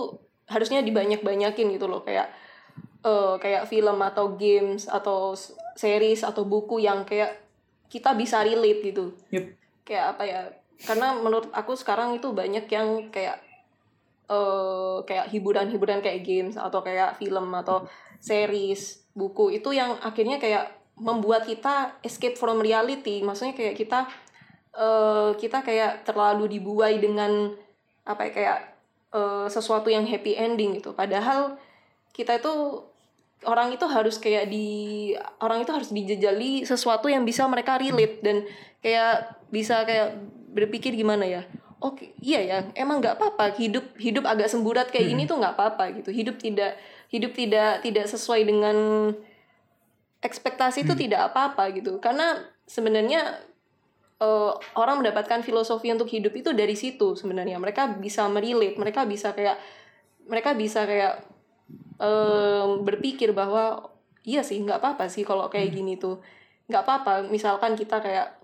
harusnya 0.51 0.82
dibanyak-banyakin 0.82 1.66
gitu 1.74 1.86
loh. 1.86 2.02
Kayak 2.02 2.31
eh 3.02 3.35
kayak 3.43 3.66
film 3.66 3.98
atau 3.98 4.39
games 4.39 4.86
atau 4.86 5.35
series 5.74 6.23
atau 6.23 6.47
buku 6.47 6.86
yang 6.86 7.02
kayak 7.02 7.43
kita 7.90 8.14
bisa 8.14 8.43
relate 8.47 8.81
gitu. 8.82 9.14
Yup. 9.35 9.59
kayak 9.82 10.14
apa 10.14 10.23
ya 10.23 10.40
karena 10.86 11.19
menurut 11.19 11.51
aku 11.51 11.74
sekarang 11.74 12.14
itu 12.14 12.31
banyak 12.31 12.70
yang 12.70 13.10
kayak 13.10 13.43
eh 14.31 14.97
kayak 15.02 15.27
hiburan-hiburan 15.35 15.98
kayak 15.98 16.23
games 16.23 16.55
atau 16.55 16.86
kayak 16.86 17.19
film 17.19 17.51
atau 17.51 17.90
series 18.23 19.02
buku 19.10 19.59
itu 19.59 19.74
yang 19.74 19.98
akhirnya 19.98 20.39
kayak 20.39 20.70
membuat 20.98 21.48
kita 21.48 21.97
escape 22.05 22.36
from 22.36 22.60
reality. 22.60 23.20
Maksudnya 23.24 23.56
kayak 23.56 23.77
kita 23.78 24.06
eh 24.73 25.31
kita 25.36 25.60
kayak 25.60 26.09
terlalu 26.09 26.56
dibuai 26.59 26.97
dengan 26.97 27.52
apa 28.09 28.28
ya 28.28 28.32
kayak 28.32 28.59
eh, 29.12 29.47
sesuatu 29.52 29.89
yang 29.93 30.09
happy 30.09 30.36
ending 30.36 30.81
gitu. 30.81 30.97
Padahal 30.97 31.56
kita 32.12 32.40
itu 32.40 32.52
orang 33.43 33.74
itu 33.74 33.86
harus 33.90 34.16
kayak 34.23 34.48
di 34.48 35.10
orang 35.43 35.66
itu 35.66 35.73
harus 35.74 35.90
dijejali 35.90 36.62
sesuatu 36.62 37.10
yang 37.10 37.27
bisa 37.27 37.43
mereka 37.51 37.81
relate 37.81 38.23
dan 38.23 38.47
kayak 38.78 39.35
bisa 39.51 39.82
kayak 39.82 40.14
berpikir 40.52 40.94
gimana 40.94 41.27
ya 41.27 41.43
oke 41.82 42.14
iya 42.23 42.40
ya 42.40 42.59
emang 42.78 43.02
nggak 43.02 43.19
apa-apa 43.19 43.59
hidup 43.59 43.98
hidup 43.98 44.24
agak 44.24 44.47
semburat 44.47 44.89
kayak 44.89 45.10
gini 45.10 45.27
tuh 45.27 45.43
nggak 45.43 45.59
apa-apa 45.59 45.85
gitu. 45.98 46.14
Hidup 46.14 46.39
tidak 46.39 46.78
hidup 47.10 47.35
tidak 47.35 47.82
tidak 47.82 48.06
sesuai 48.09 48.47
dengan 48.47 48.77
ekspektasi 50.22 50.86
itu 50.86 50.94
tidak 50.94 51.32
apa-apa 51.32 51.68
gitu. 51.74 51.98
Karena 51.98 52.38
sebenarnya 52.64 53.42
eh, 54.22 54.52
orang 54.78 55.02
mendapatkan 55.02 55.42
filosofi 55.42 55.90
untuk 55.90 56.08
hidup 56.08 56.32
itu 56.32 56.50
dari 56.54 56.78
situ 56.78 57.18
sebenarnya. 57.18 57.58
Mereka 57.58 57.98
bisa 57.98 58.26
merelate 58.30 58.78
mereka 58.78 59.04
bisa 59.04 59.34
kayak 59.34 59.58
mereka 60.30 60.54
bisa 60.54 60.86
kayak 60.86 61.26
em, 61.98 62.86
berpikir 62.86 63.34
bahwa 63.34 63.90
iya 64.22 64.46
sih 64.46 64.62
nggak 64.62 64.78
apa-apa 64.78 65.10
sih 65.10 65.26
kalau 65.26 65.50
kayak 65.50 65.74
gini 65.74 65.98
tuh. 65.98 66.22
Nggak 66.70 66.82
apa-apa 66.86 67.12
misalkan 67.26 67.74
kita 67.74 67.98
kayak 67.98 68.38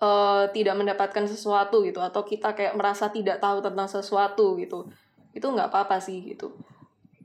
eh, 0.00 0.44
tidak 0.54 0.74
mendapatkan 0.78 1.26
sesuatu 1.26 1.82
gitu 1.82 1.98
atau 1.98 2.22
kita 2.22 2.54
kayak 2.54 2.78
merasa 2.78 3.10
tidak 3.10 3.42
tahu 3.42 3.58
tentang 3.60 3.90
sesuatu 3.90 4.54
gitu 4.56 4.86
itu 5.34 5.46
nggak 5.46 5.70
apa-apa 5.70 6.02
sih 6.02 6.22
gitu. 6.26 6.54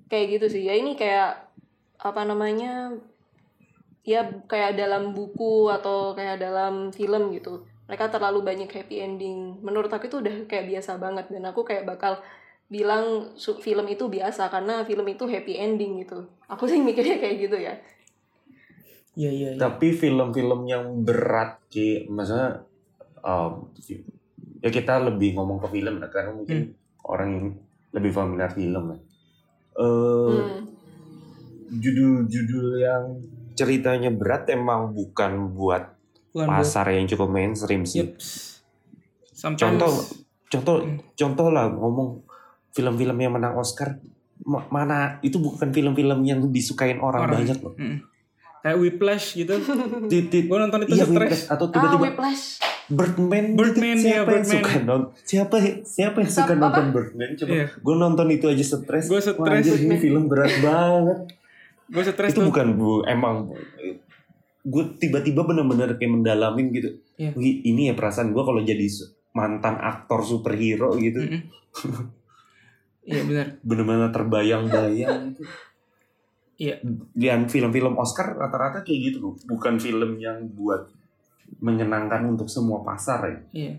Kayak 0.10 0.26
gitu 0.38 0.46
sih. 0.58 0.64
Ya 0.70 0.78
ini 0.78 0.94
kayak 0.94 1.50
apa 1.98 2.22
namanya 2.28 2.94
ya 4.06 4.22
kayak 4.46 4.78
dalam 4.78 5.18
buku 5.18 5.68
atau 5.74 6.14
kayak 6.14 6.38
dalam 6.38 6.94
film 6.94 7.34
gitu 7.34 7.66
mereka 7.90 8.10
terlalu 8.10 8.46
banyak 8.46 8.70
happy 8.70 9.02
ending 9.02 9.58
menurut 9.66 9.90
aku 9.90 10.06
itu 10.06 10.22
udah 10.22 10.46
kayak 10.46 10.70
biasa 10.70 11.02
banget 11.02 11.26
dan 11.34 11.44
aku 11.50 11.66
kayak 11.66 11.90
bakal 11.90 12.22
bilang 12.70 13.34
film 13.38 13.86
itu 13.90 14.10
biasa 14.10 14.50
karena 14.50 14.86
film 14.86 15.06
itu 15.10 15.26
happy 15.26 15.58
ending 15.58 16.06
gitu 16.06 16.26
aku 16.46 16.70
sih 16.70 16.78
mikirnya 16.82 17.18
kayak 17.18 17.38
gitu 17.50 17.58
ya 17.58 17.76
Iya 19.16 19.32
iya. 19.32 19.50
iya. 19.56 19.60
Tapi 19.60 19.96
film-film 19.96 20.68
yang 20.68 21.08
berat 21.08 21.64
ki, 21.72 22.12
maksudnya 22.12 22.68
um, 23.24 23.72
ya 24.60 24.68
kita 24.68 25.00
lebih 25.08 25.40
ngomong 25.40 25.64
ke 25.64 25.80
film 25.80 26.04
lah, 26.04 26.12
karena 26.12 26.36
mungkin 26.36 26.76
orang 27.08 27.30
yang 27.32 27.48
lebih 27.96 28.12
familiar 28.12 28.52
film 28.52 28.92
ya. 28.92 29.00
Eh, 29.80 30.32
Hmm. 30.36 30.68
Judul-judul 31.66 32.68
yang 32.84 33.04
ceritanya 33.56 34.08
berat 34.10 34.48
emang 34.48 34.92
bukan 34.92 35.52
buat 35.52 35.96
Bukan 36.30 36.46
buat- 36.46 36.60
pasar 36.60 36.92
yang 36.92 37.06
cukup 37.06 37.28
mainstream 37.28 37.84
sih. 37.84 38.12
Sometimes- 39.28 39.60
Contoh, 39.60 39.94
contoh, 40.48 40.76
Hmm. 40.82 41.00
contoh 41.14 41.48
lah 41.50 41.68
ngomong 41.68 42.24
film-film 42.72 43.18
yang 43.18 43.34
menang 43.34 43.56
Oscar 43.56 44.00
ma- 44.42 44.68
mana 44.70 44.98
itu 45.22 45.36
bukan 45.38 45.72
film-film 45.72 46.20
yang 46.22 46.44
disukain 46.50 47.00
orang, 47.00 47.26
Orang. 47.26 47.36
banyak 47.40 47.58
loh. 47.58 47.74
Mm. 47.74 48.04
Kayak 48.62 48.78
Whiplash 48.78 49.26
gitu. 49.34 49.56
Gue 50.42 50.58
nonton 50.58 50.84
itu 50.84 50.94
iya, 50.94 51.04
stres. 51.04 51.08
Whiplash. 51.08 51.44
atau 51.48 51.66
ah 51.66 51.72
tiba-tiba 51.72 52.04
Whiplash 52.06 52.46
Birdman, 52.86 53.46
Birdman, 53.56 53.98
gitu. 53.98 54.06
iya, 54.06 54.14
siapa 54.14 54.30
yang 54.30 54.46
Birdman. 54.46 54.54
suka 54.62 54.72
nonton 54.80 55.02
siapa 55.24 55.56
siapa 55.84 56.18
yang 56.22 56.32
suka 56.32 56.54
nonton 56.54 56.86
Birdman 56.92 57.30
coba 57.36 57.50
Iya. 57.52 57.66
gue 57.74 57.96
nonton 57.96 58.28
itu 58.30 58.46
aja 58.46 58.64
stres 58.64 59.06
Gua 59.08 59.18
Wah, 59.18 59.26
stres. 59.26 59.66
ini 59.80 59.96
film 59.96 60.24
berat 60.26 60.54
banget 60.62 61.20
Gue 61.86 62.02
stres 62.02 62.34
itu 62.34 62.42
tuh. 62.42 62.50
bukan 62.50 62.68
bu 62.78 63.06
emang 63.06 63.54
gue 64.66 64.84
tiba-tiba 64.98 65.46
bener-bener 65.46 65.94
kayak 66.02 66.12
mendalamin 66.18 66.74
gitu 66.74 66.90
Iya. 67.16 67.32
Wih, 67.36 67.64
ini 67.64 67.88
ya 67.92 67.94
perasaan 67.96 68.36
gue 68.36 68.44
kalau 68.44 68.60
jadi 68.60 68.88
mantan 69.36 69.80
aktor 69.80 70.24
superhero 70.24 70.96
gitu. 71.00 71.20
Iya 73.06 73.22
benar. 73.22 73.48
bener-bener 73.62 74.10
terbayang-bayang 74.10 75.30
gitu. 75.30 75.46
Iya. 76.58 76.82
Dan 77.14 77.46
film-film 77.46 77.94
Oscar 78.02 78.34
rata-rata 78.34 78.82
kayak 78.82 79.00
gitu 79.14 79.18
loh. 79.22 79.34
Bukan 79.46 79.78
film 79.78 80.18
yang 80.18 80.50
buat 80.58 80.90
menyenangkan 81.62 82.26
untuk 82.26 82.50
semua 82.50 82.82
pasar 82.82 83.30
ya. 83.30 83.38
Iya. 83.54 83.74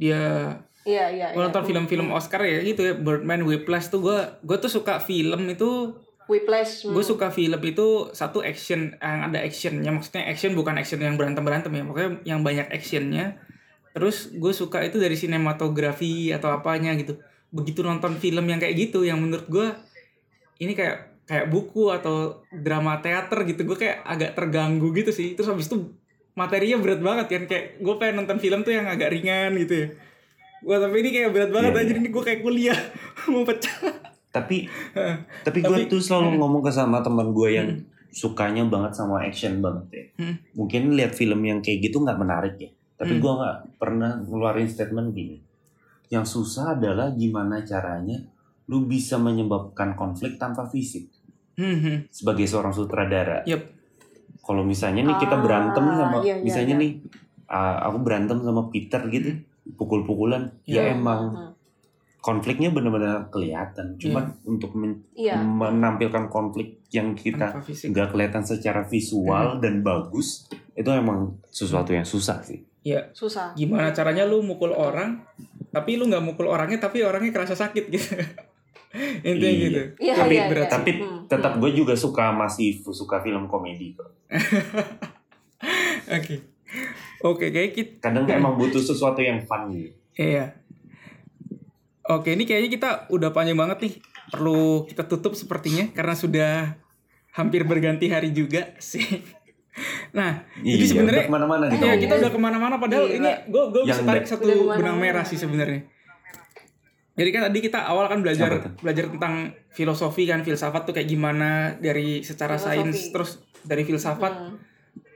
Dia 0.00 0.22
iya 0.88 1.12
iya 1.12 1.26
gue 1.36 1.44
iya. 1.44 1.44
nonton 1.44 1.68
film-film 1.68 2.08
Oscar 2.08 2.40
ya 2.40 2.64
gitu 2.64 2.80
ya 2.80 2.96
Birdman, 2.96 3.44
Whiplash 3.44 3.92
tuh 3.92 4.00
gue 4.00 4.18
gue 4.40 4.56
tuh 4.56 4.72
suka 4.72 4.96
film 4.96 5.52
itu 5.52 5.92
Whiplash 6.30 6.86
hmm. 6.86 6.94
gue 6.94 7.04
suka 7.04 7.34
film 7.34 7.58
itu 7.66 8.10
satu 8.14 8.40
action 8.46 8.94
yang 8.94 9.20
ada 9.30 9.42
actionnya. 9.42 9.90
Maksudnya 9.90 10.30
action 10.30 10.54
bukan 10.54 10.78
action 10.78 11.02
yang 11.02 11.18
berantem 11.18 11.42
berantem 11.42 11.72
ya. 11.74 11.82
Pokoknya 11.82 12.10
yang 12.22 12.40
banyak 12.46 12.70
actionnya. 12.70 13.42
Terus 13.92 14.30
gue 14.30 14.52
suka 14.54 14.80
itu 14.86 15.02
dari 15.02 15.18
sinematografi 15.18 16.30
atau 16.30 16.54
apanya 16.54 16.94
gitu. 16.94 17.18
Begitu 17.50 17.82
nonton 17.82 18.16
film 18.22 18.46
yang 18.46 18.62
kayak 18.62 18.74
gitu 18.78 19.02
yang 19.02 19.18
menurut 19.18 19.50
gue 19.50 19.66
ini 20.62 20.78
kayak 20.78 21.26
kayak 21.26 21.46
buku 21.50 21.90
atau 21.90 22.46
drama 22.54 23.02
teater 23.02 23.42
gitu. 23.42 23.66
Gue 23.66 23.76
kayak 23.76 24.06
agak 24.06 24.38
terganggu 24.38 24.94
gitu 24.94 25.10
sih. 25.10 25.34
Terus 25.34 25.50
habis 25.50 25.66
itu 25.66 25.90
materinya 26.38 26.78
berat 26.78 27.02
banget 27.02 27.26
kan. 27.28 27.42
Kayak 27.50 27.82
gue 27.82 27.94
pengen 27.98 28.14
nonton 28.22 28.38
film 28.38 28.62
tuh 28.62 28.72
yang 28.78 28.86
agak 28.86 29.10
ringan 29.10 29.58
gitu 29.58 29.74
ya. 29.74 29.88
Wah 30.62 30.78
tapi 30.78 31.02
ini 31.02 31.10
kayak 31.10 31.34
berat 31.34 31.50
banget 31.50 31.74
Iya, 31.74 31.82
aja 31.82 31.92
iya. 31.92 31.98
ini 31.98 32.08
gue 32.14 32.22
kayak 32.22 32.40
kuliah. 32.46 32.80
Mau 33.34 33.42
pecah 33.42 34.11
tapi 34.32 34.66
tapi 35.46 35.58
gue 35.60 35.86
tuh 35.86 36.00
selalu 36.00 36.34
ngomong 36.40 36.60
ke 36.60 36.72
sama 36.72 36.98
teman 37.00 37.30
gue 37.30 37.48
yang 37.52 37.68
sukanya 38.08 38.64
banget 38.64 38.92
sama 38.92 39.22
action 39.22 39.60
banget 39.60 39.86
ya 39.88 40.04
Hmm. 40.18 40.34
mungkin 40.52 40.92
lihat 40.92 41.12
film 41.12 41.40
yang 41.40 41.60
kayak 41.60 41.80
gitu 41.82 42.00
nggak 42.00 42.16
menarik 42.16 42.56
ya 42.56 42.70
tapi 42.94 43.16
gue 43.16 43.32
nggak 43.32 43.56
pernah 43.76 44.20
ngeluarin 44.20 44.66
statement 44.66 45.10
gini 45.10 45.40
yang 46.08 46.22
susah 46.22 46.74
adalah 46.74 47.10
gimana 47.10 47.60
caranya 47.62 48.20
lu 48.64 48.84
bisa 48.84 49.16
menyebabkan 49.16 49.92
konflik 49.92 50.36
tanpa 50.36 50.64
fisik 50.66 51.08
Hmm, 51.52 51.76
hmm. 51.76 51.96
sebagai 52.08 52.44
seorang 52.44 52.72
sutradara 52.72 53.44
Yep. 53.44 53.60
kalau 54.40 54.60
misalnya 54.62 55.04
nih 55.04 55.16
kita 55.18 55.36
Ah, 55.36 55.40
berantem 55.40 55.84
sama 55.86 56.16
iya, 56.20 56.32
iya, 56.32 56.34
misalnya 56.40 56.74
iya. 56.74 56.82
nih 56.82 56.92
ah, 57.46 57.76
aku 57.86 57.98
berantem 58.00 58.38
sama 58.38 58.62
Peter 58.68 59.04
gitu 59.06 59.36
pukul-pukulan 59.74 60.48
ya 60.64 60.80
Iya. 60.82 60.94
emang 60.94 61.20
Hmm. 61.28 61.50
Konfliknya 62.22 62.70
benar-benar 62.70 63.28
kelihatan. 63.28 63.98
Cuman 63.98 64.38
untuk 64.44 64.72
men- 64.72 65.02
Iya. 65.12 65.36
menampilkan 65.36 66.30
konflik 66.30 66.86
yang 66.88 67.12
kita 67.12 67.50
nggak 67.60 68.08
kelihatan 68.08 68.40
secara 68.40 68.86
visual 68.86 69.58
dan 69.58 69.82
bagus 69.82 70.46
itu 70.72 70.86
emang 70.88 71.42
sesuatu 71.44 71.90
yang 71.90 72.06
susah 72.06 72.38
sih. 72.40 72.62
Ya 72.80 73.10
susah. 73.10 73.52
Gimana 73.52 73.90
caranya 73.90 74.22
lu 74.22 74.38
mukul 74.40 74.70
orang 74.70 75.26
tapi 75.68 75.96
lu 75.96 76.06
nggak 76.06 76.22
mukul 76.22 76.46
orangnya 76.46 76.78
tapi 76.78 77.02
orangnya 77.02 77.30
kerasa 77.30 77.52
sakit 77.52 77.84
gitu. 77.90 78.14
Intinya 79.24 79.42
Iya. 79.48 79.62
gitu. 79.64 79.80
Iya, 79.98 80.14
tapi 80.14 80.34
iya, 80.34 80.44
iya. 80.46 80.68
tapi 80.68 80.90
Hmm, 80.94 81.24
tetap 81.26 81.58
gue 81.58 81.70
juga 81.72 81.94
suka 81.94 82.30
masih 82.30 82.76
suka 82.84 83.18
film 83.18 83.46
komedi 83.46 83.92
kok. 83.92 84.14
Oke. 86.12 86.36
Oke 87.22 87.46
kayak 87.48 87.72
kita 87.72 87.92
kadang 88.00 88.26
emang 88.26 88.54
butuh 88.54 88.78
sesuatu 88.78 89.18
yang 89.18 89.42
fun 89.42 89.70
gitu. 89.70 89.90
Iya. 90.12 90.52
Oke, 92.04 92.34
ini 92.34 92.42
kayaknya 92.42 92.70
kita 92.70 92.90
udah 93.08 93.30
panjang 93.30 93.54
banget 93.54 93.78
nih. 93.80 93.94
Perlu 94.28 94.84
kita 94.84 95.04
tutup 95.04 95.32
sepertinya 95.32 95.90
karena 95.90 96.14
sudah 96.14 96.52
hampir 97.30 97.62
berganti 97.62 98.06
hari 98.06 98.30
juga 98.30 98.74
sih. 98.78 99.02
Nah, 100.12 100.44
jadi 100.60 100.68
Iya, 100.76 100.90
sebenarnya 100.92 101.16
udah 101.16 101.24
ke 101.24 101.32
mana-mana 101.32 101.64
nih 101.64 101.78
ya 101.80 101.94
kita 101.96 102.14
udah 102.20 102.28
ke 102.28 102.36
mana-mana 102.38 102.74
padahal 102.76 103.08
Gila. 103.08 103.16
ini 103.16 103.30
gue 103.48 103.64
gue 103.72 103.82
bisa 103.88 104.04
tarik 104.04 104.28
satu 104.28 104.44
benang 104.68 105.00
merah 105.00 105.24
sih 105.24 105.40
sebenarnya. 105.40 105.88
Jadi 107.12 107.28
kan 107.28 107.42
tadi 107.42 107.58
kita 107.60 107.80
awal 107.82 108.04
kan 108.06 108.20
belajar 108.20 108.52
belajar 108.76 109.08
tentang 109.08 109.34
filosofi 109.68 110.24
kan 110.24 110.40
filsafat 110.40 110.84
tuh 110.84 110.92
kayak 110.92 111.08
gimana 111.08 111.50
dari 111.74 112.20
secara 112.20 112.56
Filosofi. 112.56 112.84
sains 112.84 112.98
terus 113.08 113.30
dari 113.62 113.82
filsafat 113.82 114.32
Hmm. 114.34 114.56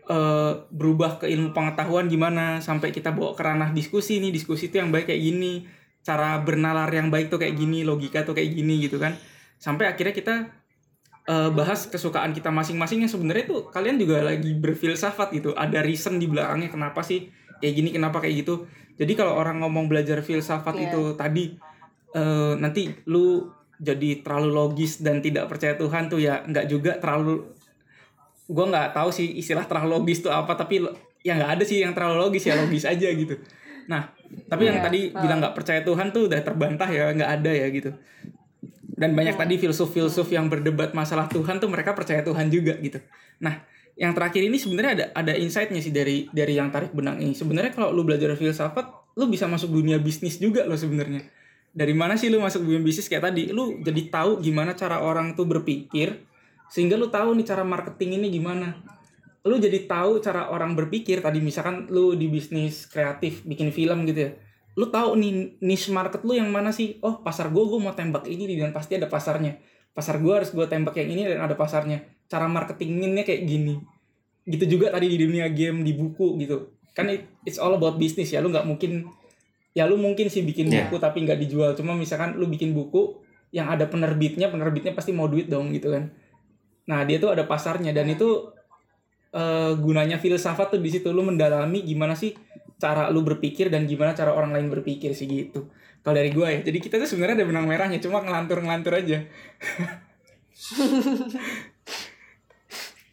eh, 0.07 0.53
berubah 0.71 1.19
ke 1.19 1.27
ilmu 1.27 1.51
pengetahuan 1.51 2.07
gimana 2.07 2.57
sampai 2.59 2.89
kita 2.89 3.11
bawa 3.11 3.33
ke 3.33 3.43
ranah 3.43 3.73
diskusi 3.73 4.17
nih 4.19 4.31
diskusi 4.31 4.69
itu 4.69 4.79
yang 4.79 4.89
baik 4.89 5.05
kayak 5.05 5.21
gini 5.21 5.69
cara 6.07 6.39
bernalar 6.39 6.87
yang 6.95 7.11
baik 7.11 7.35
tuh 7.35 7.43
kayak 7.43 7.59
gini 7.59 7.83
logika 7.83 8.23
tuh 8.23 8.39
kayak 8.39 8.55
gini 8.55 8.79
gitu 8.79 9.03
kan. 9.03 9.19
Sampai 9.59 9.91
akhirnya 9.91 10.15
kita 10.15 10.35
eh, 11.27 11.51
bahas 11.51 11.91
kesukaan 11.91 12.31
kita 12.31 12.55
masing-masing 12.55 13.03
yang 13.03 13.11
sebenarnya 13.11 13.51
tuh 13.51 13.67
kalian 13.75 13.99
juga 13.99 14.23
lagi 14.23 14.55
berfilsafat 14.55 15.35
gitu. 15.35 15.51
Ada 15.59 15.83
reason 15.83 16.23
di 16.23 16.31
belakangnya 16.31 16.71
kenapa 16.71 17.03
sih 17.03 17.27
kayak 17.59 17.75
gini 17.75 17.89
kenapa 17.91 18.23
kayak 18.23 18.47
gitu. 18.47 18.71
Jadi 18.95 19.13
kalau 19.19 19.35
orang 19.35 19.59
ngomong 19.61 19.91
belajar 19.91 20.23
filsafat 20.23 20.79
Iya. 20.79 20.85
itu 20.89 21.03
tadi 21.19 21.45
eh, 22.15 22.55
nanti 22.57 22.87
lu 23.11 23.51
jadi 23.77 24.25
terlalu 24.25 24.51
logis 24.57 25.05
dan 25.05 25.21
tidak 25.21 25.53
percaya 25.53 25.77
Tuhan 25.77 26.09
tuh 26.09 26.17
ya 26.17 26.41
nggak 26.49 26.65
juga 26.65 26.97
terlalu 26.97 27.45
gue 28.47 28.67
nggak 28.73 28.97
tahu 28.97 29.11
sih 29.13 29.37
istilah 29.37 29.69
terlalu 29.69 30.01
logis 30.01 30.25
tuh 30.25 30.33
apa 30.33 30.57
tapi 30.57 30.81
ya 31.21 31.37
nggak 31.37 31.61
ada 31.61 31.65
sih 31.67 31.83
yang 31.85 31.93
terlalu 31.93 32.25
logis 32.31 32.47
ya 32.47 32.55
logis 32.57 32.87
aja 32.89 33.11
gitu. 33.11 33.37
Nah 33.91 34.16
tapi 34.47 34.69
yang 34.69 34.79
Iya. 34.79 34.85
tadi 34.87 35.01
Ah. 35.11 35.23
bilang 35.23 35.39
nggak 35.41 35.55
percaya 35.55 35.81
Tuhan 35.83 36.11
tuh 36.11 36.29
udah 36.29 36.41
terbantah 36.43 36.89
ya 36.89 37.11
nggak 37.11 37.31
ada 37.41 37.53
ya 37.53 37.67
gitu. 37.71 37.91
Dan 38.97 39.13
banyak 39.13 39.37
tadi 39.37 39.61
filsuf-filsuf 39.61 40.33
yang 40.33 40.49
berdebat 40.49 40.97
masalah 40.97 41.29
Tuhan 41.29 41.61
tuh 41.61 41.69
mereka 41.69 41.93
percaya 41.93 42.25
Tuhan 42.25 42.49
juga 42.49 42.81
gitu. 42.81 42.97
Nah 43.45 43.61
yang 43.97 44.13
terakhir 44.13 44.41
ini 44.45 44.57
sebenarnya 44.57 44.93
ada 44.93 45.07
ada 45.13 45.33
insightnya 45.37 45.81
sih 45.81 45.93
dari 45.93 46.29
dari 46.33 46.57
yang 46.57 46.73
tarik 46.73 46.97
benang 46.97 47.21
ini. 47.21 47.37
Sebenarnya 47.37 47.73
kalau 47.73 47.93
lu 47.93 48.05
belajar 48.05 48.33
filsafat 48.37 48.89
lu 49.17 49.29
bisa 49.29 49.45
masuk 49.49 49.73
dunia 49.73 50.01
bisnis 50.01 50.37
juga 50.37 50.65
lo 50.65 50.77
sebenarnya. 50.77 51.25
Dari 51.77 51.93
mana 51.93 52.17
sih 52.17 52.33
lu 52.33 52.41
masuk 52.41 52.65
dunia 52.65 52.81
bisnis? 52.81 53.09
Kayak 53.09 53.33
tadi 53.33 53.53
lu 53.53 53.85
jadi 53.85 54.09
tahu 54.09 54.41
gimana 54.41 54.73
cara 54.73 55.05
orang 55.05 55.37
tuh 55.37 55.45
berpikir 55.45 56.25
sehingga 56.73 56.97
lu 56.97 57.13
tahu 57.13 57.37
nih 57.37 57.47
cara 57.47 57.63
marketing 57.63 58.17
ini 58.19 58.33
gimana 58.33 58.81
lu 59.47 59.63
jadi 59.63 59.87
tahu 59.87 60.19
cara 60.19 60.51
orang 60.51 60.75
berpikir. 60.75 61.23
Tadi 61.23 61.39
misalkan 61.39 61.87
lu 61.87 62.19
di 62.19 62.27
bisnis 62.27 62.91
kreatif 62.91 63.47
bikin 63.47 63.71
film 63.71 64.03
gitu 64.05 64.27
ya. 64.27 64.31
Lu 64.77 64.91
tahu 64.91 65.17
nih 65.17 65.57
niche 65.63 65.89
market 65.89 66.21
lu 66.27 66.35
yang 66.35 66.51
mana 66.51 66.75
sih? 66.75 66.99
Oh 67.01 67.23
pasar 67.23 67.49
gua 67.55 67.65
gua 67.65 67.79
mau 67.81 67.95
tembak 67.95 68.27
ini 68.27 68.45
nih 68.51 68.67
dan 68.67 68.75
pasti 68.75 68.99
ada 68.99 69.07
pasarnya. 69.07 69.57
Pasar 69.95 70.19
gua 70.21 70.43
harus 70.43 70.51
gua 70.53 70.67
tembak 70.69 70.99
yang 70.99 71.09
ini 71.15 71.23
dan 71.31 71.41
ada 71.41 71.55
pasarnya. 71.55 72.05
Cara 72.27 72.51
marketinginnya 72.51 73.23
kayak 73.23 73.47
gini. 73.47 73.79
Gitu 74.45 74.67
juga 74.67 74.93
tadi 74.93 75.09
di 75.09 75.17
dunia 75.23 75.47
game 75.49 75.87
di 75.87 75.95
buku 75.95 76.37
gitu. 76.43 76.77
Kan 76.93 77.09
it- 77.09 77.31
it's 77.49 77.57
all 77.57 77.73
about 77.73 77.97
business 77.97 78.35
ya. 78.35 78.43
Lu 78.43 78.51
nggak 78.51 78.67
mungkin 78.67 79.07
ya 79.77 79.85
lu 79.85 80.01
mungkin 80.01 80.27
sih 80.33 80.41
bikin 80.43 80.69
Yeah. 80.69 80.91
buku 80.91 80.99
tapi 80.99 81.23
nggak 81.23 81.39
dijual. 81.39 81.73
Cuma 81.79 81.95
misalkan 81.95 82.35
lu 82.37 82.51
bikin 82.51 82.75
buku 82.75 83.23
yang 83.55 83.71
ada 83.71 83.87
penerbitnya 83.87 84.51
penerbitnya 84.51 84.93
pasti 84.93 85.15
mau 85.15 85.31
duit 85.31 85.47
dong 85.47 85.71
gitu 85.73 85.95
kan. 85.95 86.11
Nah 86.91 87.07
dia 87.07 87.17
tuh 87.17 87.33
ada 87.33 87.47
pasarnya 87.47 87.95
dan 87.95 88.11
itu 88.11 88.56
eh, 89.33 89.73
gunanya 89.79 90.21
filsafat 90.21 90.77
tuh 90.77 90.81
di 90.83 90.91
situ. 90.93 91.11
Lu 91.11 91.25
mendalami 91.27 91.83
gimana 91.83 92.15
sih 92.15 92.35
cara 92.77 93.09
lu 93.09 93.25
berpikir 93.25 93.73
dan 93.73 93.89
gimana 93.89 94.13
cara 94.13 94.37
orang 94.37 94.53
lain 94.53 94.69
berpikir 94.69 95.17
sih 95.17 95.27
gitu. 95.27 95.71
Kalau 96.05 96.15
dari 96.15 96.31
gua 96.31 96.53
ya. 96.53 96.61
Jadi 96.63 96.79
kita 96.79 97.01
tuh 97.01 97.09
sebenarnya 97.09 97.43
ada 97.43 97.47
benang 97.49 97.67
merahnya 97.67 97.99
cuma 97.99 98.23
ngelantur 98.23 98.63
ngelantur 98.63 98.95
aja. 98.99 99.19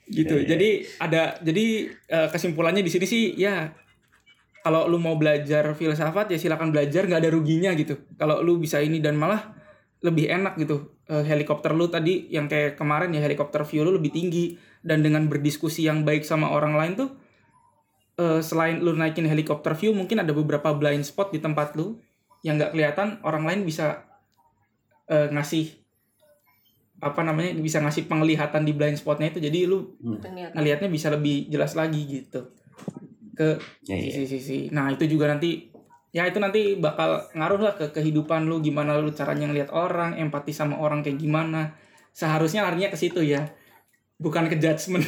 Gitu. 0.03 0.35
Ya, 0.35 0.43
ya. 0.43 0.47
jadi 0.53 0.69
ada 0.99 1.21
jadi 1.41 1.65
eh, 1.89 2.27
kesimpulannya 2.29 2.83
di 2.83 2.91
sini 2.91 3.07
sih 3.07 3.33
ya 3.39 3.71
kalau 4.61 4.87
lu 4.87 4.99
mau 4.99 5.15
belajar 5.19 5.73
filsafat 5.73 6.31
ya 6.31 6.37
silakan 6.37 6.69
belajar. 6.69 7.07
Nggak 7.07 7.21
ada 7.23 7.31
ruginya 7.33 7.71
gitu. 7.73 7.97
Kalau 8.19 8.43
lu 8.43 8.59
bisa 8.59 8.83
ini 8.83 8.99
dan 8.99 9.15
malah 9.17 9.55
lebih 10.03 10.27
enak 10.29 10.59
gitu. 10.59 10.93
Eh, 11.07 11.23
helikopter 11.23 11.75
lu 11.75 11.91
tadi 11.91 12.31
yang 12.31 12.47
kayak 12.47 12.79
kemarin 12.79 13.11
ya 13.11 13.19
helikopter 13.19 13.63
view 13.67 13.83
lu 13.83 13.99
lebih 13.99 14.11
tinggi 14.11 14.55
dan 14.83 14.99
dengan 15.01 15.25
berdiskusi 15.31 15.87
yang 15.87 16.03
baik 16.03 16.27
sama 16.27 16.51
orang 16.51 16.75
lain 16.75 16.93
tuh 16.99 17.09
eh, 18.19 18.39
selain 18.43 18.83
lu 18.83 18.93
naikin 18.93 19.25
helikopter 19.25 19.73
view 19.73 19.95
mungkin 19.95 20.19
ada 20.21 20.35
beberapa 20.35 20.75
blind 20.75 21.07
spot 21.07 21.31
di 21.31 21.39
tempat 21.39 21.73
lu 21.79 21.97
yang 22.43 22.59
nggak 22.59 22.75
kelihatan 22.75 23.23
orang 23.23 23.47
lain 23.47 23.63
bisa 23.63 24.03
eh, 25.07 25.31
ngasih 25.31 25.79
apa 27.03 27.19
namanya 27.19 27.51
bisa 27.59 27.83
ngasih 27.83 28.07
penglihatan 28.07 28.63
di 28.63 28.71
blind 28.71 28.95
spotnya 28.95 29.27
itu 29.27 29.43
jadi 29.43 29.67
lu 29.67 29.91
Ternyata. 30.23 30.55
ngelihatnya 30.55 30.87
bisa 30.87 31.11
lebih 31.11 31.51
jelas 31.51 31.75
lagi 31.75 31.99
gitu 32.07 32.47
ke 33.33 33.57
Ya, 33.83 33.97
iya. 33.97 34.13
sisi-sisi. 34.13 34.69
Nah 34.71 34.93
itu 34.93 35.09
juga 35.09 35.27
nanti 35.27 35.67
ya 36.13 36.29
itu 36.29 36.37
nanti 36.37 36.77
bakal 36.77 37.25
ngaruh 37.33 37.61
lah 37.61 37.73
ke 37.75 37.89
kehidupan 37.89 38.45
lu 38.45 38.61
gimana 38.61 39.01
lu 39.01 39.09
caranya 39.11 39.49
ngelihat 39.49 39.73
orang, 39.73 40.15
empati 40.15 40.53
sama 40.53 40.77
orang 40.79 41.01
kayak 41.01 41.17
gimana. 41.19 41.73
Seharusnya 42.13 42.61
larinya 42.61 42.93
ke 42.93 42.97
situ 42.97 43.25
ya, 43.25 43.49
bukan 44.23 44.47
ke 44.47 44.55
judgement. 44.55 45.03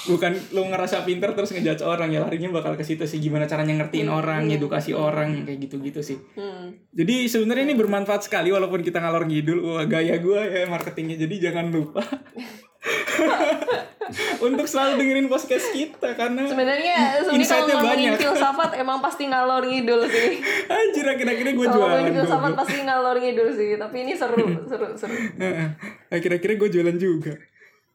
bukan 0.00 0.32
lu 0.56 0.64
ngerasa 0.72 1.04
pinter 1.04 1.36
terus 1.36 1.52
ngejudge 1.52 1.84
orang 1.84 2.08
ya 2.08 2.24
larinya 2.24 2.48
bakal 2.48 2.72
ke 2.72 2.82
situ 2.82 3.04
sih 3.04 3.20
gimana 3.20 3.44
caranya 3.44 3.84
ngertiin 3.84 4.08
orang, 4.08 4.48
edukasi 4.48 4.96
orang 4.96 5.44
kayak 5.44 5.68
gitu-gitu 5.68 6.00
sih. 6.00 6.18
Hmm. 6.34 6.72
Jadi 6.96 7.28
sebenarnya 7.28 7.68
ini 7.68 7.76
bermanfaat 7.76 8.24
sekali 8.24 8.48
walaupun 8.48 8.80
kita 8.80 8.98
ngalor 8.98 9.28
ngidul. 9.28 9.60
Wah, 9.60 9.84
gaya 9.84 10.16
gua 10.18 10.48
ya 10.48 10.64
marketingnya. 10.66 11.20
Jadi 11.20 11.34
jangan 11.44 11.68
lupa 11.68 12.00
untuk 14.46 14.64
selalu 14.64 15.04
dengerin 15.04 15.28
podcast 15.28 15.68
kita 15.70 16.16
karena 16.16 16.48
Sebenarnya 16.48 16.96
Insight-nya 17.28 17.76
ngomongin 17.76 18.16
banyak. 18.16 18.20
filsafat 18.24 18.70
emang 18.80 18.98
pasti 19.04 19.28
ngalor 19.28 19.62
ngidul 19.68 20.00
sih. 20.08 20.40
anjir 20.72 21.04
akhir-akhirnya 21.04 21.54
gue 21.54 21.66
Kalau 21.68 21.76
jualan. 21.76 21.92
ngomongin 21.92 22.14
filsafat 22.16 22.52
pasti 22.56 22.78
ngalor 22.82 23.16
ngidul 23.20 23.48
sih. 23.52 23.70
Tapi 23.76 23.96
ini 24.08 24.12
seru, 24.16 24.44
seru, 24.70 24.88
seru. 24.96 25.14
Heeh. 25.14 25.68
akhir-akhirnya 26.08 26.56
gue 26.56 26.70
jualan 26.72 26.96
juga. 26.96 27.32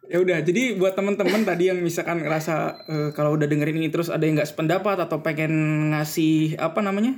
Ya 0.06 0.22
udah, 0.22 0.38
jadi 0.46 0.78
buat 0.78 0.94
teman-teman 0.94 1.42
tadi 1.42 1.74
yang 1.74 1.82
misalkan 1.82 2.22
ngerasa 2.22 2.56
eh, 2.86 3.10
kalau 3.18 3.34
udah 3.34 3.50
dengerin 3.50 3.82
ini 3.82 3.90
terus 3.90 4.14
ada 4.14 4.22
yang 4.22 4.38
nggak 4.38 4.54
sependapat 4.54 5.02
atau 5.02 5.26
pengen 5.26 5.54
ngasih 5.92 6.62
apa 6.62 6.86
namanya? 6.86 7.18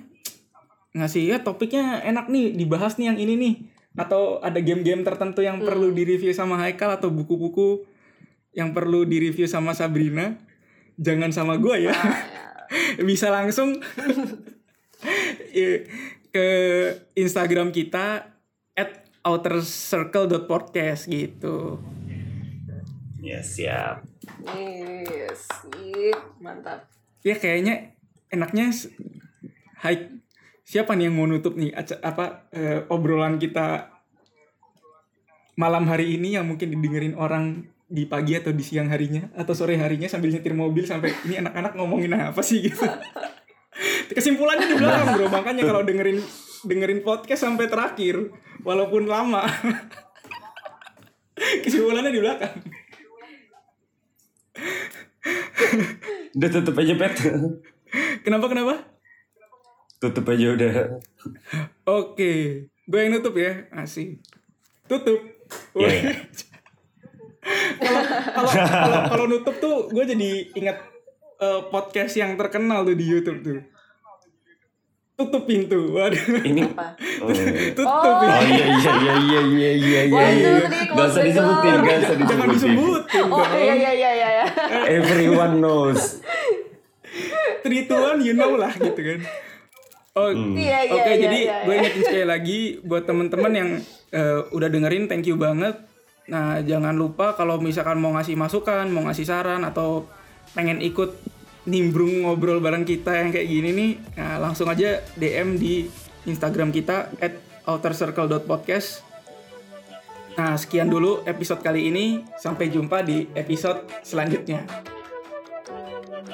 ngasih 0.95 1.30
ya 1.30 1.38
topiknya 1.45 2.02
enak 2.02 2.26
nih 2.26 2.57
dibahas 2.57 2.98
nih 2.98 3.14
yang 3.14 3.19
ini 3.22 3.34
nih 3.38 3.53
atau 3.98 4.38
ada 4.40 4.61
game-game 4.61 5.02
tertentu 5.02 5.41
yang 5.41 5.57
perlu 5.60 5.90
direview 5.90 6.30
sama 6.32 6.61
Haikal 6.61 6.95
atau 6.95 7.10
buku-buku 7.10 7.84
yang 8.53 8.72
perlu 8.72 9.03
direview 9.03 9.49
sama 9.49 9.74
Sabrina? 9.74 10.38
Jangan 11.02 11.34
sama 11.34 11.57
gue 11.57 11.90
ya. 11.90 11.94
Bisa 13.10 13.34
langsung 13.34 13.78
ke 16.32 16.48
Instagram 17.14 17.74
kita 17.74 18.34
at 18.74 18.91
outercircle.podcast 19.26 21.10
gitu. 21.10 21.82
Ya 23.18 23.41
siap. 23.41 24.06
Yes, 24.56 25.49
sip, 25.65 26.19
mantap. 26.40 26.88
Ya 27.26 27.36
kayaknya 27.36 27.98
enaknya 28.30 28.72
s- 28.72 28.94
Hai 29.78 30.10
siapa 30.68 30.99
nih 30.99 31.07
yang 31.07 31.15
mau 31.15 31.23
nutup 31.23 31.56
nih 31.56 31.72
aca- 31.72 32.03
apa 32.03 32.52
eh, 32.52 32.84
obrolan 32.91 33.39
kita 33.39 33.88
malam 35.56 35.88
hari 35.88 36.19
ini 36.19 36.35
yang 36.35 36.44
mungkin 36.44 36.76
didengerin 36.76 37.15
orang 37.15 37.72
di 37.88 38.03
pagi 38.03 38.35
atau 38.35 38.52
di 38.52 38.60
siang 38.68 38.91
harinya 38.91 39.31
atau 39.31 39.56
sore 39.56 39.80
harinya 39.80 40.11
sambil 40.11 40.27
nyetir 40.35 40.52
mobil 40.52 40.84
sampai 40.84 41.15
ini 41.23 41.39
anak-anak 41.39 41.72
ngomongin 41.80 42.11
apa 42.19 42.44
sih 42.44 42.60
gitu. 42.68 42.84
Kesimpulannya 44.11 44.68
di 44.68 44.76
belakang 44.76 45.07
bro, 45.15 45.31
makanya 45.31 45.64
kalau 45.64 45.88
dengerin 45.88 46.19
dengerin 46.68 46.99
podcast 46.99 47.48
sampai 47.48 47.72
terakhir 47.72 48.27
walaupun 48.68 49.07
lama. 49.07 49.48
Kesimpulannya 51.64 52.11
di 52.11 52.19
belakang. 52.19 52.53
Udah 56.35 56.49
tutup 56.52 56.76
aja 56.76 56.94
pet. 56.98 57.14
Kenapa 58.26 58.52
kenapa? 58.52 58.97
Tutup 59.98 60.26
aja 60.28 60.45
udah. 60.53 60.74
Oke, 61.86 62.34
gue 62.68 62.99
yang 62.99 63.11
nutup 63.14 63.34
ya, 63.34 63.65
asik. 63.74 64.22
Tutup. 64.86 65.19
Iya, 65.74 65.88
iya. 65.90 66.14
Kalau 67.80 68.02
kalau 68.36 68.52
kalau 68.68 68.99
kalau 69.07 69.26
nutup 69.26 69.56
tuh 69.57 69.88
gue 69.88 70.03
jadi 70.03 70.32
ingat 70.52 70.84
eh, 71.40 71.61
podcast 71.72 72.19
yang 72.19 72.36
terkenal 72.36 72.84
tuh 72.84 72.91
di 72.91 73.07
YouTube 73.07 73.40
tuh. 73.40 73.60
Tutup 75.15 75.48
pintu, 75.48 75.95
waduh. 75.95 76.19
Ini 76.44 76.61
Apa? 76.68 76.94
Oh, 77.24 77.32
iya. 77.32 77.72
Tutup 77.72 77.88
Oh 77.88 78.19
pintu. 78.19 78.52
iya 78.52 78.65
iya 78.68 78.91
iya 78.91 79.14
iya 79.15 79.40
iya 79.48 79.72
iya 79.72 80.02
iya. 80.03 80.22
Iya. 80.28 80.52
three, 80.60 80.91
Gak 80.91 81.07
usah 81.07 81.24
disebutin, 81.24 81.72
gak 81.80 81.98
usah 82.03 82.15
Jangan 82.19 82.48
disebutin. 82.52 82.52
disebutin 82.52 83.26
Oh 83.32 83.45
iya 83.48 83.74
iya 83.74 83.91
iya 83.95 84.11
iya. 84.11 84.30
iya. 84.36 84.45
Everyone 84.91 85.56
knows. 85.57 86.19
Three, 87.64 87.88
two, 87.88 87.95
one, 87.98 88.19
you 88.19 88.36
know 88.36 88.60
lah 88.60 88.76
gitu 88.76 88.99
kan. 88.99 89.19
Oh, 90.18 90.34
Iya 90.34 90.89
iya 90.89 90.94
Oke, 90.98 91.11
iya, 91.14 91.18
jadi 91.22 91.39
iya, 91.45 91.56
gue 91.61 91.73
iya. 91.77 91.80
ingetin 91.85 92.03
sekali 92.10 92.26
lagi 92.26 92.60
buat 92.81 93.03
temen-temen 93.06 93.52
yang 93.53 93.69
eh, 94.10 94.39
udah 94.49 94.69
dengerin, 94.73 95.06
thank 95.06 95.30
you 95.30 95.38
banget. 95.38 95.77
Nah, 96.27 96.60
jangan 96.65 96.98
lupa 96.98 97.38
kalau 97.38 97.61
misalkan 97.61 98.02
mau 98.02 98.18
ngasih 98.18 98.34
masukan, 98.34 98.89
mau 98.89 99.06
ngasih 99.06 99.30
saran 99.30 99.61
atau 99.61 100.10
pengen 100.57 100.81
ikut 100.81 101.14
nimbrung 101.69 102.26
ngobrol 102.26 102.57
bareng 102.57 102.81
kita 102.81 103.22
yang 103.22 103.30
kayak 103.30 103.45
gini 103.45 103.69
nih, 103.76 103.91
nah, 104.18 104.41
langsung 104.41 104.65
aja 104.72 105.06
DM 105.19 105.60
di 105.60 105.85
Instagram 106.26 106.73
kita 106.73 107.14
at 107.22 107.38
outercircle.podcast. 107.68 109.03
Nah, 110.38 110.53
sekian 110.53 110.88
dulu 110.88 111.26
episode 111.26 111.65
kali 111.65 111.89
ini. 111.89 112.22
Sampai 112.38 112.69
jumpa 112.69 113.02
di 113.02 113.26
episode 113.34 113.89
selanjutnya. 114.06 114.64
See 116.27 116.33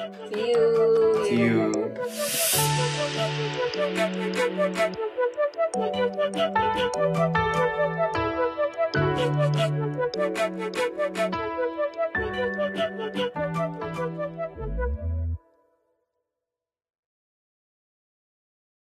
you. 0.50 1.24
See 1.28 1.36
you. 1.38 1.94